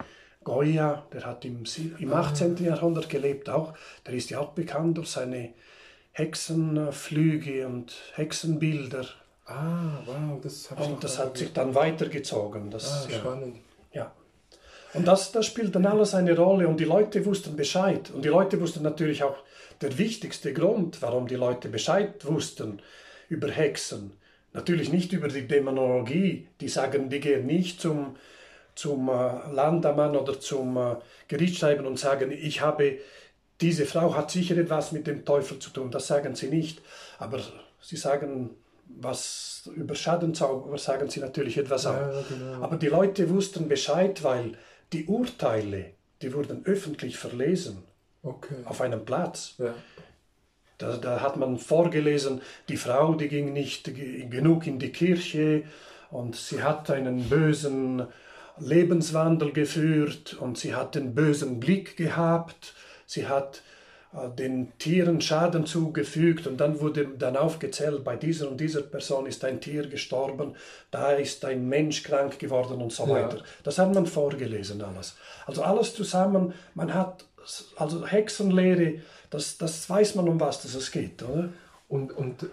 Goya, 0.43 1.05
der 1.13 1.25
hat 1.25 1.45
im, 1.45 1.63
im 1.99 2.13
18. 2.13 2.57
Jahrhundert 2.63 3.09
gelebt 3.09 3.49
auch. 3.49 3.73
Der 4.05 4.13
ist 4.13 4.29
ja 4.29 4.39
auch 4.39 4.51
bekannt 4.51 4.97
durch 4.97 5.07
seine 5.09 5.53
Hexenflüge 6.11 7.65
und 7.67 7.93
Hexenbilder. 8.15 9.05
Ah, 9.45 9.99
wow, 10.05 10.39
das 10.41 10.69
habe 10.71 10.81
ich 10.81 10.87
noch 10.87 10.95
Und 10.95 11.03
das 11.03 11.19
hat 11.19 11.37
sich 11.37 11.53
dann 11.53 11.75
weitergezogen. 11.75 12.69
Das, 12.71 13.07
Ah, 13.07 13.09
spannend. 13.11 13.55
Ja. 13.55 13.61
Und 14.95 15.07
das, 15.07 15.31
das 15.31 15.45
spielt 15.45 15.75
dann 15.75 15.85
alles 15.85 16.13
eine 16.13 16.35
Rolle 16.35 16.67
und 16.67 16.79
die 16.79 16.85
Leute 16.85 17.25
wussten 17.25 17.55
Bescheid. 17.55 18.11
Und 18.11 18.23
die 18.23 18.29
Leute 18.29 18.59
wussten 18.61 18.83
natürlich 18.83 19.23
auch 19.23 19.37
der 19.81 19.97
wichtigste 19.97 20.53
Grund, 20.53 21.01
warum 21.01 21.27
die 21.27 21.35
Leute 21.35 21.67
Bescheid 21.69 22.25
wussten 22.25 22.81
über 23.27 23.49
Hexen. 23.49 24.13
Natürlich 24.53 24.91
nicht 24.91 25.11
über 25.11 25.27
die 25.27 25.47
Dämonologie. 25.47 26.47
Die 26.61 26.69
sagen, 26.69 27.09
die 27.09 27.19
gehen 27.19 27.45
nicht 27.45 27.81
zum, 27.81 28.15
zum 28.73 29.09
äh, 29.09 29.51
Landamann 29.51 30.15
oder 30.15 30.39
zum 30.39 30.77
äh, 30.77 30.95
Gerichtsschreiben 31.27 31.85
und 31.85 31.99
sagen, 31.99 32.31
ich 32.31 32.61
habe, 32.61 32.99
diese 33.59 33.85
Frau 33.85 34.15
hat 34.15 34.31
sicher 34.31 34.57
etwas 34.57 34.93
mit 34.93 35.07
dem 35.07 35.25
Teufel 35.25 35.59
zu 35.59 35.71
tun. 35.71 35.91
Das 35.91 36.07
sagen 36.07 36.35
sie 36.35 36.47
nicht. 36.47 36.81
Aber 37.19 37.41
sie 37.81 37.97
sagen, 37.97 38.51
was 38.87 39.69
über 39.75 39.95
Schadenzauber 39.95 40.77
sagen 40.77 41.09
sie 41.09 41.19
natürlich 41.19 41.57
etwas 41.57 41.85
auch. 41.85 41.93
Ja, 41.93 42.23
genau. 42.29 42.63
Aber 42.63 42.77
die 42.77 42.87
Leute 42.87 43.29
wussten 43.29 43.67
Bescheid, 43.67 44.23
weil 44.23 44.53
die 44.95 45.05
Urteile, 45.05 45.91
die 46.21 46.33
wurden 46.33 46.65
öffentlich 46.65 47.17
verlesen 47.17 47.83
Okay. 48.23 48.55
auf 48.65 48.81
einem 48.81 49.05
Platz. 49.05 49.55
Ja. 49.59 49.73
Da, 50.77 50.97
da 50.97 51.21
hat 51.21 51.37
man 51.37 51.57
vorgelesen, 51.57 52.41
die 52.69 52.77
Frau, 52.77 53.13
die 53.15 53.27
ging 53.29 53.53
nicht 53.53 53.85
ge- 53.93 54.27
genug 54.27 54.67
in 54.67 54.79
die 54.79 54.91
Kirche 54.91 55.63
und 56.11 56.35
sie 56.35 56.63
hat 56.63 56.89
einen 56.91 57.29
bösen 57.29 58.07
Lebenswandel 58.57 59.51
geführt 59.51 60.33
und 60.39 60.57
sie 60.57 60.73
hat 60.75 60.95
den 60.95 61.13
bösen 61.13 61.59
Blick 61.59 61.97
gehabt, 61.97 62.73
sie 63.05 63.27
hat 63.27 63.61
den 64.37 64.71
Tieren 64.77 65.19
Schaden 65.21 65.65
zugefügt 65.65 66.47
und 66.47 66.57
dann 66.57 66.79
wurde 66.79 67.07
dann 67.17 67.35
aufgezählt, 67.37 68.03
bei 68.03 68.15
dieser 68.15 68.49
und 68.49 68.59
dieser 68.59 68.81
Person 68.81 69.25
ist 69.25 69.43
ein 69.43 69.59
Tier 69.61 69.87
gestorben, 69.87 70.55
da 70.91 71.11
ist 71.11 71.43
ein 71.45 71.67
Mensch 71.67 72.03
krank 72.03 72.39
geworden 72.39 72.81
und 72.81 72.91
so 72.93 73.05
Ja. 73.05 73.13
weiter. 73.13 73.43
Das 73.63 73.77
hat 73.77 73.93
man 73.93 74.05
vorgelesen 74.05 74.81
alles. 74.81 75.15
Also 75.45 75.63
alles 75.63 75.93
zusammen, 75.93 76.53
man 76.73 76.93
hat, 76.93 77.25
also 77.75 78.05
Hexenlehre, 78.07 79.01
das, 79.29 79.57
das 79.57 79.89
weiß 79.89 80.15
man, 80.15 80.29
um 80.29 80.39
was 80.39 80.61
das 80.61 80.75
es 80.75 80.91
geht, 80.91 81.21
oder? 81.23 81.49
Und, 81.87 82.11
und 82.13 82.43
äh, 82.43 82.47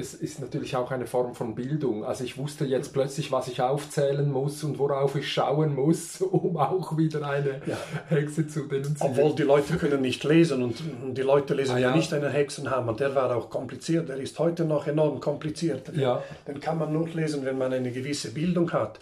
es 0.00 0.14
ist 0.14 0.40
natürlich 0.40 0.74
auch 0.74 0.90
eine 0.90 1.06
Form 1.06 1.34
von 1.34 1.54
Bildung. 1.54 2.04
Also 2.04 2.24
ich 2.24 2.36
wusste 2.36 2.64
jetzt 2.64 2.92
plötzlich, 2.92 3.30
was 3.30 3.46
ich 3.46 3.62
aufzählen 3.62 4.30
muss 4.32 4.64
und 4.64 4.78
worauf 4.80 5.14
ich 5.14 5.32
schauen 5.32 5.74
muss, 5.76 6.20
um 6.20 6.56
auch 6.56 6.96
wieder 6.98 7.24
eine 7.28 7.60
Ja. 7.66 7.76
Hexe 8.08 8.48
zu 8.48 8.62
denunzieren. 8.66 9.12
Obwohl 9.12 9.34
die 9.36 9.42
Leute 9.44 9.76
können 9.76 10.00
nicht 10.00 10.24
lesen 10.24 10.62
und 10.64 10.76
die 11.16 11.22
Leute 11.22 11.54
lesen 11.54 11.76
Ah, 11.76 11.78
ja. 11.78 11.94
nicht 11.96 12.12
einen 12.12 12.30
Hexenhammer. 12.30 12.94
Der 12.94 13.14
war 13.14 13.36
auch 13.36 13.48
kompliziert, 13.50 14.08
der 14.08 14.16
ist 14.16 14.36
heute 14.40 14.64
noch 14.64 14.86
enorm 14.88 15.20
kompliziert. 15.20 15.94
Ja. 15.94 16.22
Den 16.48 16.58
kann 16.60 16.78
man 16.78 16.92
nur 16.92 17.08
lesen, 17.10 17.44
wenn 17.44 17.58
man 17.58 17.72
eine 17.72 17.92
gewisse 17.92 18.32
Bildung 18.32 18.72
hat. 18.72 18.98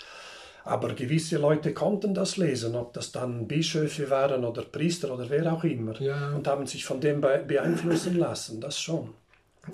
Aber 0.64 0.88
gewisse 0.92 1.38
Leute 1.38 1.72
konnten 1.72 2.12
das 2.12 2.36
lesen, 2.36 2.74
ob 2.74 2.92
das 2.92 3.10
dann 3.10 3.46
Bischöfe 3.48 4.10
waren 4.10 4.44
oder 4.44 4.60
Priester 4.62 5.14
oder 5.14 5.30
wer 5.30 5.50
auch 5.50 5.64
immer. 5.64 5.98
Ja. 5.98 6.34
Und 6.34 6.46
haben 6.46 6.66
sich 6.66 6.84
von 6.84 7.00
dem 7.00 7.22
be- 7.22 7.42
beeinflussen 7.46 8.18
lassen, 8.18 8.60
das 8.60 8.78
schon. 8.78 9.08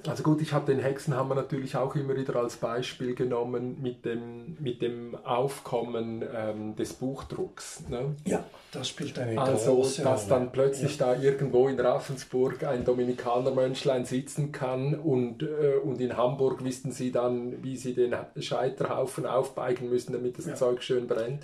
Also 0.07 0.22
gut, 0.22 0.40
ich 0.42 0.53
habe 0.53 0.72
den 0.72 0.80
Hexenhammer 0.82 1.34
natürlich 1.34 1.76
auch 1.76 1.95
immer 1.95 2.16
wieder 2.16 2.36
als 2.36 2.57
Beispiel 2.57 3.14
genommen 3.14 3.78
mit 3.80 4.05
dem, 4.05 4.57
mit 4.61 4.82
dem 4.82 5.14
Aufkommen 5.24 6.24
ähm, 6.34 6.76
des 6.76 6.92
Buchdrucks. 6.95 7.84
Ne? 7.88 8.14
Ja, 8.26 8.45
das 8.72 8.88
spielt 8.88 9.18
eine 9.18 9.40
Also, 9.40 9.74
große 9.76 10.03
dass 10.03 10.22
Rolle. 10.30 10.40
dann 10.40 10.53
plötzlich 10.53 10.99
da 10.99 11.14
irgendwo 11.16 11.68
in 11.68 11.78
Ravensburg 11.78 12.64
ein 12.64 12.84
Dominikanermönchlein 12.84 14.05
sitzen 14.05 14.53
kann 14.53 14.95
und, 14.95 15.42
äh, 15.42 15.76
und 15.82 16.01
in 16.01 16.16
Hamburg 16.16 16.64
wissen 16.64 16.92
sie 16.92 17.11
dann, 17.12 17.62
wie 17.62 17.76
sie 17.76 17.95
den 17.95 18.14
Scheiterhaufen 18.38 19.26
aufbeigen 19.26 19.88
müssen, 19.88 20.12
damit 20.12 20.38
das 20.38 20.47
Ja. 20.47 20.55
Zeug 20.55 20.82
schön 20.82 21.07
brennt. 21.07 21.42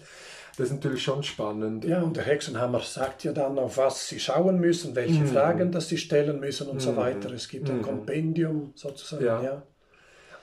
Das 0.57 0.67
ist 0.67 0.73
natürlich 0.75 1.03
schon 1.03 1.23
spannend. 1.23 1.85
Ja, 1.85 2.03
und 2.03 2.17
der 2.17 2.25
Hexenhammer 2.25 2.81
sagt 2.81 3.25
ja 3.25 3.33
dann, 3.33 3.59
auf 3.59 3.79
was 3.79 4.09
sie 4.09 4.21
schauen 4.21 4.59
müssen, 4.59 4.95
welche 4.95 5.21
Mhm. 5.23 5.27
Fragen 5.29 5.73
das 5.73 5.89
sie 5.89 5.97
stellen 5.99 6.41
müssen 6.41 6.69
und 6.69 6.81
so 6.81 6.97
weiter. 6.97 7.31
Es 7.33 7.49
gibt 7.49 7.71
ein 7.71 7.79
Mhm. 7.79 7.83
Kompendium 7.83 8.73
sozusagen. 8.75 9.25
Ja. 9.25 9.43
Ja. 9.43 9.63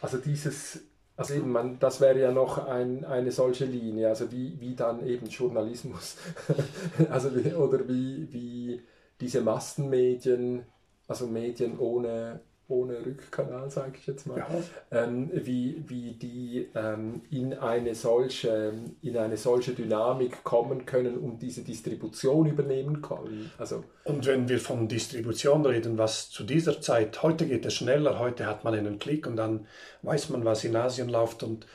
Also 0.01 0.17
dieses, 0.17 0.79
also 1.15 1.33
eben, 1.33 1.51
man, 1.51 1.77
das 1.79 1.99
wäre 2.01 2.19
ja 2.19 2.31
noch 2.31 2.65
ein, 2.67 3.03
eine 3.05 3.31
solche 3.31 3.65
Linie, 3.65 4.07
also 4.09 4.31
wie, 4.31 4.59
wie 4.59 4.75
dann 4.75 5.05
eben 5.05 5.27
Journalismus, 5.27 6.15
also 7.09 7.35
wie, 7.35 7.53
oder 7.53 7.87
wie, 7.87 8.27
wie 8.31 8.81
diese 9.19 9.41
Massenmedien, 9.41 10.63
also 11.07 11.27
Medien 11.27 11.79
ohne, 11.79 12.41
ohne 12.69 13.05
Rückkanal, 13.05 13.69
sage 13.71 13.93
ich 13.99 14.07
jetzt 14.07 14.27
mal, 14.27 14.39
Ja. 14.39 14.47
ähm, 14.91 15.29
wie, 15.33 15.83
wie 15.87 16.11
die 16.13 16.67
ähm, 16.75 17.21
in, 17.31 17.53
eine 17.53 17.95
solche, 17.95 18.73
in 19.01 19.17
eine 19.17 19.37
solche 19.37 19.71
Dynamik 19.73 20.43
kommen 20.43 20.85
können 20.85 21.17
und 21.17 21.41
diese 21.41 21.61
Distribution 21.63 22.45
übernehmen 22.47 23.01
können. 23.01 23.49
Also, 23.57 23.83
Und 24.03 24.25
wenn 24.25 24.49
wir 24.49 24.59
von 24.59 24.87
Distribution 24.89 25.65
reden, 25.65 25.97
was 25.97 26.29
zu 26.29 26.43
dieser 26.43 26.81
Zeit, 26.81 27.23
heute 27.23 27.47
geht 27.47 27.65
es 27.65 27.73
schneller, 27.75 28.19
heute 28.19 28.45
hat 28.45 28.63
man 28.65 28.73
einen 28.73 28.99
Klick 28.99 29.27
und 29.27 29.37
dann 29.37 29.65
weiß 30.01 30.29
man, 30.29 30.43
was 30.43 30.63
in 30.65 30.75
Asien 30.75 31.07
läuft. 31.07 31.43
Und 31.43 31.65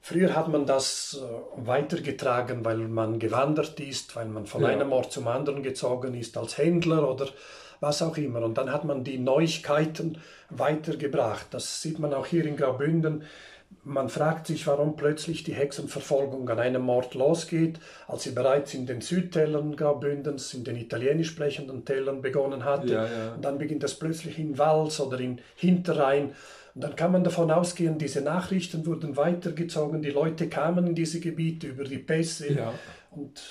früher 0.00 0.34
hat 0.34 0.48
man 0.48 0.64
das 0.64 1.20
äh, 1.22 1.66
weitergetragen, 1.66 2.64
weil 2.64 2.78
man 2.78 3.18
gewandert 3.18 3.78
ist, 3.80 4.16
weil 4.16 4.28
man 4.28 4.46
von 4.46 4.62
Ja. 4.62 4.68
einem 4.68 4.92
Ort 4.92 5.12
zum 5.12 5.28
anderen 5.28 5.62
gezogen 5.62 6.14
ist 6.14 6.36
als 6.38 6.56
Händler 6.56 7.10
oder 7.10 7.28
was 7.80 8.02
auch 8.02 8.16
immer. 8.16 8.42
Und 8.42 8.58
dann 8.58 8.72
hat 8.72 8.84
man 8.84 9.04
die 9.04 9.18
Neuigkeiten 9.18 10.18
weitergebracht. 10.50 11.46
Das 11.50 11.82
sieht 11.82 11.98
man 11.98 12.14
auch 12.14 12.26
hier 12.26 12.44
in 12.44 12.56
Graubünden. 12.56 13.22
Man 13.84 14.08
fragt 14.08 14.46
sich, 14.46 14.66
warum 14.66 14.96
plötzlich 14.96 15.44
die 15.44 15.52
Hexenverfolgung 15.52 16.48
an 16.48 16.58
einem 16.58 16.88
Ort 16.88 17.14
losgeht, 17.14 17.78
als 18.06 18.22
sie 18.22 18.30
bereits 18.30 18.72
in 18.74 18.86
den 18.86 19.02
Südtälern 19.02 19.76
Graubündens, 19.76 20.54
in 20.54 20.64
den 20.64 20.76
italienisch 20.76 21.28
sprechenden 21.28 21.84
Tälern 21.84 22.22
begonnen 22.22 22.64
hatte. 22.64 22.92
Ja, 22.92 23.04
ja. 23.04 23.34
Und 23.34 23.44
dann 23.44 23.58
beginnt 23.58 23.82
das 23.82 23.94
plötzlich 23.94 24.38
in 24.38 24.56
Wals 24.56 25.00
oder 25.00 25.20
in 25.20 25.40
Hinterrhein. 25.54 26.32
Und 26.74 26.84
dann 26.84 26.96
kann 26.96 27.12
man 27.12 27.24
davon 27.24 27.50
ausgehen, 27.50 27.98
diese 27.98 28.20
Nachrichten 28.22 28.86
wurden 28.86 29.16
weitergezogen, 29.16 30.00
die 30.00 30.10
Leute 30.10 30.48
kamen 30.48 30.86
in 30.86 30.94
diese 30.94 31.20
Gebiete 31.20 31.68
über 31.68 31.84
die 31.84 31.98
Pässe. 31.98 32.52
Ja. 32.52 32.72
Und 33.10 33.42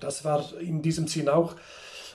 das 0.00 0.24
war 0.24 0.44
in 0.60 0.82
diesem 0.82 1.06
Sinn 1.06 1.28
auch, 1.28 1.54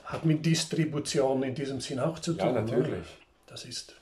hat 0.05 0.25
mit 0.25 0.45
Distribution 0.45 1.43
in 1.43 1.55
diesem 1.55 1.81
Sinn 1.81 1.99
auch 1.99 2.19
zu 2.19 2.33
tun. 2.33 2.47
Ja, 2.47 2.51
oder? 2.51 2.61
natürlich. 2.61 3.05
Das 3.47 3.65
ist. 3.65 3.95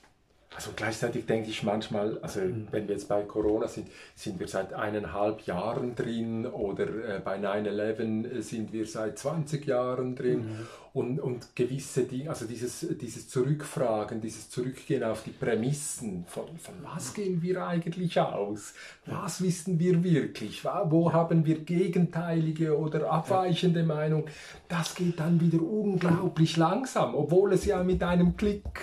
Also 0.54 0.70
gleichzeitig 0.76 1.26
denke 1.26 1.50
ich 1.50 1.64
manchmal, 1.64 2.18
also 2.22 2.40
wenn 2.70 2.86
wir 2.86 2.94
jetzt 2.94 3.08
bei 3.08 3.22
Corona 3.22 3.66
sind, 3.66 3.88
sind 4.14 4.38
wir 4.38 4.46
seit 4.46 4.72
eineinhalb 4.72 5.42
Jahren 5.46 5.96
drin 5.96 6.46
oder 6.46 6.84
äh, 6.84 7.20
bei 7.24 7.38
9-11 7.38 8.40
sind 8.40 8.72
wir 8.72 8.86
seit 8.86 9.18
20 9.18 9.66
Jahren 9.66 10.14
drin. 10.14 10.66
Und, 10.92 11.18
und 11.18 11.56
gewisse 11.56 12.04
Dinge, 12.04 12.30
also 12.30 12.44
dieses, 12.46 12.86
dieses 13.00 13.28
Zurückfragen, 13.28 14.20
dieses 14.20 14.48
Zurückgehen 14.48 15.02
auf 15.02 15.24
die 15.24 15.32
Prämissen, 15.32 16.24
von, 16.28 16.44
von 16.56 16.74
was 16.84 17.12
gehen 17.14 17.42
wir 17.42 17.66
eigentlich 17.66 18.20
aus, 18.20 18.74
was 19.04 19.42
wissen 19.42 19.80
wir 19.80 20.04
wirklich, 20.04 20.64
wo 20.64 21.12
haben 21.12 21.44
wir 21.46 21.58
gegenteilige 21.58 22.78
oder 22.78 23.10
abweichende 23.10 23.82
Meinung, 23.82 24.26
das 24.68 24.94
geht 24.94 25.18
dann 25.18 25.40
wieder 25.40 25.60
unglaublich 25.60 26.56
langsam, 26.56 27.16
obwohl 27.16 27.54
es 27.54 27.64
ja 27.64 27.82
mit 27.82 28.00
einem 28.04 28.36
Klick 28.36 28.78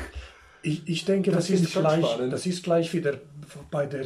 Ich, 0.63 0.87
ich 0.87 1.05
denke, 1.05 1.31
Das 1.31 1.47
das, 1.47 1.61
ist 1.61 1.71
gleich, 1.73 2.05
spannend. 2.05 2.33
das 2.33 2.45
ist 2.45 2.63
gleich 2.63 2.93
wieder 2.93 3.19
bei 3.71 3.85
der, 3.85 4.05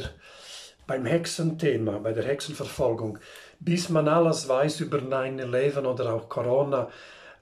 beim 0.86 1.04
Hexenthema, 1.04 1.98
bei 1.98 2.12
der 2.12 2.24
Hexenverfolgung. 2.24 3.18
Bis 3.60 3.88
man 3.88 4.08
alles 4.08 4.48
weiß 4.48 4.80
über 4.80 4.98
9-11 4.98 5.84
oder 5.86 6.14
auch 6.14 6.28
Corona, 6.28 6.90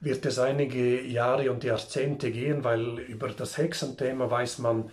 wird 0.01 0.25
es 0.25 0.39
einige 0.39 1.01
Jahre 1.01 1.51
und 1.51 1.63
Jahrzehnte 1.63 2.31
gehen, 2.31 2.63
weil 2.63 2.99
über 2.99 3.29
das 3.29 3.57
Hexenthema 3.57 4.29
weiß 4.29 4.59
man 4.59 4.91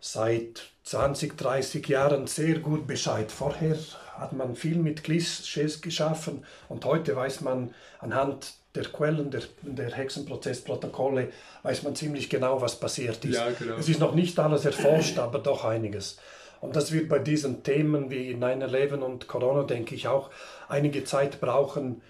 seit 0.00 0.70
20, 0.84 1.36
30 1.36 1.86
Jahren 1.88 2.26
sehr 2.26 2.58
gut 2.60 2.86
Bescheid. 2.86 3.30
Vorher 3.30 3.76
hat 4.16 4.32
man 4.32 4.56
viel 4.56 4.76
mit 4.78 5.04
Klischees 5.04 5.80
geschaffen 5.80 6.44
und 6.68 6.84
heute 6.84 7.14
weiß 7.14 7.42
man 7.42 7.74
anhand 8.00 8.54
der 8.74 8.84
Quellen 8.84 9.30
der, 9.30 9.42
der 9.62 9.90
Hexenprozessprotokolle, 9.90 11.30
weiß 11.62 11.82
man 11.82 11.96
ziemlich 11.96 12.28
genau, 12.28 12.60
was 12.60 12.78
passiert 12.78 13.24
ist. 13.24 13.34
Ja, 13.34 13.50
genau. 13.50 13.76
Es 13.76 13.88
ist 13.88 14.00
noch 14.00 14.14
nicht 14.14 14.38
alles 14.38 14.64
erforscht, 14.64 15.18
aber 15.18 15.38
doch 15.38 15.64
einiges. 15.64 16.18
Und 16.60 16.76
das 16.76 16.92
wird 16.92 17.08
bei 17.08 17.18
diesen 17.18 17.62
Themen 17.62 18.10
wie 18.10 18.34
9-11 18.34 18.98
und 18.98 19.28
Corona, 19.28 19.62
denke 19.62 19.94
ich, 19.94 20.08
auch 20.08 20.30
einige 20.68 21.04
Zeit 21.04 21.40
brauchen. 21.40 22.02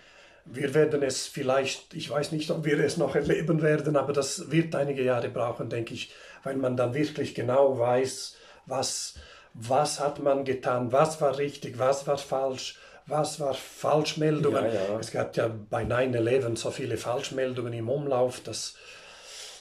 Wir 0.47 0.73
werden 0.75 1.03
es 1.03 1.27
vielleicht, 1.27 1.93
ich 1.95 2.09
weiß 2.09 2.33
nicht, 2.33 2.51
ob 2.51 2.65
wir 2.65 2.81
es 2.81 2.97
noch 2.97 3.15
erleben 3.15 3.61
werden, 3.61 3.97
aber 3.97 4.13
das 4.15 4.51
wird 4.51 4.75
einige 4.75 5.03
Jahre 5.03 5.29
brauchen, 5.29 5.69
denke 5.69 5.93
ich, 5.93 6.13
weil 6.43 6.57
man 6.57 6.77
dann 6.77 6.95
wirklich 6.95 7.35
genau 7.35 7.79
weiß, 7.79 8.37
was, 8.65 9.15
was 9.53 10.01
hat 10.01 10.23
man 10.23 10.45
getan, 10.45 10.93
was 10.93 11.21
war 11.21 11.37
richtig, 11.37 11.79
was 11.79 12.07
war 12.07 12.17
falsch, 12.17 12.79
was 13.09 13.41
war 13.41 13.55
Falschmeldungen. 13.55 14.65
Ja, 14.65 14.73
ja. 14.73 14.99
Es 14.99 15.11
gab 15.11 15.37
ja 15.37 15.51
bei 15.71 15.83
9-11 15.83 16.57
so 16.57 16.71
viele 16.71 16.97
Falschmeldungen 16.97 17.73
im 17.73 17.89
Umlauf, 17.89 18.41
dass 18.41 18.75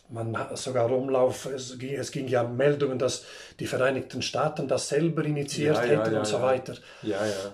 man 0.09 0.37
sogar 0.55 0.91
Umlauf, 0.91 1.45
es 1.47 1.77
ging, 1.77 1.95
es 1.95 2.11
ging 2.11 2.27
ja 2.27 2.43
Meldungen, 2.43 2.97
dass 2.97 3.25
die 3.59 3.67
Vereinigten 3.67 4.21
Staaten 4.21 4.67
das 4.67 4.87
selber 4.89 5.23
initiiert 5.25 5.75
Ja, 5.75 5.81
hätten 5.81 6.15
und 6.15 6.27
so 6.27 6.41
weiter. 6.41 6.75
Ja, 7.01 7.25
ja. 7.25 7.51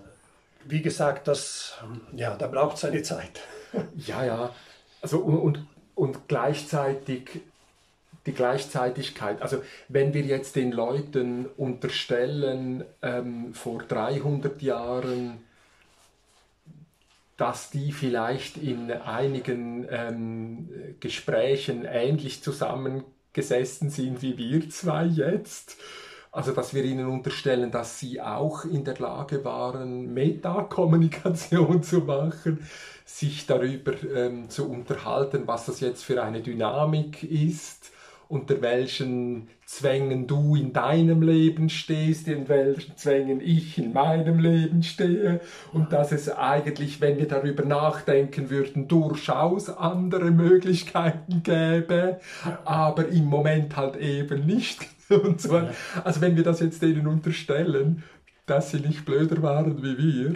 Wie 0.65 0.81
gesagt, 0.81 1.27
das, 1.27 1.77
ja, 2.15 2.35
da 2.35 2.47
braucht 2.47 2.77
es 2.77 2.85
eine 2.85 3.01
Zeit. 3.03 3.41
Ja, 4.05 4.23
ja. 4.23 4.51
Also 5.01 5.17
und, 5.17 5.39
und, 5.39 5.67
und 5.95 6.27
gleichzeitig 6.27 7.41
die 8.27 8.33
Gleichzeitigkeit. 8.33 9.41
Also 9.41 9.63
wenn 9.89 10.13
wir 10.13 10.21
jetzt 10.21 10.55
den 10.55 10.71
Leuten 10.71 11.47
unterstellen, 11.57 12.85
ähm, 13.01 13.53
vor 13.53 13.81
300 13.81 14.61
Jahren, 14.61 15.43
dass 17.37 17.71
die 17.71 17.91
vielleicht 17.91 18.57
in 18.57 18.91
einigen 18.91 19.87
ähm, 19.89 20.69
Gesprächen 20.99 21.85
ähnlich 21.85 22.43
zusammengesessen 22.43 23.89
sind 23.89 24.21
wie 24.21 24.37
wir 24.37 24.69
zwei 24.69 25.05
jetzt, 25.05 25.77
also 26.31 26.51
dass 26.51 26.73
wir 26.73 26.83
ihnen 26.83 27.07
unterstellen, 27.07 27.71
dass 27.71 27.99
sie 27.99 28.21
auch 28.21 28.65
in 28.65 28.83
der 28.83 28.97
Lage 28.97 29.43
waren, 29.45 30.13
Metakommunikation 30.13 31.83
zu 31.83 31.99
machen, 32.01 32.67
sich 33.05 33.45
darüber 33.45 33.93
ähm, 34.03 34.49
zu 34.49 34.69
unterhalten, 34.69 35.43
was 35.45 35.65
das 35.65 35.79
jetzt 35.79 36.03
für 36.03 36.23
eine 36.23 36.41
Dynamik 36.41 37.23
ist, 37.23 37.92
unter 38.33 38.63
welchen 38.63 39.47
Zwängen 39.65 40.25
du 40.25 40.55
in 40.55 40.73
deinem 40.73 41.21
Leben 41.21 41.69
stehst, 41.69 42.27
in 42.27 42.49
welchen 42.49 42.97
Zwängen 42.97 43.39
ich 43.39 43.77
in 43.77 43.93
meinem 43.93 44.39
Leben 44.39 44.81
stehe 44.81 45.39
und 45.71 45.93
dass 45.93 46.11
es 46.11 46.29
eigentlich, 46.29 46.99
wenn 46.99 47.19
wir 47.19 47.27
darüber 47.27 47.63
nachdenken 47.63 48.49
würden, 48.49 48.87
durchaus 48.87 49.69
andere 49.69 50.31
Möglichkeiten 50.31 51.43
gäbe, 51.43 52.19
aber 52.65 53.07
im 53.09 53.25
Moment 53.25 53.77
halt 53.77 53.97
eben 53.97 54.47
nicht. 54.47 54.87
Und 55.09 55.39
so. 55.39 55.61
Also 56.03 56.21
wenn 56.21 56.35
wir 56.35 56.43
das 56.43 56.59
jetzt 56.61 56.81
denen 56.81 57.05
unterstellen, 57.05 58.03
dass 58.47 58.71
sie 58.71 58.79
nicht 58.79 59.05
blöder 59.05 59.43
waren 59.43 59.83
wie 59.83 59.97
wir, 59.97 60.35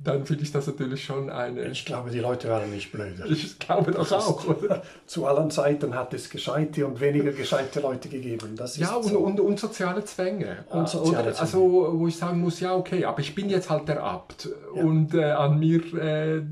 dann 0.00 0.24
finde 0.24 0.44
ich 0.44 0.52
das 0.52 0.66
natürlich 0.68 1.04
schon 1.04 1.28
eine... 1.28 1.66
Ich 1.66 1.84
glaube, 1.84 2.10
die 2.10 2.20
Leute 2.20 2.48
waren 2.48 2.70
nicht 2.70 2.92
blöder. 2.92 3.26
Ich 3.26 3.58
glaube 3.58 3.90
doch 3.90 4.10
auch, 4.12 4.46
oder? 4.46 4.82
Zu 5.06 5.26
allen 5.26 5.50
Zeiten 5.50 5.94
hat 5.94 6.14
es 6.14 6.30
gescheite 6.30 6.86
und 6.86 7.00
weniger 7.00 7.32
gescheite 7.32 7.80
Leute 7.80 8.08
gegeben. 8.08 8.54
Das 8.56 8.72
ist 8.72 8.80
Ja, 8.80 8.94
und, 8.94 9.08
so. 9.08 9.18
und, 9.18 9.40
und 9.40 9.58
soziale 9.58 10.04
Zwänge. 10.04 10.58
Und 10.70 10.88
soziale 10.88 11.30
Oder, 11.30 11.40
Also, 11.40 11.90
wo 11.94 12.06
ich 12.06 12.16
sagen 12.16 12.40
muss, 12.40 12.60
ja, 12.60 12.76
okay, 12.76 13.04
aber 13.04 13.18
ich 13.20 13.34
bin 13.34 13.50
jetzt 13.50 13.70
halt 13.70 13.88
der 13.88 14.00
Abt. 14.02 14.48
Und 14.72 15.14
äh, 15.14 15.24
an 15.24 15.58
mir. 15.58 15.80
Äh, 15.94 16.42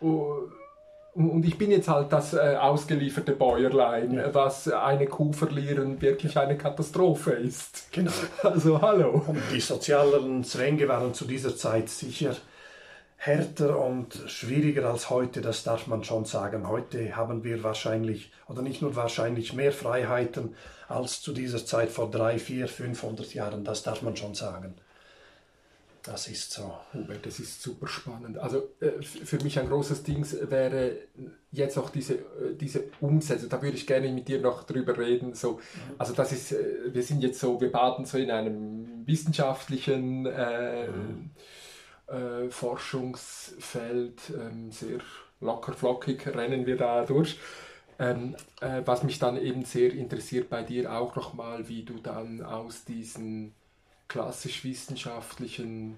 oh, 0.00 0.48
und 1.14 1.46
ich 1.46 1.56
bin 1.56 1.70
jetzt 1.70 1.88
halt 1.88 2.12
das 2.12 2.34
äh, 2.34 2.56
ausgelieferte 2.60 3.32
Bäuerlein, 3.32 4.22
was 4.32 4.68
eine 4.68 5.06
Kuh 5.06 5.32
verlieren 5.32 6.02
wirklich 6.02 6.36
eine 6.36 6.58
Katastrophe 6.58 7.30
ist. 7.30 7.90
Genau. 7.92 8.10
Also, 8.42 8.82
hallo. 8.82 9.22
Und 9.26 9.40
die 9.54 9.60
sozialen 9.60 10.44
Zwänge 10.44 10.88
waren 10.88 11.14
zu 11.14 11.24
dieser 11.24 11.56
Zeit 11.56 11.88
sicher 11.88 12.36
härter 13.16 13.78
und 13.78 14.14
schwieriger 14.26 14.88
als 14.88 15.10
heute, 15.10 15.40
das 15.40 15.64
darf 15.64 15.86
man 15.86 16.04
schon 16.04 16.24
sagen. 16.24 16.68
Heute 16.68 17.16
haben 17.16 17.44
wir 17.44 17.62
wahrscheinlich, 17.62 18.32
oder 18.48 18.62
nicht 18.62 18.82
nur 18.82 18.94
wahrscheinlich, 18.94 19.52
mehr 19.52 19.72
Freiheiten 19.72 20.54
als 20.88 21.20
zu 21.22 21.32
dieser 21.32 21.64
Zeit 21.64 21.90
vor 21.90 22.10
drei, 22.10 22.38
vier, 22.38 22.68
500 22.68 23.34
Jahren, 23.34 23.64
das 23.64 23.82
darf 23.82 24.02
man 24.02 24.16
schon 24.16 24.34
sagen. 24.34 24.74
Das 26.06 26.28
ist 26.28 26.52
so. 26.52 26.72
Hubert, 26.94 27.26
das 27.26 27.40
ist 27.40 27.60
super 27.60 27.88
spannend. 27.88 28.38
Also 28.38 28.68
äh, 28.80 29.02
für 29.02 29.42
mich 29.42 29.58
ein 29.58 29.68
großes 29.68 30.04
Ding 30.04 30.24
wäre 30.48 30.98
jetzt 31.50 31.76
auch 31.78 31.90
diese, 31.90 32.14
äh, 32.14 32.54
diese 32.60 32.84
Umsetzung. 33.00 33.48
Da 33.48 33.60
würde 33.60 33.76
ich 33.76 33.88
gerne 33.88 34.12
mit 34.12 34.28
dir 34.28 34.40
noch 34.40 34.62
drüber 34.62 34.96
reden. 34.96 35.34
So, 35.34 35.58
also 35.98 36.12
das 36.12 36.30
ist, 36.30 36.52
äh, 36.52 36.94
wir 36.94 37.02
sind 37.02 37.22
jetzt 37.22 37.40
so, 37.40 37.60
wir 37.60 37.72
baden 37.72 38.04
so 38.04 38.18
in 38.18 38.30
einem 38.30 39.04
wissenschaftlichen 39.04 40.26
äh, 40.26 40.86
äh, 42.06 42.48
Forschungsfeld, 42.50 44.20
ähm, 44.30 44.70
sehr 44.70 44.98
locker 45.40 45.72
flockig 45.72 46.26
rennen 46.26 46.66
wir 46.66 46.76
da 46.76 47.04
durch. 47.04 47.38
Ähm, 47.98 48.36
äh, 48.60 48.82
was 48.84 49.02
mich 49.02 49.18
dann 49.18 49.36
eben 49.36 49.64
sehr 49.64 49.92
interessiert 49.92 50.50
bei 50.50 50.62
dir 50.62 50.92
auch 50.92 51.16
nochmal, 51.16 51.68
wie 51.68 51.82
du 51.82 51.94
dann 51.94 52.42
aus 52.42 52.84
diesen 52.84 53.54
klassisch 54.08 54.64
wissenschaftlichen 54.64 55.96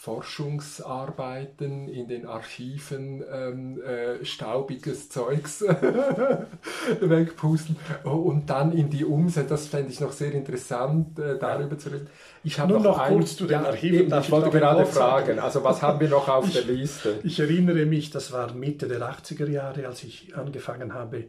Forschungsarbeiten 0.00 1.88
in 1.88 2.06
den 2.06 2.24
Archiven 2.24 3.24
ähm, 3.32 3.82
äh, 3.82 4.24
staubiges 4.24 5.08
Zeugs 5.08 5.62
wegpusten 7.00 7.76
und 8.04 8.48
dann 8.48 8.70
in 8.72 8.90
die 8.90 9.04
Umsetzung. 9.04 9.48
Das 9.48 9.66
fände 9.66 9.90
ich 9.90 9.98
noch 10.00 10.12
sehr 10.12 10.32
interessant, 10.32 11.18
äh, 11.18 11.36
darüber 11.38 11.76
zu 11.78 11.88
reden. 11.90 12.06
Ich 12.44 12.60
habe 12.60 12.74
Nur 12.74 12.80
noch 12.82 12.98
ein- 12.98 13.14
kurz 13.14 13.36
zu 13.36 13.46
den 13.46 13.58
Archiven, 13.64 14.00
eben, 14.06 14.12
Ich 14.18 14.26
ich 14.26 14.30
wollte 14.30 14.46
noch 14.46 14.52
gerade 14.54 14.78
Wort 14.80 14.92
sagen? 14.92 15.26
fragen, 15.26 15.38
also 15.40 15.64
was 15.64 15.82
haben 15.82 15.98
wir 15.98 16.08
noch 16.08 16.28
auf 16.28 16.48
der 16.52 16.62
Liste? 16.64 17.18
Ich 17.24 17.40
erinnere 17.40 17.84
mich, 17.84 18.10
das 18.10 18.30
war 18.30 18.52
Mitte 18.54 18.86
der 18.86 19.00
80er 19.00 19.48
Jahre, 19.48 19.86
als 19.88 20.04
ich 20.04 20.36
angefangen 20.36 20.94
habe 20.94 21.24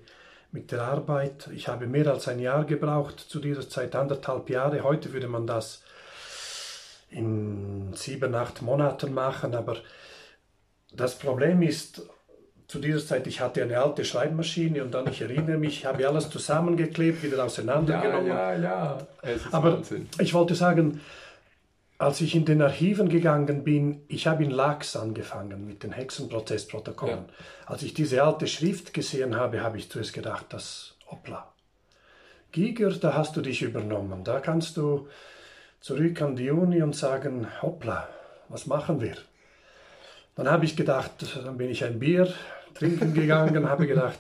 mit 0.52 0.72
der 0.72 0.84
Arbeit. 0.84 1.50
Ich 1.56 1.68
habe 1.68 1.88
mehr 1.88 2.08
als 2.08 2.28
ein 2.28 2.40
Jahr 2.40 2.66
gebraucht, 2.66 3.20
zu 3.20 3.40
dieser 3.40 3.68
Zeit 3.68 3.96
anderthalb 3.96 4.50
Jahre. 4.50 4.84
Heute 4.84 5.12
würde 5.14 5.28
man 5.28 5.48
das 5.48 5.82
in 7.10 7.94
sieben, 7.94 8.36
acht 8.36 8.62
Monaten 8.62 9.14
machen, 9.14 9.56
aber 9.56 9.78
das 10.92 11.18
Problem 11.18 11.62
ist, 11.62 12.04
zu 12.68 12.80
dieser 12.80 13.04
Zeit, 13.06 13.26
ich 13.26 13.42
hatte 13.42 13.64
eine 13.64 13.80
alte 13.80 14.06
Schreibmaschine 14.06 14.84
und 14.84 14.94
dann, 14.94 15.08
ich 15.08 15.22
erinnere 15.22 15.58
mich, 15.58 15.80
ich 15.80 15.86
habe 15.86 16.08
alles 16.08 16.30
zusammengeklebt, 16.30 17.24
wieder 17.24 17.44
auseinandergenommen. 17.44 18.28
Ja, 18.28 18.54
ja, 18.54 18.62
ja. 18.62 19.08
Es 19.24 19.46
ist 19.46 19.54
Aber 19.54 19.74
Wahnsinn. 19.74 20.08
ich 20.20 20.36
wollte 20.36 20.54
sagen, 20.54 21.02
als 21.98 22.22
ich 22.22 22.36
in 22.36 22.46
den 22.46 22.62
Archiven 22.62 23.10
gegangen 23.10 23.64
bin, 23.64 24.04
ich 24.08 24.28
habe 24.28 24.44
in 24.44 24.52
Lachs 24.52 24.96
angefangen 24.96 25.66
mit 25.66 25.82
den 25.82 25.92
Hexenprozessprotokollen. 25.92 27.26
Als 27.66 27.82
ich 27.82 27.96
diese 27.96 28.24
alte 28.24 28.46
Schrift 28.46 28.94
gesehen 28.94 29.36
habe, 29.36 29.64
habe 29.64 29.80
ich 29.80 29.90
zuerst 29.90 30.14
gedacht, 30.14 30.46
das, 30.50 30.96
hoppla. 31.08 31.52
Giger, 32.52 32.92
da 32.92 33.16
hast 33.16 33.36
du 33.36 33.42
dich 33.42 33.64
übernommen. 33.64 34.24
Da 34.24 34.40
kannst 34.40 34.78
du 34.78 35.08
zurück 35.82 36.22
an 36.22 36.36
die 36.36 36.52
Uni 36.52 36.82
und 36.82 36.96
sagen, 36.96 37.48
hoppla, 37.62 38.08
was 38.50 38.66
machen 38.66 39.02
wir? 39.02 39.16
Dann 40.36 40.50
habe 40.50 40.66
ich 40.66 40.76
gedacht, 40.76 41.12
dann 41.44 41.58
bin 41.58 41.70
ich 41.70 41.84
ein 41.84 42.00
Bier 42.00 42.34
trinken 42.74 43.14
gegangen, 43.14 43.68
habe 43.68 43.88
gedacht, 43.88 44.20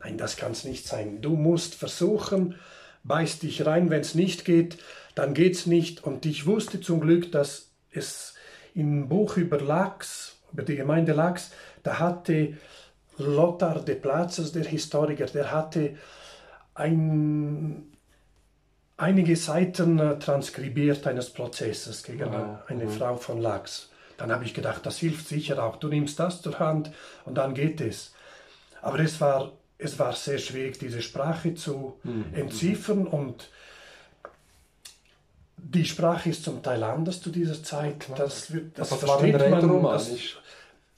nein, 0.00 0.18
das 0.18 0.36
kann 0.36 0.52
es 0.52 0.64
nicht 0.64 0.86
sein. 0.86 1.20
Du 1.22 1.36
musst 1.36 1.74
versuchen, 1.74 2.56
beiß 3.04 3.38
dich 3.38 3.64
rein, 3.64 3.90
wenn 3.90 4.00
es 4.00 4.14
nicht 4.14 4.44
geht, 4.44 4.78
dann 5.14 5.34
geht 5.34 5.54
es 5.54 5.66
nicht. 5.66 6.04
Und 6.04 6.26
ich 6.26 6.46
wusste 6.46 6.80
zum 6.80 7.00
Glück, 7.00 7.32
dass 7.32 7.70
es 7.90 8.34
im 8.74 9.08
Buch 9.08 9.36
über 9.36 9.60
Lachs, 9.60 10.36
über 10.52 10.62
die 10.62 10.76
Gemeinde 10.76 11.12
Lachs, 11.12 11.52
da 11.82 11.98
hatte 11.98 12.58
Lothar 13.16 13.84
de 13.84 13.94
Plazes, 13.96 14.52
der 14.52 14.64
Historiker, 14.64 15.26
der 15.26 15.52
hatte 15.52 15.96
ein, 16.74 17.89
einige 19.00 19.34
Seiten 19.36 19.98
äh, 19.98 20.18
transkribiert 20.18 21.06
eines 21.06 21.30
Prozesses 21.30 22.02
gegen 22.02 22.32
Wow. 22.32 22.58
eine 22.68 22.84
Mhm. 22.84 22.90
Frau 22.90 23.16
von 23.16 23.40
Lachs. 23.40 23.88
Dann 24.18 24.30
habe 24.30 24.44
ich 24.44 24.52
gedacht, 24.54 24.84
das 24.84 24.98
hilft 24.98 25.26
sicher 25.28 25.62
auch. 25.64 25.76
Du 25.76 25.88
nimmst 25.88 26.18
das 26.18 26.42
zur 26.42 26.58
Hand 26.58 26.90
und 27.24 27.34
dann 27.36 27.54
geht 27.54 27.80
es. 27.80 28.12
Aber 28.82 28.98
es 29.00 29.20
war, 29.20 29.52
es 29.78 29.98
war 29.98 30.12
sehr 30.12 30.38
schwierig, 30.38 30.78
diese 30.78 31.00
Sprache 31.02 31.54
zu 31.54 31.98
Mhm. 32.04 32.26
entziffern 32.34 33.06
und 33.06 33.48
die 35.56 35.84
Sprache 35.84 36.30
ist 36.30 36.44
zum 36.44 36.62
Teil 36.62 36.82
anders 36.82 37.20
zu 37.20 37.30
dieser 37.30 37.62
Zeit. 37.62 38.06
Das, 38.16 38.52
das 38.74 38.90
war 39.06 39.22
in 39.24 39.32
versteht 39.32 39.50
man. 39.50 39.50
Das, 39.50 39.62
Rätoromanisch. 39.62 40.38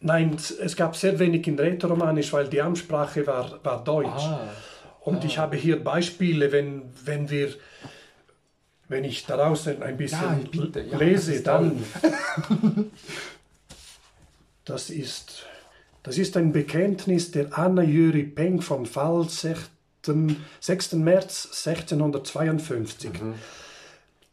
nein, 0.01 0.37
es 0.61 0.77
gab 0.77 0.97
sehr 0.97 1.19
wenig 1.19 1.47
in 1.47 1.59
Rätoromanisch, 1.59 2.33
weil 2.33 2.49
die 2.49 2.61
Amtssprache 2.63 3.27
war, 3.27 3.59
war 3.65 3.83
Deutsch. 3.85 4.09
Ah, 4.09 4.41
Und 5.05 5.25
ich 5.25 5.39
habe 5.39 5.57
hier 5.57 5.83
Beispiele, 5.83 6.53
wenn, 6.53 6.83
wenn 7.05 7.29
wir, 7.29 7.55
wenn 8.89 9.05
ich 9.05 9.27
daraus 9.27 9.67
ein 9.67 9.83
ein 9.83 9.97
bisschen 9.97 10.21
Ja, 10.21 10.41
bitte. 10.51 10.81
Ja, 10.81 10.91
das 10.93 11.01
lese, 11.01 11.35
ist 11.35 11.47
dann. 11.47 11.83
Das 14.65 14.91
ist, 14.91 15.45
das 16.05 16.19
ist 16.19 16.37
ein 16.37 16.53
Bekenntnis 16.53 17.33
der 17.33 17.59
Anna 17.59 17.83
Jüri 17.83 18.23
Peng 18.23 18.61
vom 18.61 18.87
Fall 18.87 19.29
6. 19.29 19.71
6. 20.61 20.93
März 20.93 21.67
1652. 21.67 23.11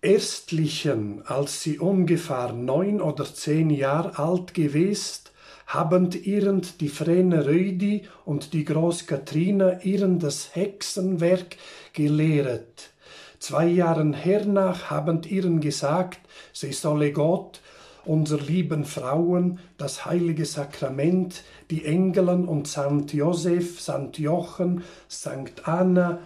Erstlichen, 0.01 1.23
als 1.25 1.63
sie 1.63 1.79
ungefähr 1.79 2.53
neun 2.53 3.01
oder 3.01 3.25
zehn 3.25 3.71
Jahre 3.71 4.19
alt 4.19 4.53
gewesen, 4.53 5.23
habend 5.69 6.25
ihrend 6.25 6.81
die 6.81 6.89
Frene 6.89 7.45
Rödi 7.45 8.07
und 8.25 8.53
die 8.53 8.65
Groß 8.65 9.05
Katrina 9.05 9.81
ihren 9.83 10.17
das 10.17 10.55
Hexenwerk 10.55 11.57
gelehret. 11.93 12.89
Zwei 13.37 13.67
Jahren 13.67 14.13
hernach 14.13 14.89
habend 14.89 15.29
ihren 15.29 15.61
gesagt, 15.61 16.19
sie 16.53 16.73
solle 16.73 17.13
Gott, 17.13 17.61
unser 18.03 18.39
lieben 18.39 18.83
Frauen, 18.83 19.59
das 19.77 20.05
heilige 20.05 20.45
Sakrament, 20.45 21.43
die 21.69 21.85
Engelen 21.85 22.47
und 22.47 22.67
Sankt 22.67 23.13
Josef, 23.13 23.79
Sankt 23.79 24.17
Jochen, 24.17 24.83
Sankt 25.07 25.67
Anna, 25.67 26.19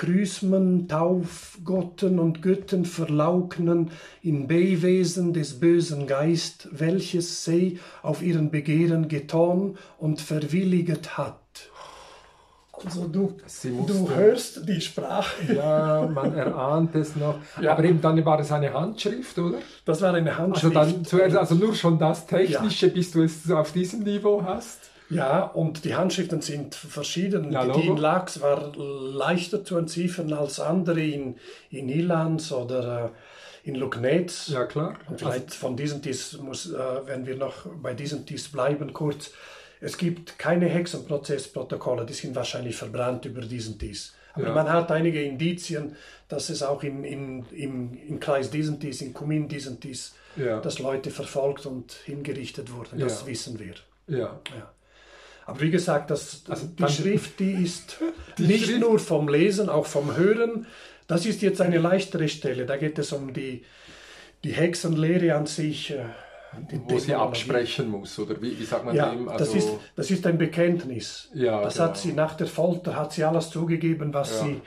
Grüßmen, 0.00 0.88
Taufgotten 0.88 2.18
und 2.18 2.40
Götten 2.42 2.84
verlaugnen 2.86 3.90
in 4.22 4.48
Beiwesen 4.48 5.32
des 5.34 5.60
bösen 5.60 6.06
Geist, 6.06 6.68
welches 6.72 7.44
sie 7.44 7.78
auf 8.02 8.22
ihren 8.22 8.50
Begehren 8.50 9.08
getan 9.08 9.76
und 9.98 10.20
verwilliget 10.20 11.18
hat. 11.18 11.36
Also 12.82 13.06
du, 13.08 13.36
du 13.86 14.08
hörst 14.08 14.66
die 14.66 14.80
Sprache. 14.80 15.52
ja, 15.54 16.08
man 16.14 16.32
erahnt 16.34 16.94
es 16.94 17.14
noch. 17.14 17.34
Ja. 17.60 17.72
Aber 17.72 17.84
eben 17.84 18.00
dann 18.00 18.24
war 18.24 18.40
es 18.40 18.50
eine 18.52 18.72
Handschrift, 18.72 19.38
oder? 19.38 19.58
Das 19.84 20.00
war 20.00 20.14
eine 20.14 20.30
Also 20.30 20.42
Handschrift. 20.42 20.76
dann 20.76 21.04
zuerst, 21.04 21.36
also 21.36 21.56
nur 21.56 21.74
schon 21.74 21.98
das 21.98 22.26
Technische, 22.26 22.88
bis 22.88 23.10
du 23.10 23.22
es 23.22 23.50
auf 23.50 23.72
diesem 23.72 24.02
Niveau 24.02 24.42
hast. 24.42 24.88
Ja, 25.10 25.42
und 25.42 25.84
die 25.84 25.94
Handschriften 25.96 26.40
sind 26.40 26.74
verschieden. 26.74 27.50
Ja, 27.52 27.66
die 27.66 27.86
in. 27.88 27.96
Lachs 27.96 28.40
war 28.40 28.72
leichter 28.76 29.64
zu 29.64 29.76
entziffern 29.76 30.32
als 30.32 30.60
andere 30.60 31.00
in, 31.02 31.36
in 31.70 31.88
Ilans 31.88 32.52
oder 32.52 33.12
äh, 33.64 33.68
in 33.68 33.74
Lugnetz. 33.74 34.48
Ja, 34.48 34.64
klar. 34.64 34.96
Und 35.08 35.18
vielleicht 35.18 35.52
von 35.52 35.76
diesem 35.76 36.00
Tis 36.00 36.38
muss, 36.38 36.72
äh, 36.72 36.78
wenn 37.06 37.26
wir 37.26 37.36
noch 37.36 37.66
bei 37.82 37.92
diesem 37.92 38.24
Tis 38.24 38.48
bleiben, 38.48 38.92
kurz. 38.92 39.32
Es 39.82 39.96
gibt 39.96 40.38
keine 40.38 40.66
Hexenprozessprotokolle, 40.68 42.04
die 42.06 42.12
sind 42.12 42.34
wahrscheinlich 42.36 42.76
verbrannt 42.76 43.24
über 43.24 43.40
diesen 43.40 43.78
Tis. 43.78 44.14
Aber 44.34 44.48
Ja. 44.48 44.54
man 44.54 44.70
hat 44.72 44.92
einige 44.92 45.22
Indizien, 45.22 45.96
dass 46.28 46.50
es 46.50 46.62
auch 46.62 46.82
in, 46.82 47.02
in, 47.02 47.44
im, 47.50 47.98
im 48.08 48.20
Kreis 48.20 48.50
diesen 48.50 48.78
Tis, 48.78 49.00
in 49.02 49.12
Kumin 49.12 49.48
diesen 49.48 49.80
Tis, 49.80 50.14
Ja. 50.36 50.60
dass 50.60 50.78
Leute 50.78 51.10
verfolgt 51.10 51.66
und 51.66 51.92
hingerichtet 52.04 52.72
wurden. 52.72 53.00
Das 53.00 53.22
Ja. 53.22 53.26
wissen 53.26 53.58
wir. 53.58 53.74
ja. 54.06 54.38
Aber 55.50 55.60
wie 55.60 55.70
gesagt, 55.70 56.10
das, 56.10 56.42
Also 56.48 56.66
die 56.66 56.88
Schrift, 56.88 57.40
die 57.40 57.52
ist 57.64 57.98
Die 58.38 58.44
nicht 58.46 58.66
Schrift- 58.66 58.80
nur 58.80 58.98
vom 58.98 59.28
Lesen, 59.28 59.68
auch 59.68 59.86
vom 59.86 60.16
Hören. 60.16 60.66
Das 61.08 61.26
ist 61.26 61.42
jetzt 61.42 61.60
eine 61.60 61.78
leichtere 61.78 62.28
Stelle. 62.28 62.66
Da 62.66 62.76
geht 62.76 62.98
es 62.98 63.12
um 63.12 63.32
die, 63.32 63.64
die 64.44 64.52
Hexenlehre 64.52 65.34
an 65.34 65.46
sich. 65.46 65.90
äh, 65.90 66.04
die 66.70 66.80
Wo 66.88 66.98
sie 66.98 67.14
absprechen 67.14 67.88
muss, 67.88 68.18
oder 68.18 68.40
wie, 68.42 68.58
wie 68.58 68.64
sagt 68.64 68.84
man 68.84 68.94
Ja, 68.94 69.10
dem? 69.10 69.26
das, 69.26 69.48
ist, 69.54 69.54
Also, 69.66 69.80
das 69.96 70.10
ist 70.10 70.26
ein 70.26 70.38
Bekenntnis. 70.38 71.28
Ja, 71.34 71.62
das 71.62 71.74
genau. 71.74 71.86
hat 71.86 71.96
sie 71.98 72.12
nach 72.12 72.34
der 72.36 72.46
Folter 72.48 72.94
hat 72.96 73.12
sie 73.12 73.22
alles 73.24 73.50
zugegeben, 73.50 74.12
was 74.14 74.30
Ja. 74.38 74.44
sie 74.46 74.60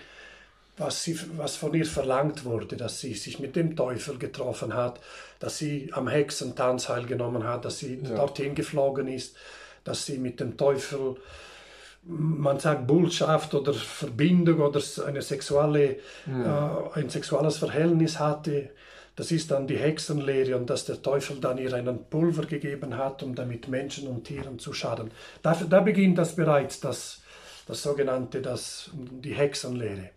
was, 0.77 1.03
sie, 1.03 1.19
was 1.38 1.55
von 1.55 1.71
ihr 1.75 1.86
verlangt 1.86 2.45
wurde, 2.45 2.75
dass 2.77 2.99
sie 2.99 3.13
sich 3.13 3.38
mit 3.39 3.55
dem 3.55 3.75
Teufel 3.75 4.17
getroffen 4.17 4.73
hat, 4.73 4.99
dass 5.39 5.59
sie 5.59 5.89
am 5.93 6.07
Hexentanz 6.07 6.86
teilgenommen 6.86 7.43
hat, 7.43 7.63
dass 7.65 7.77
sie 7.79 7.99
Ja. 8.03 8.15
dorthin 8.15 8.55
geflogen 8.55 9.07
ist, 9.07 9.36
dass 9.84 10.05
sie 10.05 10.17
mit 10.17 10.39
dem 10.39 10.57
Teufel, 10.57 11.15
man 12.03 12.59
sagt 12.59 12.88
Bullschaft 12.88 13.53
oder 13.53 13.73
Verbindung 13.73 14.61
oder 14.61 14.81
eine 15.05 15.21
sexuelle, 15.21 15.97
äh, 16.27 16.93
ein 16.93 17.09
sexuelles 17.09 17.57
Verhältnis 17.57 18.19
hatte. 18.19 18.71
Das 19.15 19.31
ist 19.31 19.51
dann 19.51 19.67
die 19.67 19.77
Hexenlehre 19.77 20.57
und 20.57 20.69
dass 20.69 20.86
der 20.86 21.01
Teufel 21.01 21.39
dann 21.39 21.59
ihr 21.59 21.73
einen 21.73 22.09
Pulver 22.09 22.45
gegeben 22.45 22.97
hat, 22.97 23.21
um 23.21 23.36
damit 23.36 23.67
Menschen 23.67 24.07
und 24.07 24.23
Tieren 24.23 24.57
zu 24.57 24.73
schaden. 24.73 25.11
Da, 25.43 25.53
da 25.53 25.81
beginnt 25.81 26.17
das 26.17 26.36
bereits, 26.36 26.79
das, 26.79 27.21
das 27.67 27.84
sogenannte, 27.84 28.41
das, 28.41 28.89
die 28.93 29.34
Hexenlehre. 29.34 30.09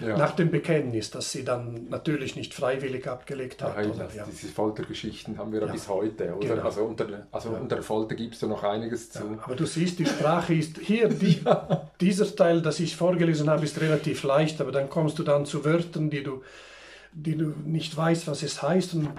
Ja. 0.00 0.16
Nach 0.16 0.32
dem 0.32 0.50
Bekenntnis, 0.50 1.10
das 1.10 1.30
sie 1.32 1.44
dann 1.44 1.88
natürlich 1.88 2.36
nicht 2.36 2.54
freiwillig 2.54 3.06
abgelegt 3.06 3.62
hat. 3.62 3.76
Nein, 3.76 3.90
oder, 3.90 4.08
ja. 4.14 4.24
diese 4.30 4.48
Foltergeschichten 4.48 5.38
haben 5.38 5.52
wir 5.52 5.60
ja, 5.60 5.66
Ja. 5.66 5.72
bis 5.72 5.88
heute? 5.88 6.34
Genau. 6.40 6.62
Also 6.62 6.84
unter, 6.84 7.06
also 7.30 7.50
unter 7.50 7.82
Folter 7.82 8.14
gibst 8.14 8.42
du 8.42 8.48
noch 8.48 8.62
einiges 8.62 9.10
zu. 9.10 9.20
Aber 9.42 9.54
du 9.54 9.66
siehst, 9.66 9.98
die 9.98 10.06
Sprache 10.06 10.54
ist 10.54 10.78
hier, 10.78 11.08
die, 11.08 11.40
dieser 12.00 12.34
Teil, 12.34 12.62
das 12.62 12.80
ich 12.80 12.96
vorgelesen 12.96 13.48
habe, 13.50 13.64
ist 13.64 13.80
relativ 13.80 14.22
leicht, 14.22 14.60
aber 14.60 14.72
dann 14.72 14.88
kommst 14.88 15.18
du 15.18 15.22
dann 15.22 15.44
zu 15.46 15.64
Wörtern, 15.64 16.10
die 16.10 16.22
du, 16.22 16.42
die 17.12 17.36
du 17.36 17.52
nicht 17.64 17.96
weißt, 17.96 18.26
was 18.26 18.42
es 18.42 18.62
heißt 18.62 18.94
und 18.94 19.10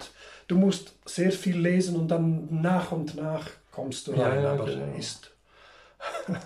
du 0.48 0.58
musst 0.58 0.96
sehr 1.06 1.32
viel 1.32 1.58
lesen 1.58 1.96
und 1.96 2.10
dann 2.10 2.48
nach 2.62 2.92
und 2.92 3.16
nach 3.16 3.48
kommst 3.72 4.08
du 4.08 4.14
Ja, 4.14 4.30
rein, 4.30 4.44
ja, 4.44 4.52
aber 4.54 4.66
genau. 4.66 4.98
ist 4.98 5.32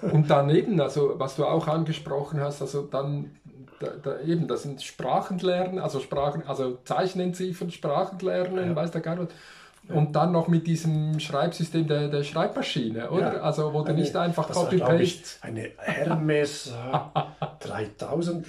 Und 0.01 0.29
daneben, 0.29 0.79
also 0.79 1.15
was 1.17 1.35
du 1.35 1.45
auch 1.45 1.67
angesprochen 1.67 2.39
hast, 2.39 2.61
also 2.61 2.83
dann 2.83 3.35
da, 3.79 3.87
da 4.01 4.19
eben, 4.21 4.47
das 4.47 4.63
sind 4.63 4.81
Sprachenlernen, 4.81 5.79
also 5.79 5.99
Sprachen, 5.99 6.43
also 6.47 6.77
Zeichenentziffern, 6.83 7.71
Sprachenlernen, 7.71 8.69
Ja. 8.69 8.75
weiß 8.75 8.91
der 8.91 9.01
Geil 9.01 9.19
was. 9.19 9.27
Und 9.95 10.15
dann 10.15 10.31
noch 10.31 10.47
mit 10.47 10.67
diesem 10.67 11.19
Schreibsystem 11.19 11.87
der, 11.87 12.09
der 12.09 12.23
Schreibmaschine, 12.23 13.09
oder? 13.09 13.33
Ja. 13.37 13.41
Also 13.41 13.73
wo 13.73 13.81
du 13.81 13.91
nicht 13.93 14.15
einfach 14.15 14.51
Copy-Paste. 14.51 15.39
eine 15.41 15.71
Hermes 15.77 16.67
äh, 16.67 17.65
3000. 17.67 18.45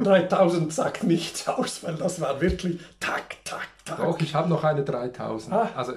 3000 0.00 0.72
sagt 0.72 1.04
nichts 1.04 1.46
aus, 1.48 1.84
weil 1.84 1.94
das 1.94 2.20
war 2.20 2.40
wirklich 2.40 2.80
tak, 2.98 3.36
tak, 3.44 3.68
tak. 3.84 3.98
Doch, 3.98 4.18
ich 4.20 4.34
habe 4.34 4.48
noch 4.48 4.64
eine 4.64 4.82
3000. 4.82 5.54
Ah. 5.54 5.70
Also 5.76 5.92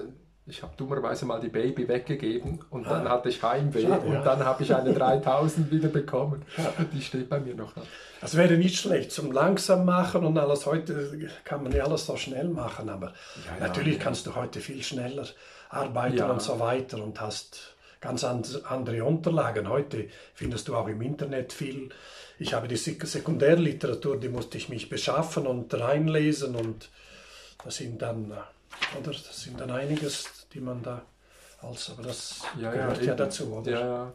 ich 0.48 0.62
habe 0.62 0.74
dummerweise 0.78 1.26
mal 1.26 1.40
die 1.40 1.50
Baby 1.50 1.88
weggegeben 1.88 2.60
und 2.70 2.86
dann 2.86 3.10
hatte 3.10 3.30
ich 3.30 3.42
Heimweh 3.42 3.82
Schade, 3.82 4.06
und 4.06 4.14
ja. 4.14 4.22
dann 4.22 4.46
habe 4.46 4.62
ich 4.64 4.76
eine 4.76 4.94
3000 4.96 5.72
wieder 5.72 5.90
bekommen. 5.90 6.44
Die 6.94 7.02
steht 7.02 7.30
bei 7.30 7.40
mir 7.40 7.56
noch. 7.56 7.74
da. 7.74 7.82
Das 8.22 8.38
wäre 8.38 8.56
nicht 8.56 8.78
schlecht 8.78 9.12
zum 9.12 9.32
langsam 9.32 9.86
machen 9.86 10.24
und 10.24 10.38
alles. 10.38 10.66
Heute 10.66 11.30
kann 11.44 11.64
man 11.64 11.72
ja 11.72 11.86
alles 11.86 12.06
so 12.06 12.16
schnell 12.16 12.48
machen, 12.48 12.90
aber 12.90 13.14
ja, 13.46 13.68
natürlich 13.68 13.98
ja. 13.98 14.04
kannst 14.04 14.28
du 14.28 14.36
heute 14.36 14.60
viel 14.60 14.84
schneller 14.84 15.26
arbeiten 15.70 16.30
und 16.30 16.42
so 16.42 16.60
weiter 16.60 17.04
und 17.04 17.20
hast 17.20 17.76
ganz 18.02 18.24
andere 18.24 19.04
Unterlagen. 19.04 19.68
Heute 19.68 20.10
findest 20.36 20.68
du 20.68 20.76
auch 20.76 20.88
im 20.88 21.02
Internet 21.02 21.54
viel. 21.54 21.90
Ich 22.38 22.54
habe 22.54 22.68
die 22.68 22.76
Sekundärliteratur, 22.76 24.20
die 24.20 24.30
musste 24.30 24.58
ich 24.58 24.70
mich 24.70 24.90
beschaffen 24.90 25.48
und 25.48 25.74
reinlesen 25.74 26.56
und 26.56 26.90
das 27.64 27.78
sind 27.78 28.02
dann, 28.02 28.32
äh, 28.32 29.00
oder? 29.00 29.12
Das 29.12 29.42
sind 29.42 29.60
dann 29.60 29.72
einiges, 29.72 30.26
die 30.56 30.62
man 30.62 30.82
da 30.82 31.02
als, 31.62 31.92
aber 31.92 32.04
das 32.04 32.42
ja, 32.60 32.72
gehört 32.72 33.02
ja, 33.02 33.08
ja 33.08 33.16
dazu, 33.16 33.54
oder? 33.54 33.72
Ja, 33.72 33.80
ja. 33.80 34.14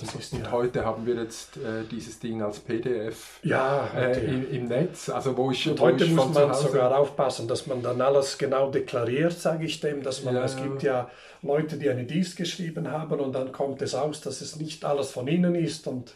Das 0.00 0.14
ist, 0.14 0.32
und 0.32 0.44
ja. 0.44 0.52
heute 0.52 0.84
haben 0.84 1.04
wir 1.04 1.16
jetzt 1.16 1.56
äh, 1.58 1.84
dieses 1.90 2.18
Ding 2.20 2.40
als 2.40 2.60
PDF 2.60 3.40
ja, 3.42 3.88
äh, 3.88 4.24
im, 4.24 4.50
im, 4.50 4.68
Netz. 4.68 5.10
Also 5.10 5.36
wo 5.36 5.50
ich, 5.50 5.68
und 5.68 5.78
wo 5.78 5.86
heute 5.86 6.04
ich 6.04 6.12
muss 6.12 6.32
man 6.32 6.54
sogar 6.54 6.96
aufpassen, 6.96 7.48
dass 7.48 7.66
man 7.66 7.82
dann 7.82 8.00
alles 8.00 8.38
genau 8.38 8.70
deklariert, 8.70 9.32
sage 9.32 9.66
ich 9.66 9.80
dem, 9.80 10.02
dass 10.02 10.22
man, 10.22 10.36
ja. 10.36 10.44
es 10.44 10.56
gibt 10.56 10.82
ja 10.82 11.10
Leute, 11.42 11.76
die 11.76 11.90
eine 11.90 12.04
Dies 12.04 12.36
geschrieben 12.36 12.90
haben 12.90 13.20
und 13.20 13.32
dann 13.32 13.52
kommt 13.52 13.82
es 13.82 13.94
aus, 13.94 14.20
dass 14.20 14.40
es 14.40 14.56
nicht 14.56 14.84
alles 14.84 15.10
von 15.10 15.26
ihnen 15.26 15.54
ist 15.54 15.86
und 15.86 16.14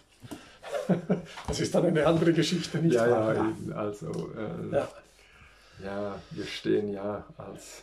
das 1.48 1.60
ist 1.60 1.74
dann 1.74 1.84
eine 1.84 2.06
andere 2.06 2.32
Geschichte, 2.32 2.78
nicht 2.78 2.94
ja, 2.94 3.10
wahr? 3.10 3.34
Ja, 3.34 3.40
eben, 3.40 3.72
also 3.72 4.06
äh, 4.08 4.76
ja. 4.76 4.88
ja, 5.84 6.14
wir 6.30 6.46
stehen 6.46 6.92
ja 6.92 7.24
als 7.36 7.82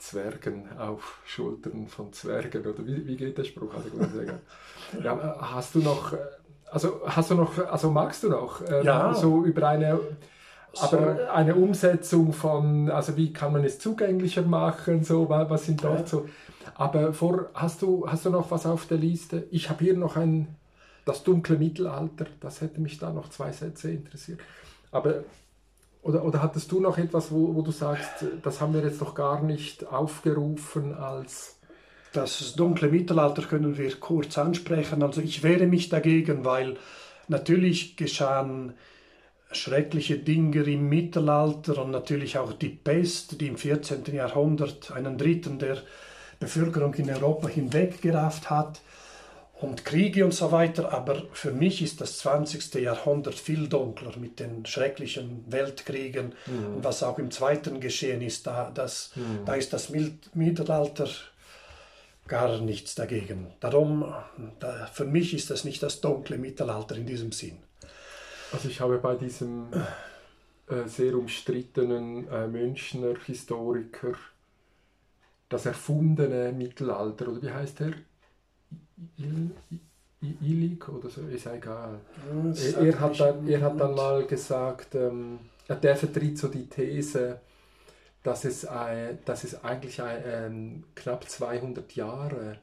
Zwergen 0.00 0.68
auf 0.78 1.20
Schultern 1.24 1.86
von 1.88 2.12
Zwergen 2.12 2.66
oder 2.66 2.86
wie, 2.86 3.06
wie 3.06 3.16
geht 3.16 3.38
der 3.38 3.44
Spruch? 3.44 3.72
Also, 3.74 3.88
ja, 5.02 5.36
hast 5.40 5.74
du 5.74 5.80
noch, 5.80 6.14
also 6.70 7.02
hast 7.06 7.30
du 7.30 7.34
noch, 7.34 7.58
also 7.66 7.90
magst 7.90 8.22
du 8.22 8.30
noch 8.30 8.62
ähm, 8.68 8.84
ja. 8.84 9.14
so 9.14 9.44
über 9.44 9.68
eine 9.68 10.00
aber 10.78 11.16
so. 11.16 11.32
eine 11.32 11.54
Umsetzung 11.54 12.32
von, 12.32 12.90
also 12.90 13.16
wie 13.16 13.32
kann 13.32 13.52
man 13.52 13.64
es 13.64 13.78
zugänglicher 13.78 14.42
machen, 14.42 15.02
so, 15.02 15.28
was 15.28 15.66
sind 15.66 15.82
dort 15.82 16.00
ja. 16.00 16.06
so. 16.06 16.28
Aber 16.74 17.12
vor, 17.12 17.50
hast 17.54 17.82
du, 17.82 18.06
hast 18.08 18.24
du 18.24 18.30
noch 18.30 18.50
was 18.50 18.66
auf 18.66 18.86
der 18.86 18.98
Liste? 18.98 19.46
Ich 19.50 19.68
habe 19.68 19.84
hier 19.84 19.96
noch 19.96 20.16
ein, 20.16 20.56
das 21.04 21.24
dunkle 21.24 21.58
Mittelalter, 21.58 22.26
das 22.40 22.60
hätte 22.60 22.80
mich 22.80 22.98
da 22.98 23.12
noch 23.12 23.30
zwei 23.30 23.52
Sätze 23.52 23.90
interessiert. 23.90 24.40
Aber, 24.92 25.24
oder, 26.02 26.24
oder 26.24 26.42
hattest 26.42 26.72
du 26.72 26.80
noch 26.80 26.98
etwas, 26.98 27.30
wo, 27.30 27.54
wo 27.54 27.62
du 27.62 27.70
sagst, 27.70 28.24
das 28.42 28.60
haben 28.60 28.74
wir 28.74 28.82
jetzt 28.82 29.00
noch 29.00 29.14
gar 29.14 29.42
nicht 29.42 29.86
aufgerufen 29.86 30.94
als... 30.94 31.56
Das 32.12 32.54
dunkle 32.54 32.88
Mittelalter 32.88 33.42
können 33.42 33.78
wir 33.78 33.94
kurz 34.00 34.36
ansprechen. 34.36 35.02
Also 35.02 35.20
ich 35.20 35.44
wehre 35.44 35.66
mich 35.66 35.90
dagegen, 35.90 36.44
weil 36.44 36.76
natürlich 37.28 37.96
geschahen 37.96 38.74
schreckliche 39.52 40.18
Dinge 40.18 40.62
im 40.62 40.88
Mittelalter 40.88 41.82
und 41.82 41.90
natürlich 41.90 42.38
auch 42.38 42.52
die 42.52 42.68
Pest, 42.68 43.40
die 43.40 43.46
im 43.48 43.56
14. 43.56 44.04
Jahrhundert 44.12 44.90
einen 44.92 45.18
Dritten 45.18 45.58
der 45.58 45.78
Bevölkerung 46.40 46.94
in 46.94 47.10
Europa 47.10 47.48
hinweggerafft 47.48 48.50
hat 48.50 48.80
und 49.60 49.84
Kriege 49.84 50.24
und 50.24 50.32
so 50.32 50.52
weiter. 50.52 50.92
Aber 50.92 51.22
für 51.32 51.52
mich 51.52 51.82
ist 51.82 52.00
das 52.00 52.18
20. 52.18 52.74
Jahrhundert 52.74 53.34
viel 53.34 53.68
dunkler 53.68 54.16
mit 54.18 54.40
den 54.40 54.64
schrecklichen 54.66 55.44
Weltkriegen 55.48 56.34
mhm. 56.46 56.76
und 56.76 56.84
was 56.84 57.02
auch 57.02 57.18
im 57.18 57.30
Zweiten 57.30 57.80
geschehen 57.80 58.22
ist. 58.22 58.46
Da, 58.46 58.70
das, 58.72 59.12
mhm. 59.14 59.44
da 59.44 59.54
ist 59.54 59.72
das 59.72 59.90
Mittelalter 60.34 61.08
gar 62.26 62.60
nichts 62.60 62.94
dagegen. 62.94 63.48
Darum, 63.60 64.14
da, 64.60 64.86
für 64.92 65.04
mich 65.04 65.34
ist 65.34 65.50
das 65.50 65.64
nicht 65.64 65.82
das 65.82 66.00
dunkle 66.00 66.38
Mittelalter 66.38 66.96
in 66.96 67.06
diesem 67.06 67.32
Sinn. 67.32 67.58
Also 68.52 68.68
ich 68.68 68.80
habe 68.80 68.98
bei 68.98 69.14
diesem 69.14 69.68
äh, 70.68 70.86
sehr 70.86 71.14
umstrittenen 71.14 72.28
äh, 72.28 72.46
Münchner 72.46 73.14
Historiker 73.26 74.14
das 75.48 75.66
erfundene 75.66 76.52
Mittelalter, 76.52 77.28
oder 77.28 77.42
wie 77.42 77.50
heißt 77.50 77.80
Illig 80.42 80.88
oder 80.88 81.08
so, 81.08 81.22
ist 81.22 81.46
egal. 81.46 82.00
Er, 82.54 82.78
er, 82.78 83.00
hat 83.00 83.20
dann, 83.20 83.48
er 83.48 83.60
hat 83.62 83.80
dann 83.80 83.94
mal 83.94 84.26
gesagt, 84.26 84.94
ähm, 84.94 85.38
der 85.68 85.96
vertritt 85.96 86.38
so 86.38 86.48
die 86.48 86.68
These, 86.68 87.40
dass 88.22 88.44
es, 88.44 88.66
ein, 88.66 89.18
dass 89.24 89.44
es 89.44 89.64
eigentlich 89.64 90.02
ein, 90.02 90.22
ähm, 90.26 90.84
knapp 90.94 91.28
200 91.28 91.94
Jahre 91.96 92.58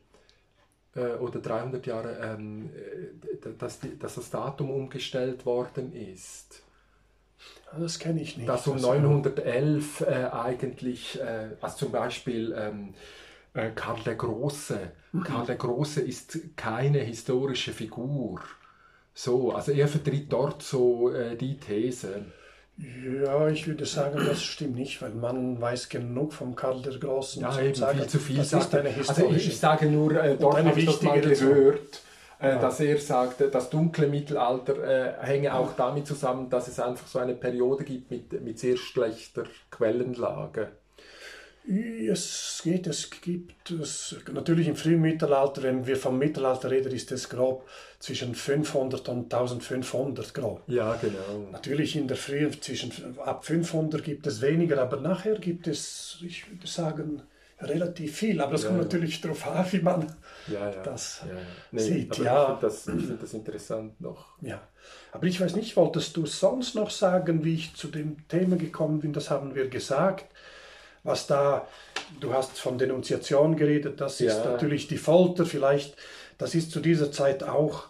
äh, 0.96 1.16
oder 1.16 1.40
300 1.40 1.86
Jahre, 1.86 2.18
ähm, 2.22 2.70
äh, 2.76 3.50
dass, 3.58 3.80
die, 3.80 3.98
dass 3.98 4.16
das 4.16 4.30
Datum 4.30 4.70
umgestellt 4.70 5.46
worden 5.46 5.94
ist. 5.94 6.64
Das 7.78 8.00
kenne 8.00 8.22
ich 8.22 8.38
nicht. 8.38 8.48
Dass 8.48 8.68
um 8.68 8.78
911 8.78 10.02
äh, 10.02 10.06
eigentlich, 10.32 11.20
äh, 11.20 11.50
also 11.62 11.78
zum 11.78 11.92
Beispiel 11.92 12.56
ähm, 12.58 12.94
äh, 13.54 13.72
Karl 13.72 14.00
der 14.06 14.16
Große. 14.16 14.92
Mhm. 15.12 15.24
Karl 15.24 15.46
der 15.46 15.56
Große 15.56 16.02
ist 16.02 16.40
keine 16.56 17.00
historische 17.00 17.74
Figur. 17.74 18.42
So, 19.14 19.52
also 19.52 19.72
er 19.72 19.88
vertritt 19.88 20.32
dort 20.32 20.62
so 20.62 21.12
äh, 21.12 21.36
die 21.36 21.58
These. 21.58 22.26
Ja, 22.78 23.48
ich 23.48 23.66
würde 23.66 23.86
sagen, 23.86 24.24
das 24.24 24.44
stimmt 24.44 24.76
nicht, 24.76 25.02
weil 25.02 25.10
man 25.10 25.60
weiß 25.60 25.90
genug 25.90 26.34
vom 26.34 26.56
Karl 26.56 26.84
der 26.84 27.00
Großen. 27.00 27.42
Ja, 27.42 27.60
eben 27.60 27.74
sagen, 27.74 27.98
viel 27.98 28.08
zu 28.08 28.20
viel. 28.20 28.38
Das 28.38 28.54
ist 28.54 28.76
eine 28.76 28.90
historische. 28.90 29.24
Also 29.24 29.36
ich, 29.36 29.48
ich 29.48 29.58
sage 29.58 29.88
nur, 29.88 30.24
äh, 30.24 30.38
dort 30.38 30.64
habe 30.64 30.80
ich 30.80 30.86
das 30.86 31.02
mal 31.02 31.20
gehört, 31.20 32.02
äh, 32.40 32.50
ja. 32.50 32.60
dass 32.60 32.80
er 32.80 33.00
sagt, 33.00 33.42
das 33.52 33.72
dunkle 33.72 34.06
Mittelalter 34.06 34.84
äh, 34.84 35.26
hänge 35.26 35.56
auch 35.56 35.74
damit 35.76 36.06
zusammen, 36.06 36.52
dass 36.52 36.68
es 36.68 36.80
einfach 36.80 37.08
so 37.08 37.18
eine 37.18 37.34
Periode 37.34 37.84
gibt 37.84 38.12
mit, 38.12 38.40
mit 38.44 38.60
sehr 38.60 38.78
schlechter 38.78 39.46
Quellenlage. 39.72 40.68
Es 41.70 42.62
geht, 42.64 42.88
es 42.88 43.10
gibt 43.10 43.72
es, 43.72 44.16
natürlich 44.32 44.70
im 44.70 44.78
frühen 44.78 45.02
Mittelalter, 45.02 45.64
wenn 45.64 45.86
wir 45.86 45.98
vom 45.98 46.18
Mittelalter 46.18 46.72
reden, 46.72 46.94
ist 46.94 47.12
es 47.12 47.28
grob 47.28 47.68
zwischen 48.00 48.36
500 48.36 49.10
und 49.10 49.34
1500 49.34 50.34
grob. 50.34 50.62
Ja, 50.68 50.96
genau. 50.96 51.50
Natürlich 51.52 51.98
in 51.98 52.08
der 52.08 52.16
Früh 52.16 52.50
zwischen 52.52 53.20
ab 53.20 53.44
500 53.46 54.02
gibt 54.02 54.26
es 54.28 54.42
weniger, 54.42 54.82
aber 54.82 55.02
nachher 55.02 55.40
gibt 55.40 55.68
es, 55.68 56.20
ich 56.26 56.50
würde 56.50 56.68
sagen, 56.68 57.22
relativ 57.60 58.16
viel. 58.16 58.40
Aber 58.40 58.54
es 58.54 58.64
ja, 58.64 58.70
kommt 58.70 58.80
ja. 58.80 58.86
natürlich 58.86 59.20
darauf 59.20 59.46
an, 59.48 59.66
wie 59.72 59.82
man 59.82 60.16
ja, 60.48 60.72
das 60.72 61.24
nee, 61.72 61.82
sieht. 61.82 62.18
ja. 62.20 62.44
Ich 62.44 62.48
finde 62.48 62.62
das, 62.62 62.84
find 62.84 63.22
das 63.22 63.34
interessant 63.34 64.00
noch. 64.00 64.38
Ja. 64.42 64.62
Aber 65.12 65.26
ich 65.26 65.42
weiß 65.42 65.58
nicht, 65.58 65.76
wolltest 65.76 66.16
du 66.16 66.26
sonst 66.26 66.76
noch 66.76 66.92
sagen, 66.92 67.44
wie 67.44 67.56
ich 67.56 67.76
zu 67.76 67.90
dem 67.90 68.26
Thema 68.30 68.56
gekommen 68.56 69.02
bin? 69.02 69.12
Das 69.12 69.30
haben 69.30 69.54
wir 69.54 69.68
gesagt 69.68 70.28
was 71.08 71.26
da, 71.26 71.66
du 72.20 72.34
hast 72.34 72.60
von 72.60 72.78
Denunziation 72.78 73.56
geredet, 73.56 74.02
das 74.02 74.20
ist 74.20 74.38
ja. 74.38 74.52
natürlich 74.52 74.88
die 74.88 74.98
Folter, 74.98 75.46
vielleicht, 75.46 75.96
das 76.38 76.54
ist 76.54 76.70
zu 76.70 76.82
dieser 76.82 77.12
Zeit 77.12 77.44
auch 77.44 77.86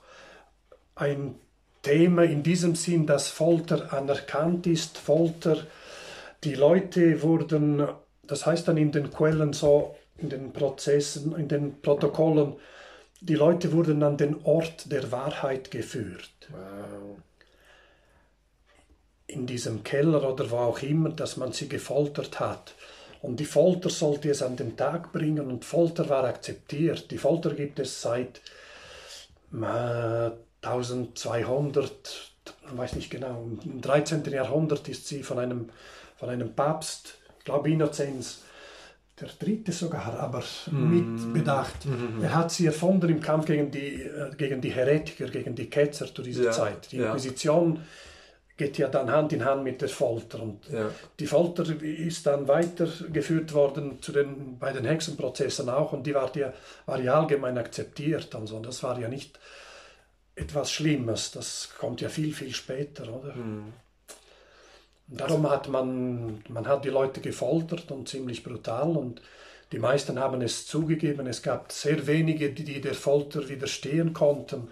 ein 0.96 1.36
Thema 1.82 2.24
in 2.24 2.44
diesem 2.44 2.76
Sinn, 2.76 3.08
dass 3.08 3.28
Folter 3.28 3.92
anerkannt 3.92 4.68
ist. 4.68 4.98
Folter, 4.98 5.66
die 6.44 6.54
Leute 6.54 7.22
wurden, 7.24 7.88
das 8.24 8.46
heißt 8.46 8.68
dann 8.68 8.78
in 8.78 8.92
den 8.92 9.10
Quellen 9.10 9.54
so, 9.54 9.96
in 10.18 10.30
den 10.30 10.54
Prozessen, 10.54 11.36
in 11.36 11.48
den 11.48 11.82
Protokollen, 11.82 12.56
die 13.20 13.36
Leute 13.36 13.72
wurden 13.72 14.04
an 14.04 14.18
den 14.18 14.44
Ort 14.44 14.92
der 14.92 15.12
Wahrheit 15.12 15.72
geführt. 15.72 16.50
Wow. 16.50 17.18
In 19.26 19.48
diesem 19.48 19.84
Keller 19.84 20.30
oder 20.32 20.52
wo 20.52 20.58
auch 20.58 20.82
immer, 20.84 21.10
dass 21.10 21.36
man 21.36 21.52
sie 21.52 21.68
gefoltert 21.68 22.40
hat. 22.40 22.76
Und 23.22 23.40
die 23.40 23.46
Folter 23.46 23.90
sollte 23.90 24.30
es 24.30 24.42
an 24.42 24.56
den 24.56 24.78
Tag 24.78 25.12
bringen 25.12 25.48
und 25.48 25.66
Folter 25.66 26.08
war 26.10 26.24
akzeptiert. 26.24 27.10
Die 27.12 27.18
Folter 27.18 27.54
gibt 27.54 27.80
es 27.80 28.02
seit 28.02 28.42
äh, 29.54 30.32
1200, 30.62 32.32
ich 32.72 32.78
weiß 32.78 32.96
nicht 32.96 33.10
genau, 33.10 33.48
im 33.64 33.82
13. 33.82 34.24
Jahrhundert 34.26 34.88
ist 34.90 35.08
sie 35.08 35.24
von 35.24 35.40
einem, 35.40 35.70
von 36.18 36.30
einem 36.30 36.54
Papst, 36.54 37.16
ich 37.40 37.46
glaube 37.46 37.72
Innozenz, 37.72 38.42
der 39.20 39.30
dritte 39.40 39.72
sogar, 39.72 40.20
aber 40.20 40.44
mm. 40.70 40.76
mit 40.76 41.34
Bedacht. 41.34 41.86
Mm 41.86 42.22
Er 42.22 42.36
hat 42.36 42.52
sie 42.52 42.68
erfunden 42.68 43.10
im 43.10 43.20
Kampf 43.20 43.48
gegen 43.48 43.72
die, 43.72 44.04
äh, 44.04 44.36
gegen 44.38 44.62
die 44.62 44.70
Heretiker, 44.70 45.28
gegen 45.28 45.56
die 45.56 45.72
Ketzer 45.72 46.14
zu 46.14 46.22
dieser 46.22 46.44
ja, 46.44 46.52
Zeit. 46.52 46.92
Die 46.92 46.98
Inquisition 46.98 47.76
ja 47.78 47.82
geht 48.58 48.80
ja 48.80 48.88
dann 48.88 49.12
Hand 49.12 49.32
in 49.34 49.46
Hand 49.46 49.64
mit 49.64 49.82
der 49.82 49.90
Folter. 49.90 50.42
Und 50.42 50.68
ja. 50.70 50.90
die 51.20 51.28
Folter 51.28 51.64
ist 51.82 52.26
dann 52.26 52.48
weitergeführt 52.48 53.54
worden 53.54 54.02
zu 54.02 54.12
den, 54.12 54.58
bei 54.58 54.74
den 54.74 54.86
Hexenprozessen 54.86 55.70
auch 55.70 55.94
und 55.94 56.08
die 56.08 56.16
war 56.16 56.36
ja, 56.36 56.52
war 56.88 57.00
ja 57.00 57.20
allgemein 57.20 57.58
akzeptiert. 57.58 58.34
Also 58.34 58.60
das 58.60 58.82
war 58.84 59.00
ja 59.00 59.08
nicht 59.08 59.40
etwas 60.36 60.72
Schlimmes, 60.72 61.32
das 61.32 61.70
kommt 61.80 62.02
ja 62.02 62.10
viel, 62.10 62.34
viel 62.34 62.54
später, 62.54 63.04
oder? 63.14 63.36
Mhm. 63.36 63.74
Darum 65.10 65.50
hat 65.50 65.70
man, 65.70 66.44
man 66.50 66.68
hat 66.68 66.84
die 66.84 66.90
Leute 66.90 67.22
gefoltert 67.22 67.92
und 67.92 68.10
ziemlich 68.10 68.44
brutal 68.44 68.90
und 68.98 69.22
die 69.72 69.80
meisten 69.80 70.20
haben 70.20 70.42
es 70.42 70.66
zugegeben. 70.66 71.28
Es 71.28 71.42
gab 71.42 71.72
sehr 71.72 72.08
wenige, 72.08 72.52
die 72.52 72.82
der 72.82 72.94
Folter 72.94 73.48
widerstehen 73.48 74.14
konnten. 74.14 74.70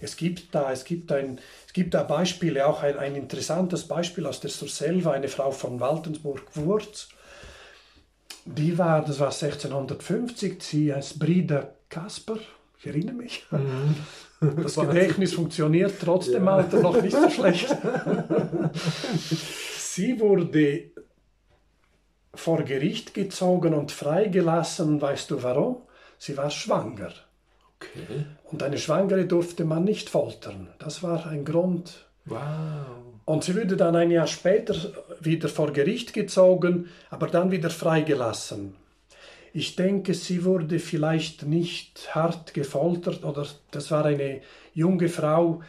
Es 0.00 0.16
gibt 0.16 0.54
da, 0.54 0.72
es 0.72 0.84
gibt 0.84 1.10
ein, 1.10 1.40
gibt 1.78 1.94
da 1.94 2.02
Beispiele, 2.02 2.66
auch 2.66 2.82
ein, 2.82 2.98
ein 2.98 3.14
interessantes 3.14 3.86
Beispiel 3.86 4.26
aus 4.26 4.40
der 4.40 4.50
Surselva, 4.50 5.12
eine 5.12 5.28
Frau 5.28 5.52
von 5.52 5.78
Waltensburg-Wurz. 5.78 7.08
Die 8.44 8.76
war, 8.76 9.04
das 9.04 9.20
war 9.20 9.30
1650, 9.30 10.60
sie 10.60 10.92
heißt 10.92 11.20
Brida 11.20 11.70
Kasper, 11.88 12.38
Ich 12.80 12.86
erinnere 12.88 13.14
mich. 13.14 13.46
Mhm. 13.52 13.94
Das 14.60 14.74
Gedächtnis 14.74 15.34
funktioniert 15.34 15.94
trotz 16.00 16.26
dem 16.26 16.48
Alter 16.48 16.80
noch 16.80 17.00
nicht 17.00 17.16
so 17.16 17.30
schlecht. 17.30 17.68
Sie 19.78 20.18
wurde 20.18 20.90
vor 22.34 22.62
Gericht 22.62 23.14
gezogen 23.14 23.74
und 23.74 23.92
freigelassen. 23.92 25.00
Weißt 25.00 25.30
du 25.30 25.42
warum? 25.44 25.82
Sie 26.18 26.36
war 26.36 26.50
schwanger. 26.50 27.12
Okay. 27.80 28.26
Und 28.44 28.62
eine 28.62 28.78
Schwangere 28.78 29.26
durfte 29.26 29.64
man 29.64 29.84
nicht 29.84 30.10
foltern. 30.10 30.68
Das 30.78 31.02
war 31.02 31.26
ein 31.26 31.44
Grund. 31.44 32.06
Wow. 32.24 32.40
Und 33.24 33.44
sie 33.44 33.54
wurde 33.54 33.76
dann 33.76 33.94
ein 33.94 34.10
Jahr 34.10 34.26
später 34.26 34.74
wieder 35.20 35.48
vor 35.48 35.72
Gericht 35.72 36.12
gezogen, 36.12 36.88
aber 37.10 37.28
dann 37.28 37.50
wieder 37.50 37.70
freigelassen. 37.70 38.74
Ich 39.52 39.76
denke, 39.76 40.14
sie 40.14 40.44
wurde 40.44 40.78
vielleicht 40.78 41.44
nicht 41.44 42.14
hart 42.14 42.54
gefoltert 42.54 43.24
oder 43.24 43.46
das 43.70 43.90
war 43.90 44.04
eine 44.04 44.40
junge 44.74 45.08
Frau, 45.08 45.62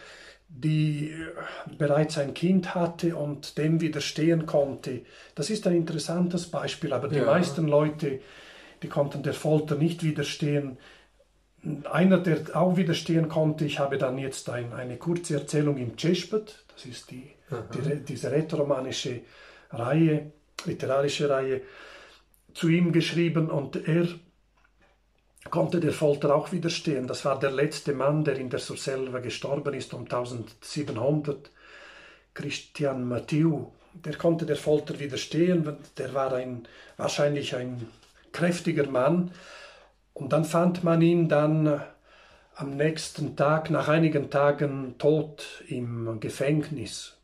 die 0.48 1.14
bereits 1.78 2.18
ein 2.18 2.34
Kind 2.34 2.76
hatte 2.76 3.16
und 3.16 3.58
dem 3.58 3.82
widerstehen 3.82 4.46
konnte. 4.46 5.02
Das 5.36 5.50
ist 5.50 5.68
ein 5.68 5.76
interessantes 5.76 6.48
Beispiel, 6.48 6.92
aber 6.92 7.08
die 7.08 7.18
ja. 7.18 7.26
meisten 7.26 7.68
Leute, 7.68 8.20
die 8.82 8.88
konnten 8.88 9.22
der 9.22 9.34
Folter 9.34 9.76
nicht 9.76 10.04
widerstehen. 10.04 10.78
Einer, 11.92 12.20
der 12.20 12.56
auch 12.56 12.78
widerstehen 12.78 13.28
konnte, 13.28 13.66
ich 13.66 13.80
habe 13.80 13.98
dann 13.98 14.18
jetzt 14.18 14.50
ein, 14.50 14.74
eine 14.74 14.98
kurze 14.98 15.36
Erzählung 15.36 15.78
im 15.78 15.98
Cespet, 15.98 16.64
das 16.74 16.86
ist 16.86 17.12
die, 17.12 17.32
die, 17.74 18.04
diese 18.06 18.32
rätoromanische 18.32 19.22
Reihe, 19.72 20.32
literarische 20.66 21.30
Reihe, 21.30 21.62
zu 22.54 22.70
ihm 22.70 22.92
geschrieben 22.92 23.50
und 23.50 23.88
er 23.88 24.08
konnte 25.50 25.80
der 25.80 25.92
Folter 25.92 26.36
auch 26.36 26.52
widerstehen. 26.52 27.08
Das 27.08 27.26
war 27.26 27.40
der 27.40 27.52
letzte 27.52 27.94
Mann, 27.94 28.24
der 28.24 28.38
in 28.38 28.50
der 28.50 28.60
Surselva 28.60 29.20
gestorben 29.20 29.74
ist 29.74 29.94
um 29.94 30.02
1700, 30.02 31.52
Christian 32.34 33.08
Mathieu. 33.08 33.68
Der 33.94 34.16
konnte 34.16 34.46
der 34.46 34.56
Folter 34.56 35.00
widerstehen, 35.00 35.78
der 35.98 36.14
war 36.14 36.34
ein, 36.34 36.68
wahrscheinlich 36.98 37.56
ein 37.56 37.88
kräftiger 38.32 38.88
Mann, 38.88 39.32
und 40.20 40.34
dann 40.34 40.44
fand 40.44 40.84
man 40.84 41.02
ihn 41.02 41.30
dann 41.30 41.66
äh, 41.66 41.80
am 42.56 42.76
nächsten 42.76 43.38
Tag, 43.38 43.70
nach 43.70 43.88
einigen 43.88 44.30
Tagen 44.30 44.96
tot 44.98 45.64
im 45.68 46.20
Gefängnis. 46.20 47.16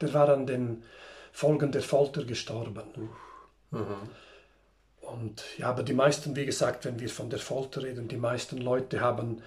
Der 0.00 0.14
war 0.14 0.28
an 0.28 0.46
den 0.46 0.84
Folgen 1.32 1.72
der 1.72 1.82
Folter 1.82 2.24
gestorben. 2.24 3.10
Mhm. 3.72 3.84
Und 5.00 5.42
ja, 5.58 5.70
aber 5.70 5.82
die 5.82 5.94
meisten, 5.94 6.36
wie 6.36 6.46
gesagt, 6.46 6.84
wenn 6.84 7.00
wir 7.00 7.08
von 7.08 7.28
der 7.28 7.40
Folter 7.40 7.82
reden, 7.82 8.06
die 8.06 8.16
meisten 8.16 8.58
Leute 8.58 9.00
haben 9.00 9.42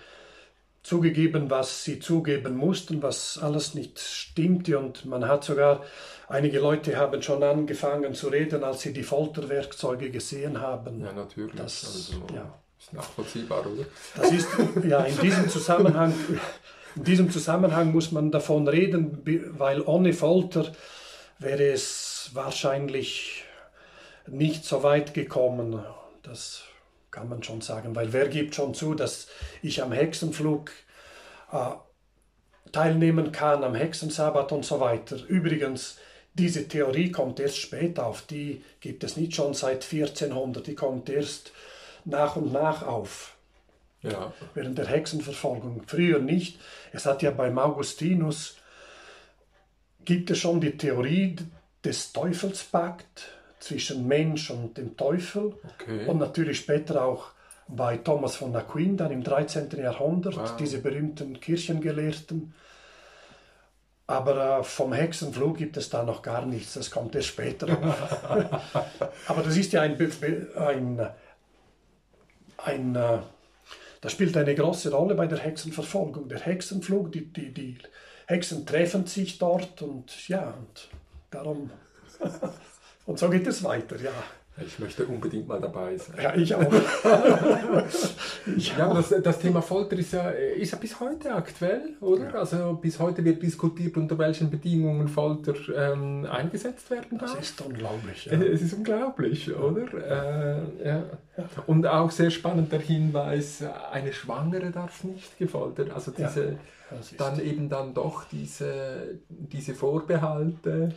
zugegeben, 0.84 1.50
was 1.50 1.86
sie 1.86 2.00
zugeben 2.00 2.56
mussten, 2.58 3.02
was 3.02 3.38
alles 3.42 3.74
nicht 3.74 4.00
stimmte. 4.00 4.78
Und 4.78 5.06
man 5.06 5.28
hat 5.30 5.46
sogar, 5.46 5.86
einige 6.28 6.60
Leute 6.60 6.98
haben 6.98 7.22
schon 7.22 7.42
angefangen 7.44 8.16
zu 8.16 8.28
reden, 8.28 8.66
als 8.66 8.82
sie 8.82 8.92
die 8.92 9.04
Folterwerkzeuge 9.04 10.12
gesehen 10.12 10.60
haben. 10.60 11.00
Ja, 11.00 11.14
natürlich. 11.14 11.56
Das, 11.56 11.86
also, 11.86 12.36
ja. 12.36 12.61
Ist 12.82 12.94
nachvollziehbar, 12.94 13.64
oder? 13.68 13.86
Das 14.16 14.32
ist, 14.32 14.48
ja, 14.84 15.04
in 15.04 15.20
diesem 15.20 15.48
Zusammenhang, 15.50 16.14
in 16.96 17.04
diesem 17.04 17.30
Zusammenhang 17.30 17.92
muss 17.92 18.12
man 18.12 18.32
davon 18.32 18.68
reden, 18.68 19.22
weil 19.58 19.82
ohne 19.82 20.14
Folter 20.14 20.72
wäre 21.38 21.72
es 21.72 22.32
wahrscheinlich 22.34 23.44
nicht 24.26 24.66
so 24.66 24.82
weit 24.82 25.14
gekommen. 25.14 25.84
Das 26.24 26.64
kann 27.12 27.30
man 27.30 27.44
schon 27.44 27.62
sagen, 27.62 27.96
weil 27.96 28.14
wer 28.14 28.28
gibt 28.30 28.56
schon 28.56 28.74
zu, 28.74 28.96
dass 28.96 29.28
ich 29.62 29.84
am 29.84 29.92
Hexenflug 29.92 30.72
äh, 31.52 31.72
teilnehmen 32.72 33.32
kann, 33.32 33.64
am 33.64 33.76
Hexensabbat 33.76 34.52
und 34.54 34.66
so 34.66 34.80
weiter. 34.80 35.18
Übrigens, 35.28 35.98
diese 36.34 36.68
Theorie 36.68 37.12
kommt 37.12 37.40
erst 37.40 37.58
später 37.58 38.08
auf, 38.08 38.24
die 38.24 38.64
gibt 38.80 39.04
es 39.04 39.18
nicht 39.18 39.36
schon 39.36 39.54
seit 39.54 39.84
1400, 39.84 40.66
die 40.66 40.76
kommt 40.76 41.10
erst 41.10 41.52
nach 42.06 42.36
und 42.36 42.52
nach 42.52 42.86
auf. 42.86 43.36
Ja. 44.02 44.34
Während 44.54 44.78
der 44.78 44.88
Hexenverfolgung. 44.88 45.84
Früher 45.86 46.20
nicht. 46.20 46.60
Es 46.92 47.06
hat 47.06 47.22
ja 47.22 47.32
beim 47.32 47.60
Augustinus, 47.60 48.58
gibt 50.04 50.32
es 50.32 50.40
schon 50.40 50.60
die 50.60 50.78
Theorie 50.78 51.36
des 51.86 52.12
Teufelspakt 52.12 53.30
zwischen 53.60 54.08
Mensch 54.08 54.50
und 54.50 54.78
dem 54.78 54.98
Teufel. 54.98 55.54
Okay. 55.80 56.08
Und 56.08 56.18
natürlich 56.18 56.60
später 56.60 57.06
auch 57.06 57.32
bei 57.68 57.98
Thomas 57.98 58.36
von 58.36 58.56
Aquin, 58.56 58.98
dann 58.98 59.12
im 59.12 59.24
13. 59.24 59.70
Jahrhundert, 59.78 60.36
wow. 60.36 60.56
diese 60.58 60.80
berühmten 60.80 61.40
Kirchengelehrten. 61.40 62.54
Aber 64.08 64.60
äh, 64.60 64.64
vom 64.64 64.92
Hexenflug 64.92 65.58
gibt 65.58 65.78
es 65.78 65.90
da 65.90 66.04
noch 66.04 66.22
gar 66.22 66.46
nichts, 66.46 66.74
das 66.74 66.92
kommt 66.92 67.16
erst 67.16 67.30
später. 67.30 67.68
Aber 69.28 69.42
das 69.44 69.56
ist 69.56 69.72
ja 69.72 69.82
ein, 69.82 69.98
ein 70.58 71.10
ein, 72.64 72.96
äh, 72.96 73.20
das 74.02 74.12
spielt 74.12 74.36
eine 74.38 74.56
große 74.56 74.92
Rolle 74.92 75.16
bei 75.16 75.28
der 75.28 75.40
Hexenverfolgung. 75.40 76.28
Der 76.30 76.40
Hexenflug, 76.40 77.12
die, 77.12 77.32
die, 77.32 77.54
die 77.54 77.78
Hexen 78.28 78.66
treffen 78.66 79.06
sich 79.06 79.38
dort 79.38 79.82
und 79.82 80.28
ja, 80.28 80.54
und 80.58 80.90
darum. 81.30 81.70
und 83.06 83.20
so 83.20 83.30
geht 83.30 83.48
es 83.48 83.64
weiter, 83.64 84.00
ja. 84.02 84.14
Ich 84.58 84.80
möchte 84.80 85.06
unbedingt 85.06 85.48
mal 85.48 85.60
dabei 85.60 85.98
sein. 85.98 86.18
Ja, 86.22 86.36
ich 86.36 86.54
auch. 86.54 86.62
ich 88.58 88.78
ja, 88.78 88.88
auch. 88.88 88.96
Das, 88.96 89.14
das, 89.24 89.40
Thema 89.40 89.62
Folter 89.62 89.98
ist 89.98 90.12
ja, 90.12 90.30
ist 90.30 90.72
ja 90.72 90.78
bis 90.78 91.00
heute 91.00 91.34
aktuell, 91.34 91.96
oder? 92.02 92.26
Ja. 92.26 92.40
Also 92.40 92.78
bis 92.82 93.00
heute 93.00 93.24
wird 93.24 93.42
diskutiert, 93.42 93.96
unter 93.96 94.18
welchen 94.18 94.50
Bedingungen 94.52 95.08
Folter 95.08 95.56
ähm, 95.76 96.28
eingesetzt 96.30 96.90
werden 96.92 97.18
darf. 97.18 97.34
Das 97.36 97.50
ist 97.50 97.62
unglaublich. 97.62 98.26
Ja. 98.26 98.34
Es 98.34 98.62
ist 98.62 98.74
unglaublich, 98.74 99.56
oder? 99.56 99.94
Äh, 99.94 100.88
ja. 100.88 101.04
Und 101.66 101.88
auch 101.88 102.12
sehr 102.12 102.30
spannend 102.30 102.72
der 102.72 102.82
Hinweis, 102.82 103.64
eine 103.92 104.12
Schwangere 104.12 104.70
darf 104.70 105.04
nicht 105.06 105.38
gefoltert. 105.38 105.92
Also 105.92 106.12
diese, 106.12 106.58
dann 107.18 107.40
eben 107.40 107.70
dann 107.70 107.94
doch 107.94 108.26
diese, 108.26 109.20
diese 109.30 109.74
Vorbehalte. 109.74 110.90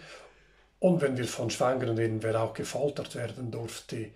Und 0.78 1.01
wenn 1.01 1.16
wir 1.16 1.24
von 1.24 1.51
Schwangeren 1.51 1.96
reden, 1.96 2.22
wer 2.22 2.40
auch 2.42 2.55
gefoltert 2.55 3.14
werden 3.14 3.51
durfte. 3.51 4.10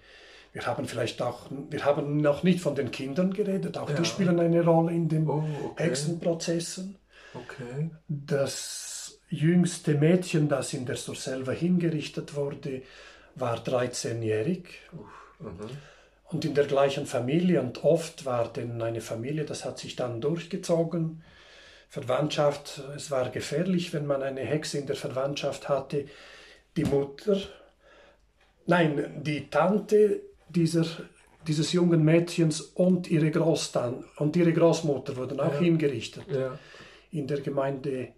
Wir 0.52 0.66
haben 0.66 0.86
vielleicht 0.86 1.22
auch, 1.22 1.46
wir 1.70 1.84
haben 1.84 2.18
noch 2.18 2.42
nicht 2.42 2.60
von 2.60 2.74
den 2.74 2.90
Kindern 2.90 3.32
geredet, 3.32 3.76
auch 3.78 3.88
ja. 3.90 3.96
die 3.96 4.04
spielen 4.04 4.40
eine 4.40 4.64
Rolle 4.64 4.92
in 4.92 5.08
den 5.08 5.28
oh, 5.28 5.44
okay. 5.64 5.84
Hexenprozessen. 5.84 6.96
Okay. 7.34 7.90
Das 8.08 9.20
jüngste 9.28 9.94
Mädchen, 9.94 10.48
das 10.48 10.72
in 10.72 10.86
der 10.86 10.96
Surselva 10.96 11.52
hingerichtet 11.52 12.34
wurde, 12.34 12.82
war 13.34 13.58
13-jährig. 13.58 14.68
Mhm. 15.38 15.70
Und 16.24 16.44
in 16.44 16.54
der 16.54 16.64
gleichen 16.64 17.06
Familie, 17.06 17.60
und 17.60 17.84
oft 17.84 18.26
war 18.26 18.52
denn 18.52 18.82
eine 18.82 19.00
Familie, 19.00 19.44
das 19.44 19.64
hat 19.64 19.78
sich 19.78 19.96
dann 19.96 20.20
durchgezogen. 20.20 21.22
Verwandtschaft, 21.88 22.82
es 22.96 23.10
war 23.10 23.30
gefährlich, 23.30 23.94
wenn 23.94 24.06
man 24.06 24.22
eine 24.22 24.42
Hexe 24.42 24.78
in 24.78 24.86
der 24.86 24.96
Verwandtschaft 24.96 25.68
hatte 25.68 26.06
die 26.78 26.84
Mutter, 26.84 27.36
nein, 28.66 29.20
die 29.20 29.50
Tante 29.50 30.20
dieser, 30.48 30.86
dieses 31.46 31.72
jungen 31.72 32.04
Mädchens 32.04 32.60
und 32.60 33.10
ihre 33.10 33.32
Großtante 33.32 34.04
und 34.16 34.36
ihre 34.36 34.52
Großmutter 34.52 35.16
wurden 35.16 35.40
auch 35.40 35.54
ja. 35.54 35.58
hingerichtet 35.58 36.26
ja. 36.30 36.56
in 37.10 37.26
der 37.26 37.40
Gemeinde 37.40 38.10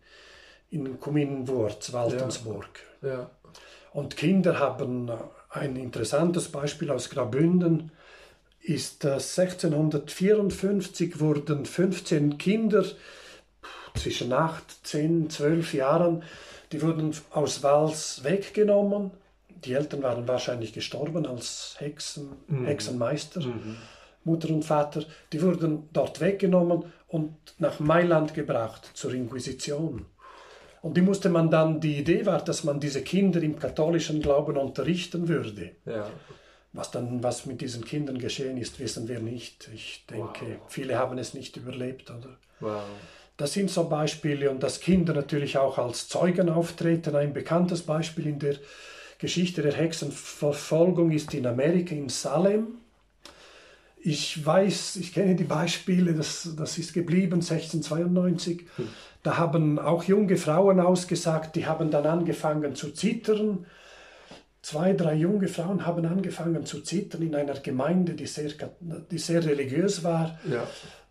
in 0.70 1.00
Kuminwurz, 1.00 1.94
Waltensburg. 1.94 2.68
Ja. 3.02 3.30
Und 3.94 4.16
Kinder 4.16 4.58
haben 4.58 5.10
ein 5.48 5.76
interessantes 5.76 6.48
Beispiel 6.48 6.90
aus 6.90 7.08
Graubünden 7.08 7.92
ist 8.62 9.06
1654 9.06 11.18
wurden 11.18 11.64
15 11.64 12.36
Kinder 12.36 12.84
zwischen 13.94 14.34
8, 14.34 14.86
10, 14.86 15.30
12 15.30 15.72
Jahren 15.72 16.22
die 16.72 16.82
wurden 16.82 17.14
aus 17.30 17.62
Wals 17.62 18.22
weggenommen. 18.24 19.10
Die 19.64 19.74
Eltern 19.74 20.02
waren 20.02 20.26
wahrscheinlich 20.26 20.72
gestorben 20.72 21.26
als 21.26 21.76
Hexen, 21.78 22.30
mhm. 22.46 22.64
Hexenmeister, 22.66 23.40
mhm. 23.40 23.76
Mutter 24.24 24.48
und 24.50 24.64
Vater. 24.64 25.04
Die 25.32 25.42
wurden 25.42 25.88
dort 25.92 26.20
weggenommen 26.20 26.84
und 27.08 27.34
nach 27.58 27.80
Mailand 27.80 28.34
gebracht 28.34 28.90
zur 28.94 29.12
Inquisition. 29.14 30.06
Und 30.82 30.96
die 30.96 31.02
musste 31.02 31.28
man 31.28 31.50
dann, 31.50 31.80
die 31.80 31.98
Idee 31.98 32.24
war, 32.24 32.42
dass 32.42 32.64
man 32.64 32.80
diese 32.80 33.02
Kinder 33.02 33.42
im 33.42 33.58
katholischen 33.58 34.22
Glauben 34.22 34.56
unterrichten 34.56 35.28
würde. 35.28 35.72
Ja. 35.84 36.08
Was 36.72 36.90
dann, 36.90 37.22
was 37.22 37.46
mit 37.46 37.60
diesen 37.60 37.84
Kindern 37.84 38.18
geschehen 38.18 38.56
ist, 38.56 38.78
wissen 38.78 39.08
wir 39.08 39.20
nicht. 39.20 39.68
Ich 39.74 40.06
denke, 40.08 40.46
wow. 40.46 40.68
viele 40.68 40.96
haben 40.98 41.18
es 41.18 41.34
nicht 41.34 41.56
überlebt, 41.56 42.10
oder? 42.10 42.38
Wow. 42.60 42.82
Das 43.40 43.54
sind 43.54 43.70
so 43.70 43.88
Beispiele 43.88 44.50
und 44.50 44.62
dass 44.62 44.80
Kinder 44.80 45.14
natürlich 45.14 45.56
auch 45.56 45.78
als 45.78 46.08
Zeugen 46.08 46.50
auftreten. 46.50 47.16
Ein 47.16 47.32
bekanntes 47.32 47.80
Beispiel 47.80 48.26
in 48.26 48.38
der 48.38 48.56
Geschichte 49.16 49.62
der 49.62 49.72
Hexenverfolgung 49.72 51.10
ist 51.10 51.32
in 51.32 51.46
Amerika, 51.46 51.94
in 51.94 52.10
Salem. 52.10 52.66
Ich 53.98 54.44
weiß, 54.44 54.96
ich 54.96 55.14
kenne 55.14 55.36
die 55.36 55.44
Beispiele, 55.44 56.12
das, 56.12 56.50
das 56.54 56.76
ist 56.76 56.92
geblieben 56.92 57.36
1692. 57.36 58.66
Da 59.22 59.38
haben 59.38 59.78
auch 59.78 60.04
junge 60.04 60.36
Frauen 60.36 60.78
ausgesagt, 60.78 61.56
die 61.56 61.64
haben 61.64 61.90
dann 61.90 62.04
angefangen 62.04 62.74
zu 62.74 62.90
zittern. 62.90 63.64
Zwei, 64.60 64.92
drei 64.92 65.14
junge 65.14 65.48
Frauen 65.48 65.86
haben 65.86 66.04
angefangen 66.04 66.66
zu 66.66 66.82
zittern 66.82 67.22
in 67.22 67.34
einer 67.34 67.54
Gemeinde, 67.54 68.12
die 68.12 68.26
sehr, 68.26 68.50
die 69.10 69.16
sehr 69.16 69.42
religiös 69.42 70.04
war. 70.04 70.38
Ja. 70.46 70.66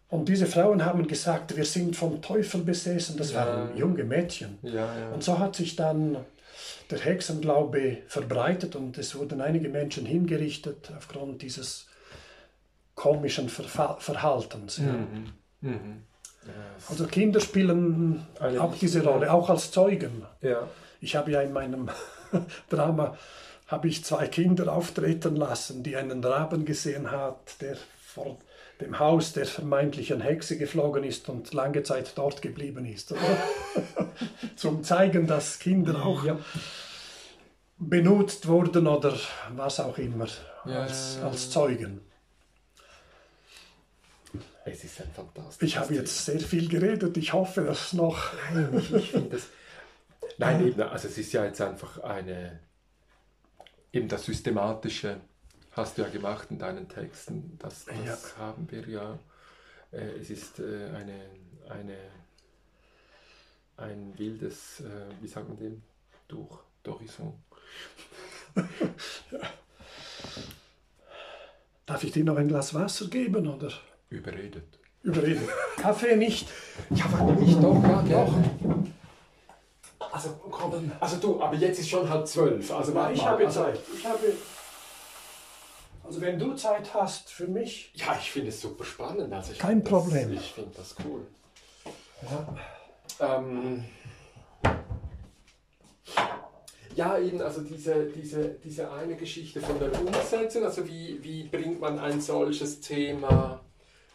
Und 0.09 0.27
diese 0.27 0.47
Frauen 0.47 0.83
haben 0.83 1.07
gesagt, 1.07 1.55
wir 1.55 1.65
sind 1.65 1.95
vom 1.95 2.21
Teufel 2.21 2.61
besessen. 2.61 3.15
Das 3.17 3.31
Ja. 3.31 3.45
waren 3.45 3.77
junge 3.77 4.03
Mädchen. 4.03 4.57
Ja, 4.63 4.97
ja. 4.97 5.09
Und 5.13 5.23
so 5.23 5.37
hat 5.37 5.55
sich 5.55 5.75
dann 5.75 6.17
der 6.89 6.99
Hexenglaube 6.99 7.99
verbreitet 8.07 8.75
und 8.75 8.97
es 8.97 9.13
wurden 9.15 9.41
einige 9.41 9.69
Menschen 9.69 10.05
hingerichtet 10.07 10.91
aufgrund 10.97 11.43
dieses 11.43 11.85
komischen 12.95 13.49
Verfa 13.49 13.97
Verhaltens. 13.99 14.77
Ja. 14.77 14.85
Mhm. 14.93 15.33
Mhm. 15.61 16.03
Also 16.89 17.05
Kinder 17.05 17.39
spielen 17.39 18.25
Eine 18.39 18.61
auch 18.61 18.73
diese 18.75 19.03
Rolle, 19.03 19.31
auch 19.31 19.49
als 19.49 19.71
Zeugen. 19.71 20.25
Ja. 20.41 20.67
Ich 20.99 21.15
habe 21.15 21.31
ja 21.31 21.41
in 21.41 21.53
meinem 21.53 21.89
Drama 22.69 23.15
habe 23.67 23.87
ich 23.87 24.03
zwei 24.03 24.27
Kinder 24.27 24.73
auftreten 24.73 25.35
lassen, 25.35 25.83
die 25.83 25.95
einen 25.95 26.23
Raben 26.23 26.65
gesehen 26.65 27.11
hat, 27.11 27.61
der 27.61 27.77
vor 28.03 28.39
dem 28.81 28.97
Haus 28.99 29.33
der 29.33 29.45
vermeintlichen 29.45 30.21
Hexe 30.21 30.57
geflogen 30.57 31.03
ist 31.03 31.27
und 31.29 31.53
lange 31.53 31.83
Zeit 31.83 32.13
dort 32.15 32.41
geblieben 32.41 32.85
ist. 32.85 33.11
Oder? 33.11 33.19
Zum 34.55 34.83
zeigen, 34.83 35.27
dass 35.27 35.59
Kinder 35.59 36.05
auch 36.05 36.23
Ja. 36.23 36.39
benutzt 37.77 38.47
wurden 38.47 38.87
oder 38.87 39.17
was 39.55 39.79
auch 39.79 39.97
immer 39.97 40.27
Ja, 40.65 40.83
als, 40.83 41.17
ja. 41.19 41.27
als 41.27 41.49
Zeugen. 41.49 42.01
Es 44.65 44.83
ist 44.83 45.01
ein 45.01 45.09
fantastisches 45.13 45.61
Ich 45.67 45.77
habe 45.77 45.95
jetzt 45.95 46.25
sehr 46.25 46.39
viel 46.39 46.69
geredet. 46.69 47.17
Ich 47.17 47.33
hoffe, 47.33 47.61
dass 47.63 47.93
noch. 47.93 48.31
Nein, 48.53 48.77
ich, 48.77 48.93
ich 48.93 49.11
finde 49.11 49.29
das. 49.29 49.47
Nein, 50.37 50.67
eben, 50.67 50.81
also 50.81 51.07
es 51.07 51.17
ist 51.17 51.33
ja 51.33 51.43
jetzt 51.45 51.59
einfach 51.61 51.99
eine. 51.99 52.59
Eben 53.91 54.07
das 54.07 54.25
Systematische 54.25 55.19
hast 55.79 55.97
du 55.97 56.01
ja 56.03 56.09
gemacht 56.09 56.47
in 56.51 56.59
deinen 56.59 56.87
Texten. 56.87 57.57
Das, 57.59 57.85
das 57.85 57.95
Ja. 58.05 58.17
haben 58.45 58.67
wir 58.71 58.87
ja. 58.87 59.17
Äh, 59.91 60.19
es 60.21 60.29
ist 60.29 60.59
äh, 60.59 60.89
eine, 60.95 61.19
eine, 61.69 61.97
ein 63.77 64.13
wildes, 64.17 64.81
äh, 64.81 65.07
wie 65.21 65.27
sagt 65.27 65.47
man 65.47 65.57
dem? 65.57 65.81
Durch, 66.27 66.59
Horizont. 66.87 67.35
Darf 71.85 72.03
ich 72.03 72.11
dir 72.11 72.23
noch 72.23 72.35
ein 72.37 72.47
Glas 72.47 72.73
Wasser 72.73 73.07
geben 73.07 73.47
oder 73.47 73.71
Überredet. 74.09 74.63
überreden? 75.03 75.47
Kaffee 75.77 76.15
nicht. 76.15 76.47
Ja, 76.91 77.05
warum 77.11 77.35
nicht? 77.35 77.61
Doch, 77.61 77.81
ja, 77.83 78.01
gerne. 78.03 78.43
Also, 80.11 80.29
komm, 80.51 80.91
also 80.99 81.17
du, 81.17 81.41
aber 81.41 81.55
jetzt 81.55 81.79
ist 81.79 81.89
schon 81.89 82.07
halb 82.09 82.27
zwölf. 82.27 82.71
Also, 82.71 82.93
warte 82.95 83.13
ich 83.13 83.21
mal, 83.21 83.29
habe 83.31 83.45
also, 83.45 83.63
Zeit. 83.63 83.79
Ich 83.95 84.05
habe. 84.05 84.33
Also 86.09 86.21
wenn 86.21 86.39
du 86.39 86.55
Zeit 86.55 86.91
hast 86.95 87.29
für 87.29 87.45
mich. 87.47 87.91
Ja, 87.93 88.17
ich 88.19 88.31
finde 88.31 88.49
es 88.49 88.59
super 88.59 88.83
spannend. 88.83 89.31
Also 89.31 89.53
Kein 89.59 89.83
Problem. 89.83 90.33
Das, 90.33 90.43
ich 90.43 90.51
finde 90.53 90.71
das 90.75 90.95
cool. 91.05 91.27
Ähm, 93.19 93.85
ja, 96.95 97.19
eben, 97.19 97.39
also 97.43 97.61
diese, 97.61 98.05
diese, 98.07 98.49
diese 98.63 98.91
eine 98.91 99.17
Geschichte 99.17 99.61
von 99.61 99.77
der 99.77 99.91
Umsetzung, 100.01 100.63
also 100.63 100.87
wie, 100.87 101.23
wie 101.23 101.43
bringt 101.43 101.79
man 101.79 101.99
ein 101.99 102.19
solches 102.19 102.81
Thema 102.81 103.61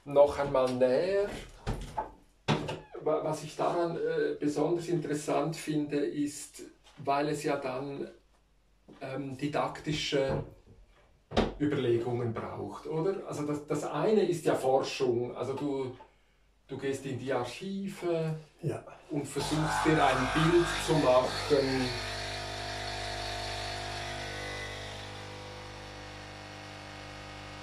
noch 0.04 0.36
einmal 0.36 0.72
näher? 0.74 1.30
Wa- 3.02 3.22
Was 3.22 3.44
ich 3.44 3.54
daran 3.54 3.96
äh, 3.98 4.34
besonders 4.40 4.88
interessant 4.88 5.54
finde, 5.54 5.98
ist, 5.98 6.64
weil 7.04 7.28
es 7.28 7.44
ja 7.44 7.56
dann 7.56 8.10
ähm, 9.00 9.38
didaktische 9.38 10.42
Überlegungen 11.60 12.32
braucht, 12.34 12.86
oder? 12.86 13.14
Also 13.28 13.42
das, 13.44 13.66
das 13.66 13.84
eine 13.84 14.22
ist 14.22 14.44
ja 14.44 14.54
Forschung, 14.54 15.36
also 15.36 15.52
du, 15.54 15.92
du 16.68 16.76
gehst 16.78 17.04
in 17.06 17.18
die 17.18 17.32
Archive 17.32 18.36
Ja. 18.62 18.82
und 19.10 19.26
versuchst 19.26 19.84
dir 19.86 20.04
ein 20.04 20.28
Bild 20.34 20.66
zu 20.86 20.92
machen. 20.94 21.88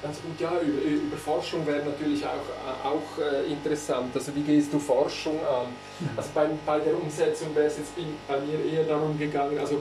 Ganz 0.01 0.19
gut, 0.19 0.39
ja, 0.39 0.49
über, 0.61 0.81
über 0.81 1.17
Forschung 1.17 1.65
wäre 1.67 1.85
natürlich 1.85 2.25
auch, 2.25 2.83
auch 2.83 3.21
äh, 3.21 3.51
interessant. 3.51 4.15
Also 4.15 4.35
wie 4.35 4.41
gehst 4.41 4.73
du 4.73 4.79
Forschung 4.79 5.39
an? 5.45 5.67
Also 6.17 6.29
bei, 6.33 6.47
bei 6.65 6.79
der 6.79 6.99
Umsetzung 6.99 7.53
wäre 7.53 7.67
es 7.67 7.77
jetzt 7.77 7.95
bei 7.95 8.01
bei 8.27 8.39
mir 8.41 8.65
eher 8.65 8.85
darum 8.85 9.17
gegangen, 9.19 9.59
also 9.59 9.79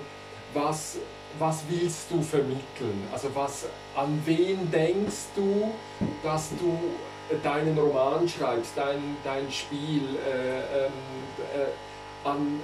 was, 0.53 0.99
was 1.39 1.63
willst 1.69 2.11
du 2.11 2.21
vermitteln? 2.23 3.07
Also 3.13 3.29
was, 3.35 3.67
an 3.97 4.21
wen 4.25 4.71
denkst 4.71 5.29
du, 5.35 5.73
dass 6.23 6.51
du 6.51 6.79
deinen 7.43 7.79
Roman 7.79 8.29
schreibst, 8.29 8.73
dein, 8.77 9.17
dein 9.25 9.51
Spiel, 9.51 10.03
äh, 10.27 10.87
ähm, 10.87 10.93
äh, 11.55 12.29
an 12.29 12.61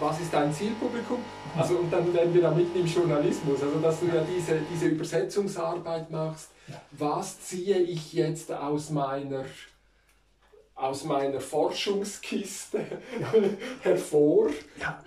was 0.00 0.18
ist 0.18 0.32
dein 0.32 0.52
Zielpublikum? 0.52 1.18
Also 1.56 1.76
und 1.76 1.92
dann 1.92 2.12
werden 2.14 2.32
wir 2.32 2.42
da 2.42 2.50
mitten 2.50 2.78
im 2.78 2.86
Journalismus, 2.86 3.62
also 3.62 3.78
dass 3.80 4.00
du 4.00 4.06
ja 4.06 4.22
diese, 4.22 4.60
diese 4.72 4.86
Übersetzungsarbeit 4.86 6.10
machst. 6.10 6.48
Was 6.92 7.40
ziehe 7.42 7.78
ich 7.78 8.12
jetzt 8.12 8.50
aus 8.52 8.90
meiner 8.90 9.44
aus 10.74 11.04
meiner 11.04 11.40
Forschungskiste 11.40 12.80
hervor? 13.82 14.48
ja. 14.80 15.02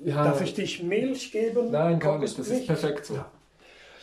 Ja, 0.00 0.24
Darf 0.24 0.40
ich 0.40 0.54
dich 0.54 0.82
Milch 0.82 1.32
geben? 1.32 1.70
Nein, 1.70 1.98
gar 1.98 2.18
nicht. 2.18 2.38
Das 2.38 2.48
ist 2.48 2.66
perfekt 2.66 3.06
so. 3.06 3.14
Ja. 3.14 3.30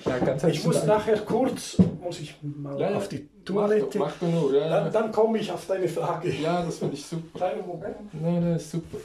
Ja, 0.05 0.47
Ich 0.49 0.63
muss 0.63 0.75
Dank. 0.75 0.87
nachher 0.87 1.17
kurz 1.19 1.77
muss 2.01 2.19
ich 2.19 2.35
mal 2.43 2.79
Ja, 2.79 2.95
auf 2.95 3.07
die 3.07 3.27
Mach 3.49 3.67
Toilette. 3.69 3.97
mach 3.97 4.11
du 4.19 4.25
nur, 4.27 4.53
ja. 4.55 4.67
Dann, 4.69 4.91
dann 4.91 5.11
komme 5.11 5.39
ich 5.39 5.51
auf 5.51 5.65
deine 5.67 5.87
Frage. 5.87 6.31
ja 6.33 6.63
das 6.63 6.77
finde 6.79 6.95
ich 6.95 7.05
super. 7.05 7.39
Kleinen 7.39 7.65
Moment. 7.65 7.95
Nein, 8.13 8.41
nein, 8.41 8.55
ist 8.57 8.69
super. 8.71 8.97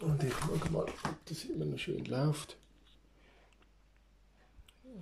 Und 0.00 0.22
ich 0.22 0.34
gucke 0.34 0.70
mal, 0.72 0.82
ob 0.82 0.92
das 1.26 1.44
immer 1.44 1.64
noch 1.64 1.78
schön 1.78 2.04
läuft. 2.04 2.56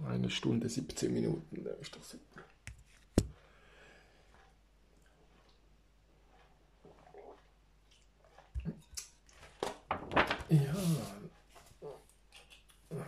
Eine 0.09 0.31
Stunde 0.31 0.69
17 0.69 1.13
Minuten, 1.13 1.65
da 1.65 1.71
ist 1.81 1.95
doch 1.95 2.03
super. 2.03 2.32
Ja, 10.53 10.75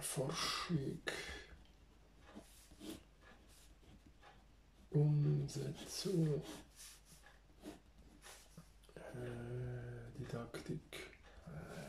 Forschung, 0.01 1.03
Umsetzung. 4.91 6.43
Äh, 8.97 10.19
Didaktik. 10.19 11.11
Äh, 11.47 11.85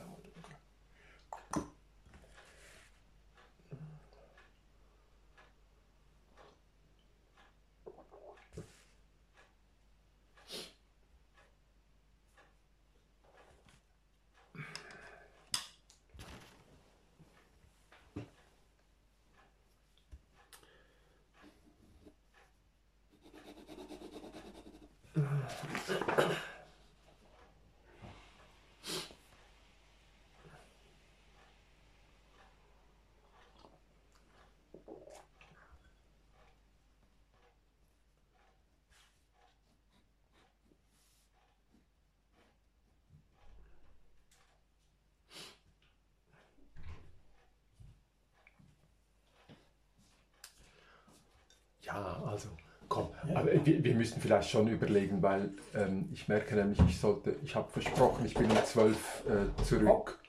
Ja, 51.95 52.21
also 52.29 52.49
komm, 52.89 53.09
aber 53.33 53.65
wir, 53.65 53.83
wir 53.83 53.95
müssen 53.95 54.21
vielleicht 54.21 54.49
schon 54.49 54.67
überlegen, 54.67 55.21
weil 55.21 55.51
ähm, 55.73 56.09
ich 56.11 56.27
merke 56.27 56.55
nämlich, 56.55 56.79
ich 56.87 56.99
sollte, 56.99 57.35
ich 57.41 57.55
habe 57.55 57.71
versprochen, 57.71 58.25
ich 58.25 58.33
bin 58.33 58.51
um 58.51 58.65
zwölf 58.65 59.23
äh, 59.27 59.63
zurück. 59.63 60.19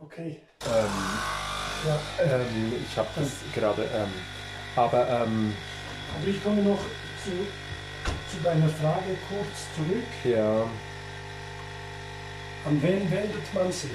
Okay. 0.00 0.40
Ähm, 0.66 0.90
Ja, 1.86 1.98
ähm, 2.24 2.72
ich 2.84 2.98
habe 2.98 3.08
das 3.14 3.30
gerade. 3.54 3.82
Ähm, 3.82 4.12
aber. 4.74 5.08
Ähm, 5.08 5.54
aber 6.16 6.26
ich 6.26 6.42
komme 6.42 6.62
noch 6.62 6.80
zu, 7.22 7.30
zu 8.30 8.42
deiner 8.42 8.68
Frage 8.68 9.16
kurz 9.28 9.74
zurück. 9.76 10.04
Ja. 10.24 10.62
An 12.64 12.82
wen 12.82 13.10
wendet 13.10 13.54
man 13.54 13.70
sich? 13.70 13.92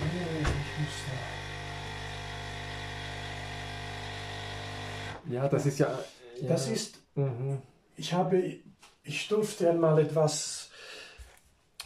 Ich 0.00 0.80
muss 0.80 0.96
da. 1.06 1.43
Ja, 5.28 5.48
das 5.48 5.66
ist 5.66 5.78
ja. 5.78 5.98
ja. 6.40 6.48
Das 6.48 6.68
ist. 6.68 6.98
Mhm. 7.14 7.58
Ich 7.96 8.12
habe. 8.12 8.42
Ich 9.02 9.28
durfte 9.28 9.70
einmal 9.70 9.98
etwas. 9.98 10.70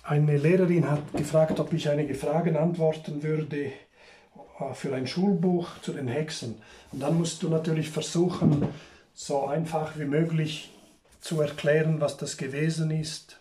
Eine 0.02 0.38
Lehrerin 0.38 0.90
hat 0.90 1.12
gefragt, 1.12 1.60
ob 1.60 1.72
ich 1.72 1.88
einige 1.88 2.14
Fragen 2.14 2.56
antworten 2.56 3.22
würde 3.22 3.72
äh, 4.58 4.74
für 4.74 4.94
ein 4.94 5.06
Schulbuch 5.06 5.68
zu 5.82 5.92
den 5.92 6.08
Hexen. 6.08 6.62
Und 6.92 7.00
dann 7.00 7.18
musst 7.18 7.42
du 7.42 7.48
natürlich 7.48 7.90
versuchen, 7.90 8.68
so 9.12 9.46
einfach 9.46 9.98
wie 9.98 10.06
möglich 10.06 10.70
zu 11.20 11.40
erklären, 11.40 12.00
was 12.00 12.16
das 12.16 12.36
gewesen 12.36 12.90
ist. 12.90 13.38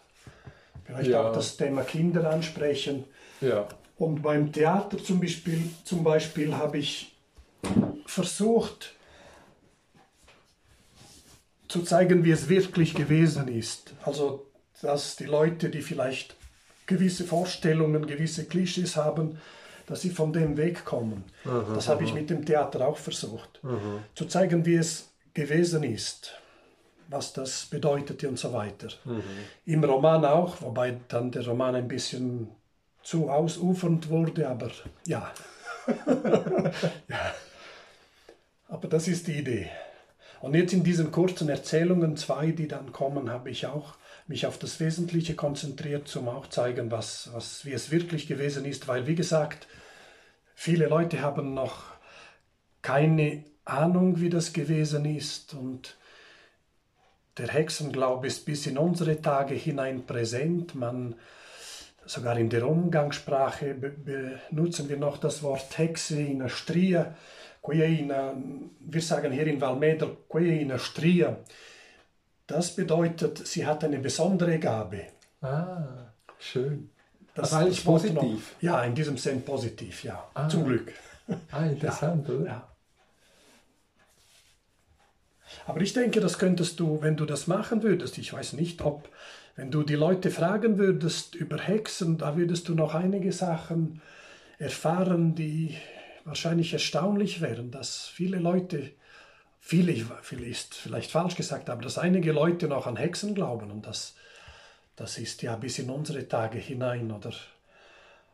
Vielleicht 0.84 1.12
ja. 1.12 1.30
auch 1.30 1.34
das 1.34 1.56
Thema 1.56 1.84
Kinder 1.84 2.30
ansprechen. 2.30 3.06
Ja. 3.40 3.68
Und 3.98 4.22
beim 4.22 4.52
Theater 4.52 4.98
zum 4.98 5.20
Beispiel, 5.20 5.70
zum 5.84 6.04
Beispiel 6.04 6.56
habe 6.56 6.78
ich 6.78 7.16
versucht 8.06 8.97
zu 11.68 11.84
zeigen, 11.84 12.24
wie 12.24 12.32
es 12.32 12.50
wirklich 12.50 12.94
gewesen 12.94 13.48
ist. 13.48 13.94
Also, 14.04 14.48
dass 14.82 15.16
die 15.16 15.26
Leute, 15.26 15.70
die 15.70 15.82
vielleicht 15.82 16.36
gewisse 16.86 17.24
Vorstellungen, 17.24 18.08
gewisse 18.08 18.46
Klischees 18.46 18.96
haben, 18.96 19.40
dass 19.88 20.02
sie 20.02 20.10
von 20.10 20.34
dem 20.34 20.58
wegkommen. 20.58 21.24
Aha, 21.46 21.74
das 21.74 21.88
habe 21.88 22.04
ich 22.04 22.14
mit 22.14 22.30
dem 22.30 22.46
Theater 22.46 22.88
auch 22.88 22.98
versucht. 22.98 23.60
Aha. 23.64 24.04
Zu 24.16 24.26
zeigen, 24.26 24.66
wie 24.66 24.76
es 24.76 25.10
gewesen 25.34 25.84
ist, 25.84 26.34
was 27.10 27.34
das 27.34 27.66
bedeutete 27.66 28.28
und 28.28 28.38
so 28.38 28.52
weiter. 28.54 28.90
Mhm. 29.06 29.24
Im 29.66 29.84
Roman 29.84 30.26
auch, 30.26 30.62
wobei 30.62 30.98
dann 31.08 31.32
der 31.32 31.46
Roman 31.46 31.76
ein 31.76 31.88
bisschen 31.88 32.50
zu 33.02 33.30
ausufernd 33.30 34.10
wurde, 34.10 34.50
aber 34.50 34.72
ja. 35.06 35.32
ja. 37.08 37.34
Aber 38.68 38.88
das 38.90 39.08
ist 39.08 39.28
die 39.28 39.40
Idee. 39.40 39.70
Und 40.42 40.54
jetzt 40.54 40.74
in 40.74 40.84
diesen 40.84 41.12
kurzen 41.12 41.50
Erzählungen, 41.50 42.18
zwei, 42.18 42.52
die 42.52 42.68
dann 42.68 42.92
kommen, 42.92 43.30
habe 43.30 43.50
ich 43.50 43.66
auch 43.66 43.96
mich 44.28 44.46
auf 44.46 44.58
das 44.58 44.80
Wesentliche 44.80 45.36
konzentriert, 45.36 46.08
zum 46.08 46.28
auch 46.28 46.48
zeigen, 46.48 46.92
was, 46.92 47.30
was, 47.34 47.66
wie 47.66 47.72
es 47.72 47.92
wirklich 47.92 48.28
gewesen 48.28 48.66
ist, 48.66 48.88
weil, 48.88 49.08
wie 49.08 49.16
gesagt, 49.16 49.68
viele 50.54 50.88
Leute 50.88 51.22
haben 51.22 51.54
noch 51.54 51.86
keine 52.82 53.44
Ahnung, 53.66 54.20
wie 54.20 54.30
das 54.30 54.54
gewesen 54.54 55.06
ist. 55.06 55.54
Und 55.54 55.98
der 57.38 57.48
Hexenglaube 57.48 58.28
ist 58.28 58.46
bis 58.46 58.66
in 58.68 58.78
unsere 58.78 59.22
Tage 59.22 59.56
hinein 59.56 60.06
präsent. 60.06 60.76
Man 60.76 61.16
sogar 62.06 62.38
in 62.38 62.50
der 62.50 62.68
Umgangssprache 62.68 63.74
benutzen 63.74 64.90
wir 64.90 64.98
noch 64.98 65.18
das 65.18 65.44
Wort 65.44 65.78
Hexe 65.78 66.22
in 66.22 66.40
der 66.40 66.50
Stria. 67.68 68.34
Wir 68.80 69.02
sagen 69.02 69.32
hier 69.32 69.48
in 69.48 69.60
Valmeda, 69.60 70.08
in 70.36 70.70
der 70.70 70.80
Stria. 70.80 71.38
Das 72.46 72.76
bedeutet, 72.76 73.46
sie 73.46 73.66
hat 73.66 73.84
eine 73.84 74.00
besondere 74.00 74.58
Gabe. 74.58 75.08
Ah, 75.42 76.12
schön. 76.40 76.90
Das 77.36 77.50
ist 77.50 77.56
eigentlich 77.56 77.84
positiv. 77.84 78.16
Noch, 78.16 78.62
ja, 78.62 78.84
in 78.84 78.96
diesem 78.96 79.18
Sinn 79.18 79.44
positiv, 79.44 80.04
ja. 80.04 80.28
Ah. 80.34 80.48
Zum 80.48 80.66
Glück. 80.66 80.94
Ah, 81.52 81.66
interessant, 81.66 82.28
ja, 82.28 82.34
oder? 82.34 82.46
Ja. 82.46 82.68
Aber 85.66 85.82
ich 85.82 85.94
denke, 85.94 86.20
das 86.20 86.40
könntest 86.40 86.80
du, 86.80 87.02
wenn 87.02 87.18
du 87.18 87.26
das 87.26 87.48
machen 87.48 87.84
würdest, 87.84 88.18
ich 88.18 88.32
weiß 88.32 88.54
nicht, 88.54 88.82
ob 88.82 89.10
wenn 89.56 89.72
du 89.72 89.84
die 89.84 89.96
Leute 89.96 90.30
fragen 90.32 90.78
würdest 90.78 91.36
über 91.36 91.58
Hexen, 91.58 92.18
da 92.18 92.38
würdest 92.38 92.70
du 92.70 92.76
noch 92.76 92.94
einige 92.94 93.32
Sachen 93.32 94.02
erfahren, 94.60 95.36
die 95.36 95.76
wahrscheinlich 96.28 96.74
erstaunlich 96.74 97.42
wären, 97.42 97.72
dass 97.72 98.08
viele 98.08 98.38
Leute, 98.38 98.92
viele, 99.60 100.06
viele 100.22 100.46
ist 100.46 100.76
vielleicht 100.76 101.12
falsch 101.12 101.36
gesagt, 101.36 101.70
aber 101.70 101.82
dass 101.82 101.98
einige 101.98 102.32
Leute 102.32 102.68
noch 102.68 102.86
an 102.88 102.98
Hexen 102.98 103.34
glauben 103.34 103.72
und 103.72 103.88
das, 103.88 104.16
das 104.96 105.18
ist 105.18 105.42
ja 105.42 105.56
bis 105.56 105.80
in 105.80 105.90
unsere 105.90 106.28
Tage 106.28 106.60
hinein 106.60 107.12
oder, 107.12 107.34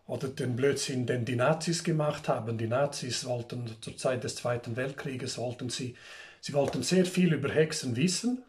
oder 0.07 0.28
den 0.28 0.56
Blödsinn, 0.56 1.06
den 1.06 1.24
die 1.26 1.36
Nazis 1.36 1.84
gemacht 1.84 2.28
haben. 2.28 2.57
Die 2.57 2.68
Nazis 2.68 3.26
wollten 3.26 3.70
zur 3.82 3.95
Zeit 3.98 4.24
des 4.24 4.36
Zweiten 4.36 4.76
Weltkrieges, 4.76 5.38
wollten 5.38 5.70
sie, 5.70 5.95
sie 6.41 6.53
wollten 6.53 6.84
sehr 6.84 7.06
viel 7.06 7.34
über 7.34 7.49
Hexen 7.49 7.95
wissen 7.95 8.44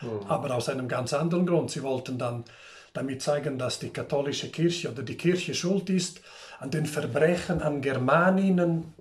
Mhm. 0.00 0.26
Aber 0.28 0.54
aus 0.54 0.68
einem 0.68 0.88
ganz 0.88 1.12
anderen 1.12 1.46
Grund. 1.46 1.70
Sie 1.70 1.82
wollten 1.82 2.18
dann 2.18 2.44
damit 2.92 3.22
zeigen, 3.22 3.58
dass 3.58 3.78
die 3.78 3.90
katholische 3.90 4.48
Kirche 4.48 4.90
oder 4.90 5.02
die 5.02 5.16
Kirche 5.16 5.54
schuld 5.54 5.90
ist 5.90 6.20
an 6.58 6.70
den 6.70 6.86
Verbrechen 6.86 7.62
an 7.62 7.80
Germaninnen, 7.80 8.94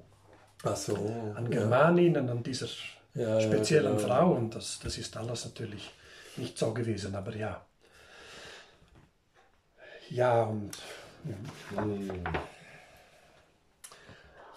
so, 0.76 0.96
an 1.36 1.50
Germaninnen, 1.50 2.26
ja. 2.26 2.32
an 2.32 2.44
dieser 2.44 2.68
ja, 3.14 3.40
speziellen 3.40 3.98
genau. 3.98 4.08
Frau. 4.08 4.32
Und 4.32 4.56
das, 4.56 4.80
das 4.80 4.98
ist 4.98 5.16
alles 5.18 5.46
natürlich 5.46 5.92
nicht 6.38 6.58
so 6.58 6.74
gewesen, 6.74 7.16
aber 7.16 7.36
ja. 7.36 7.66
Ja, 10.10 10.44
und. 10.44 10.78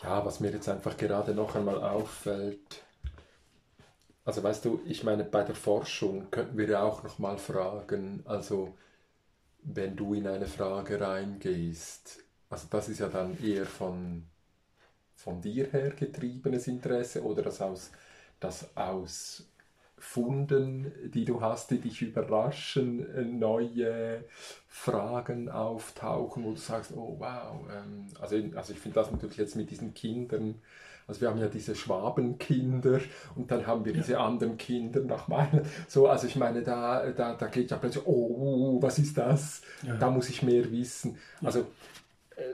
Ja, 0.03 0.25
was 0.25 0.41
mir 0.41 0.51
jetzt 0.51 0.69
einfach 0.69 0.97
gerade 0.97 1.35
noch 1.35 1.57
einmal 1.57 1.83
auffällt, 1.83 2.83
also 4.25 4.43
weißt 4.43 4.65
du, 4.65 4.81
ich 4.85 5.03
meine, 5.03 5.25
bei 5.25 5.43
der 5.43 5.55
Forschung 5.55 6.31
könnten 6.31 6.57
wir 6.59 6.69
ja 6.69 6.83
auch 6.83 7.03
nochmal 7.03 7.39
fragen, 7.39 8.23
also 8.27 8.77
wenn 9.63 9.97
du 9.97 10.15
in 10.15 10.27
eine 10.27 10.47
Frage 10.47 11.01
reingehst, 11.01 12.28
also 12.51 12.67
das 12.71 12.89
ist 12.89 13.01
ja 13.01 13.09
dann 13.09 13.37
eher 13.43 13.67
von, 13.67 14.25
von 15.15 15.41
dir 15.41 15.69
her 15.71 15.91
getriebenes 15.91 16.67
Interesse 16.67 17.23
oder 17.23 17.43
das 17.43 17.61
aus, 17.61 17.91
das 18.41 18.77
aus 18.77 19.47
Funden, 20.01 20.93
die 21.11 21.25
du 21.25 21.41
hast, 21.41 21.71
die 21.71 21.79
dich 21.79 22.03
überraschen, 22.03 23.39
neue 23.39 24.25
Fragen 24.69 25.49
auftauchen, 25.49 26.45
wo 26.45 26.51
du 26.53 26.57
sagst, 26.57 26.93
oh 26.95 27.17
wow, 27.19 27.67
ähm, 27.71 28.07
also, 28.21 28.37
also 28.55 28.73
ich 28.73 28.79
finde 28.79 28.95
das 28.95 29.11
natürlich 29.11 29.37
jetzt 29.37 29.57
mit 29.57 29.71
diesen 29.71 29.95
Kindern, 29.95 30.55
also 31.09 31.23
wir 31.23 31.31
haben 31.31 31.41
ja 31.41 31.49
diese 31.49 31.75
Schwabenkinder 31.75 33.01
und 33.35 33.51
dann 33.51 33.67
haben 33.67 33.85
wir 33.87 33.93
ja. 33.93 33.99
diese 33.99 34.21
anderen 34.21 34.59
Kinder 34.59 35.01
nach 35.01 35.27
meiner. 35.27 35.63
So, 35.89 36.07
also 36.07 36.27
ich 36.27 36.37
meine, 36.37 36.63
da, 36.63 37.11
da, 37.11 37.35
da 37.35 37.47
geht 37.47 37.71
ja 37.71 37.79
plötzlich, 37.79 38.07
oh, 38.07 38.79
was 38.83 38.99
ist 38.99 39.17
das? 39.17 39.63
Ja. 39.83 39.97
Da 39.97 40.11
muss 40.11 40.29
ich 40.29 40.43
mehr 40.43 40.71
wissen. 40.71 41.17
Also 41.43 41.61
äh, 41.61 41.65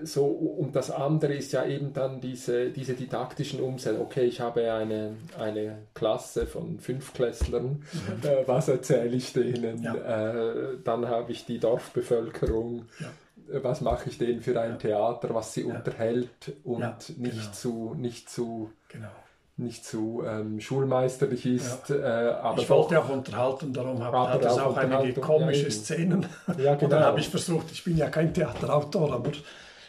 so, 0.02 0.26
und 0.26 0.74
das 0.74 0.90
andere 0.90 1.34
ist 1.34 1.52
ja 1.52 1.64
eben 1.64 1.92
dann 1.92 2.20
diese, 2.20 2.70
diese 2.70 2.94
didaktischen 2.94 3.60
Umsetzungen. 3.60 4.02
Okay, 4.02 4.24
ich 4.24 4.40
habe 4.40 4.72
eine, 4.72 5.16
eine 5.38 5.78
Klasse 5.94 6.46
von 6.46 6.78
Fünfklässlern, 6.78 7.82
mhm. 7.92 8.28
äh, 8.28 8.46
was 8.46 8.68
erzähle 8.68 9.16
ich 9.16 9.32
denen? 9.32 9.82
Ja. 9.82 9.94
Äh, 9.94 10.78
dann 10.82 11.08
habe 11.08 11.32
ich 11.32 11.44
die 11.46 11.58
Dorfbevölkerung. 11.58 12.86
Ja 13.00 13.10
was 13.62 13.80
mache 13.80 14.08
ich 14.08 14.18
denen 14.18 14.40
für 14.40 14.58
ein 14.60 14.72
ja. 14.72 14.76
Theater, 14.76 15.34
was 15.34 15.52
sie 15.54 15.66
ja. 15.66 15.74
unterhält 15.74 16.52
und 16.64 16.80
ja, 16.80 16.96
nicht 17.16 17.40
genau. 17.40 17.52
zu, 17.52 17.94
nicht 17.96 18.30
zu, 18.30 18.70
genau. 18.88 19.08
nicht 19.56 19.84
zu 19.84 20.22
ähm, 20.26 20.60
schulmeisterlich 20.60 21.46
ist. 21.46 21.90
Äh, 21.90 22.02
aber 22.02 22.62
ich 22.62 22.70
wollte 22.70 22.98
auch 22.98 23.08
unterhalten, 23.08 23.72
darum 23.72 24.02
habe, 24.02 24.30
hat 24.30 24.44
es 24.44 24.58
auch 24.58 24.76
einige 24.76 25.20
komische 25.20 25.70
Szenen. 25.70 26.26
Ja, 26.46 26.54
genau. 26.54 26.70
Und 26.72 26.80
dann 26.80 26.90
genau. 26.90 27.00
habe 27.02 27.20
ich 27.20 27.28
versucht, 27.28 27.70
ich 27.70 27.84
bin 27.84 27.96
ja 27.96 28.08
kein 28.08 28.32
Theaterautor, 28.32 29.12
aber 29.12 29.32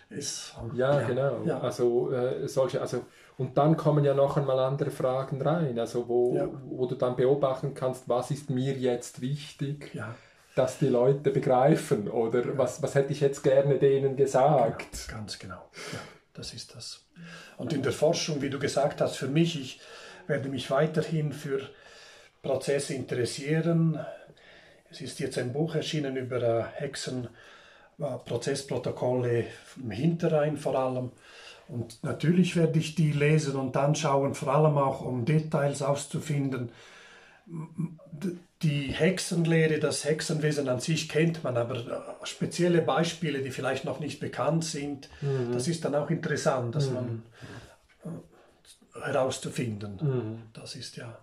es... 0.09 0.53
Ja, 0.75 1.01
genau. 1.01 1.43
Also 1.59 2.11
äh, 2.11 2.47
solche, 2.47 2.81
also 2.81 3.05
und 3.37 3.57
dann 3.57 3.75
kommen 3.75 4.05
ja 4.05 4.13
noch 4.13 4.37
einmal 4.37 4.59
andere 4.59 4.91
Fragen 4.91 5.41
rein, 5.41 5.77
also 5.77 6.07
wo, 6.07 6.49
wo 6.65 6.85
du 6.85 6.95
dann 6.95 7.15
beobachten 7.15 7.73
kannst, 7.73 8.07
was 8.07 8.31
ist 8.31 8.49
mir 8.49 8.73
jetzt 8.73 9.21
wichtig. 9.21 9.93
Ja 9.93 10.15
dass 10.55 10.79
die 10.79 10.87
Leute 10.87 11.31
begreifen 11.31 12.07
oder 12.07 12.45
ja. 12.45 12.57
was, 12.57 12.81
was 12.81 12.95
hätte 12.95 13.11
ich 13.11 13.19
jetzt 13.19 13.43
gerne 13.43 13.77
denen 13.77 14.15
gesagt. 14.15 15.07
Genau, 15.07 15.17
ganz 15.17 15.37
genau. 15.37 15.69
Ja, 15.91 15.99
das 16.33 16.53
ist 16.53 16.73
das. 16.73 17.03
Und 17.57 17.73
in 17.73 17.83
der 17.83 17.91
Forschung, 17.91 18.41
wie 18.41 18.49
du 18.49 18.57
gesagt 18.57 19.01
hast, 19.01 19.17
für 19.17 19.27
mich, 19.27 19.59
ich 19.59 19.81
werde 20.27 20.49
mich 20.49 20.71
weiterhin 20.71 21.33
für 21.33 21.69
Prozesse 22.41 22.93
interessieren. 22.93 23.99
Es 24.89 25.01
ist 25.01 25.19
jetzt 25.19 25.37
ein 25.37 25.51
Buch 25.51 25.75
erschienen 25.75 26.15
über 26.15 26.41
äh, 26.41 26.63
Hexen, 26.63 27.27
Prozessprotokolle 27.97 29.45
im 29.77 29.91
Hinterrhein 29.91 30.57
vor 30.57 30.75
allem. 30.75 31.11
Und 31.67 32.03
natürlich 32.03 32.55
werde 32.55 32.77
ich 32.77 32.95
die 32.95 33.11
lesen 33.11 33.55
und 33.55 33.75
anschauen, 33.75 34.35
vor 34.35 34.53
allem 34.53 34.77
auch 34.77 35.01
um 35.01 35.25
Details 35.25 35.81
auszufinden, 35.81 36.71
die 38.61 38.87
Hexenlehre, 38.91 39.79
das 39.79 40.05
Hexenwesen 40.05 40.69
an 40.69 40.79
sich 40.79 41.09
kennt 41.09 41.43
man, 41.43 41.57
aber 41.57 41.75
äh, 41.75 42.25
spezielle 42.25 42.81
Beispiele, 42.81 43.41
die 43.41 43.51
vielleicht 43.51 43.85
noch 43.85 43.99
nicht 43.99 44.19
bekannt 44.19 44.63
sind, 44.63 45.09
mhm. 45.21 45.51
das 45.53 45.67
ist 45.67 45.85
dann 45.85 45.93
auch 45.95 46.09
interessant, 46.09 46.73
dass 46.73 46.89
mhm. 46.89 46.95
man 46.95 47.23
äh, 48.95 49.01
herauszufinden. 49.01 49.99
Mhm. 50.01 50.41
Das 50.53 50.75
ist 50.75 50.97
ja. 50.97 51.19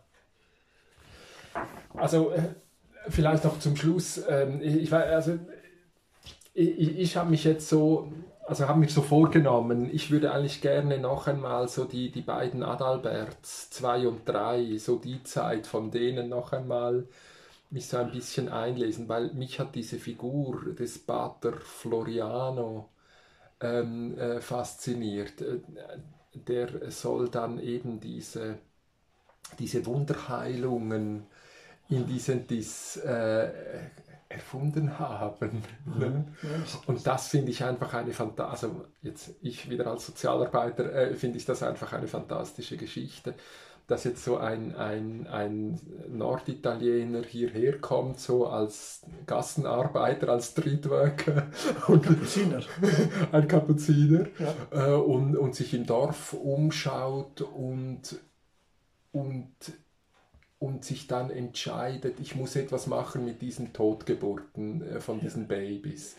Also 1.95 2.33
äh, 2.33 2.43
vielleicht 3.09 3.45
noch 3.45 3.59
zum 3.59 3.77
Schluss. 3.77 4.21
Ähm, 4.29 4.61
ich, 4.63 4.93
also, 4.93 5.39
ich, 6.55 6.99
ich 6.99 7.17
habe 7.17 7.31
mich 7.31 7.45
jetzt 7.45 7.69
so 7.69 8.13
also 8.45 8.69
habe 8.69 8.81
mich 8.81 8.93
so 8.93 9.03
vorgenommen, 9.03 9.89
ich 9.93 10.11
würde 10.11 10.33
eigentlich 10.33 10.61
gerne 10.61 10.99
noch 10.99 11.27
einmal 11.27 11.69
so 11.69 11.85
die, 11.85 12.11
die 12.11 12.23
beiden 12.23 12.63
Adalberts 12.63 13.71
2 13.71 14.09
und 14.09 14.29
3, 14.29 14.79
so 14.79 14.97
die 14.99 15.23
Zeit 15.23 15.67
von 15.67 15.91
denen 15.91 16.29
noch 16.29 16.53
einmal 16.53 17.07
mich 17.71 17.87
so 17.89 17.99
ein 17.99 18.11
bisschen 18.11 18.49
einlesen, 18.49 19.09
weil 19.09 19.33
mich 19.33 19.59
hat 19.61 19.75
diese 19.75 19.99
Figur 19.99 20.75
des 20.75 20.99
Pater 20.99 21.55
Floriano 21.61 22.91
ähm, 23.61 24.19
äh, 24.19 24.41
fasziniert. 24.41 25.41
Äh, 25.41 25.61
der 26.35 26.91
soll 26.91 27.29
dann 27.29 27.59
eben 27.59 28.01
diese, 28.01 28.59
diese 29.59 29.87
Wunderheilungen 29.87 31.27
in 31.89 32.07
diesen 32.07 32.47
Dis, 32.47 32.97
äh, 32.97 33.51
erfunden 34.33 34.99
haben. 34.99 35.63
Ne? 35.99 36.25
Und 36.87 37.07
das 37.07 37.29
finde 37.29 37.51
ich 37.51 37.65
einfach 37.65 37.95
eine 37.95 38.13
fantastische, 38.13 38.69
also 38.69 38.85
jetzt 39.03 39.35
ich 39.43 39.69
wieder 39.71 39.87
als 39.87 40.07
Sozialarbeiter 40.07 40.93
äh, 40.93 41.15
finde 41.15 41.39
ich 41.39 41.45
das 41.45 41.63
einfach 41.63 41.93
eine 41.93 42.09
fantastische 42.09 42.77
Geschichte, 42.77 43.35
dass 43.87 44.05
jetzt 44.05 44.25
so 44.25 44.39
ein, 44.39 44.75
ein, 44.77 45.27
ein 45.27 45.79
Norditaliener 46.09 47.23
hierher 47.23 47.79
kommt, 47.79 48.21
so 48.21 48.47
als 48.47 49.03
Gassenarbeiter, 49.27 50.29
als 50.29 50.53
Streetworker. 50.53 51.49
Und 51.89 52.03
Kapuziner. 52.03 52.61
ein 53.33 53.49
Kapuziner. 53.49 54.27
Ja. 54.39 54.89
Äh, 54.89 54.95
und, 54.95 55.37
und 55.37 55.55
sich 55.55 55.75
im 55.75 55.85
Dorf 55.85 56.33
umschaut 56.33 57.43
und, 57.43 58.19
und 59.11 59.53
und 60.63 60.85
sich 60.85 61.09
dann 61.09 61.29
entscheidet, 61.29 62.21
ich 62.21 62.37
muss 62.37 62.55
etwas 62.55 62.87
machen 62.87 63.25
mit 63.25 63.43
diesen 63.43 63.73
Totgeburten 63.73 64.83
äh, 64.83 65.01
von 65.01 65.19
diesen 65.19 65.49
Babys. 65.49 66.17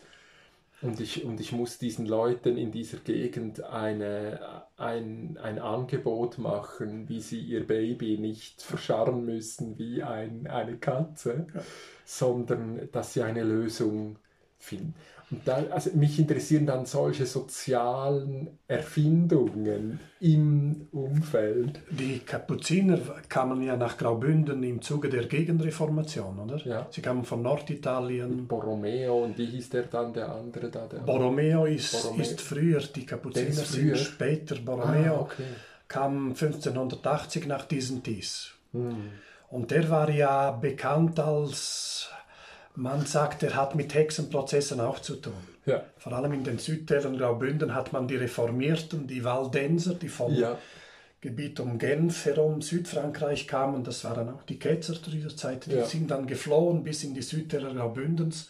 Und 0.82 1.00
ich, 1.00 1.24
und 1.24 1.40
ich 1.40 1.54
muss 1.54 1.78
diesen 1.78 2.06
Leuten 2.06 2.58
in 2.58 2.74
dieser 2.74 2.98
Gegend 2.98 3.64
eine, 3.64 4.66
ein, 4.76 5.40
ein 5.42 5.60
Angebot 5.60 6.40
machen, 6.40 7.08
wie 7.08 7.22
sie 7.22 7.40
ihr 7.40 7.66
Baby 7.66 8.18
nicht 8.18 8.62
verscharren 8.62 9.24
müssen 9.24 9.80
wie 9.80 10.04
ein, 10.04 10.46
eine 10.48 10.76
Katze, 10.76 11.48
ja. 11.56 11.62
sondern 12.04 12.90
dass 12.92 13.14
sie 13.14 13.24
eine 13.24 13.44
Lösung 13.44 14.18
finden. 14.60 14.94
Und 15.34 15.48
da, 15.48 15.64
also 15.72 15.90
mich 15.96 16.20
interessieren 16.20 16.68
dann 16.68 16.86
solche 16.86 17.26
sozialen 17.26 18.60
Erfindungen 18.68 20.00
im 20.20 20.88
Umfeld. 20.92 21.80
Die 21.90 22.20
Kapuziner 22.20 23.00
kamen 23.30 23.64
ja 23.64 23.76
nach 23.76 23.98
Graubünden 23.98 24.62
im 24.62 24.80
Zuge 24.84 25.10
der 25.10 25.26
Gegenreformation, 25.26 26.38
oder? 26.38 26.58
Ja. 26.58 26.88
Sie 26.92 27.02
kamen 27.02 27.24
von 27.24 27.42
Norditalien. 27.42 28.48
Borromeo 28.48 29.24
und 29.24 29.36
wie 29.40 29.48
hieß 29.48 29.72
der 29.72 29.84
dann, 29.84 30.14
der 30.14 30.32
andere 30.32 30.70
da? 30.70 30.86
Der 30.86 31.00
Borromeo 31.00 31.66
ist, 31.66 31.94
Borromeo. 31.94 32.22
ist 32.22 32.40
früher, 32.40 32.82
die 32.82 33.06
Kapuziner 33.08 33.54
sind 33.54 33.98
später. 33.98 34.58
Borromeo 34.58 35.16
ah, 35.16 35.22
okay. 35.22 35.46
kam 35.88 36.28
1580 36.28 37.48
nach 37.48 37.66
diesen 37.66 38.04
Dies. 38.04 38.52
Hm. 38.72 39.10
Und 39.50 39.72
der 39.72 39.90
war 39.90 40.12
ja 40.12 40.52
bekannt 40.52 41.20
als 41.20 42.12
man 42.76 43.06
sagt, 43.06 43.44
er 43.44 43.56
hat 43.56 43.76
mit 43.76 43.94
Hexenprozessen 43.94 44.80
auch 44.80 45.00
zu 45.00 45.16
tun. 45.16 45.34
Ja. 45.66 45.84
Vor 45.98 46.14
allem 46.14 46.34
in 46.34 46.44
den 46.44 46.60
Südtälern 46.60 47.18
Graubünden 47.18 47.74
hat 47.74 47.94
man 47.94 48.08
die 48.08 48.16
Reformierten, 48.16 49.08
die 49.08 49.24
Waldenser, 49.24 49.94
die 49.94 50.10
vom 50.10 50.34
ja. 50.34 50.58
Gebiet 51.22 51.62
um 51.62 51.78
Genf 51.78 52.26
herum 52.26 52.62
Südfrankreich 52.62 53.48
kamen, 53.48 53.86
das 53.86 54.04
waren 54.04 54.30
auch 54.30 54.44
die 54.44 54.60
Ketzer 54.60 55.02
zu 55.02 55.10
dieser 55.10 55.34
Zeit, 55.34 55.68
die 55.68 55.76
ja. 55.76 55.86
sind 55.86 56.12
dann 56.12 56.28
geflohen 56.28 56.84
bis 56.84 57.06
in 57.06 57.14
die 57.14 57.22
Südtäler 57.22 57.74
Graubündens, 57.74 58.50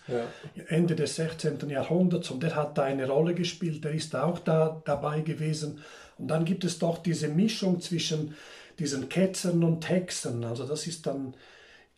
Ende 0.69 0.95
des 0.95 1.15
16. 1.17 1.69
Jahrhunderts 1.69 2.31
und 2.31 2.43
er 2.43 2.55
hat 2.55 2.75
da 2.79 2.83
eine 2.83 3.07
Rolle 3.07 3.35
gespielt, 3.35 3.85
er 3.85 3.91
ist 3.91 4.15
auch 4.15 4.39
da 4.39 4.81
dabei 4.85 5.21
gewesen. 5.21 5.81
Und 6.17 6.29
dann 6.29 6.45
gibt 6.45 6.63
es 6.63 6.79
doch 6.79 6.97
diese 6.97 7.27
Mischung 7.27 7.79
zwischen 7.79 8.33
diesen 8.79 9.07
Ketzern 9.07 9.63
und 9.63 9.87
Hexen, 9.87 10.43
also 10.43 10.65
das 10.65 10.87
ist 10.87 11.05
dann 11.05 11.35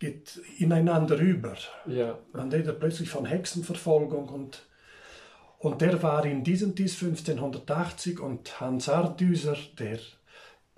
geht 0.06 0.40
ineinander 0.60 1.18
über. 1.18 1.56
Ja. 1.88 2.19
Man 2.32 2.52
redet 2.52 2.80
plötzlich 2.80 3.10
von 3.10 3.26
Hexenverfolgung 3.26 4.30
und, 4.30 4.64
und 5.57 5.82
der 5.82 6.03
war 6.03 6.26
in 6.26 6.44
diesem 6.44 6.76
Dies 6.76 7.02
1580 7.02 8.19
und 8.19 8.60
Hans 8.60 8.88
Ardüser, 8.88 9.57
der 9.80 9.98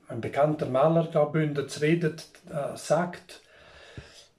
ein 0.08 0.22
bekannter 0.22 0.68
Maler 0.68 1.08
Graubündens 1.08 1.82
redet, 1.82 2.30
äh, 2.50 2.78
sagt, 2.78 3.42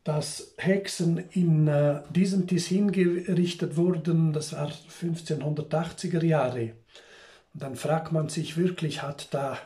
dass 0.05 0.55
Hexen 0.56 1.19
in 1.32 1.69
äh, 1.69 2.01
diesem 2.09 2.47
Dies 2.47 2.66
hingerichtet 2.66 3.77
wurden, 3.77 4.32
das 4.32 4.55
war 4.55 4.70
1580er 4.70 6.24
Jahre. 6.24 6.73
Und 7.52 7.62
dann 7.62 7.77
fragt 7.77 8.12
man 8.12 8.31
sich 8.31 8.56
wirklich, 8.56 9.02
hat 9.02 9.35
da 9.35 9.59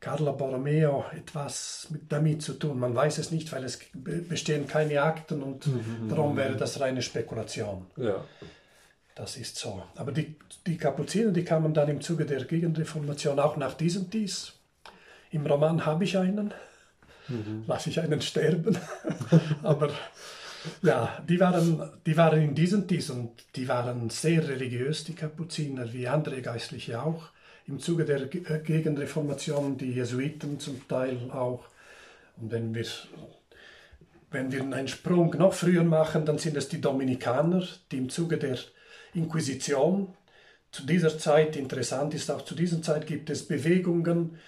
Carla 0.00 0.30
Borromeo 0.30 1.06
etwas 1.16 1.88
damit 2.08 2.42
zu 2.42 2.54
tun. 2.54 2.78
Man 2.78 2.94
weiß 2.94 3.18
es 3.18 3.30
nicht, 3.30 3.52
weil 3.52 3.64
es 3.64 3.80
bestehen 3.92 4.68
keine 4.68 5.02
Akten 5.02 5.42
und 5.42 5.66
mhm, 5.66 6.08
darum 6.08 6.36
wäre 6.36 6.56
das 6.56 6.78
reine 6.80 7.02
Spekulation. 7.02 7.86
Ja. 7.96 8.24
Das 9.16 9.36
ist 9.36 9.56
so. 9.56 9.82
Aber 9.96 10.12
die, 10.12 10.36
die 10.64 10.76
Kapuziner, 10.76 11.32
die 11.32 11.44
kamen 11.44 11.74
dann 11.74 11.88
im 11.88 12.00
Zuge 12.00 12.24
der 12.24 12.44
Gegenreformation 12.44 13.40
auch 13.40 13.56
nach 13.56 13.74
diesem 13.74 14.08
Dies. 14.08 14.52
Im 15.32 15.44
Roman 15.44 15.84
habe 15.84 16.04
ich 16.04 16.16
einen, 16.16 16.54
mhm. 17.26 17.64
lasse 17.66 17.90
ich 17.90 18.00
einen 18.00 18.22
sterben. 18.22 18.78
Aber 19.64 19.90
ja, 20.82 21.20
die 21.28 21.40
waren, 21.40 21.90
die 22.06 22.16
waren 22.16 22.40
in 22.40 22.54
diesem 22.54 22.86
Dies 22.86 23.10
und 23.10 23.32
die 23.56 23.66
waren 23.66 24.08
sehr 24.10 24.46
religiös, 24.48 25.02
die 25.02 25.14
Kapuziner, 25.14 25.92
wie 25.92 26.06
andere 26.06 26.40
Geistliche 26.40 27.02
auch 27.02 27.30
im 27.68 27.78
Zuge 27.78 28.04
der 28.04 28.22
äh, 28.22 28.60
Gegenreformation 28.64 29.76
die 29.76 29.92
Jesuiten 29.92 30.58
zum 30.58 30.86
Teil 30.88 31.30
auch. 31.30 31.64
Und 32.36 32.50
wenn 32.50 32.74
wir, 32.74 32.86
wenn 34.30 34.50
wir 34.50 34.62
einen 34.62 34.88
Sprung 34.88 35.36
noch 35.36 35.52
früher 35.52 35.84
machen, 35.84 36.24
dann 36.24 36.38
sind 36.38 36.56
es 36.56 36.68
die 36.68 36.80
Dominikaner, 36.80 37.66
die 37.92 37.98
im 37.98 38.08
Zuge 38.08 38.38
der 38.38 38.58
Inquisition 39.14 40.14
zu 40.70 40.84
dieser 40.84 41.18
Zeit, 41.18 41.56
interessant 41.56 42.14
ist 42.14 42.30
auch 42.30 42.42
zu 42.42 42.54
dieser 42.54 42.82
Zeit, 42.82 43.06
gibt 43.06 43.30
es 43.30 43.46
Bewegungen 43.46 44.38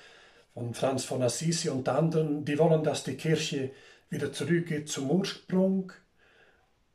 von 0.53 0.75
Franz 0.75 1.05
von 1.05 1.23
Assisi 1.23 1.71
und 1.71 1.89
anderen, 1.89 2.45
die 2.45 2.59
wollen, 2.59 2.85
dass 2.85 3.05
die 3.05 3.17
Kirche 3.17 3.71
wieder 4.11 4.33
zurückgeht 4.33 4.89
zum 4.89 5.11
Ursprung, 5.11 5.93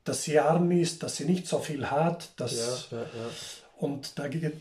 dass 0.04 0.24
sie 0.24 0.40
arm 0.40 0.72
ist, 0.72 1.02
dass 1.02 1.16
sie 1.16 1.26
nicht 1.26 1.48
so 1.48 1.60
viel 1.60 1.90
hat, 1.90 2.40
dass, 2.40 2.90
ja, 2.92 2.98
ja, 2.98 3.04
ja. 3.04 3.30
Und, 3.78 4.18
dagegen, 4.18 4.54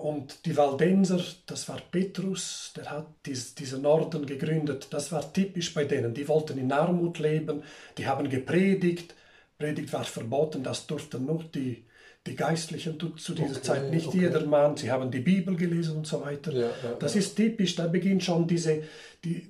und 0.00 0.46
die 0.46 0.56
Waldenser, 0.56 1.20
das 1.46 1.68
war 1.68 1.80
Petrus, 1.90 2.72
der 2.76 2.88
hat 2.88 3.06
dies, 3.26 3.54
diesen 3.56 3.84
Orden 3.84 4.26
gegründet. 4.26 4.86
Das 4.90 5.10
war 5.10 5.32
typisch 5.32 5.74
bei 5.74 5.84
denen. 5.84 6.14
Die 6.14 6.28
wollten 6.28 6.56
in 6.56 6.70
Armut 6.70 7.18
leben, 7.18 7.64
die 7.98 8.06
haben 8.06 8.30
gepredigt. 8.30 9.14
Predigt 9.58 9.92
war 9.92 10.04
verboten, 10.04 10.62
das 10.62 10.86
durften 10.86 11.26
nur 11.26 11.44
die, 11.52 11.84
die 12.26 12.36
Geistlichen 12.36 12.98
zu 12.98 13.34
dieser 13.34 13.50
okay, 13.50 13.62
Zeit, 13.62 13.90
nicht 13.90 14.06
okay. 14.06 14.20
jedermann. 14.20 14.76
Sie 14.76 14.90
haben 14.90 15.10
die 15.10 15.20
Bibel 15.20 15.56
gelesen 15.56 15.96
und 15.96 16.06
so 16.06 16.20
weiter. 16.20 16.52
Ja, 16.52 16.70
ja, 16.82 16.94
das 16.98 17.14
ja. 17.14 17.20
ist 17.20 17.34
typisch, 17.34 17.74
da 17.74 17.88
beginnt 17.88 18.22
schon 18.22 18.46
diese, 18.46 18.84
die, 19.24 19.48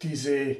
diese 0.00 0.56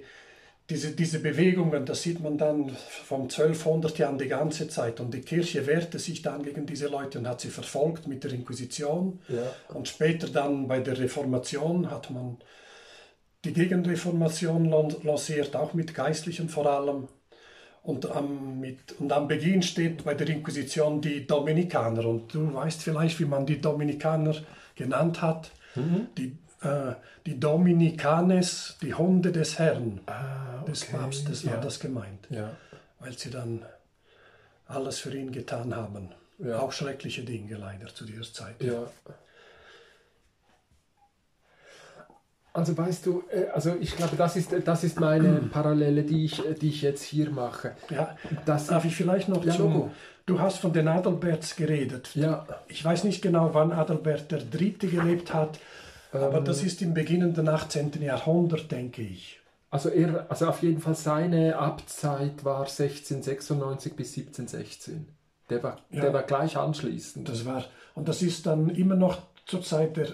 diese, 0.70 0.92
diese 0.92 1.18
Bewegungen, 1.18 1.84
das 1.84 2.02
sieht 2.02 2.20
man 2.20 2.38
dann 2.38 2.70
von 2.70 3.22
1200 3.22 3.98
Jahren 3.98 4.16
die 4.16 4.28
ganze 4.28 4.66
Zeit. 4.68 4.98
Und 4.98 5.12
die 5.12 5.20
Kirche 5.20 5.66
wehrte 5.66 5.98
sich 5.98 6.22
dann 6.22 6.42
gegen 6.42 6.64
diese 6.64 6.88
Leute 6.88 7.18
und 7.18 7.28
hat 7.28 7.40
sie 7.40 7.50
verfolgt 7.50 8.06
mit 8.06 8.24
der 8.24 8.32
Inquisition. 8.32 9.20
Ja. 9.28 9.52
Und 9.74 9.88
später 9.88 10.28
dann 10.28 10.66
bei 10.66 10.80
der 10.80 10.98
Reformation 10.98 11.90
hat 11.90 12.10
man 12.10 12.38
die 13.44 13.52
Gegenreformation 13.52 14.70
lanciert, 15.02 15.54
auch 15.54 15.74
mit 15.74 15.94
Geistlichen 15.94 16.48
vor 16.48 16.66
allem. 16.66 17.08
Und 17.82 18.10
am, 18.10 18.60
mit, 18.60 18.98
und 18.98 19.12
am 19.12 19.28
Beginn 19.28 19.62
steht 19.62 20.04
bei 20.04 20.14
der 20.14 20.30
Inquisition 20.30 21.02
die 21.02 21.26
Dominikaner. 21.26 22.06
Und 22.06 22.32
du 22.32 22.54
weißt 22.54 22.82
vielleicht, 22.82 23.20
wie 23.20 23.26
man 23.26 23.44
die 23.44 23.60
Dominikaner 23.60 24.34
genannt 24.74 25.20
hat. 25.20 25.50
Mhm. 25.74 26.06
Die 26.16 26.38
die 27.26 27.38
Dominikanes, 27.38 28.76
die 28.82 28.94
Hunde 28.94 29.32
des 29.32 29.58
Herrn, 29.58 30.00
ah, 30.06 30.60
okay. 30.60 30.70
des 30.70 30.84
Papstes 30.86 31.42
ja. 31.42 31.52
war 31.52 31.60
das 31.60 31.80
gemeint. 31.80 32.26
Ja. 32.30 32.50
Weil 33.00 33.16
sie 33.18 33.30
dann 33.30 33.64
alles 34.66 34.98
für 34.98 35.14
ihn 35.14 35.32
getan 35.32 35.74
haben. 35.74 36.10
Ja. 36.38 36.58
Auch 36.58 36.72
schreckliche 36.72 37.22
Dinge 37.22 37.56
leider 37.56 37.94
zu 37.94 38.04
dieser 38.04 38.30
Zeit. 38.32 38.62
Ja. 38.62 38.86
Also 42.52 42.78
weißt 42.78 43.06
du, 43.06 43.24
äh, 43.30 43.48
also 43.52 43.74
ich 43.80 43.96
glaube, 43.96 44.16
das 44.16 44.36
ist, 44.36 44.54
das 44.64 44.84
ist 44.84 45.00
meine 45.00 45.32
Parallele, 45.52 46.04
die 46.04 46.24
ich, 46.24 46.42
die 46.60 46.68
ich 46.68 46.82
jetzt 46.82 47.02
hier 47.02 47.30
mache. 47.30 47.72
Ja, 47.90 48.16
Das, 48.46 48.68
darf 48.68 48.84
ich 48.84 48.94
vielleicht 48.94 49.28
noch 49.28 49.44
Ja, 49.44 49.52
zum... 49.52 49.90
Du 50.26 50.40
hast 50.40 50.58
von 50.58 50.72
den 50.72 50.88
Adalberts 50.88 51.54
geredet. 51.54 52.14
ja, 52.14 52.46
Ich 52.66 52.82
weiß 52.82 53.04
nicht 53.04 53.20
genau, 53.20 53.52
wann 53.52 53.72
Adalbert 53.72 54.32
III. 54.32 54.72
gelebt 54.78 55.34
hat, 55.34 55.58
aber 56.22 56.40
das 56.40 56.62
ist 56.62 56.80
im 56.82 56.94
beginnenden 56.94 57.48
18. 57.48 57.92
Jahrhundert, 58.00 58.70
denke 58.70 59.02
ich. 59.02 59.40
also 59.70 59.88
er, 59.88 60.26
also 60.30 60.46
auf 60.48 60.62
jeden 60.62 60.80
Fall 60.80 60.94
seine 60.94 61.58
Abzeit 61.58 62.44
war 62.44 62.60
1696 62.60 63.94
bis 63.94 64.16
1716. 64.16 65.08
Der 65.50 65.62
war, 65.62 65.78
Ja. 65.90 66.00
der 66.02 66.12
war 66.12 66.22
gleich 66.22 66.56
anschließend. 66.56 67.28
Das 67.28 67.44
war, 67.44 67.64
und 67.94 68.08
das 68.08 68.22
ist 68.22 68.46
dann 68.46 68.70
immer 68.70 68.94
noch 68.96 69.18
zur 69.46 69.62
Zeit 69.62 69.96
der 69.96 70.08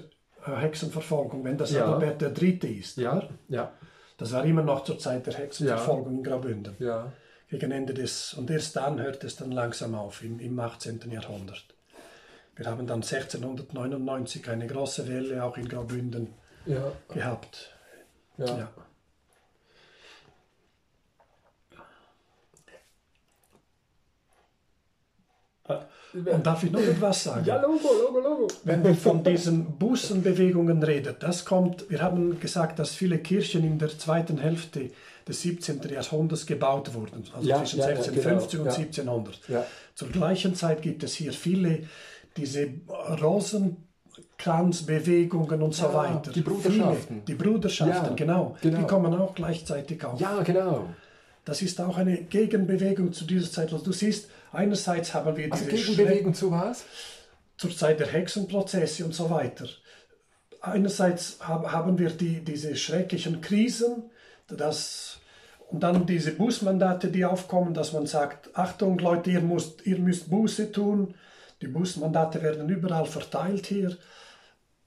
äh, 0.46 0.56
Hexenverfolgung, 0.56 1.44
wenn 1.44 1.56
das 1.58 1.70
Ja. 1.72 1.86
Adalbert 1.94 2.40
III. 2.42 2.78
ist. 2.78 2.96
Ja, 2.96 3.28
ja, 3.48 3.70
Das 4.18 4.32
war 4.32 4.44
immer 4.44 4.62
noch 4.62 4.84
zur 4.84 4.98
Zeit 4.98 5.26
der 5.26 5.34
Hexenverfolgung 5.34 6.16
in 6.18 6.22
Graubünden. 6.22 6.74
ja. 6.78 7.12
Gegen 7.48 7.72
Ende 7.72 7.92
des, 7.94 8.34
und 8.34 8.48
erst 8.48 8.76
dann 8.76 9.00
hört 9.02 9.24
es 9.24 9.34
dann 9.34 9.50
langsam 9.50 9.96
auf, 9.96 10.22
im, 10.22 10.38
im 10.38 10.56
18. 10.60 11.00
Jahrhundert. 11.10 11.64
Wir 12.56 12.66
haben 12.66 12.86
dann 12.86 13.02
1699 13.02 14.48
eine 14.48 14.66
große 14.66 15.08
Welle 15.08 15.42
auch 15.44 15.56
in 15.56 15.68
Graubünden 15.68 16.34
Ja, 16.66 16.92
gehabt. 17.08 17.74
ja. 18.38 18.58
Ja. 18.58 18.70
Und 26.12 26.44
darf 26.44 26.64
ich 26.64 26.72
noch 26.72 26.80
etwas 26.80 27.22
sagen? 27.22 27.44
Ja, 27.46 27.60
Logo, 27.62 27.88
Logo, 28.02 28.18
Logo. 28.20 28.48
Wenn 28.64 28.82
wir 28.82 28.94
von 28.96 29.22
diesen 29.22 29.78
Bußenbewegungen 29.78 30.82
reden, 30.82 31.14
das 31.20 31.44
kommt, 31.44 31.88
wir 31.88 32.02
haben 32.02 32.40
gesagt, 32.40 32.80
dass 32.80 32.90
viele 32.90 33.18
Kirchen 33.18 33.62
in 33.64 33.78
der 33.78 33.96
zweiten 33.96 34.38
Hälfte 34.38 34.90
des 35.28 35.42
17. 35.42 35.80
Jahrhunderts 35.88 36.46
gebaut 36.46 36.92
wurden, 36.94 37.22
also 37.32 37.48
Ja, 37.48 37.58
zwischen 37.58 37.78
ja, 37.78 37.90
ja, 37.90 37.96
1650 37.96 38.50
genau, 38.96 39.16
und 39.18 39.26
ja. 39.28 39.32
1700. 39.34 39.48
Ja. 39.48 39.66
Zur 39.94 40.08
gleichen 40.08 40.56
Zeit 40.56 40.82
gibt 40.82 41.04
es 41.04 41.14
hier 41.14 41.32
viele 41.32 41.84
diese 42.36 42.68
Rosenkranzbewegungen 43.20 45.62
und 45.62 45.74
so 45.74 45.86
Ja, 45.86 45.94
weiter. 45.94 46.32
die 46.32 46.40
Bruderschaften. 46.40 47.22
Viele, 47.24 47.26
die 47.26 47.34
Bruderschaften, 47.34 48.08
Ja, 48.10 48.14
genau. 48.14 48.56
genau. 48.60 48.78
Die 48.80 48.86
kommen 48.86 49.14
auch 49.14 49.34
gleichzeitig 49.34 50.04
auf. 50.04 50.20
Ja, 50.20 50.42
genau. 50.42 50.86
Das 51.44 51.62
ist 51.62 51.80
auch 51.80 51.96
eine 51.96 52.22
Gegenbewegung 52.24 53.12
zu 53.12 53.24
dieser 53.24 53.50
Zeit. 53.50 53.72
Also 53.72 53.84
du 53.84 53.92
siehst, 53.92 54.28
einerseits 54.52 55.14
haben 55.14 55.36
wir 55.36 55.52
Also 55.52 55.64
diese 55.68 55.92
Gegenbewegung 55.94 56.34
zu 56.34 56.50
was? 56.50 56.84
zur 57.56 57.76
Zeit 57.76 58.00
der 58.00 58.06
Hexenprozesse 58.06 59.04
und 59.04 59.14
so 59.14 59.28
weiter. 59.30 59.66
Einerseits 60.62 61.38
hab- 61.40 61.70
haben 61.72 61.98
wir 61.98 62.10
die, 62.10 62.42
diese 62.44 62.74
schrecklichen 62.76 63.40
Krisen, 63.42 64.04
das, 64.48 65.18
und 65.70 65.82
dann 65.82 66.06
diese 66.06 66.32
Bußmandate, 66.32 67.08
die 67.08 67.24
aufkommen, 67.24 67.72
dass 67.74 67.92
man 67.92 68.06
sagt, 68.06 68.50
Achtung 68.56 68.98
Leute, 68.98 69.30
ihr 69.30 69.40
müsst, 69.42 69.86
ihr 69.86 69.98
müsst 69.98 70.30
Buße 70.30 70.72
tun. 70.72 71.14
Die 71.62 71.68
Bußmandate 71.68 72.42
werden 72.42 72.68
überall 72.68 73.06
verteilt 73.06 73.66
hier. 73.66 73.96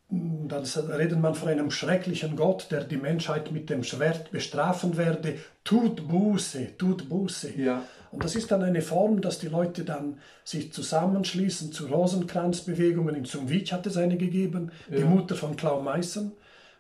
Dann 0.10 0.64
redet 0.92 1.20
man 1.20 1.34
von 1.34 1.48
einem 1.50 1.72
schrecklichen 1.72 2.36
Gott, 2.36 2.68
der 2.70 2.84
die 2.84 2.98
Menschheit 2.98 3.52
mit 3.52 3.70
dem 3.70 3.84
Schwert 3.84 4.30
bestrafen 4.32 4.96
werde. 4.98 5.40
Tut 5.64 6.08
Buße, 6.08 6.78
tut 6.78 7.10
Buße. 7.10 7.54
Ja. 7.58 7.84
Und 8.12 8.24
das 8.24 8.36
ist 8.36 8.52
dann 8.52 8.62
eine 8.62 8.82
Form, 8.84 9.22
dass 9.22 9.40
die 9.40 9.48
Leute 9.48 9.84
dann 9.84 10.20
sich 10.44 10.72
zusammenschließen 10.72 11.72
zu 11.72 11.88
Rosenkranzbewegungen. 11.88 13.16
In 13.16 13.26
Zumwitsch 13.26 13.72
hat 13.72 13.88
es 13.88 13.98
eine 13.98 14.18
gegeben. 14.18 14.72
Die 14.88 15.00
Ja. 15.00 15.06
Mutter 15.06 15.36
von 15.36 15.56
Klau 15.56 15.82
Meissen 15.82 16.34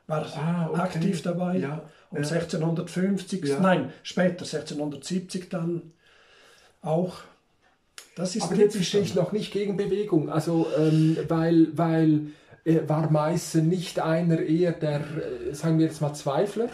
war 0.05 0.25
Ah, 0.37 0.67
okay. 0.69 0.81
aktiv 0.81 1.21
dabei. 1.23 1.57
Ja, 1.57 1.89
Und 2.11 2.23
ja. 2.29 2.35
1650, 2.35 3.43
Ja. 3.45 3.59
nein, 3.59 3.91
später, 4.03 4.45
1670 4.45 5.49
dann 5.49 5.93
auch. 6.81 7.15
Das 8.15 8.35
ist 8.35 8.43
Aber 8.43 8.55
jetzt 8.55 8.75
verstehe 8.75 9.01
ich 9.01 9.15
noch 9.15 9.31
nicht 9.31 9.51
Gegenbewegung. 9.51 10.29
Also, 10.29 10.67
ähm, 10.77 11.17
weil, 11.27 11.67
weil 11.75 12.27
äh, 12.63 12.81
war 12.87 13.09
Meißen 13.09 13.67
nicht 13.67 13.99
einer 13.99 14.39
eher 14.39 14.71
der, 14.73 14.99
äh, 15.49 15.53
sagen 15.53 15.79
wir 15.79 15.87
jetzt 15.87 16.01
mal, 16.01 16.13
Zweifler? 16.13 16.69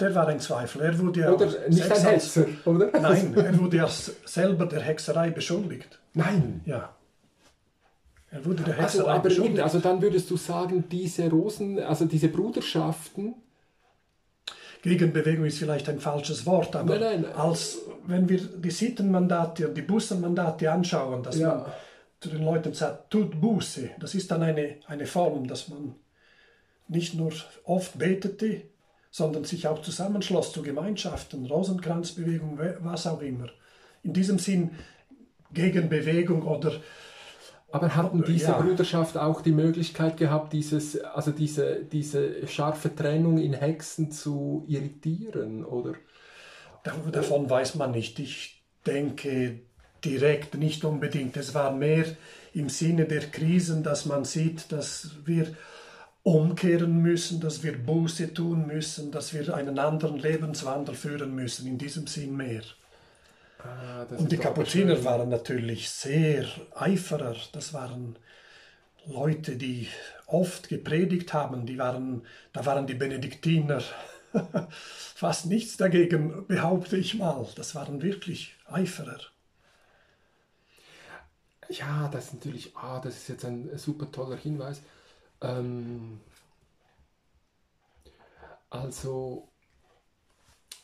Der 0.00 0.14
war 0.14 0.26
ein 0.28 0.40
Zweifel. 0.40 0.82
Er 0.82 0.98
wurde 0.98 1.20
ja 1.20 1.32
Oder 1.32 1.46
nicht 1.68 1.84
selbst 1.84 2.00
ein 2.06 2.14
als- 2.14 2.36
Hetzer, 2.36 2.46
oder? 2.66 2.90
Nein, 3.00 3.34
er 3.36 3.58
wurde 3.58 3.76
ja 3.76 3.88
selber 4.24 4.66
der 4.66 4.80
Hexerei 4.80 5.30
beschuldigt. 5.30 5.98
Nein. 6.14 6.60
Ja. 6.66 6.94
Er 8.30 8.44
wurde 8.44 8.64
der 8.64 8.74
Also, 8.74 8.82
Hexerei 8.98 9.04
aber 9.12 9.14
eben, 9.16 9.22
beschuldigt. 9.22 9.60
also 9.60 9.78
dann 9.78 10.02
würdest 10.02 10.30
du 10.30 10.36
sagen, 10.36 10.84
diese 10.90 11.28
Rosen, 11.30 11.78
also 11.78 12.06
diese 12.06 12.28
Bruderschaften, 12.28 13.34
Gegenbewegung 14.82 15.44
ist 15.46 15.58
vielleicht 15.58 15.88
ein 15.88 16.00
falsches 16.00 16.44
Wort, 16.44 16.74
aber 16.74 16.98
Nein, 16.98 17.22
nein. 17.22 17.32
als 17.34 17.78
wenn 18.06 18.28
wir 18.28 18.38
die 18.38 18.70
Sittenmandate 18.70 19.68
und 19.68 19.74
die 19.76 19.82
Bussenmandate 19.82 20.70
anschauen, 20.70 21.22
dass 21.22 21.38
Ja. 21.38 21.54
man 21.54 21.64
zu 22.20 22.28
den 22.30 22.44
Leuten 22.44 22.74
sagt, 22.74 23.10
tut 23.10 23.40
Buße, 23.40 23.90
das 24.00 24.14
ist 24.14 24.30
dann 24.30 24.42
eine, 24.42 24.76
eine 24.86 25.06
Form, 25.06 25.46
dass 25.46 25.68
man 25.68 25.94
nicht 26.88 27.14
nur 27.14 27.32
oft 27.64 27.96
betete, 27.98 28.62
sondern 29.10 29.44
sich 29.44 29.66
auch 29.68 29.82
zusammenschloss 29.82 30.52
zu 30.52 30.62
Gemeinschaften, 30.62 31.46
Rosenkranzbewegung, 31.46 32.58
we- 32.58 32.76
was 32.80 33.06
auch 33.06 33.20
immer. 33.22 33.46
In 34.02 34.12
diesem 34.12 34.38
Sinn 34.38 34.70
Gegenbewegung 35.52 36.42
oder 36.42 36.72
aber 37.72 37.94
hatten 37.96 38.22
diese 38.24 38.52
Ja. 38.52 38.60
Bruderschaft 38.60 39.16
auch 39.16 39.40
die 39.40 39.52
Möglichkeit 39.52 40.16
gehabt, 40.16 40.52
dieses, 40.52 41.00
also 41.00 41.30
diese, 41.30 41.84
diese 41.84 42.46
scharfe 42.46 42.94
Trennung 42.94 43.38
in 43.38 43.54
Hexen 43.54 44.10
zu 44.10 44.64
irritieren, 44.68 45.64
oder? 45.64 45.94
Dav- 46.84 47.10
Davon 47.10 47.48
weiß 47.48 47.76
man 47.76 47.92
nicht. 47.92 48.18
Ich 48.18 48.62
denke 48.86 49.60
direkt 50.04 50.54
nicht 50.56 50.84
unbedingt. 50.84 51.36
Es 51.36 51.54
war 51.54 51.72
mehr 51.72 52.04
im 52.54 52.68
Sinne 52.68 53.06
der 53.06 53.22
Krisen, 53.30 53.82
dass 53.82 54.04
man 54.06 54.24
sieht, 54.24 54.72
dass 54.72 55.10
wir 55.24 55.46
umkehren 56.24 57.00
müssen, 57.02 57.40
dass 57.40 57.62
wir 57.62 57.76
Buße 57.76 58.34
tun 58.34 58.66
müssen, 58.66 59.10
dass 59.10 59.32
wir 59.32 59.54
einen 59.54 59.78
anderen 59.78 60.18
Lebenswandel 60.18 60.94
führen 60.94 61.34
müssen. 61.34 61.66
In 61.66 61.78
diesem 61.78 62.06
Sinn 62.06 62.36
mehr. 62.36 62.62
Ah, 63.64 64.06
Und 64.16 64.32
die 64.32 64.38
Kapuziner 64.38 64.96
schön. 64.96 65.04
waren 65.04 65.28
natürlich 65.28 65.90
sehr 65.90 66.46
Eiferer. 66.74 67.36
Das 67.52 67.72
waren 67.72 68.16
Leute, 69.06 69.56
die 69.56 69.88
oft 70.26 70.68
gepredigt 70.68 71.32
haben. 71.34 71.66
Die 71.66 71.78
waren, 71.78 72.22
da 72.52 72.66
waren 72.66 72.86
die 72.86 72.94
Benediktiner 72.94 73.82
fast 75.14 75.46
nichts 75.46 75.76
dagegen, 75.76 76.46
behaupte 76.46 76.96
ich 76.96 77.14
mal. 77.14 77.46
Das 77.56 77.74
waren 77.74 78.02
wirklich 78.02 78.56
Eiferer. 78.66 79.20
Ja, 81.68 82.08
das 82.08 82.26
ist 82.26 82.34
natürlich, 82.34 82.76
ah, 82.76 83.00
das 83.00 83.16
ist 83.16 83.28
jetzt 83.28 83.44
ein 83.44 83.76
super 83.78 84.10
toller 84.12 84.36
Hinweis. 84.36 84.80
Ähm, 85.42 86.20
also, 88.70 89.48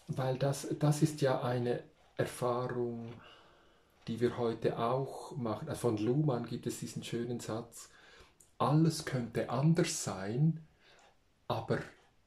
weil 0.08 0.36
das, 0.38 0.66
das 0.78 1.02
ist 1.02 1.20
ja 1.20 1.40
eine 1.42 1.80
Erfahrung, 2.18 3.14
die 4.06 4.20
wir 4.20 4.36
heute 4.36 4.78
auch 4.78 5.36
machen. 5.36 5.68
Also 5.68 5.88
von 5.88 5.96
Luhmann 5.96 6.44
gibt 6.44 6.66
es 6.66 6.80
diesen 6.80 7.04
schönen 7.04 7.40
Satz, 7.40 7.88
alles 8.58 9.04
könnte 9.04 9.50
anders 9.50 10.04
sein, 10.04 10.60
aber 11.46 11.78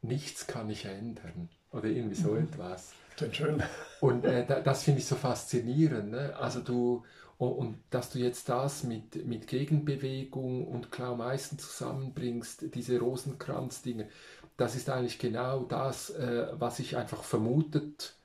nichts 0.01 0.47
kann 0.47 0.69
ich 0.69 0.85
ändern. 0.85 1.49
Oder 1.71 1.85
irgendwie 1.87 2.15
so 2.15 2.35
etwas. 2.35 2.93
Sehr 3.17 3.33
schön. 3.33 3.63
Und 3.99 4.25
äh, 4.25 4.45
da, 4.45 4.61
das 4.61 4.83
finde 4.83 4.99
ich 4.99 5.05
so 5.05 5.15
faszinierend. 5.15 6.11
Ne? 6.11 6.35
Also 6.37 6.59
du, 6.61 7.03
und, 7.37 7.51
und 7.53 7.77
dass 7.89 8.09
du 8.09 8.19
jetzt 8.19 8.49
das 8.49 8.83
mit, 8.83 9.25
mit 9.25 9.47
Gegenbewegung 9.47 10.67
und 10.67 10.91
Klau 10.91 11.15
Meißen 11.15 11.59
zusammenbringst, 11.59 12.75
diese 12.75 12.99
Rosenkranz-Dinge, 12.99 14.09
das 14.57 14.75
ist 14.75 14.89
eigentlich 14.89 15.19
genau 15.19 15.63
das, 15.63 16.09
äh, 16.11 16.47
was 16.53 16.79
ich 16.79 16.97
einfach 16.97 17.23
vermutet 17.23 18.15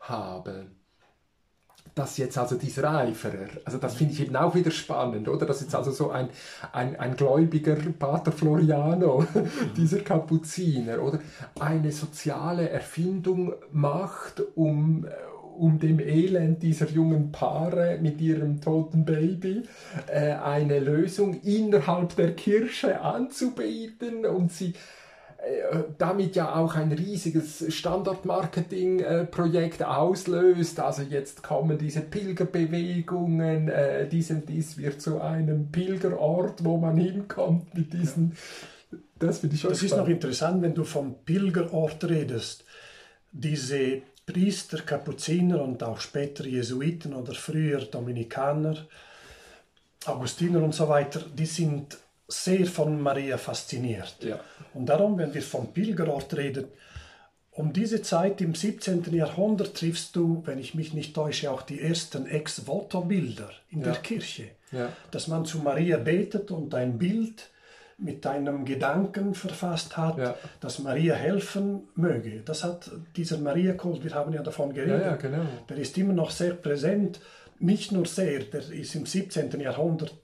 habe. 0.00 0.66
Dass 1.94 2.16
jetzt 2.18 2.38
also 2.38 2.56
dieser 2.56 2.90
Eiferer, 2.90 3.48
also 3.64 3.78
das 3.78 3.94
finde 3.94 4.12
ich 4.12 4.20
eben 4.20 4.36
auch 4.36 4.54
wieder 4.54 4.70
spannend, 4.70 5.28
oder? 5.28 5.46
Dass 5.46 5.60
jetzt 5.60 5.74
also 5.74 5.90
so 5.90 6.10
ein, 6.10 6.28
ein, 6.72 6.98
ein 6.98 7.16
gläubiger 7.16 7.76
Pater 7.98 8.32
Floriano, 8.32 9.24
dieser 9.76 10.00
Kapuziner, 10.00 11.02
oder? 11.02 11.20
Eine 11.58 11.92
soziale 11.92 12.68
Erfindung 12.68 13.54
macht, 13.72 14.42
um, 14.54 15.04
äh, 15.04 15.10
um 15.58 15.78
dem 15.78 16.00
Elend 16.00 16.62
dieser 16.62 16.88
jungen 16.88 17.32
Paare 17.32 17.98
mit 18.00 18.20
ihrem 18.20 18.60
toten 18.60 19.04
Baby 19.04 19.64
äh, 20.06 20.32
eine 20.32 20.78
Lösung 20.78 21.40
innerhalb 21.42 22.16
der 22.16 22.34
Kirche 22.34 23.00
anzubieten 23.00 24.24
und 24.24 24.52
sie 24.52 24.74
damit 25.98 26.36
ja 26.36 26.54
auch 26.54 26.74
ein 26.74 26.92
riesiges 26.92 27.74
Standortmarketing-Projekt 27.74 29.82
auslöst. 29.82 30.80
Also 30.80 31.02
jetzt 31.02 31.42
kommen 31.42 31.78
diese 31.78 32.02
Pilgerbewegungen, 32.02 33.68
äh, 33.68 34.08
dies 34.08 34.30
und 34.30 34.48
dies 34.48 34.78
wird 34.78 35.00
zu 35.00 35.20
einem 35.20 35.70
Pilgerort, 35.70 36.64
wo 36.64 36.76
man 36.76 36.96
hinkommt 36.96 37.74
mit 37.74 37.92
diesen 37.92 38.36
Das 39.18 39.38
finde 39.38 39.56
ich 39.56 39.62
Das 39.62 39.82
ist 39.82 39.96
noch 39.96 40.08
interessant, 40.08 40.62
wenn 40.62 40.74
du 40.74 40.84
vom 40.84 41.24
Pilgerort 41.24 42.04
redest. 42.04 42.64
Diese 43.32 44.02
Priester, 44.26 44.82
Kapuziner 44.82 45.62
und 45.62 45.82
auch 45.82 46.00
später 46.00 46.46
Jesuiten 46.46 47.14
oder 47.14 47.34
früher 47.34 47.80
Dominikaner, 47.80 48.86
Augustiner 50.06 50.62
und 50.62 50.74
so 50.74 50.88
weiter, 50.88 51.20
die 51.36 51.46
sind 51.46 51.98
sehr 52.30 52.66
von 52.66 53.00
Maria 53.00 53.36
fasziniert. 53.38 54.16
Ja. 54.22 54.40
Und 54.74 54.86
darum, 54.86 55.18
wenn 55.18 55.34
wir 55.34 55.42
vom 55.42 55.72
Pilgerort 55.72 56.34
reden, 56.36 56.66
um 57.50 57.72
diese 57.72 58.00
Zeit 58.02 58.40
im 58.40 58.54
17. 58.54 59.12
Jahrhundert 59.12 59.76
triffst 59.76 60.14
du, 60.16 60.42
wenn 60.46 60.58
ich 60.58 60.74
mich 60.74 60.94
nicht 60.94 61.14
täusche, 61.14 61.50
auch 61.50 61.62
die 61.62 61.80
ersten 61.80 62.26
Ex-Voto-Bilder 62.26 63.50
in 63.70 63.82
der 63.82 63.94
Ja. 63.94 63.98
Kirche. 63.98 64.44
Ja. 64.72 64.88
Dass 65.10 65.26
man 65.26 65.44
zu 65.44 65.58
Maria 65.58 65.96
betet 65.98 66.50
und 66.52 66.74
ein 66.74 66.96
Bild 66.98 67.50
mit 67.98 68.24
einem 68.26 68.64
Gedanken 68.64 69.34
verfasst 69.34 69.96
hat, 69.96 70.16
Ja. 70.16 70.36
dass 70.60 70.78
Maria 70.78 71.14
helfen 71.14 71.88
möge. 71.96 72.40
Das 72.44 72.64
hat 72.64 72.90
dieser 73.16 73.36
Maria-Kult, 73.38 74.04
wir 74.04 74.14
haben 74.14 74.32
ja 74.32 74.42
davon 74.42 74.68
Ja, 74.74 74.84
geredet, 74.84 75.02
ja, 75.06 75.16
genau. 75.16 75.42
der 75.68 75.76
ist 75.76 75.98
immer 75.98 76.14
noch 76.14 76.30
sehr 76.30 76.54
präsent. 76.54 77.20
Nicht 77.58 77.92
nur 77.92 78.06
sehr, 78.06 78.40
der 78.44 78.70
ist 78.70 78.94
im 78.94 79.04
17. 79.04 79.60
Jahrhundert 79.60 80.22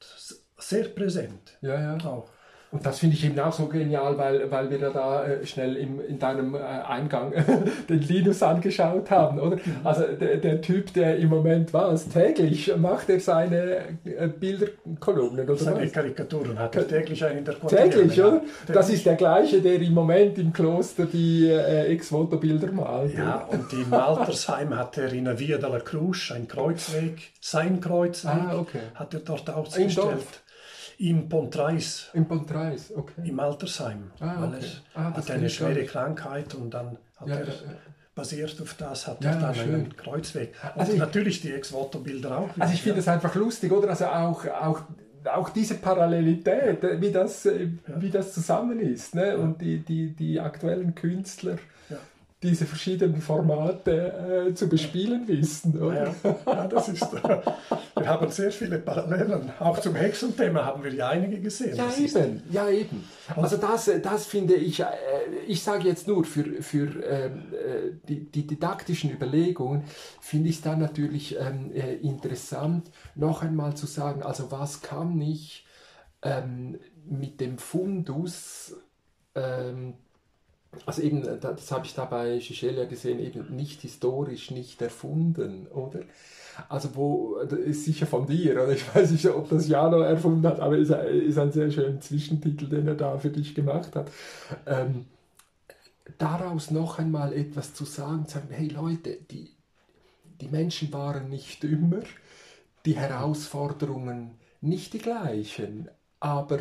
sehr 0.58 0.84
präsent. 0.84 1.56
Ja, 1.60 1.80
ja. 1.80 1.96
Auch. 2.04 2.28
Und 2.72 2.84
das 2.84 2.98
finde 2.98 3.14
ich 3.14 3.24
eben 3.24 3.38
auch 3.38 3.52
so 3.52 3.66
genial, 3.68 4.18
weil, 4.18 4.50
weil 4.50 4.68
wir 4.68 4.78
da 4.90 5.24
äh, 5.24 5.46
schnell 5.46 5.76
im, 5.76 6.00
in 6.00 6.18
deinem 6.18 6.56
äh, 6.56 6.58
Eingang 6.58 7.32
den 7.88 8.00
Linus 8.00 8.42
angeschaut 8.42 9.08
haben, 9.10 9.38
oder? 9.38 9.56
Also 9.84 10.02
der, 10.02 10.38
der 10.38 10.60
Typ, 10.60 10.92
der 10.92 11.16
im 11.16 11.28
Moment 11.28 11.72
was, 11.72 12.08
täglich 12.08 12.76
macht 12.76 13.08
er 13.08 13.20
seine 13.20 13.82
äh, 14.04 14.28
Bilderkolumnen, 14.28 15.48
oder 15.48 15.56
Seine 15.56 15.84
was? 15.84 15.92
Karikaturen 15.92 16.58
hat 16.58 16.74
er 16.74 16.88
täglich 16.88 17.24
einen 17.24 17.38
in 17.38 17.44
der 17.44 17.54
Quotidiana, 17.54 17.90
Täglich, 17.92 18.16
ja. 18.16 18.26
oder? 18.26 18.42
Das 18.66 18.90
ist 18.90 19.06
der 19.06 19.14
gleiche, 19.14 19.62
der 19.62 19.80
im 19.80 19.94
Moment 19.94 20.36
im 20.36 20.52
Kloster 20.52 21.06
die 21.06 21.48
äh, 21.48 21.86
Ex-Voto-Bilder 21.92 22.72
malt. 22.72 23.16
Ja, 23.16 23.46
und 23.48 23.72
im 23.72 23.94
Altersheim 23.94 24.76
hat 24.76 24.98
er 24.98 25.12
in 25.12 25.24
der 25.24 25.38
Via 25.38 25.58
della 25.58 25.78
Cruz, 25.78 26.32
ein 26.32 26.48
Kreuzweg, 26.48 27.30
sein 27.40 27.80
Kreuzweg, 27.80 28.32
Ah, 28.32 28.58
okay. 28.58 28.80
hat 28.96 29.14
er 29.14 29.20
dort 29.20 29.48
ausgestellt. 29.48 30.42
Im 30.98 31.28
Pontreis, 31.28 32.08
Im 32.14 32.26
Pontreis, 32.26 32.92
okay. 32.96 33.28
im 33.28 33.38
Altersheim. 33.38 34.10
Ah, 34.20 34.36
weil 34.40 34.48
okay. 34.54 34.66
er 34.94 35.00
Ah, 35.06 35.20
kenn 35.24 35.36
eine 35.36 35.50
schwere 35.50 35.74
nicht. 35.74 35.90
Krankheit 35.90 36.54
und 36.54 36.72
dann 36.72 36.96
hat 37.16 37.28
Ja, 37.28 37.34
er, 37.36 37.44
ja, 37.44 37.52
ja. 37.52 37.54
basiert 38.14 38.60
auf 38.62 38.74
das, 38.74 39.06
hat 39.06 39.22
Ja, 39.22 39.32
er 39.32 39.40
dann 39.40 39.54
schön. 39.54 39.74
einen 39.74 39.96
Kreuzweg. 39.96 40.54
Und 40.74 40.80
Also 40.80 40.92
ich- 40.94 40.98
natürlich 40.98 41.40
die 41.42 41.52
Ex-Voto-Bilder 41.52 42.38
auch. 42.38 42.48
Also 42.58 42.72
ich 42.72 42.82
finde 42.82 43.00
es 43.00 43.08
einfach 43.08 43.34
lustig, 43.34 43.72
oder? 43.72 43.90
Also 43.90 44.06
auch, 44.06 44.46
auch, 44.46 44.80
auch 45.34 45.48
diese 45.50 45.74
Parallelität, 45.74 46.78
wie 47.00 47.12
das, 47.12 47.46
wie 47.86 48.10
das 48.10 48.32
zusammen 48.32 48.80
ist. 48.80 49.14
Ne? 49.14 49.36
Und 49.36 49.60
die, 49.60 49.80
die, 49.80 50.12
die 50.14 50.40
aktuellen 50.40 50.94
Künstler 50.94 51.52
Ja. 51.52 51.58
Diese 52.42 52.66
verschiedenen 52.66 53.22
Formate 53.22 54.48
äh, 54.48 54.54
zu 54.54 54.68
bespielen 54.68 55.26
wissen. 55.26 55.80
Oder? 55.80 56.14
Ja, 56.22 56.36
ja, 56.46 56.68
das 56.68 56.88
ist. 56.88 57.10
wir 57.12 58.06
haben 58.06 58.30
sehr 58.30 58.52
viele 58.52 58.78
Parallelen. 58.78 59.50
Auch 59.58 59.78
zum 59.80 59.94
Hexenthema 59.94 60.64
haben 60.64 60.84
wir 60.84 60.92
ja 60.92 61.08
einige 61.08 61.40
gesehen. 61.40 61.76
Ja, 61.76 61.90
eben, 61.98 62.42
ja, 62.50 62.68
eben. 62.68 63.04
Also 63.34 63.56
das, 63.56 63.88
äh, 63.88 64.00
das 64.00 64.26
finde 64.26 64.54
ich, 64.54 64.80
äh, 64.80 64.86
ich 65.46 65.62
sage 65.62 65.88
jetzt 65.88 66.06
nur, 66.06 66.24
für, 66.24 66.62
für 66.62 67.02
ähm, 67.04 67.44
äh, 67.52 67.92
die, 68.06 68.30
die 68.30 68.46
didaktischen 68.46 69.10
Überlegungen 69.10 69.84
finde 70.20 70.50
ich 70.50 70.56
es 70.56 70.62
dann 70.62 70.78
natürlich 70.78 71.38
ähm, 71.40 71.72
äh, 71.72 71.94
interessant, 71.94 72.90
noch 73.14 73.42
einmal 73.42 73.74
zu 73.76 73.86
sagen, 73.86 74.22
also 74.22 74.50
was 74.50 74.82
kann 74.82 75.18
ich 75.22 75.66
ähm, 76.20 76.78
mit 77.08 77.40
dem 77.40 77.56
Fundus, 77.56 78.74
also 80.84 81.02
eben, 81.02 81.26
äh, 81.26 81.38
das 81.38 81.70
habe 81.72 81.86
ich 81.86 81.94
da 81.94 82.04
bei 82.04 82.40
Schischel 82.40 82.76
ja 82.76 82.84
gesehen, 82.84 83.18
eben 83.18 83.54
nicht 83.54 83.82
historisch, 83.82 84.50
nicht 84.50 84.82
erfunden, 84.82 85.66
oder? 85.68 86.00
Also 86.68 86.94
wo, 86.94 87.36
das 87.44 87.58
ist 87.58 87.84
sicher 87.84 88.06
von 88.06 88.26
dir, 88.26 88.54
oder 88.54 88.72
ich 88.72 88.94
weiß 88.94 89.10
nicht, 89.10 89.26
ob 89.26 89.48
das 89.48 89.68
Jano 89.68 90.00
erfunden 90.00 90.46
hat, 90.46 90.60
aber 90.60 90.76
ist, 90.78 90.90
ist 90.90 91.38
ein 91.38 91.52
sehr 91.52 91.70
schöner 91.70 92.00
Zwischentitel, 92.00 92.66
den 92.66 92.86
er 92.88 92.94
da 92.94 93.18
für 93.18 93.30
dich 93.30 93.54
gemacht 93.54 93.94
hat. 93.94 94.10
Ähm, 94.66 95.04
daraus 96.18 96.70
noch 96.70 96.98
einmal 96.98 97.32
etwas 97.32 97.74
zu 97.74 97.84
sagen, 97.84 98.26
zu 98.26 98.34
sagen, 98.34 98.48
hey 98.50 98.68
Leute, 98.68 99.18
die, 99.30 99.50
die 100.40 100.48
Menschen 100.48 100.92
waren 100.92 101.28
nicht 101.28 101.62
dümmer, 101.62 102.02
die 102.84 102.96
Herausforderungen 102.96 104.30
nicht 104.60 104.94
die 104.94 104.98
gleichen, 104.98 105.88
aber 106.26 106.58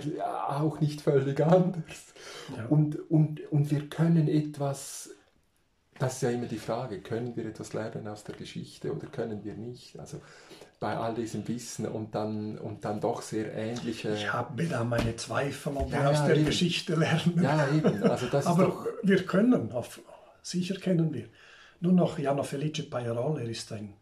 auch 0.50 0.80
nicht 0.80 1.02
völlig 1.02 1.42
anders. 1.42 2.14
Ja. 2.56 2.66
Und, 2.68 3.10
und, 3.10 3.52
und 3.52 3.72
wir 3.72 3.90
können 3.90 4.28
etwas, 4.28 5.10
das 6.00 6.16
ist 6.16 6.22
ja 6.22 6.30
immer 6.30 6.46
die 6.46 6.58
Frage, 6.58 7.00
können 7.02 7.36
wir 7.36 7.46
etwas 7.46 7.74
lernen 7.74 8.08
aus 8.08 8.24
der 8.24 8.36
Geschichte 8.36 8.94
oder 8.94 9.08
können 9.08 9.44
wir 9.44 9.56
nicht? 9.56 9.98
Also 10.00 10.22
bei 10.80 10.96
all 10.96 11.16
diesem 11.16 11.48
Wissen 11.48 11.88
und 11.88 12.14
dann, 12.14 12.58
und 12.58 12.86
dann 12.86 13.00
doch 13.00 13.22
sehr 13.22 13.54
ähnliche... 13.54 14.14
Ich 14.14 14.32
habe 14.32 14.66
da 14.66 14.84
meine 14.84 15.16
Zweifel, 15.16 15.76
ob 15.76 15.90
Ja, 15.92 16.04
wir 16.04 16.10
aus 16.12 16.18
ja, 16.18 16.28
der 16.28 16.36
eben. 16.38 16.46
Geschichte 16.46 16.96
lernen. 16.96 17.42
Ja, 17.42 17.68
eben, 17.70 18.04
also 18.04 18.28
das 18.28 18.46
ist 18.46 18.52
Aber 18.52 18.66
doch... 18.66 18.88
wir 19.02 19.26
können, 19.26 19.72
auf, 19.72 20.02
sicher 20.42 20.76
können 20.76 21.14
wir. 21.14 21.28
Nur 21.80 21.94
noch 21.94 22.20
Jano 22.20 22.44
Felice 22.44 22.84
Pajarol, 22.90 23.40
er 23.42 23.50
ist 23.50 23.72
ein, 23.72 23.94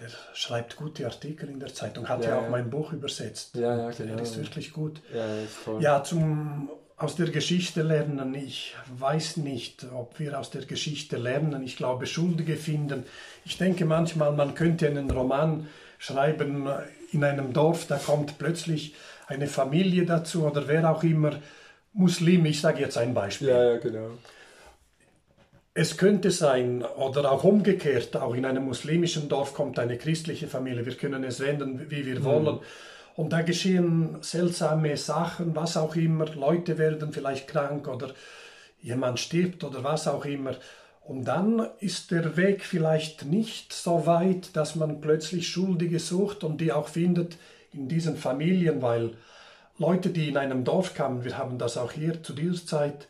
der 0.00 0.08
schreibt 0.34 0.76
gute 0.76 1.06
Artikel 1.06 1.48
in 1.48 1.60
der 1.60 1.74
Zeitung, 1.74 2.08
hat 2.08 2.24
ja, 2.24 2.30
Ja, 2.30 2.38
auch 2.38 2.42
ja. 2.44 2.48
mein 2.50 2.70
Buch 2.70 2.92
übersetzt. 2.92 3.54
Ja, 3.56 3.76
ja, 3.76 3.90
genau. 3.90 4.14
Er 4.14 4.22
ist 4.22 4.36
wirklich 4.36 4.72
gut. 4.72 5.00
Ja, 5.14 5.24
ist 5.40 5.64
toll. 5.64 5.82
Ja, 5.82 6.02
zum 6.02 6.70
aus 6.96 7.14
der 7.14 7.30
Geschichte 7.30 7.82
lernen. 7.82 8.34
Ich 8.34 8.74
weiß 8.96 9.36
nicht, 9.38 9.86
ob 9.94 10.18
wir 10.18 10.38
aus 10.38 10.50
der 10.50 10.64
Geschichte 10.64 11.16
lernen. 11.16 11.62
Ich 11.62 11.76
glaube, 11.76 12.06
Schuldige 12.06 12.56
finden. 12.56 13.04
Ich 13.44 13.56
denke 13.56 13.84
manchmal, 13.84 14.32
man 14.32 14.54
könnte 14.54 14.88
einen 14.88 15.08
Roman 15.08 15.68
schreiben 15.98 16.68
in 17.12 17.24
einem 17.24 17.52
Dorf, 17.52 17.86
da 17.86 17.98
kommt 17.98 18.38
plötzlich 18.38 18.94
eine 19.26 19.46
Familie 19.46 20.06
dazu 20.06 20.44
oder 20.46 20.68
wer 20.68 20.90
auch 20.90 21.02
immer, 21.02 21.32
Muslim, 21.92 22.44
ich 22.46 22.60
sage 22.60 22.80
jetzt 22.80 22.98
ein 22.98 23.14
Beispiel. 23.14 23.48
ja, 23.48 23.72
ja, 23.72 23.78
genau. 23.78 24.10
Es 25.80 25.96
könnte 25.96 26.32
sein, 26.32 26.82
oder 26.82 27.30
auch 27.30 27.44
umgekehrt, 27.44 28.16
auch 28.16 28.34
in 28.34 28.44
einem 28.44 28.64
muslimischen 28.64 29.28
Dorf 29.28 29.54
kommt 29.54 29.78
eine 29.78 29.96
christliche 29.96 30.48
Familie. 30.48 30.84
Wir 30.84 30.96
können 30.96 31.22
es 31.22 31.38
wenden, 31.38 31.88
wie 31.88 32.04
wir 32.04 32.24
wollen. 32.24 32.58
Und 33.14 33.32
da 33.32 33.42
geschehen 33.42 34.16
seltsame 34.20 34.96
Sachen, 34.96 35.54
was 35.54 35.76
auch 35.76 35.94
immer. 35.94 36.26
Leute 36.34 36.78
werden 36.78 37.12
vielleicht 37.12 37.46
krank 37.46 37.86
oder 37.86 38.08
jemand 38.82 39.20
stirbt 39.20 39.62
oder 39.62 39.84
was 39.84 40.08
auch 40.08 40.24
immer. 40.24 40.56
Und 41.00 41.26
dann 41.26 41.68
ist 41.78 42.10
der 42.10 42.36
Weg 42.36 42.64
vielleicht 42.64 43.24
nicht 43.26 43.72
so 43.72 44.04
weit, 44.04 44.56
dass 44.56 44.74
man 44.74 45.00
plötzlich 45.00 45.46
Schuldige 45.46 46.00
sucht 46.00 46.42
und 46.42 46.60
die 46.60 46.72
auch 46.72 46.88
findet 46.88 47.36
in 47.72 47.86
diesen 47.86 48.16
Familien, 48.16 48.82
weil 48.82 49.12
Leute, 49.78 50.08
die 50.08 50.28
in 50.28 50.38
einem 50.38 50.64
Dorf 50.64 50.94
kamen, 50.94 51.24
wir 51.24 51.38
haben 51.38 51.56
das 51.56 51.78
auch 51.78 51.92
hier 51.92 52.20
zu 52.20 52.32
dieser 52.32 52.66
Zeit 52.66 53.06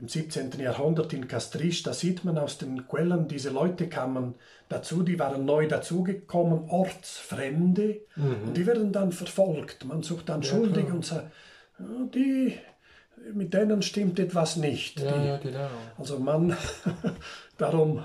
im 0.00 0.08
17. 0.08 0.60
Jahrhundert 0.60 1.12
in 1.12 1.26
Castrice, 1.26 1.82
da 1.82 1.92
sieht 1.92 2.24
man 2.24 2.38
aus 2.38 2.58
den 2.58 2.86
Quellen, 2.86 3.26
diese 3.26 3.50
Leute 3.50 3.88
kamen 3.88 4.34
dazu, 4.68 5.02
die 5.02 5.18
waren 5.18 5.44
neu 5.44 5.66
dazugekommen, 5.66 6.68
Ortsfremde, 6.70 8.02
und 8.16 8.56
die 8.56 8.66
werden 8.66 8.92
dann 8.92 9.10
verfolgt. 9.10 9.84
Man 9.84 10.02
sucht 10.02 10.28
dann 10.28 10.42
Schuldige 10.42 10.92
und 10.92 11.04
sagt, 11.04 11.32
ja, 11.80 11.84
die, 12.14 12.54
mit 13.34 13.54
denen 13.54 13.82
stimmt 13.82 14.18
etwas 14.20 14.56
nicht. 14.56 15.00
Ja, 15.00 15.18
die, 15.18 15.26
ja, 15.26 15.36
genau. 15.38 15.68
Also 15.96 16.18
man, 16.18 16.56
darum, 17.58 18.04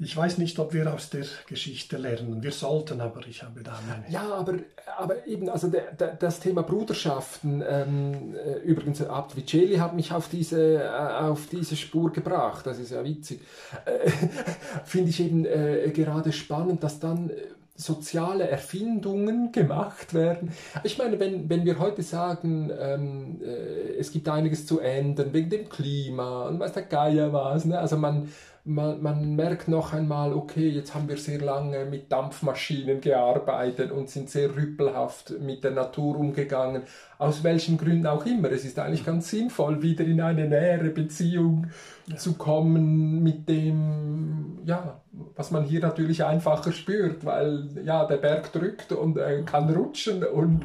ich 0.00 0.16
weiß 0.16 0.38
nicht, 0.38 0.58
ob 0.60 0.72
wir 0.72 0.92
aus 0.92 1.10
der 1.10 1.24
Geschichte 1.48 1.96
lernen. 1.96 2.40
Wir 2.40 2.52
sollten, 2.52 3.00
aber 3.00 3.26
ich 3.26 3.42
habe 3.42 3.62
da 3.64 3.80
meine... 3.88 4.08
Ja, 4.08 4.32
aber, 4.32 4.54
aber 4.96 5.26
eben, 5.26 5.48
also 5.48 5.66
der, 5.68 5.92
der, 5.92 6.14
das 6.14 6.38
Thema 6.38 6.62
Bruderschaften, 6.62 7.64
ähm, 7.68 8.36
äh, 8.36 8.58
übrigens, 8.60 9.02
Abt 9.02 9.36
Vicelli 9.36 9.76
hat 9.76 9.96
mich 9.96 10.12
auf 10.12 10.28
diese, 10.28 10.84
äh, 10.84 10.88
auf 10.88 11.48
diese 11.48 11.74
Spur 11.74 12.12
gebracht, 12.12 12.64
das 12.64 12.78
ist 12.78 12.92
ja 12.92 13.02
witzig. 13.02 13.40
Äh, 13.86 14.10
Finde 14.84 15.10
ich 15.10 15.18
eben 15.18 15.44
äh, 15.44 15.90
gerade 15.92 16.30
spannend, 16.32 16.84
dass 16.84 17.00
dann 17.00 17.30
äh, 17.30 17.34
soziale 17.74 18.48
Erfindungen 18.48 19.50
gemacht 19.50 20.14
werden. 20.14 20.52
Ich 20.84 20.98
meine, 20.98 21.18
wenn, 21.18 21.48
wenn 21.48 21.64
wir 21.64 21.80
heute 21.80 22.02
sagen, 22.02 22.70
ähm, 22.78 23.40
äh, 23.42 23.98
es 23.98 24.12
gibt 24.12 24.28
einiges 24.28 24.64
zu 24.64 24.78
ändern 24.78 25.32
wegen 25.32 25.50
dem 25.50 25.68
Klima 25.68 26.46
und 26.48 26.60
weiß 26.60 26.72
der 26.72 26.82
Geier 26.84 27.32
was, 27.32 27.64
ne? 27.64 27.78
also 27.78 27.96
man, 27.96 28.28
man, 28.68 29.02
man 29.02 29.34
merkt 29.34 29.66
noch 29.68 29.94
einmal, 29.94 30.34
okay, 30.34 30.68
jetzt 30.68 30.94
haben 30.94 31.08
wir 31.08 31.16
sehr 31.16 31.40
lange 31.40 31.86
mit 31.86 32.12
Dampfmaschinen 32.12 33.00
gearbeitet 33.00 33.90
und 33.90 34.10
sind 34.10 34.28
sehr 34.28 34.54
rüppelhaft 34.54 35.40
mit 35.40 35.64
der 35.64 35.70
Natur 35.70 36.18
umgegangen, 36.18 36.82
aus 37.16 37.42
welchen 37.42 37.78
Gründen 37.78 38.06
auch 38.06 38.26
immer. 38.26 38.52
Es 38.52 38.66
ist 38.66 38.78
eigentlich 38.78 39.06
ganz 39.06 39.30
sinnvoll, 39.30 39.82
wieder 39.82 40.04
in 40.04 40.20
eine 40.20 40.46
nähere 40.46 40.90
Beziehung 40.90 41.68
ja. 42.06 42.16
zu 42.16 42.34
kommen 42.34 43.22
mit 43.22 43.48
dem, 43.48 44.58
ja, 44.66 45.00
was 45.34 45.50
man 45.50 45.64
hier 45.64 45.80
natürlich 45.80 46.24
einfacher 46.24 46.72
spürt, 46.72 47.24
weil 47.24 47.68
ja, 47.84 48.04
der 48.04 48.18
Berg 48.18 48.52
drückt 48.52 48.92
und 48.92 49.16
äh, 49.16 49.42
kann 49.46 49.70
rutschen 49.70 50.24
und 50.24 50.60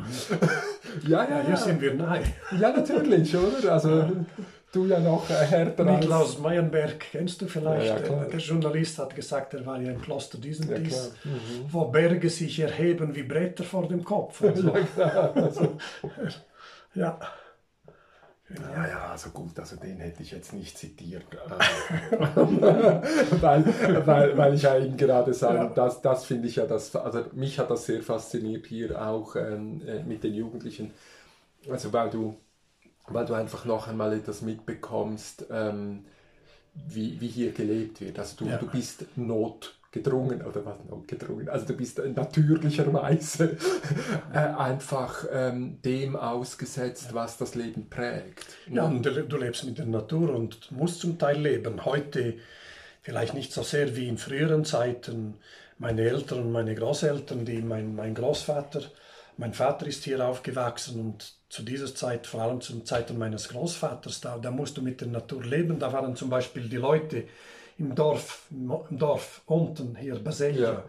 ja, 1.08 1.24
ja, 1.24 1.30
ja, 1.30 1.44
hier 1.48 1.58
sind 1.58 1.80
wir 1.80 1.94
nahe. 1.94 2.24
Ja, 2.60 2.72
natürlich, 2.72 3.34
oder? 3.36 3.72
Also 3.72 4.12
du 4.74 4.86
ja 4.86 5.00
noch 5.00 5.30
äh, 5.30 5.34
härter 5.34 5.86
Niklaus 5.86 6.36
als... 6.36 6.40
Meyerberg 6.40 7.00
kennst 7.00 7.42
du 7.42 7.48
vielleicht. 7.48 8.06
Ja, 8.08 8.16
ja, 8.16 8.26
der 8.26 8.40
Journalist 8.40 8.98
hat 9.00 9.16
gesagt, 9.16 9.54
er 9.54 9.66
war 9.66 9.82
ja 9.82 9.92
im 9.92 10.02
Kloster 10.02 10.38
diesen 10.38 10.70
ja, 10.70 10.78
dies, 10.78 11.14
mhm. 11.24 11.66
wo 11.70 11.86
Berge 11.86 12.30
sich 12.30 12.60
erheben 12.60 13.16
wie 13.16 13.24
Bretter 13.24 13.64
vor 13.64 13.88
dem 13.88 14.04
Kopf. 14.04 14.42
Also. 14.54 14.74
ja, 14.98 15.32
also. 15.34 15.78
ja. 16.96 17.20
Ja, 18.50 18.88
ja, 18.88 19.08
also 19.12 19.30
gut, 19.32 19.58
also 19.58 19.78
den 19.78 19.98
hätte 19.98 20.22
ich 20.22 20.32
jetzt 20.32 20.54
nicht 20.54 20.78
zitiert. 20.78 21.24
weil, 23.42 23.66
weil, 24.06 24.38
weil 24.38 24.54
ich 24.54 24.62
ja 24.62 24.78
eben 24.78 24.96
gerade 24.96 25.34
sage, 25.34 25.58
ja. 25.58 25.70
das, 25.70 26.02
das 26.02 26.26
finde 26.26 26.48
ich 26.48 26.58
ja, 26.58 26.66
das, 26.68 26.96
also 26.96 27.24
mich 27.32 27.58
hat 27.58 27.72
das 27.72 27.86
sehr 27.86 28.04
fasziniert 28.04 28.68
hier 28.68 29.02
auch 29.02 29.36
ähm, 29.36 29.82
äh, 29.88 30.04
mit 30.04 30.24
den 30.24 30.36
Jugendlichen. 30.36 30.92
Also 31.70 31.92
weil 31.94 32.10
du 32.12 32.36
weil 33.08 33.26
du 33.26 33.34
einfach 33.34 33.66
noch 33.66 33.88
einmal 33.88 34.14
etwas 34.14 34.42
mitbekommst, 34.42 35.46
ähm, 35.52 36.06
wie, 36.74 37.20
wie 37.22 37.28
hier 37.28 37.52
gelebt 37.52 38.02
wird. 38.02 38.18
Also 38.20 38.38
du, 38.38 38.46
ja. 38.46 38.58
du 38.58 38.68
bist 38.68 39.06
notgedrungen, 39.16 40.42
oder 40.42 40.66
was 40.66 40.78
notgedrungen, 40.90 41.50
also 41.50 41.68
du 41.68 41.74
bist 41.74 42.00
natürlicherweise 42.00 43.58
äh, 44.34 44.38
einfach 44.38 45.26
ähm, 45.32 45.80
dem 45.84 46.16
ausgesetzt, 46.16 47.14
was 47.14 47.38
das 47.38 47.56
Leben 47.56 47.90
prägt. 47.90 48.46
Ja, 48.72 48.86
und 48.86 49.06
du, 49.06 49.24
du 49.24 49.38
lebst 49.38 49.66
mit 49.66 49.78
der 49.78 49.86
Natur 49.86 50.34
und 50.34 50.72
musst 50.72 51.02
zum 51.02 51.20
Teil 51.20 51.40
leben. 51.40 51.86
Heute 51.86 52.36
vielleicht 53.02 53.34
nicht 53.34 53.52
so 53.52 53.62
sehr 53.64 53.96
wie 53.96 54.08
in 54.08 54.18
früheren 54.18 54.66
Zeiten. 54.66 55.36
Meine 55.78 56.02
Eltern, 56.02 56.52
meine 56.52 56.74
Großeltern, 56.74 57.46
die 57.46 57.62
mein, 57.62 57.96
mein 57.96 58.16
Großvater, 58.16 58.82
mein 59.38 59.54
Vater 59.54 59.88
ist 59.88 60.04
hier 60.04 60.26
aufgewachsen 60.26 61.00
und 61.00 61.34
zu 61.54 61.62
dieser 61.62 61.94
Zeit, 61.94 62.26
vor 62.26 62.42
allem 62.42 62.62
zu 62.62 62.80
Zeiten 62.80 63.16
meines 63.20 63.50
Großvaters, 63.50 64.22
da, 64.22 64.40
da 64.40 64.50
musst 64.50 64.76
du 64.76 64.82
mit 64.82 65.02
der 65.02 65.08
Natur 65.08 65.44
leben. 65.44 65.78
Da 65.78 65.94
waren 65.94 66.16
zum 66.16 66.32
Beispiel 66.32 66.68
die 66.68 66.78
Leute 66.78 67.26
im 67.78 67.94
Dorf, 67.94 68.48
im 68.50 68.98
Dorf 68.98 69.44
unten 69.46 69.96
hier, 69.96 70.16
Baselgia. 70.16 70.64
Ja. 70.64 70.84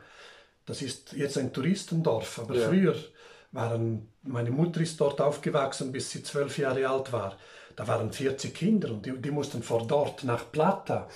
Das 0.65 0.81
ist 0.81 1.13
jetzt 1.13 1.37
ein 1.37 1.53
Touristendorf, 1.53 2.39
aber 2.39 2.57
ja. 2.57 2.67
früher 2.67 2.95
waren, 3.53 4.09
meine 4.23 4.51
Mutter 4.51 4.81
ist 4.81 4.99
dort 4.99 5.21
aufgewachsen, 5.21 5.93
bis 5.93 6.11
sie 6.11 6.23
zwölf 6.23 6.57
Jahre 6.57 6.89
alt 6.89 7.13
war. 7.13 7.37
Da 7.77 7.87
waren 7.87 8.11
40 8.11 8.55
Kinder 8.55 8.91
und 8.91 9.05
die, 9.05 9.13
die 9.21 9.31
mussten 9.31 9.63
vor 9.63 9.87
dort 9.87 10.25
nach 10.25 10.51
Plata 10.51 11.09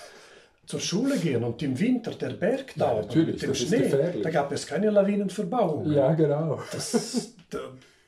zur 0.67 0.81
Schule 0.81 1.17
gehen 1.17 1.43
und 1.43 1.63
im 1.63 1.81
Winter 1.81 2.11
der 2.11 2.35
Berg 2.35 2.75
da 2.77 3.01
ja, 3.01 3.17
mit 3.17 3.41
dem 3.41 3.55
Schnee, 3.55 4.21
da 4.23 4.29
gab 4.29 4.53
es 4.53 4.67
keine 4.67 4.91
Lawinenverbauung. 4.91 5.91
Ja, 5.91 6.13
genau. 6.13 6.61
Das, 6.71 7.33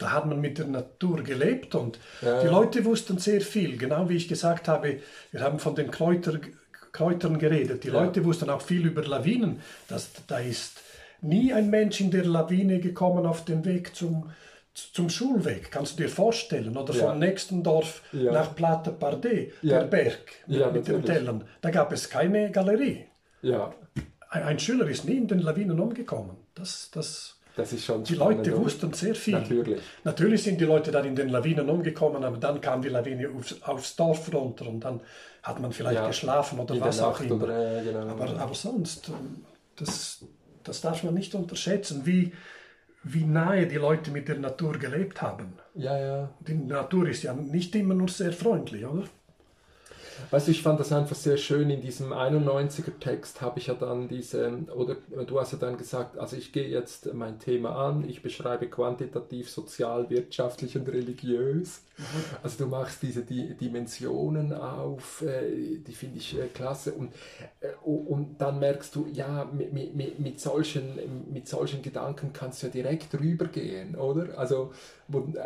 da 0.01 0.12
hat 0.12 0.27
man 0.27 0.40
mit 0.40 0.59
der 0.59 0.66
Natur 0.66 1.22
gelebt 1.22 1.74
und 1.74 1.98
ja. 2.22 2.43
die 2.43 2.48
Leute 2.48 2.85
wussten 2.85 3.18
sehr 3.18 3.40
viel. 3.40 3.77
Genau 3.77 4.09
wie 4.09 4.16
ich 4.16 4.28
gesagt 4.28 4.66
habe, 4.66 5.01
wir 5.31 5.40
haben 5.40 5.59
von 5.59 5.74
den 5.74 5.90
Kräuter, 5.90 6.40
Kräutern 6.93 7.39
geredet. 7.39 7.85
Die 7.85 7.89
ja. 7.89 8.02
Leute 8.02 8.24
wussten 8.24 8.51
auch 8.51 8.62
viel 8.62 8.86
über 8.86 9.05
Lawinen. 9.05 9.60
Das, 9.89 10.10
da 10.27 10.39
ist 10.39 10.81
nie 11.20 11.52
ein 11.52 11.68
Mensch 11.70 12.01
in 12.01 12.10
der 12.10 12.24
Lawine 12.24 12.81
gekommen 12.81 13.27
auf 13.27 13.44
dem 13.44 13.64
Weg 13.64 13.94
zum, 13.94 14.31
zum 14.72 15.10
Schulweg, 15.10 15.70
kannst 15.70 15.98
du 15.98 16.05
dir 16.05 16.09
vorstellen, 16.09 16.77
oder 16.77 16.94
ja. 16.94 17.10
vom 17.10 17.18
nächsten 17.18 17.62
Dorf 17.62 18.02
ja. 18.12 18.32
nach 18.32 18.55
Plata 18.55 18.90
Parde, 18.90 19.52
ja. 19.60 19.81
der 19.81 19.86
Berg 19.86 20.32
mit, 20.47 20.72
mit 20.72 20.89
den 20.89 21.05
Tellern. 21.05 21.44
Da 21.60 21.70
gab 21.70 21.93
es 21.93 22.09
keine 22.09 22.51
Galerie. 22.51 23.05
Ja. 23.43 23.74
Ein, 24.31 24.43
ein 24.44 24.59
Schüler 24.59 24.89
ist 24.89 25.05
nie 25.05 25.16
in 25.16 25.28
den 25.28 25.40
Lawinen 25.40 25.78
umgekommen. 25.78 26.36
Das, 26.55 26.90
das 26.93 27.40
das 27.56 27.72
ist 27.72 27.85
schon 27.85 28.05
die 28.05 28.14
spannend, 28.14 28.47
Leute 28.47 28.59
wussten 28.59 28.93
sehr 28.93 29.14
viel. 29.14 29.35
Natürlich. 29.35 29.81
Natürlich 30.05 30.43
sind 30.43 30.60
die 30.60 30.64
Leute 30.64 30.90
dann 30.90 31.05
in 31.05 31.16
den 31.16 31.28
Lawinen 31.28 31.68
umgekommen, 31.68 32.24
aber 32.24 32.36
dann 32.36 32.60
kam 32.60 32.82
die 32.82 32.89
Lawine 32.89 33.28
aufs, 33.31 33.62
aufs 33.62 33.97
Dorf 33.97 34.32
runter 34.32 34.68
und 34.68 34.81
dann 34.81 35.01
hat 35.43 35.60
man 35.60 35.72
vielleicht 35.72 35.97
ja, 35.97 36.06
geschlafen 36.06 36.59
oder 36.59 36.81
was 36.81 37.01
auch 37.01 37.20
immer. 37.20 37.43
Oder, 37.43 37.82
genau. 37.82 38.06
aber, 38.09 38.39
aber 38.39 38.55
sonst, 38.55 39.09
ähm, 39.09 39.44
das, 39.77 40.24
das 40.64 40.81
darf 40.81 41.02
man 41.02 41.14
nicht 41.14 41.35
unterschätzen, 41.35 42.02
wie, 42.05 42.32
wie 43.02 43.24
nahe 43.24 43.66
die 43.66 43.77
Leute 43.77 44.10
mit 44.10 44.28
der 44.28 44.39
Natur 44.39 44.78
gelebt 44.78 45.22
haben. 45.22 45.55
Ja, 45.74 45.98
ja. 45.98 46.35
Die 46.40 46.55
Natur 46.55 47.09
ist 47.09 47.22
ja 47.22 47.32
nicht 47.32 47.74
immer 47.74 47.94
nur 47.94 48.09
sehr 48.09 48.32
freundlich, 48.32 48.85
oder? 48.85 49.05
Weißt 50.30 50.47
du, 50.47 50.52
ich 50.52 50.62
fand 50.62 50.80
das 50.80 50.92
einfach 50.92 51.16
sehr 51.16 51.36
schön. 51.36 51.70
In 51.70 51.80
diesem 51.80 52.12
91er 52.12 52.98
Text 52.98 53.40
habe 53.40 53.59
ich 53.59 53.68
ja 53.68 53.74
dann 53.74 54.09
diese, 54.09 54.51
oder 54.74 54.97
du 55.24 55.40
hast 55.40 55.52
ja 55.52 55.59
dann 55.59 55.76
gesagt, 55.76 56.18
also 56.18 56.36
ich 56.36 56.52
gehe 56.52 56.68
jetzt 56.68 57.12
mein 57.14 57.38
Thema 57.38 57.88
an, 57.88 58.09
ich 58.09 58.22
beschreibe 58.22 58.68
quantitativ, 58.68 59.51
sozial, 59.51 60.10
wirtschaftlich 60.10 60.76
und 60.76 60.88
religiös. 60.88 61.82
Mhm. 61.97 62.05
Also 62.42 62.64
du 62.64 62.70
machst 62.70 63.02
diese 63.02 63.22
die 63.22 63.55
Dimensionen 63.55 64.52
auf, 64.52 65.22
äh, 65.22 65.78
die 65.78 65.92
finde 65.92 66.18
ich 66.18 66.38
äh, 66.38 66.47
klasse. 66.47 66.92
Und, 66.92 67.12
äh, 67.60 67.68
und 67.84 68.40
dann 68.40 68.59
merkst 68.59 68.94
du, 68.94 69.06
ja, 69.12 69.48
mit, 69.52 69.72
mit, 69.72 70.18
mit, 70.18 70.40
solchen, 70.40 70.98
mit 71.32 71.48
solchen 71.48 71.82
Gedanken 71.82 72.32
kannst 72.32 72.62
du 72.62 72.66
ja 72.66 72.72
direkt 72.72 73.18
rübergehen, 73.18 73.97
oder? 73.97 74.38
Also, 74.38 74.72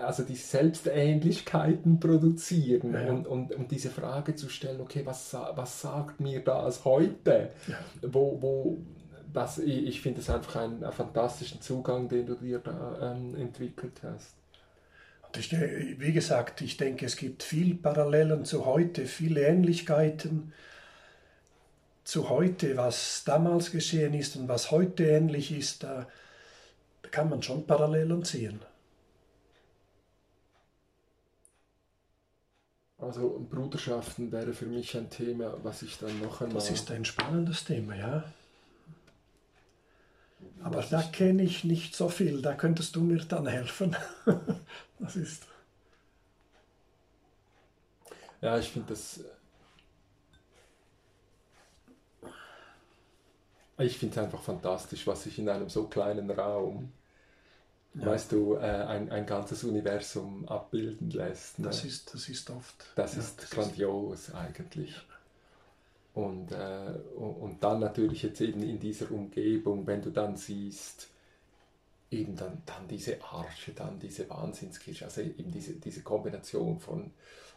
also 0.02 0.22
die 0.22 0.36
Selbstähnlichkeiten 0.36 2.01
produzieren 2.01 2.92
ja. 2.92 3.10
und, 3.10 3.26
und, 3.26 3.52
und 3.52 3.70
diese 3.70 3.90
Frage 3.90 4.34
zu 4.34 4.48
stellen, 4.48 4.64
okay, 4.81 5.05
was, 5.05 5.35
was 5.35 5.81
sagt 5.81 6.20
mir 6.20 6.41
das 6.41 6.85
heute? 6.85 7.51
Ja. 7.66 7.78
Wo, 8.03 8.41
wo, 8.41 8.78
das, 9.32 9.59
ich 9.59 10.01
finde 10.01 10.20
es 10.20 10.31
einfach 10.31 10.57
einen, 10.57 10.82
einen, 10.82 10.93
fantastischen 10.93 11.61
Zugang, 11.61 12.09
den 12.09 12.27
du 12.27 12.35
dir 12.35 12.61
da 12.61 13.12
ähm, 13.12 13.35
entwickelt 13.36 14.01
hast. 14.03 14.35
Ich, 15.36 15.51
wie 15.51 16.12
gesagt, 16.12 16.61
ich 16.61 16.77
denke, 16.77 17.07
es 17.07 17.16
gibt 17.16 17.43
viele 17.43 17.74
Parallelen 17.74 18.45
zu 18.45 18.66
heute, 18.66 19.07
viele 19.07 19.43
Ähnlichkeiten 19.43 20.53
zu 22.05 22.28
heute, 22.28 22.77
was 22.77 23.24
damals 23.24 23.73
geschehen 23.73 24.15
ist 24.15 24.36
und 24.36 24.47
was 24.47 24.70
heute 24.70 25.05
ähnlich 25.05 25.51
ist, 25.51 25.82
da 25.82 26.07
kann 27.11 27.31
man 27.31 27.43
schon 27.43 27.66
Parallelen 27.66 28.24
ziehen. 28.24 28.61
Also 33.05 33.47
Bruderschaften 33.51 34.32
wäre 34.32 34.55
für 34.55 34.64
mich 34.64 34.97
ein 34.97 35.10
Thema, 35.10 35.55
was 35.62 35.82
ich 35.82 35.98
dann 35.98 36.20
noch 36.20 36.40
einmal... 36.40 36.55
Das 36.55 36.70
ist 36.70 36.90
ein 36.90 37.05
spannendes 37.05 37.64
Thema, 37.64 37.94
ja. 37.94 38.24
Aber 40.62 40.81
da 40.81 41.02
kenne 41.02 41.43
ich 41.43 41.64
nicht 41.64 41.94
so 41.94 42.09
viel, 42.09 42.40
da 42.40 42.55
könntest 42.55 42.97
du 42.97 43.02
mir 43.02 43.22
dann 43.26 43.47
helfen. 43.47 43.94
das 44.98 45.16
ist. 45.16 45.47
Ja, 48.40 48.59
ich 48.59 48.70
finde 48.70 48.89
das. 48.89 49.20
Ich 53.78 53.98
finde 53.98 54.18
es 54.18 54.24
einfach 54.24 54.43
fantastisch, 54.43 55.06
was 55.06 55.24
sich 55.24 55.39
in 55.39 55.48
einem 55.51 55.68
so 55.68 55.86
kleinen 55.89 56.31
Raum, 56.31 56.93
ja. 57.95 58.07
weißt 58.07 58.33
du, 58.33 58.55
äh, 58.55 58.61
ein, 58.61 59.11
ein 59.11 59.27
ganzes 59.27 59.65
Universum 59.65 60.49
abbilden 60.49 61.11
lässt. 61.11 61.59
Ne? 61.59 61.66
Das, 61.66 61.85
ist, 61.85 62.12
das 62.15 62.29
ist 62.29 62.51
oft. 62.51 62.87
Das 62.97 63.15
ja, 63.15 63.21
ist 63.21 63.43
das 63.43 63.51
grandios 63.51 64.29
ist, 64.29 64.35
eigentlich. 64.35 64.95
Und, 66.15 66.53
äh, 66.53 66.93
und 67.16 67.62
dann 67.62 67.81
natürlich 67.81 68.23
jetzt 68.23 68.41
eben 68.41 68.62
in 68.62 68.79
dieser 68.79 69.11
Umgebung, 69.11 69.87
wenn 69.87 70.01
du 70.01 70.11
dann 70.11 70.37
siehst, 70.37 71.09
eben 72.11 72.37
dann, 72.37 72.62
dann 72.66 72.87
diese 72.89 73.23
Arche, 73.23 73.73
dann 73.73 73.99
diese 73.99 74.29
Wahnsinnskirche, 74.31 75.05
also 75.05 75.21
eben 75.21 75.51
diese, 75.51 75.75
diese 75.75 76.03
Kombination 76.03 76.79
von, 76.79 77.11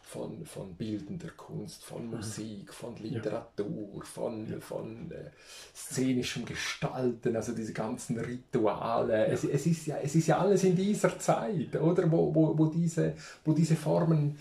von, 0.08 0.46
von 0.46 0.74
bildender 0.74 1.28
Kunst, 1.36 1.84
von. 1.84 2.08
Musik, 2.08 2.72
von 2.72 2.96
Literatur, 2.96 4.02
von, 4.04 4.58
von 4.60 5.10
äh, 5.10 5.30
szenischem 5.74 6.46
Gestalten, 6.46 7.36
also 7.36 7.52
diese 7.52 7.74
ganzen 7.74 8.18
Rituale. 8.18 9.26
Es, 9.26 9.44
es, 9.44 9.66
ist 9.66 9.86
ja, 9.86 9.98
es 9.98 10.14
ist 10.14 10.28
ja 10.28 10.38
alles 10.38 10.64
in 10.64 10.74
dieser 10.74 11.18
Zeit, 11.18 11.76
oder? 11.76 12.10
Wo, 12.10 12.34
wo, 12.34 12.56
wo, 12.56 12.66
diese, 12.66 13.14
wo 13.44 13.52
diese 13.52 13.76
Formen 13.76 14.38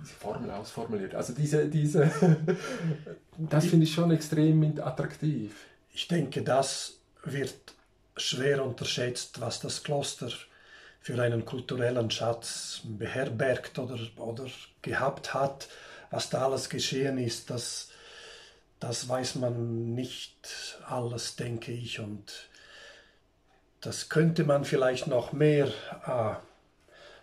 diese 0.00 0.14
Formel 0.14 0.50
ausformuliert. 0.50 1.14
Also 1.14 1.34
diese, 1.34 1.68
diese 1.68 2.10
das 3.38 3.66
finde 3.66 3.84
ich 3.84 3.94
schon 3.94 4.10
extrem 4.10 4.80
attraktiv. 4.80 5.54
Ich 5.92 6.08
denke, 6.08 6.42
das 6.42 6.98
wird 7.24 7.74
schwer 8.16 8.64
unterschätzt, 8.64 9.40
was 9.40 9.60
das 9.60 9.82
Kloster 9.84 10.30
für 11.00 11.20
einen 11.22 11.44
kulturellen 11.44 12.10
Schatz 12.10 12.82
beherbergt 12.84 13.78
oder, 13.78 13.98
oder 14.16 14.46
gehabt 14.82 15.34
hat, 15.34 15.68
was 16.10 16.30
da 16.30 16.46
alles 16.46 16.68
geschehen 16.68 17.18
ist. 17.18 17.50
Das, 17.50 17.90
das 18.80 19.08
weiß 19.08 19.36
man 19.36 19.94
nicht 19.94 20.78
alles, 20.86 21.36
denke 21.36 21.72
ich. 21.72 22.00
Und 22.00 22.48
das 23.80 24.08
könnte 24.08 24.44
man 24.44 24.64
vielleicht 24.64 25.06
noch 25.06 25.32
mehr 25.32 25.68
äh, 26.06 26.34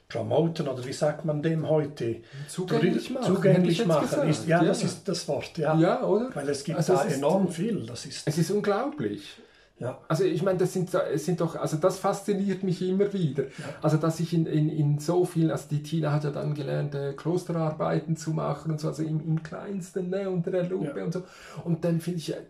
promoten 0.07 0.67
oder 0.67 0.85
wie 0.85 0.93
sagt 0.93 1.25
man 1.25 1.41
dem 1.41 1.67
heute? 1.67 2.21
Zugänglich 2.47 3.09
machen. 3.09 3.35
Zugänglich 3.35 3.85
machen. 3.85 4.29
Ist, 4.29 4.47
ja, 4.47 4.61
ja, 4.61 4.67
das 4.67 4.83
ist 4.83 5.07
das 5.07 5.27
Wort. 5.27 5.57
Ja, 5.57 5.77
ja 5.77 6.03
oder? 6.03 6.33
Weil 6.33 6.49
es 6.49 6.63
gibt 6.63 6.77
also 6.77 6.93
da 6.93 7.05
enorm 7.05 7.47
ist, 7.47 7.55
viel. 7.55 7.85
Das 7.85 8.05
ist, 8.05 8.27
es 8.27 8.37
ist 8.37 8.51
unglaublich. 8.51 9.37
Ja. 9.77 9.99
Also 10.07 10.23
ich 10.23 10.41
meine, 10.41 10.57
das 10.57 10.71
sind, 10.71 10.89
sind 11.15 11.41
doch, 11.41 11.57
also 11.57 11.75
das 11.75 11.99
fasziniert 11.99 12.63
mich 12.63 12.81
immer 12.81 13.11
wieder. 13.11 13.43
Ja. 13.43 13.49
Also 13.81 13.97
dass 13.97 14.19
ich 14.21 14.33
in, 14.33 14.45
in, 14.45 14.69
in 14.69 14.99
so 14.99 15.25
vielen, 15.25 15.51
also 15.51 15.65
die 15.69 15.83
Tina 15.83 16.13
hat 16.13 16.23
ja 16.23 16.31
dann 16.31 16.53
gelernt, 16.53 16.95
äh, 16.95 17.13
Klosterarbeiten 17.13 18.15
zu 18.15 18.31
machen 18.31 18.71
und 18.71 18.79
so, 18.79 18.87
also 18.87 19.03
im, 19.03 19.19
im 19.19 19.43
Kleinsten, 19.43 20.09
ne, 20.09 20.29
unter 20.29 20.51
der 20.51 20.63
Lupe 20.63 20.93
ja. 20.97 21.03
und 21.03 21.11
so. 21.11 21.23
Und 21.65 21.83
dann 21.83 21.99
finde 21.99 22.19
ich, 22.19 22.33
äh, 22.33 22.41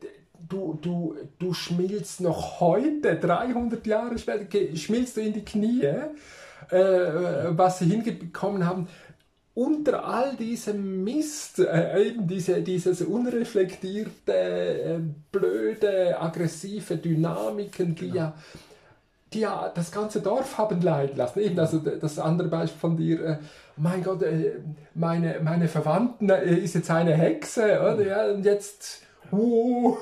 du, 0.48 0.78
du, 0.80 1.16
du 1.40 1.54
schmilzt 1.54 2.22
noch 2.22 2.60
heute, 2.60 3.16
300 3.16 3.88
Jahre 3.88 4.20
später, 4.20 4.46
schmilzt 4.76 5.18
du 5.18 5.22
in 5.22 5.34
die 5.34 5.44
Knie, 5.46 5.82
äh, 5.82 7.58
was 7.58 7.80
sie 7.80 7.86
hingekommen 7.86 8.68
haben 8.68 8.88
unter 9.56 10.06
all 10.06 10.36
diesem 10.36 11.04
Mist, 11.04 11.60
äh, 11.60 12.10
eben 12.10 12.28
diese, 12.28 12.62
dieses 12.62 13.02
unreflektierte, 13.02 14.34
äh, 14.34 15.00
blöde, 15.32 16.20
aggressive 16.20 16.98
Dynamiken, 16.98 17.96
die 17.96 18.10
genau. 18.10 18.16
ja 18.16 18.34
die 19.36 19.42
ja 19.42 19.72
das 19.74 19.92
ganze 19.92 20.22
Dorf 20.22 20.58
haben 20.58 20.82
leiden 20.82 21.18
lassen. 21.18 21.40
Eben, 21.40 21.60
also 21.60 21.80
das 21.80 22.18
andere 22.18 22.48
Beispiel 22.48 22.80
von 22.80 22.98
dir, 22.98 23.26
äh, 23.26 23.38
mein 23.78 24.04
Gott, 24.04 24.24
äh, 24.24 24.60
meine, 24.94 25.40
meine 25.44 25.68
Verwandten 25.68 26.30
äh, 26.30 26.56
ist 26.56 26.76
jetzt 26.76 26.90
eine 26.90 27.14
Hexe, 27.14 27.80
oder? 27.82 28.02
Ja, 28.02 28.32
und 28.32 28.46
jetzt, 28.46 29.02
uh, 29.32 29.98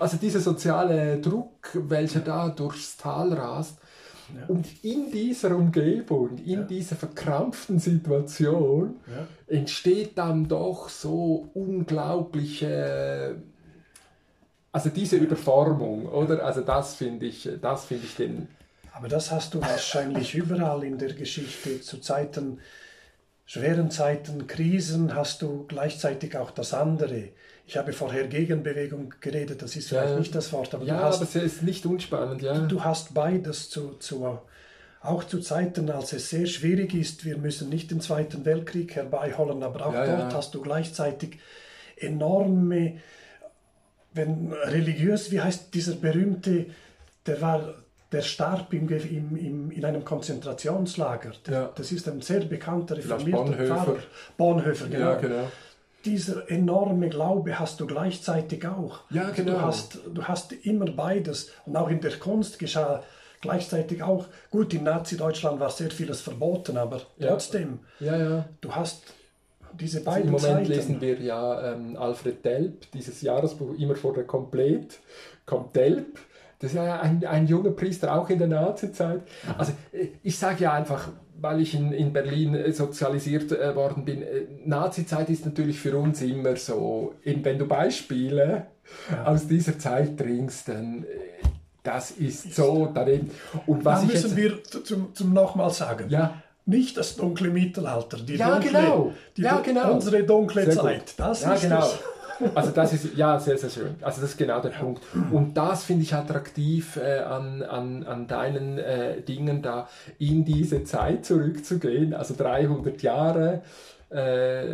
also 0.00 0.16
dieser 0.16 0.40
soziale 0.40 1.20
Druck, 1.20 1.70
welcher 1.74 2.20
da 2.20 2.48
durchs 2.48 2.96
Tal 2.96 3.32
rast, 3.32 3.78
ja. 4.34 4.46
Und 4.46 4.66
in 4.84 5.10
dieser 5.10 5.56
Umgebung, 5.56 6.38
in 6.38 6.60
ja. 6.60 6.62
dieser 6.62 6.96
verkrampften 6.96 7.78
Situation, 7.78 8.96
ja. 9.06 9.26
entsteht 9.54 10.18
dann 10.18 10.48
doch 10.48 10.88
so 10.88 11.48
unglaubliche, 11.54 13.36
also 14.72 14.90
diese 14.90 15.16
Überformung, 15.16 16.06
oder? 16.06 16.44
Also 16.44 16.60
das 16.60 16.96
finde 16.96 17.26
ich, 17.26 17.48
das 17.60 17.86
finde 17.86 18.04
ich 18.06 18.16
den. 18.16 18.48
Aber 18.92 19.08
das 19.08 19.30
hast 19.30 19.54
du 19.54 19.60
wahrscheinlich 19.60 20.34
überall 20.34 20.84
in 20.84 20.98
der 20.98 21.14
Geschichte 21.14 21.80
zu 21.80 21.98
Zeiten, 21.98 22.58
schweren 23.46 23.90
Zeiten, 23.90 24.46
Krisen 24.46 25.14
hast 25.14 25.42
du 25.42 25.64
gleichzeitig 25.68 26.36
auch 26.36 26.50
das 26.50 26.74
andere. 26.74 27.28
Ich 27.68 27.76
habe 27.76 27.92
vorher 27.92 28.26
Gegenbewegung 28.28 29.12
geredet, 29.20 29.60
das 29.60 29.76
ist 29.76 29.90
vielleicht 29.90 30.14
ja, 30.14 30.18
nicht 30.18 30.34
das 30.34 30.54
Wort, 30.54 30.74
aber 30.74 30.86
ja, 30.86 30.96
du 30.96 31.02
hast, 31.04 31.16
aber 31.16 31.24
es 31.24 31.36
ist 31.36 31.62
nicht 31.62 31.84
unspannend, 31.84 32.40
ja. 32.40 32.60
Du, 32.60 32.82
hast 32.82 33.12
beides 33.12 33.68
zu, 33.68 33.90
zu, 33.98 34.38
auch 35.02 35.24
zu 35.24 35.38
Zeiten, 35.40 35.90
als 35.90 36.14
es 36.14 36.30
sehr 36.30 36.46
schwierig 36.46 36.94
ist. 36.94 37.26
Wir 37.26 37.36
müssen 37.36 37.68
nicht 37.68 37.90
den 37.90 38.00
Zweiten 38.00 38.46
Weltkrieg 38.46 38.96
herbeiholen, 38.96 39.62
aber 39.62 39.86
auch 39.86 39.92
ja, 39.92 40.06
dort 40.06 40.32
hast 40.34 40.54
du 40.54 40.62
gleichzeitig 40.62 41.40
enorme, 41.96 43.00
wenn 44.14 44.50
religiös, 44.50 45.30
wie 45.30 45.42
heißt 45.42 45.74
dieser 45.74 45.96
berühmte, 45.96 46.66
der 47.26 47.42
war 47.42 47.74
der 48.12 48.22
starb 48.22 48.72
im, 48.72 48.88
im, 48.88 49.36
im, 49.36 49.70
in 49.70 49.84
einem 49.84 50.02
Konzentrationslager. 50.06 51.32
Ja. 51.50 51.70
Das 51.74 51.92
ist 51.92 52.08
ein 52.08 52.22
sehr 52.22 52.40
bekannter 52.40 52.96
reformierter 52.96 53.42
Bonhoeffer. 53.42 53.66
Pfarrer. 53.66 53.98
Bonhoeffer, 54.38 54.86
genau. 54.86 55.00
Ja, 55.00 55.14
genau 55.16 55.48
dieser 56.04 56.50
enorme 56.50 57.08
Glaube 57.08 57.58
hast 57.58 57.80
du 57.80 57.86
gleichzeitig 57.86 58.66
auch. 58.66 59.00
Ja, 59.10 59.22
also 59.22 59.34
genau. 59.34 59.52
Du 59.52 59.62
hast, 59.62 59.98
du 60.12 60.24
hast 60.24 60.52
immer 60.52 60.86
beides. 60.86 61.50
Und 61.66 61.76
auch 61.76 61.88
in 61.88 62.00
der 62.00 62.12
Kunst 62.18 62.58
geschah 62.58 63.02
gleichzeitig 63.40 64.02
auch. 64.02 64.26
Gut, 64.50 64.74
in 64.74 64.84
Nazi-Deutschland 64.84 65.60
war 65.60 65.70
sehr 65.70 65.90
vieles 65.90 66.20
verboten, 66.20 66.76
aber 66.76 67.02
ja. 67.18 67.28
trotzdem. 67.28 67.80
Ja, 68.00 68.16
ja. 68.16 68.48
Du 68.60 68.74
hast 68.74 69.14
diese 69.78 70.02
beiden 70.02 70.32
also 70.34 70.46
Im 70.46 70.52
Moment 70.52 70.68
Zeiten. 70.68 70.80
lesen 70.80 71.00
wir 71.00 71.20
ja 71.20 71.72
ähm, 71.72 71.96
Alfred 71.96 72.44
Delp, 72.44 72.90
dieses 72.92 73.20
Jahresbuch 73.22 73.78
immer 73.78 73.96
vor 73.96 74.14
der 74.14 74.24
Komplett, 74.24 74.98
kommt 75.46 75.76
Delp. 75.76 76.18
Das 76.60 76.72
ist 76.72 76.76
ja 76.76 77.00
ein, 77.00 77.24
ein 77.24 77.46
junger 77.46 77.70
Priester, 77.70 78.18
auch 78.18 78.28
in 78.30 78.38
der 78.38 78.48
Nazi-Zeit. 78.48 79.22
Also 79.56 79.72
äh, 79.92 80.08
ich 80.22 80.36
sage 80.38 80.64
ja 80.64 80.72
einfach, 80.72 81.08
weil 81.40 81.60
ich 81.60 81.74
in, 81.74 81.92
in 81.92 82.12
Berlin 82.12 82.54
äh, 82.54 82.72
sozialisiert 82.72 83.52
äh, 83.52 83.74
worden 83.74 84.04
bin, 84.04 84.22
äh, 84.22 84.46
Nazi-Zeit 84.64 85.30
ist 85.30 85.44
natürlich 85.46 85.78
für 85.78 85.96
uns 85.96 86.20
immer 86.22 86.56
so, 86.56 87.14
wenn 87.24 87.58
du 87.58 87.66
Beispiele 87.66 88.66
ja. 89.10 89.24
aus 89.24 89.46
dieser 89.46 89.78
Zeit 89.78 90.16
bringst, 90.16 90.68
dann 90.68 91.04
das 91.82 92.10
ist 92.10 92.54
so 92.54 92.90
daneben. 92.92 93.30
Und 93.66 93.84
was 93.84 94.02
da 94.02 94.06
müssen 94.06 94.36
wir 94.36 94.62
zum, 94.64 95.14
zum 95.14 95.32
nochmal 95.32 95.70
sagen. 95.70 96.10
Ja. 96.10 96.42
Nicht 96.66 96.98
das 96.98 97.16
dunkle 97.16 97.48
Mittelalter, 97.48 98.18
die 98.18 98.34
ja, 98.34 98.50
dunkle, 98.50 98.70
genau. 98.70 99.12
Die, 99.36 99.42
ja, 99.42 99.60
genau. 99.60 99.94
unsere 99.94 100.22
dunkle 100.24 100.64
Sehr 100.66 100.74
Zeit. 100.74 101.06
Gut. 101.06 101.14
Das 101.16 101.42
ja, 101.42 101.54
ist 101.54 101.62
genau. 101.62 101.80
Das. 101.80 101.98
Also 102.54 102.70
das 102.70 102.92
ist, 102.92 103.16
ja, 103.16 103.38
sehr, 103.38 103.58
sehr 103.58 103.70
schön. 103.70 103.96
Also 104.00 104.20
das 104.20 104.30
ist 104.30 104.36
genau 104.36 104.60
der 104.60 104.70
Punkt. 104.70 105.02
Und 105.32 105.56
das 105.56 105.84
finde 105.84 106.02
ich 106.02 106.14
attraktiv 106.14 106.96
äh, 106.96 107.18
an, 107.20 107.62
an, 107.62 108.04
an 108.04 108.26
deinen 108.26 108.78
äh, 108.78 109.20
Dingen 109.22 109.62
da, 109.62 109.88
in 110.18 110.44
diese 110.44 110.84
Zeit 110.84 111.24
zurückzugehen, 111.24 112.14
also 112.14 112.34
300 112.36 113.02
Jahre. 113.02 113.62
Äh, 114.10 114.64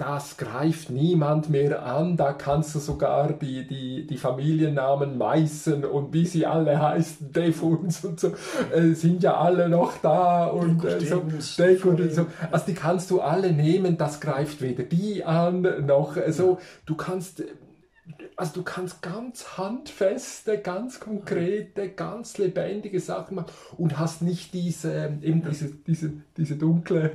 das 0.00 0.38
greift 0.38 0.88
niemand 0.88 1.50
mehr 1.50 1.84
an. 1.84 2.16
Da 2.16 2.32
kannst 2.32 2.74
du 2.74 2.78
sogar 2.78 3.34
die, 3.34 3.66
die, 3.66 4.06
die 4.06 4.16
Familiennamen 4.16 5.18
Meißen 5.18 5.84
und 5.84 6.14
wie 6.14 6.24
sie 6.24 6.46
alle 6.46 6.80
heißen, 6.80 7.32
Defuns 7.32 8.02
und 8.02 8.18
so, 8.18 8.32
äh, 8.74 8.94
sind 8.94 9.22
ja 9.22 9.36
alle 9.36 9.68
noch 9.68 9.98
da 9.98 10.46
und 10.46 10.82
äh, 10.86 11.00
so, 11.00 11.20
und 11.20 11.42
so. 11.42 12.26
Also 12.50 12.64
die 12.66 12.74
kannst 12.74 13.10
du 13.10 13.20
alle 13.20 13.52
nehmen, 13.52 13.98
das 13.98 14.20
greift 14.20 14.62
weder 14.62 14.84
die 14.84 15.22
an 15.22 15.66
noch 15.84 16.16
äh, 16.16 16.32
so. 16.32 16.58
Du 16.86 16.94
kannst 16.94 17.44
also 18.36 18.52
du 18.54 18.62
kannst 18.62 19.02
ganz 19.02 19.58
handfeste, 19.58 20.58
ganz 20.58 21.00
konkrete, 21.00 21.88
ganz 21.90 22.38
lebendige 22.38 23.00
Sachen 23.00 23.36
machen 23.36 23.52
und 23.76 23.98
hast 23.98 24.22
nicht 24.22 24.54
diese, 24.54 25.18
eben 25.22 25.42
diese, 25.42 25.70
diese, 25.86 26.12
diese 26.36 26.56
dunkle. 26.56 27.12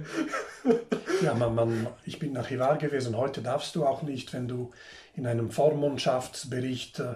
ja, 1.22 1.34
man, 1.34 1.56
man, 1.56 1.88
ich 2.06 2.20
bin 2.20 2.38
Archivar 2.38 2.78
gewesen. 2.78 3.18
Heute 3.18 3.42
darfst 3.42 3.76
du 3.76 3.86
auch 3.86 4.04
nicht, 4.04 4.34
wenn 4.34 4.48
du 4.48 4.72
in 5.16 5.28
einem 5.28 5.50
Vormundschaftsbericht 5.52 7.00
äh, 7.00 7.16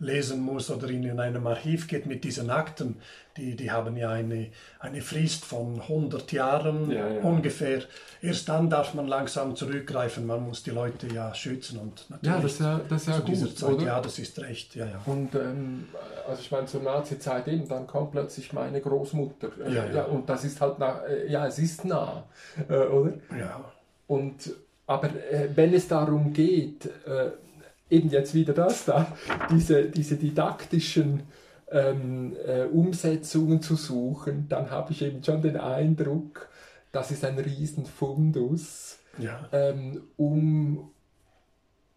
lesen 0.00 0.40
muss 0.40 0.70
oder 0.70 0.88
in 0.88 1.18
einem 1.18 1.46
Archiv 1.46 1.88
geht 1.88 2.06
mit 2.06 2.22
diesen 2.22 2.50
Akten, 2.50 2.96
die, 3.36 3.56
die 3.56 3.70
haben 3.70 3.96
ja 3.96 4.10
eine, 4.10 4.48
eine 4.80 5.00
Frist 5.00 5.44
von 5.44 5.80
100 5.80 6.32
Jahren 6.32 6.90
ja, 6.90 7.08
ja. 7.08 7.20
ungefähr. 7.20 7.82
Erst 8.20 8.48
dann 8.48 8.68
darf 8.68 8.94
man 8.94 9.06
langsam 9.06 9.56
zurückgreifen, 9.56 10.26
man 10.26 10.44
muss 10.44 10.62
die 10.62 10.70
Leute 10.70 11.06
ja 11.08 11.34
schützen 11.34 11.78
und 11.78 12.10
natürlich 12.10 12.36
ja, 12.36 12.42
das 12.42 12.52
ist 12.52 12.60
ja, 12.60 12.80
das 12.88 13.02
ist 13.02 13.08
ja 13.08 13.18
gut, 13.20 13.58
Zeit, 13.58 13.70
oder? 13.70 13.86
ja, 13.86 14.00
das 14.00 14.18
ist 14.18 14.38
recht, 14.40 14.74
ja, 14.74 14.86
ja. 14.86 15.00
Und 15.06 15.34
ähm, 15.34 15.88
also 16.28 16.42
ich 16.42 16.50
meine, 16.50 16.66
zur 16.66 16.82
Nazi-Zeit 16.82 17.48
eben, 17.48 17.68
dann 17.68 17.86
kommt 17.86 18.12
plötzlich 18.12 18.52
meine 18.52 18.80
Großmutter, 18.80 19.50
äh, 19.64 19.74
ja, 19.74 19.86
ja. 19.86 20.04
und 20.04 20.28
das 20.28 20.44
ist 20.44 20.60
halt, 20.60 20.78
nah, 20.78 21.04
äh, 21.06 21.30
ja, 21.30 21.46
es 21.46 21.58
ist 21.58 21.84
nah, 21.84 22.24
äh, 22.68 22.74
oder? 22.74 23.12
Ja. 23.38 23.64
Und, 24.08 24.52
aber 24.86 25.08
äh, 25.08 25.48
wenn 25.54 25.74
es 25.74 25.86
darum 25.86 26.32
geht, 26.32 26.86
äh, 27.06 27.30
eben 27.90 28.10
jetzt 28.10 28.34
wieder 28.34 28.52
das 28.52 28.84
da, 28.84 29.16
diese, 29.50 29.84
diese 29.84 30.16
didaktischen 30.16 31.22
ähm, 31.70 32.36
äh, 32.46 32.64
Umsetzungen 32.64 33.62
zu 33.62 33.76
suchen, 33.76 34.46
dann 34.48 34.70
habe 34.70 34.92
ich 34.92 35.02
eben 35.02 35.22
schon 35.22 35.42
den 35.42 35.56
Eindruck, 35.56 36.48
das 36.92 37.10
ist 37.10 37.24
ein 37.24 37.38
Riesenfundus, 37.38 38.98
ja. 39.18 39.48
ähm, 39.52 40.02
um, 40.16 40.90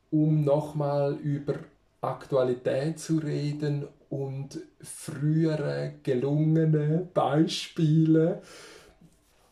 um 0.09 0.43
nochmal 0.43 1.13
über 1.15 1.55
Aktualität 2.01 2.99
zu 2.99 3.18
reden 3.19 3.88
und 4.09 4.59
frühere 4.81 5.93
gelungene 6.03 7.07
Beispiele, 7.13 8.41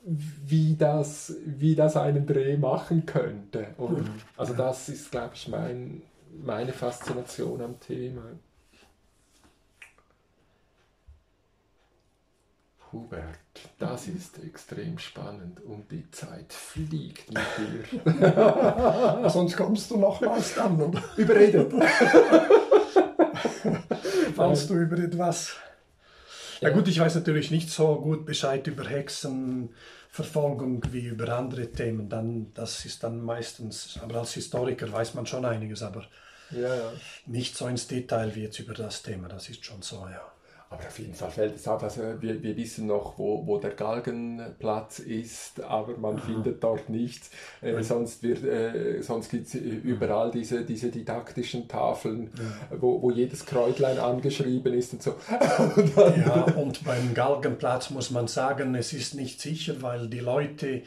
wie 0.04 0.76
das, 0.76 1.36
wie 1.46 1.76
das 1.76 1.96
einen 1.96 2.26
Dreh 2.26 2.58
machen 2.58 3.06
könnte. 3.06 3.68
Und 3.78 4.00
mhm. 4.00 4.22
also 4.36 4.54
das 4.54 4.90
ist, 4.90 5.12
glaube 5.12 5.32
ich, 5.36 5.48
mein, 5.48 6.02
meine 6.44 6.74
Faszination 6.74 7.62
am 7.62 7.80
Thema. 7.80 8.24
Hubert, 12.92 13.38
das 13.78 14.08
ist 14.08 14.44
extrem 14.44 14.98
spannend 14.98 15.62
und 15.62 15.92
die 15.92 16.10
Zeit 16.10 16.52
fliegt 16.52 17.32
mit 17.32 17.44
dir. 18.04 19.30
Sonst 19.30 19.56
kommst 19.56 19.92
du 19.92 19.98
nochmals 19.98 20.56
dann, 20.56 20.82
oder? 20.82 21.04
Überredet. 21.18 21.72
Falls 24.36 24.66
du 24.68 24.74
über 24.76 24.98
etwas 24.98 25.56
Ja. 26.62 26.70
ja 26.70 26.74
gut, 26.74 26.88
ich 26.88 27.00
weiß 27.00 27.14
natürlich 27.16 27.52
nicht 27.52 27.70
so 27.70 27.96
gut 27.98 28.26
Bescheid 28.26 28.66
über 28.66 28.86
Hexenverfolgung 28.86 30.82
wie 30.92 31.06
über 31.06 31.30
andere 31.38 31.72
Themen. 31.72 32.10
Dann, 32.10 32.52
das 32.56 32.86
ist 32.86 33.04
dann 33.04 33.22
meistens, 33.22 34.00
aber 34.02 34.16
als 34.22 34.34
Historiker 34.34 34.92
weiß 34.92 35.14
man 35.14 35.28
schon 35.28 35.46
einiges, 35.46 35.84
aber 35.84 36.06
ja, 36.52 36.76
ja. 36.76 36.94
nicht 37.26 37.56
so 37.56 37.68
ins 37.68 37.88
Detail 37.88 38.36
wie 38.36 38.44
jetzt 38.44 38.60
über 38.60 38.74
das 38.74 39.02
Thema. 39.02 39.28
Das 39.28 39.50
ist 39.50 39.64
schon 39.66 39.82
so, 39.82 40.08
ja. 40.08 40.22
Aber 40.72 40.86
auf 40.86 41.00
jeden 41.00 41.16
Fall 41.16 41.32
fällt 41.32 41.56
es 41.56 41.68
auf, 41.68 41.82
also 41.82 42.02
wir, 42.22 42.44
wir 42.44 42.56
wissen 42.56 42.86
noch, 42.86 43.18
wo, 43.18 43.46
wo 43.48 43.58
der 43.58 43.72
Galgenplatz 43.72 45.00
ist, 45.00 45.62
aber 45.62 45.98
man 45.98 46.18
Aha. 46.18 46.26
findet 46.28 46.64
dort 46.64 46.90
nichts. 46.90 47.32
Äh, 47.62 47.82
sonst 47.82 48.24
äh, 48.24 49.02
sonst 49.02 49.32
gibt 49.32 49.48
es 49.48 49.56
überall 49.56 50.30
diese, 50.30 50.64
diese 50.64 50.90
didaktischen 50.90 51.68
Tafeln, 51.68 52.30
ja. 52.38 52.78
wo, 52.80 53.02
wo 53.02 53.10
jedes 53.10 53.48
Kräutlein 53.48 53.98
angeschrieben 53.98 54.76
ist 54.76 54.94
und 54.94 55.02
so. 55.02 55.16
und 55.76 55.96
ja, 55.96 56.44
und 56.56 56.86
beim 56.86 57.16
Galgenplatz 57.16 57.90
muss 57.90 58.12
man 58.12 58.28
sagen, 58.28 58.76
es 58.76 58.94
ist 58.94 59.16
nicht 59.16 59.42
sicher, 59.42 59.82
weil 59.82 60.08
die 60.08 60.20
Leute 60.20 60.84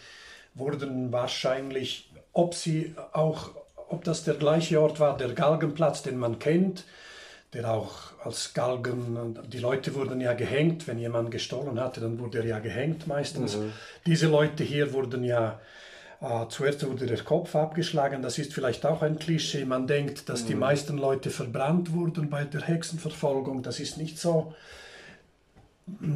wurden 0.55 1.11
wahrscheinlich, 1.11 2.09
ob 2.33 2.55
sie 2.55 2.95
auch, 3.13 3.51
ob 3.93 4.05
das 4.05 4.25
der 4.25 4.35
gleiche 4.35 4.81
Ort 4.81 5.01
war, 5.01 5.17
der 5.17 5.33
Galgenplatz, 5.33 6.03
den 6.03 6.19
man 6.19 6.39
kennt, 6.39 6.85
der 7.53 7.71
auch 7.71 8.13
als 8.25 8.55
Galgen, 8.55 9.39
die 9.49 9.59
Leute 9.59 9.95
wurden 9.95 10.21
ja 10.21 10.33
gehängt, 10.33 10.89
wenn 10.89 10.99
jemand 10.99 11.31
gestohlen 11.31 11.79
hatte, 11.79 12.01
dann 12.01 12.19
wurde 12.19 12.39
er 12.39 12.47
ja 12.47 12.59
gehängt 12.61 13.07
meistens. 13.07 13.57
Mhm. 13.57 13.73
Diese 14.07 14.29
Leute 14.29 14.65
hier 14.65 14.93
wurden 14.95 15.23
ja, 15.23 15.61
äh, 16.21 16.47
zuerst 16.49 16.87
wurde 16.87 17.07
der 17.07 17.23
Kopf 17.23 17.55
abgeschlagen, 17.55 18.23
das 18.23 18.39
ist 18.39 18.55
vielleicht 18.55 18.87
auch 18.87 19.03
ein 19.03 19.19
Klischee, 19.19 19.67
man 19.67 19.87
denkt, 19.87 20.29
dass 20.29 20.45
mhm. 20.45 20.47
die 20.47 20.55
meisten 20.55 20.97
Leute 20.97 21.31
verbrannt 21.31 21.93
wurden 21.93 22.31
bei 22.31 22.45
der 22.45 22.63
Hexenverfolgung, 22.63 23.63
das 23.63 23.81
ist 23.81 23.99
nicht 23.99 24.19
so. 24.19 24.55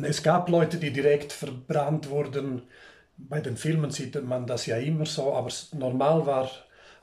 Es 0.02 0.22
gab 0.22 0.48
Leute, 0.48 0.78
die 0.78 0.92
direkt 0.92 1.32
verbrannt 1.32 2.08
wurden, 2.08 2.62
bei 3.18 3.40
den 3.40 3.56
Filmen 3.56 3.90
sieht 3.90 4.22
man 4.24 4.46
das 4.46 4.66
ja 4.66 4.76
immer 4.76 5.06
so, 5.06 5.34
aber 5.34 5.48
normal 5.72 6.26
war 6.26 6.50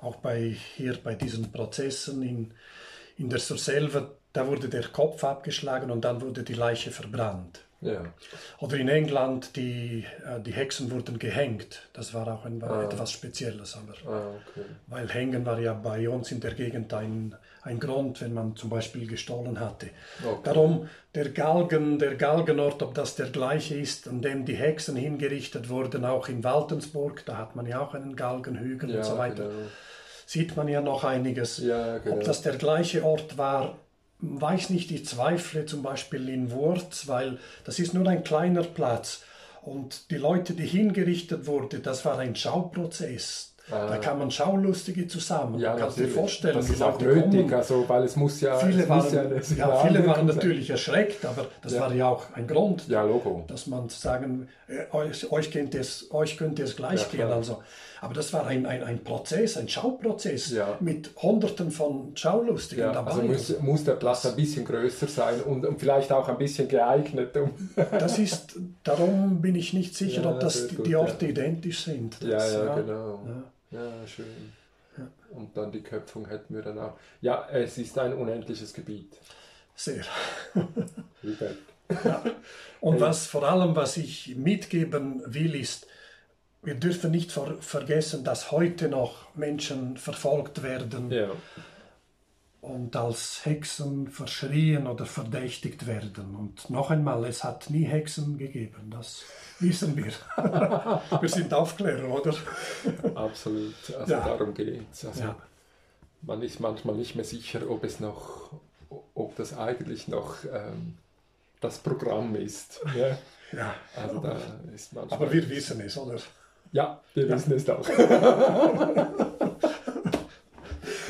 auch 0.03 0.17
bei, 0.17 0.55
hier 0.75 0.97
bei 1.03 1.15
diesen 1.15 1.51
Prozessen 1.51 2.21
in, 2.21 2.51
in 3.17 3.30
der 3.30 3.39
Surselva, 3.39 4.11
da 4.34 4.47
wurde 4.47 4.69
der 4.69 4.88
Kopf 4.88 5.23
abgeschlagen 5.23 5.91
und 5.91 6.01
dann 6.01 6.21
wurde 6.21 6.43
die 6.43 6.53
Leiche 6.53 6.91
verbrannt. 6.91 7.63
Ja. 7.84 8.01
Oder 8.59 8.77
in 8.77 8.88
England, 8.88 9.55
die, 9.55 10.05
äh, 10.25 10.39
die 10.39 10.53
Hexen 10.53 10.89
wurden 10.89 11.19
gehängt. 11.19 11.89
Das 11.93 12.13
war 12.13 12.27
auch 12.27 12.45
ein, 12.45 12.63
ah. 12.63 12.84
etwas 12.84 13.11
Spezielles. 13.11 13.75
Aber, 13.75 14.11
ah, 14.11 14.27
okay. 14.30 14.65
Weil 14.88 15.09
Hängen 15.09 15.45
war 15.45 15.59
ja 15.59 15.73
bei 15.73 16.07
uns 16.07 16.31
in 16.31 16.39
der 16.39 16.53
Gegend 16.53 16.93
ein, 16.93 17.35
ein 17.61 17.80
Grund, 17.80 18.21
wenn 18.21 18.34
man 18.34 18.55
zum 18.55 18.69
Beispiel 18.69 19.07
gestohlen 19.07 19.59
hatte. 19.59 19.89
Okay. 20.25 20.39
Darum 20.43 20.88
der 21.13 21.30
Galgen, 21.30 21.99
der 21.99 22.15
Galgenort, 22.15 22.81
ob 22.81 22.93
das 22.93 23.15
der 23.15 23.27
gleiche 23.27 23.75
ist, 23.75 24.07
an 24.07 24.21
dem 24.21 24.45
die 24.45 24.55
Hexen 24.55 24.95
hingerichtet 24.95 25.69
wurden, 25.69 26.05
auch 26.05 26.30
in 26.30 26.43
Waltensburg, 26.43 27.23
da 27.25 27.38
hat 27.38 27.55
man 27.55 27.65
ja 27.65 27.81
auch 27.81 27.93
einen 27.93 28.15
Galgenhügel 28.15 28.91
ja, 28.91 28.97
und 28.97 29.03
so 29.03 29.17
weiter. 29.17 29.43
Genau. 29.43 29.67
Sieht 30.34 30.57
man 30.57 30.68
ja 30.68 30.81
noch 30.81 31.03
einiges. 31.03 31.60
Ja, 31.60 31.99
genau. 31.99 32.15
Ob 32.15 32.23
das 32.23 32.41
der 32.41 32.55
gleiche 32.55 33.05
Ort 33.05 33.38
war, 33.38 33.77
weiß 34.19 34.72
nicht, 34.72 34.89
ich 34.89 35.05
zweifle 35.05 35.68
zum 35.68 35.84
Beispiel 35.84 36.27
in 36.27 36.49
Wurz, 36.49 37.07
weil 37.07 37.38
das 37.65 37.77
ist 37.77 37.93
nur 37.93 38.07
ein 38.07 38.23
kleiner 38.23 38.64
Platz. 38.64 39.22
Und 39.61 40.10
die 40.10 40.18
Leute, 40.18 40.53
die 40.53 40.65
hingerichtet 40.65 41.45
wurden, 41.45 41.84
das 41.84 42.03
war 42.03 42.18
ein 42.18 42.35
Schauprozess. 42.35 43.53
Da 43.69 43.97
kann 43.97 44.18
man 44.18 44.31
Schaulustige 44.31 45.07
zusammen. 45.07 45.60
Ja, 45.60 45.76
kannst 45.76 45.99
dir 45.99 46.07
vorstellen, 46.07 46.55
das 46.55 46.69
ist 46.69 46.81
auch 46.81 46.99
nötig, 46.99 47.53
also, 47.53 47.88
weil 47.88 48.03
es 48.03 48.15
muss 48.15 48.41
ja. 48.41 48.57
Viele 48.57 48.89
waren, 48.89 49.14
ja, 49.14 49.23
ja, 49.55 49.85
viele 49.85 50.05
waren 50.05 50.26
natürlich 50.26 50.69
erschreckt, 50.69 51.26
aber 51.26 51.45
das 51.61 51.73
ja. 51.73 51.81
war 51.81 51.93
ja 51.93 52.10
auch 52.10 52.26
ein 52.34 52.47
Grund, 52.47 52.88
dass 53.47 53.68
man 53.68 53.88
sagen, 53.88 54.49
äh, 54.68 54.93
euch, 54.93 55.31
euch, 55.31 55.51
könnte 55.51 55.77
es, 55.77 56.07
euch 56.11 56.38
könnte 56.38 56.64
es 56.64 56.76
gleich 56.76 57.10
gehen. 57.10 57.31
Also, 57.31 57.64
aber 58.03 58.13
das 58.13 58.34
war 58.34 58.45
ein, 58.45 58.65
ein, 58.65 58.84
ein 58.84 59.01
Prozess, 59.01 59.55
ein 59.55 59.69
Schauprozess 59.69 60.53
mit 60.81 61.11
Hunderten 61.15 61.71
von 61.71 62.11
Schaulustigen 62.17 62.91
dabei. 62.91 63.11
Also 63.11 63.23
muss, 63.23 63.59
muss 63.61 63.84
der 63.85 63.93
Platz 63.93 64.25
ein 64.25 64.35
bisschen 64.35 64.65
größer 64.65 65.07
sein 65.07 65.41
und, 65.41 65.65
und 65.65 65.80
vielleicht 65.80 66.11
auch 66.11 66.27
ein 66.27 66.38
bisschen 66.38 66.67
geeignet. 66.67 67.38
Um 67.38 67.51
das 67.91 68.19
ist, 68.19 68.57
darum 68.84 69.41
bin 69.41 69.55
ich 69.55 69.71
nicht 69.71 69.95
sicher, 69.95 70.30
ob 70.30 70.41
das 70.41 70.67
die, 70.67 70.84
die 70.84 70.95
Orte 70.97 71.27
identisch 71.27 71.85
sind. 71.85 72.21
Das, 72.21 72.53
ja, 72.53 72.65
ja, 72.65 72.75
genau. 72.75 73.21
Ja, 73.71 73.91
schön. 74.05 74.25
Ja. 74.97 75.07
Und 75.31 75.55
dann 75.55 75.71
die 75.71 75.81
Köpfung 75.81 76.27
hätten 76.27 76.55
wir 76.55 76.61
dann 76.61 76.80
auch. 76.80 76.97
Ja, 77.21 77.47
es 77.53 77.77
ist 77.77 77.97
ein 77.97 78.13
unendliches 78.13 78.73
Gebiet. 78.73 79.17
Sehr. 79.75 80.03
ja. 82.03 82.23
Und 82.81 82.99
was 82.99 83.27
vor 83.27 83.43
allem, 83.43 83.77
was 83.77 83.95
ich 83.95 84.35
mitgeben 84.35 85.23
will, 85.25 85.55
ist, 85.55 85.88
wir 86.64 86.76
dürfen 86.76 87.11
nicht 87.11 87.31
ver 87.31 87.57
vergessen, 87.60 88.23
dass 88.23 88.52
heute 88.52 88.88
noch 88.88 89.34
Menschen 89.35 89.98
verfolgt 89.98 90.64
werden 90.64 91.11
ja. 91.11 91.31
und 92.61 92.95
als 92.95 93.45
Hexen 93.45 94.07
verschrien 94.07 94.88
oder 94.88 95.06
verdächtigt 95.06 95.85
werden. 95.88 96.35
Und 96.35 96.69
noch 96.69 96.90
einmal, 96.90 97.26
es 97.26 97.44
hat 97.44 97.69
nie 97.69 97.84
Hexen 97.84 98.38
gegeben. 98.38 98.91
Das 98.91 99.23
wissen 99.60 99.98
wir. 99.98 100.14
wir 101.22 101.30
sind 101.30 101.53
Aufklärer, 101.53 102.10
oder? 102.10 102.34
Absolut. 103.15 103.76
Also 103.99 104.14
ja. 104.14 104.19
darum 104.22 104.53
geht 104.53 104.85
es. 104.91 105.06
Also 105.06 105.22
ja. 105.22 105.35
Man 106.22 106.41
ist 106.41 106.61
manchmal 106.61 106.95
nicht 106.95 107.15
mehr 107.15 107.26
sicher, 107.26 107.69
ob 107.69 107.84
es 107.84 107.99
noch, 107.99 108.52
ob 109.14 109.35
das 109.35 109.57
eigentlich 109.57 110.07
noch 110.07 110.38
ähm, 110.45 110.98
das 111.60 111.80
Programm 111.80 112.35
ist. 112.35 112.80
Ja. 112.95 113.18
ja. 113.52 113.76
Also 113.98 114.19
da 114.22 114.38
ist 114.73 114.94
manchmal 114.94 115.19
Aber 115.19 115.34
wir 115.34 115.49
wissen 115.49 115.81
es, 115.81 115.98
oder? 115.98 116.18
Ja, 116.73 117.01
wir 117.13 117.29
wissen 117.29 117.53
es 117.53 117.69
auch. 117.69 117.87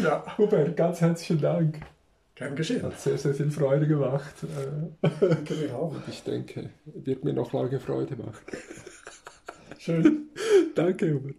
ja. 0.04 0.38
Hubert, 0.38 0.76
ganz 0.76 1.00
herzlichen 1.00 1.40
Dank. 1.42 1.80
Gern 2.36 2.56
geschehen. 2.56 2.84
Hat 2.84 3.00
sehr, 3.00 3.18
sehr 3.18 3.34
viel 3.34 3.50
Freude 3.50 3.88
gemacht. 3.88 4.36
Und 5.02 6.04
ich 6.08 6.22
denke, 6.24 6.70
wird 6.86 7.24
mir 7.24 7.32
noch 7.32 7.54
lange 7.54 7.80
Freude 7.80 8.18
machen. 8.18 8.44
Schön. 9.80 10.28
Danke, 10.76 11.14
Hubert. 11.14 11.38